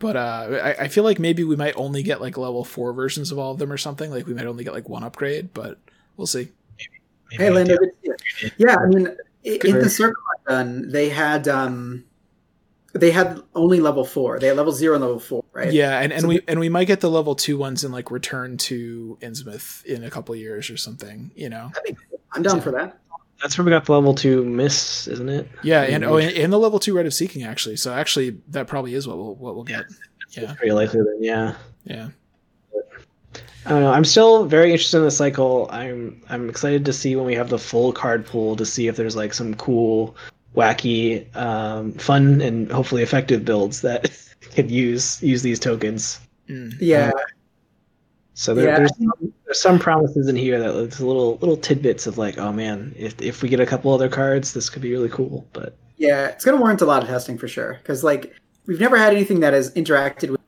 But 0.00 0.16
uh, 0.16 0.60
I, 0.62 0.70
I 0.84 0.88
feel 0.88 1.04
like 1.04 1.18
maybe 1.18 1.44
we 1.44 1.56
might 1.56 1.74
only 1.76 2.02
get 2.02 2.20
like 2.20 2.36
level 2.36 2.64
four 2.64 2.92
versions 2.92 3.30
of 3.32 3.38
all 3.38 3.52
of 3.52 3.58
them 3.58 3.72
or 3.72 3.76
something. 3.78 4.10
Like 4.10 4.26
we 4.26 4.34
might 4.34 4.46
only 4.46 4.64
get 4.64 4.74
like 4.74 4.88
one 4.88 5.04
upgrade, 5.04 5.54
but 5.54 5.78
we'll 6.16 6.26
see. 6.26 6.48
Hey, 7.30 7.50
Lando. 7.50 7.76
good 7.76 7.90
to 7.90 8.24
see 8.38 8.44
you. 8.46 8.50
Yeah, 8.58 8.76
I 8.76 8.86
mean, 8.86 9.06
i- 9.08 9.48
in 9.48 9.58
Good. 9.58 9.84
the 9.84 9.88
circle 9.90 10.22
I've 10.38 10.46
done, 10.46 10.90
they 10.90 11.08
had 11.08 11.48
um, 11.48 12.04
they 12.92 13.10
had 13.12 13.40
only 13.54 13.80
level 13.80 14.04
four. 14.04 14.38
They 14.38 14.48
had 14.48 14.56
level 14.56 14.72
zero 14.72 14.94
and 14.94 15.02
level 15.02 15.18
four, 15.18 15.44
right? 15.52 15.72
Yeah, 15.72 15.98
and, 16.00 16.12
and 16.12 16.22
So 16.22 16.28
we 16.28 16.40
and 16.46 16.60
we 16.60 16.68
might 16.68 16.84
get 16.86 17.00
the 17.00 17.10
level 17.10 17.34
two 17.34 17.56
ones 17.56 17.82
in 17.82 17.90
like 17.90 18.10
Return 18.10 18.56
to 18.58 19.16
Innsmouth 19.20 19.84
in 19.84 20.04
a 20.04 20.10
couple 20.10 20.34
years 20.36 20.70
or 20.70 20.76
something. 20.76 21.30
You 21.34 21.48
know. 21.48 21.70
That'd 21.74 21.96
cool. 21.96 22.20
I'm 22.32 22.42
down 22.42 22.60
for 22.60 22.72
that. 22.72 22.98
That's 23.40 23.58
where 23.58 23.64
we 23.64 23.70
got 23.70 23.84
the 23.84 23.92
level 23.92 24.14
two 24.14 24.44
Mists, 24.44 25.06
isn't 25.06 25.28
it? 25.28 25.48
Yeah, 25.62 25.82
and 25.82 26.04
oh, 26.04 26.16
and, 26.16 26.36
and 26.36 26.52
the 26.52 26.58
level 26.58 26.78
two 26.78 26.96
Rite 26.96 27.06
of 27.06 27.14
Seeking 27.14 27.42
actually. 27.42 27.76
So 27.76 27.92
actually, 27.92 28.38
that 28.48 28.66
probably 28.66 28.94
is 28.94 29.06
what 29.06 29.16
we'll 29.16 29.34
what 29.34 29.54
we'll 29.54 29.64
get. 29.64 29.84
Yeah, 30.30 30.54
Pretty 30.54 30.72
likely 30.72 31.00
then, 31.00 31.18
yeah. 31.22 31.54
yeah. 31.84 32.08
I 33.66 33.70
don't 33.70 33.80
know. 33.80 33.92
I'm 33.92 34.04
still 34.04 34.44
very 34.44 34.72
interested 34.72 34.98
in 34.98 35.04
the 35.04 35.10
cycle. 35.10 35.68
I'm 35.70 36.20
I'm 36.28 36.50
excited 36.50 36.84
to 36.84 36.92
see 36.92 37.16
when 37.16 37.24
we 37.24 37.34
have 37.34 37.48
the 37.48 37.58
full 37.58 37.92
card 37.92 38.26
pool 38.26 38.56
to 38.56 38.66
see 38.66 38.88
if 38.88 38.96
there's 38.96 39.16
like 39.16 39.32
some 39.32 39.54
cool, 39.54 40.16
wacky, 40.54 41.34
um, 41.36 41.92
fun, 41.92 42.40
and 42.42 42.70
hopefully 42.70 43.02
effective 43.02 43.44
builds 43.44 43.80
that 43.80 44.10
could 44.54 44.70
use 44.70 45.22
use 45.22 45.42
these 45.42 45.58
tokens. 45.58 46.20
Mm. 46.48 46.74
Yeah, 46.78 47.10
So 48.34 48.52
there, 48.54 48.66
Yeah. 48.66 48.78
there's 48.78 48.96
some, 48.96 49.12
there's 49.44 49.60
some 49.60 49.78
promises 49.78 50.28
in 50.28 50.34
here 50.36 50.58
that 50.58 50.72
there's 50.72 51.00
little 51.00 51.36
little 51.36 51.56
tidbits 51.56 52.06
of 52.06 52.18
like, 52.18 52.36
oh 52.36 52.52
man, 52.52 52.92
if 52.98 53.20
if 53.22 53.42
we 53.42 53.48
get 53.48 53.60
a 53.60 53.66
couple 53.66 53.92
other 53.94 54.08
cards, 54.08 54.52
this 54.52 54.68
could 54.68 54.82
be 54.82 54.90
really 54.92 55.08
cool. 55.08 55.46
But 55.52 55.76
yeah, 55.96 56.26
it's 56.26 56.44
going 56.44 56.56
to 56.56 56.60
warrant 56.60 56.82
a 56.82 56.86
lot 56.86 57.02
of 57.02 57.08
testing 57.08 57.38
for 57.38 57.46
sure. 57.46 57.74
Because 57.74 58.02
like 58.02 58.34
we've 58.66 58.80
never 58.80 58.96
had 58.96 59.12
anything 59.14 59.40
that 59.40 59.52
has 59.52 59.72
interacted 59.74 60.30
with, 60.30 60.40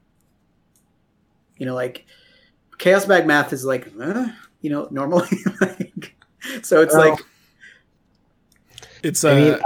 you 1.58 1.66
know, 1.66 1.74
like 1.74 2.04
chaos 2.78 3.04
bag 3.06 3.24
math 3.26 3.52
is 3.52 3.64
like, 3.64 3.88
uh, 4.00 4.26
you 4.62 4.70
know, 4.70 4.88
normally. 4.90 5.28
like, 5.60 6.16
so 6.62 6.82
it's 6.82 6.92
Well, 6.94 7.10
like, 7.10 7.20
It's 9.04 9.24
uh, 9.24 9.30
I 9.30 9.34
mean, 9.36 9.54
uh, 9.54 9.60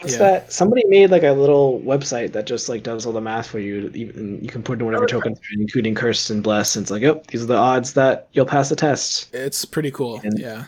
what's 0.00 0.12
yeah. 0.14 0.18
that? 0.18 0.52
Somebody 0.52 0.84
made 0.86 1.10
like 1.10 1.22
a 1.22 1.32
little 1.32 1.80
website 1.80 2.32
that 2.32 2.46
just 2.46 2.68
like 2.68 2.82
does 2.82 3.06
all 3.06 3.12
the 3.12 3.20
math 3.20 3.46
for 3.48 3.58
you. 3.58 3.90
Even 3.94 4.42
you 4.42 4.48
can 4.48 4.62
put 4.62 4.78
in 4.78 4.84
whatever 4.84 5.04
Oh, 5.04 5.08
tokens, 5.08 5.38
including 5.52 5.94
cursed 5.94 6.30
and 6.30 6.42
blessed. 6.42 6.76
And 6.76 6.84
it's 6.84 6.90
like, 6.90 7.02
oh, 7.04 7.22
these 7.28 7.42
are 7.42 7.46
the 7.46 7.56
odds 7.56 7.94
that 7.94 8.28
you'll 8.32 8.46
pass 8.46 8.68
the 8.68 8.76
test. 8.76 9.34
it's 9.34 9.64
pretty 9.64 9.90
cool. 9.90 10.20
And- 10.22 10.38
yeah. 10.38 10.64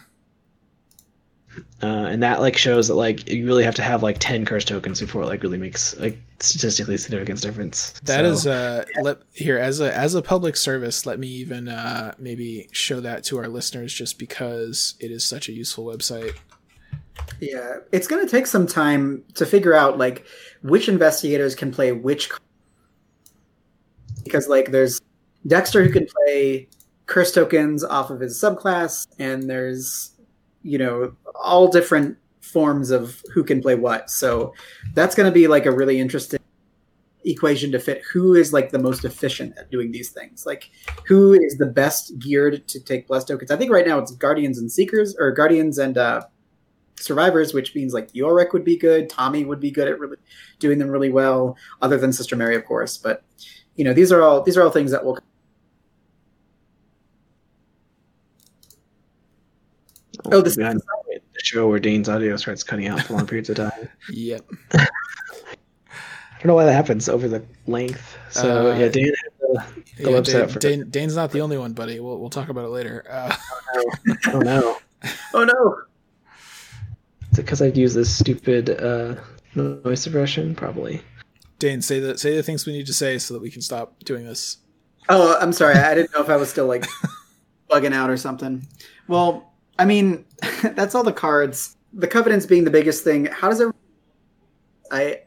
Uh, 1.83 1.87
and 1.87 2.23
that 2.23 2.41
like 2.41 2.57
shows 2.57 2.87
that 2.89 2.95
like 2.95 3.29
you 3.29 3.45
really 3.47 3.65
have 3.65 3.75
to 3.75 3.83
have 3.83 4.01
like 4.03 4.17
ten 4.21 4.45
cursed 4.45 4.69
tokens 4.69 5.01
before 5.01 5.23
it 5.23 5.27
like 5.27 5.43
really 5.43 5.59
makes 5.59 5.97
like 5.99 6.17
statistically 6.39 6.97
significant 6.97 7.41
difference. 7.41 7.93
That 8.05 8.25
So- 8.25 8.31
is 8.31 8.47
uh 8.47 8.85
let 9.03 9.19
here 9.33 9.59
as 9.59 9.81
a 9.81 9.93
as 9.97 10.15
a 10.15 10.23
public 10.23 10.57
service, 10.57 11.05
let 11.07 11.19
me 11.19 11.27
even 11.29 11.69
uh 11.69 12.15
maybe 12.19 12.69
show 12.71 13.01
that 13.01 13.25
to 13.25 13.39
our 13.39 13.49
listeners 13.49 13.93
just 13.93 14.19
because 14.21 14.95
it 15.01 15.11
is 15.11 15.25
such 15.25 15.49
a 15.49 15.53
useful 15.53 15.85
website. 15.85 16.37
Yeah, 17.41 17.77
it's 17.93 18.07
going 18.07 18.25
to 18.25 18.31
take 18.31 18.47
some 18.47 18.67
time 18.67 19.25
to 19.35 19.47
figure 19.47 19.75
out 19.75 19.99
like 19.99 20.27
which 20.63 20.89
investigators 20.89 21.55
can 21.55 21.71
play 21.71 21.93
which. 21.93 22.31
Because 24.25 24.49
like 24.49 24.71
there's 24.71 25.01
Dexter 25.47 25.85
who 25.85 25.93
can 25.93 26.07
play 26.07 26.69
curse 27.07 27.33
tokens 27.33 27.85
off 27.85 28.11
of 28.11 28.21
his 28.21 28.41
subclass, 28.41 29.07
and 29.19 29.49
there's 29.49 30.13
you 30.63 30.79
know 30.79 31.13
all 31.35 31.69
different 31.69 32.17
forms 32.41 32.91
of 32.91 33.23
who 33.33 33.45
can 33.45 33.61
play 33.61 33.75
what. 33.75 34.11
So 34.11 34.55
that's 34.95 35.15
going 35.15 35.31
to 35.31 35.35
be 35.35 35.47
like 35.47 35.67
a 35.67 35.71
really 35.71 36.01
interesting 36.01 36.41
equation 37.25 37.71
to 37.73 37.79
fit 37.79 38.03
who 38.11 38.35
is 38.35 38.53
like 38.53 38.71
the 38.71 38.79
most 38.79 39.05
efficient 39.05 39.57
at 39.59 39.71
doing 39.71 39.93
these 39.93 40.11
things. 40.11 40.47
Like 40.47 40.71
who 41.07 41.35
is 41.35 41.57
the 41.59 41.67
best 41.67 42.19
geared 42.19 42.67
to 42.69 42.81
take 42.81 43.07
blessed 43.07 43.29
tokens. 43.29 43.51
I 43.51 43.57
think 43.57 43.71
right 43.71 43.87
now 43.87 43.99
it's 43.99 44.13
Guardians 44.13 44.59
and 44.59 44.71
Seekers 44.71 45.15
or 45.19 45.31
Guardians 45.31 45.79
and 45.79 45.99
uh 45.99 46.23
Survivors, 47.01 47.55
which 47.55 47.75
means 47.75 47.95
like 47.95 48.09
Yorick 48.13 48.53
would 48.53 48.65
be 48.65 48.77
good, 48.77 49.09
Tommy 49.09 49.45
would 49.45 49.61
be 49.61 49.71
good 49.71 49.89
at 49.89 49.99
really 49.99 50.17
doing 50.59 50.79
them 50.79 50.89
really 50.89 51.11
well, 51.11 51.57
other 51.83 51.97
than 51.99 52.13
Sister 52.13 52.37
Mary, 52.37 52.57
of 52.57 52.65
course. 52.65 52.97
But 52.97 53.23
you 53.77 53.85
know, 53.85 53.93
these 53.93 54.11
are 54.13 54.23
all 54.23 54.43
these 54.43 54.57
are 54.57 54.63
all 54.63 54.71
things 54.71 54.91
that 54.91 55.05
will 55.05 55.19
Oh, 60.27 60.41
this- 60.41 60.57
behind 60.57 60.81
the 60.81 61.21
show 61.45 61.69
where 61.69 61.79
Dane's 61.79 62.09
audio 62.09 62.37
starts 62.37 62.63
cutting 62.65 62.89
out 62.89 63.01
for 63.03 63.15
long 63.15 63.27
periods 63.29 63.49
of 63.51 63.57
time. 63.57 63.89
Yep. 64.11 64.45
I 64.73 66.43
don't 66.43 66.47
know 66.49 66.55
why 66.55 66.65
that 66.67 66.73
happens 66.75 67.09
over 67.09 67.29
the 67.29 67.45
length. 67.67 68.17
So 68.31 68.73
Uh, 68.73 68.77
yeah, 68.77 68.89
Dane 68.89 69.07
had 69.07 69.15
the, 69.41 69.65
the 70.05 70.11
Yeah, 70.11 70.17
website 70.19 70.25
Dane, 70.33 70.49
for. 70.49 70.59
Dane, 70.59 70.91
Dane's 70.91 71.17
not 71.17 71.31
the 71.33 71.41
only 71.41 71.59
one, 71.59 71.73
buddy. 71.73 71.99
We'll 72.01 72.19
we'll 72.19 72.31
talk 72.31 72.49
about 72.49 72.65
it 72.65 72.69
later. 72.69 73.05
Uh, 73.09 73.35
oh 74.29 74.39
no, 74.41 74.77
Oh 75.35 75.45
no. 75.45 75.83
Is 77.33 77.39
it 77.39 77.43
because 77.43 77.63
I'd 77.63 77.77
use 77.77 77.95
this 77.95 78.15
stupid 78.15 78.71
uh, 78.71 79.17
noise 79.55 80.03
suppression? 80.03 80.55
Probably. 80.55 81.03
Dane, 81.59 81.83
say 81.83 81.99
the 82.01 82.17
say 82.17 82.37
the 82.37 82.43
things 82.43 82.67
we 82.67 82.73
need 82.73 82.87
to 82.87 82.95
say 82.95 83.19
so 83.19 83.35
that 83.35 83.41
we 83.41 83.51
can 83.51 83.63
stop 83.63 83.99
doing 84.05 84.25
this. 84.25 84.59
Oh, 85.09 85.37
I'm 85.41 85.53
sorry. 85.53 85.75
I 85.75 85.95
didn't 85.95 86.13
know 86.15 86.21
if 86.21 86.29
I 86.29 86.37
was 86.37 86.51
still 86.51 86.67
like 86.67 86.87
bugging 87.71 87.95
out 87.95 88.11
or 88.11 88.17
something. 88.17 88.67
Well, 89.09 89.53
I 89.79 89.85
mean, 89.85 90.25
that's 90.63 90.95
all 90.95 91.03
the 91.03 91.13
cards. 91.13 91.77
The 91.93 92.07
covenants 92.07 92.47
being 92.47 92.65
the 92.65 92.71
biggest 92.71 93.05
thing. 93.05 93.27
How 93.27 93.49
does 93.49 93.61
it? 93.61 93.75
I, 94.91 95.21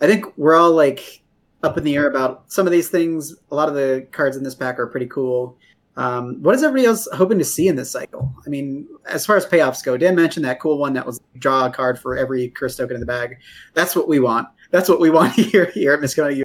I 0.00 0.06
think 0.06 0.26
we're 0.36 0.54
all 0.54 0.72
like 0.72 1.22
up 1.62 1.78
in 1.78 1.84
the 1.84 1.96
air 1.96 2.08
about 2.08 2.44
some 2.52 2.66
of 2.66 2.72
these 2.72 2.88
things. 2.88 3.34
A 3.50 3.54
lot 3.54 3.68
of 3.68 3.74
the 3.74 4.06
cards 4.12 4.36
in 4.36 4.44
this 4.44 4.54
pack 4.54 4.78
are 4.78 4.86
pretty 4.86 5.06
cool. 5.06 5.58
Um, 5.96 6.42
what 6.42 6.54
is 6.54 6.62
everybody 6.62 6.86
else 6.86 7.06
hoping 7.12 7.38
to 7.38 7.44
see 7.44 7.68
in 7.68 7.76
this 7.76 7.90
cycle? 7.90 8.34
I 8.44 8.48
mean, 8.48 8.88
as 9.06 9.24
far 9.24 9.36
as 9.36 9.46
payoffs 9.46 9.84
go, 9.84 9.96
Dan 9.96 10.16
mentioned 10.16 10.44
that 10.44 10.60
cool 10.60 10.78
one 10.78 10.92
that 10.94 11.06
was 11.06 11.20
draw 11.38 11.66
a 11.66 11.70
card 11.70 11.98
for 11.98 12.16
every 12.16 12.48
curse 12.48 12.76
token 12.76 12.96
in 12.96 13.00
the 13.00 13.06
bag. 13.06 13.38
That's 13.74 13.94
what 13.94 14.08
we 14.08 14.18
want. 14.18 14.48
That's 14.70 14.88
what 14.88 14.98
we 15.00 15.10
want 15.10 15.32
here 15.34 15.66
here 15.66 15.92
at 15.92 16.00
Miskatonic. 16.00 16.44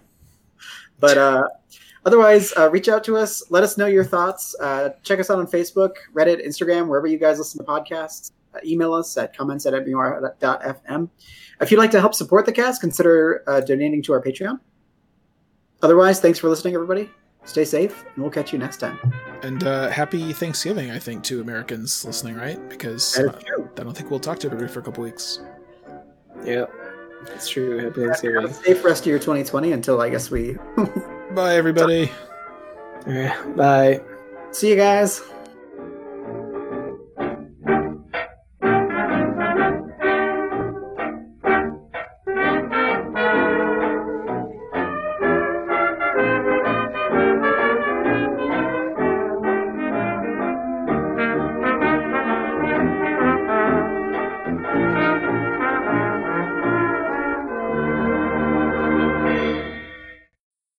But 1.00 1.18
uh, 1.18 1.44
otherwise, 2.06 2.54
uh, 2.58 2.70
reach 2.70 2.90
out 2.90 3.04
to 3.06 3.18
us. 3.18 3.44
Let 3.50 3.64
us 3.64 3.78
know 3.78 3.88
your 3.88 4.04
thoughts. 4.04 4.56
Uh, 4.60 4.90
check 5.04 5.20
us 5.20 5.30
out 5.30 5.40
on 5.40 5.48
Facebook, 5.48 5.94
Reddit, 6.14 6.46
Instagram, 6.46 6.88
wherever 6.88 7.08
you 7.08 7.18
guys 7.18 7.38
listen 7.40 7.64
to 7.64 7.72
podcasts. 7.72 8.32
Uh, 8.54 8.60
email 8.66 8.94
us 8.94 9.16
at 9.18 9.36
comments 9.36 9.66
at 9.66 9.74
fm. 9.74 11.10
If 11.62 11.72
you'd 11.72 11.78
like 11.78 11.92
to 11.92 12.00
help 12.00 12.16
support 12.16 12.46
the 12.46 12.52
cast, 12.52 12.82
consider 12.82 13.44
uh, 13.48 13.62
donating 13.62 14.02
to 14.04 14.14
our 14.14 14.22
Patreon. 14.22 14.60
Otherwise, 15.82 16.20
thanks 16.20 16.40
for 16.40 16.50
listening, 16.50 16.74
everybody. 16.74 17.10
Stay 17.50 17.66
safe, 17.66 18.06
and 18.14 18.22
we'll 18.24 18.30
catch 18.32 18.54
you 18.54 18.60
next 18.60 18.78
time. 18.78 19.00
And 19.42 19.64
uh, 19.64 19.90
happy 19.90 20.34
Thanksgiving, 20.34 20.92
I 20.92 21.00
think, 21.00 21.24
to 21.24 21.42
Americans 21.42 22.06
listening, 22.06 22.36
right? 22.36 22.60
Because 22.70 23.18
uh. 23.18 23.36
I 23.76 23.84
don't 23.84 23.98
think 23.98 24.12
we'll 24.12 24.20
talk 24.20 24.38
to 24.42 24.48
everybody 24.48 24.72
for 24.72 24.82
a 24.82 24.84
couple 24.84 25.04
weeks. 25.04 25.40
Yeah, 26.46 26.66
it's 27.34 27.50
true. 27.50 27.80
Happy 27.80 28.02
Have 28.02 28.12
a 28.12 28.14
Thanksgiving. 28.14 28.54
safe 28.54 28.86
rest 28.86 29.02
of 29.02 29.08
your 29.08 29.18
2020 29.18 29.72
until 29.72 30.00
I 30.00 30.10
guess 30.12 30.30
we 30.30 30.58
Bye, 31.34 31.56
everybody. 31.56 32.12
All 33.08 33.14
right, 33.14 33.56
bye. 33.56 34.02
see 34.52 34.70
you 34.70 34.76
guys. 34.76 35.20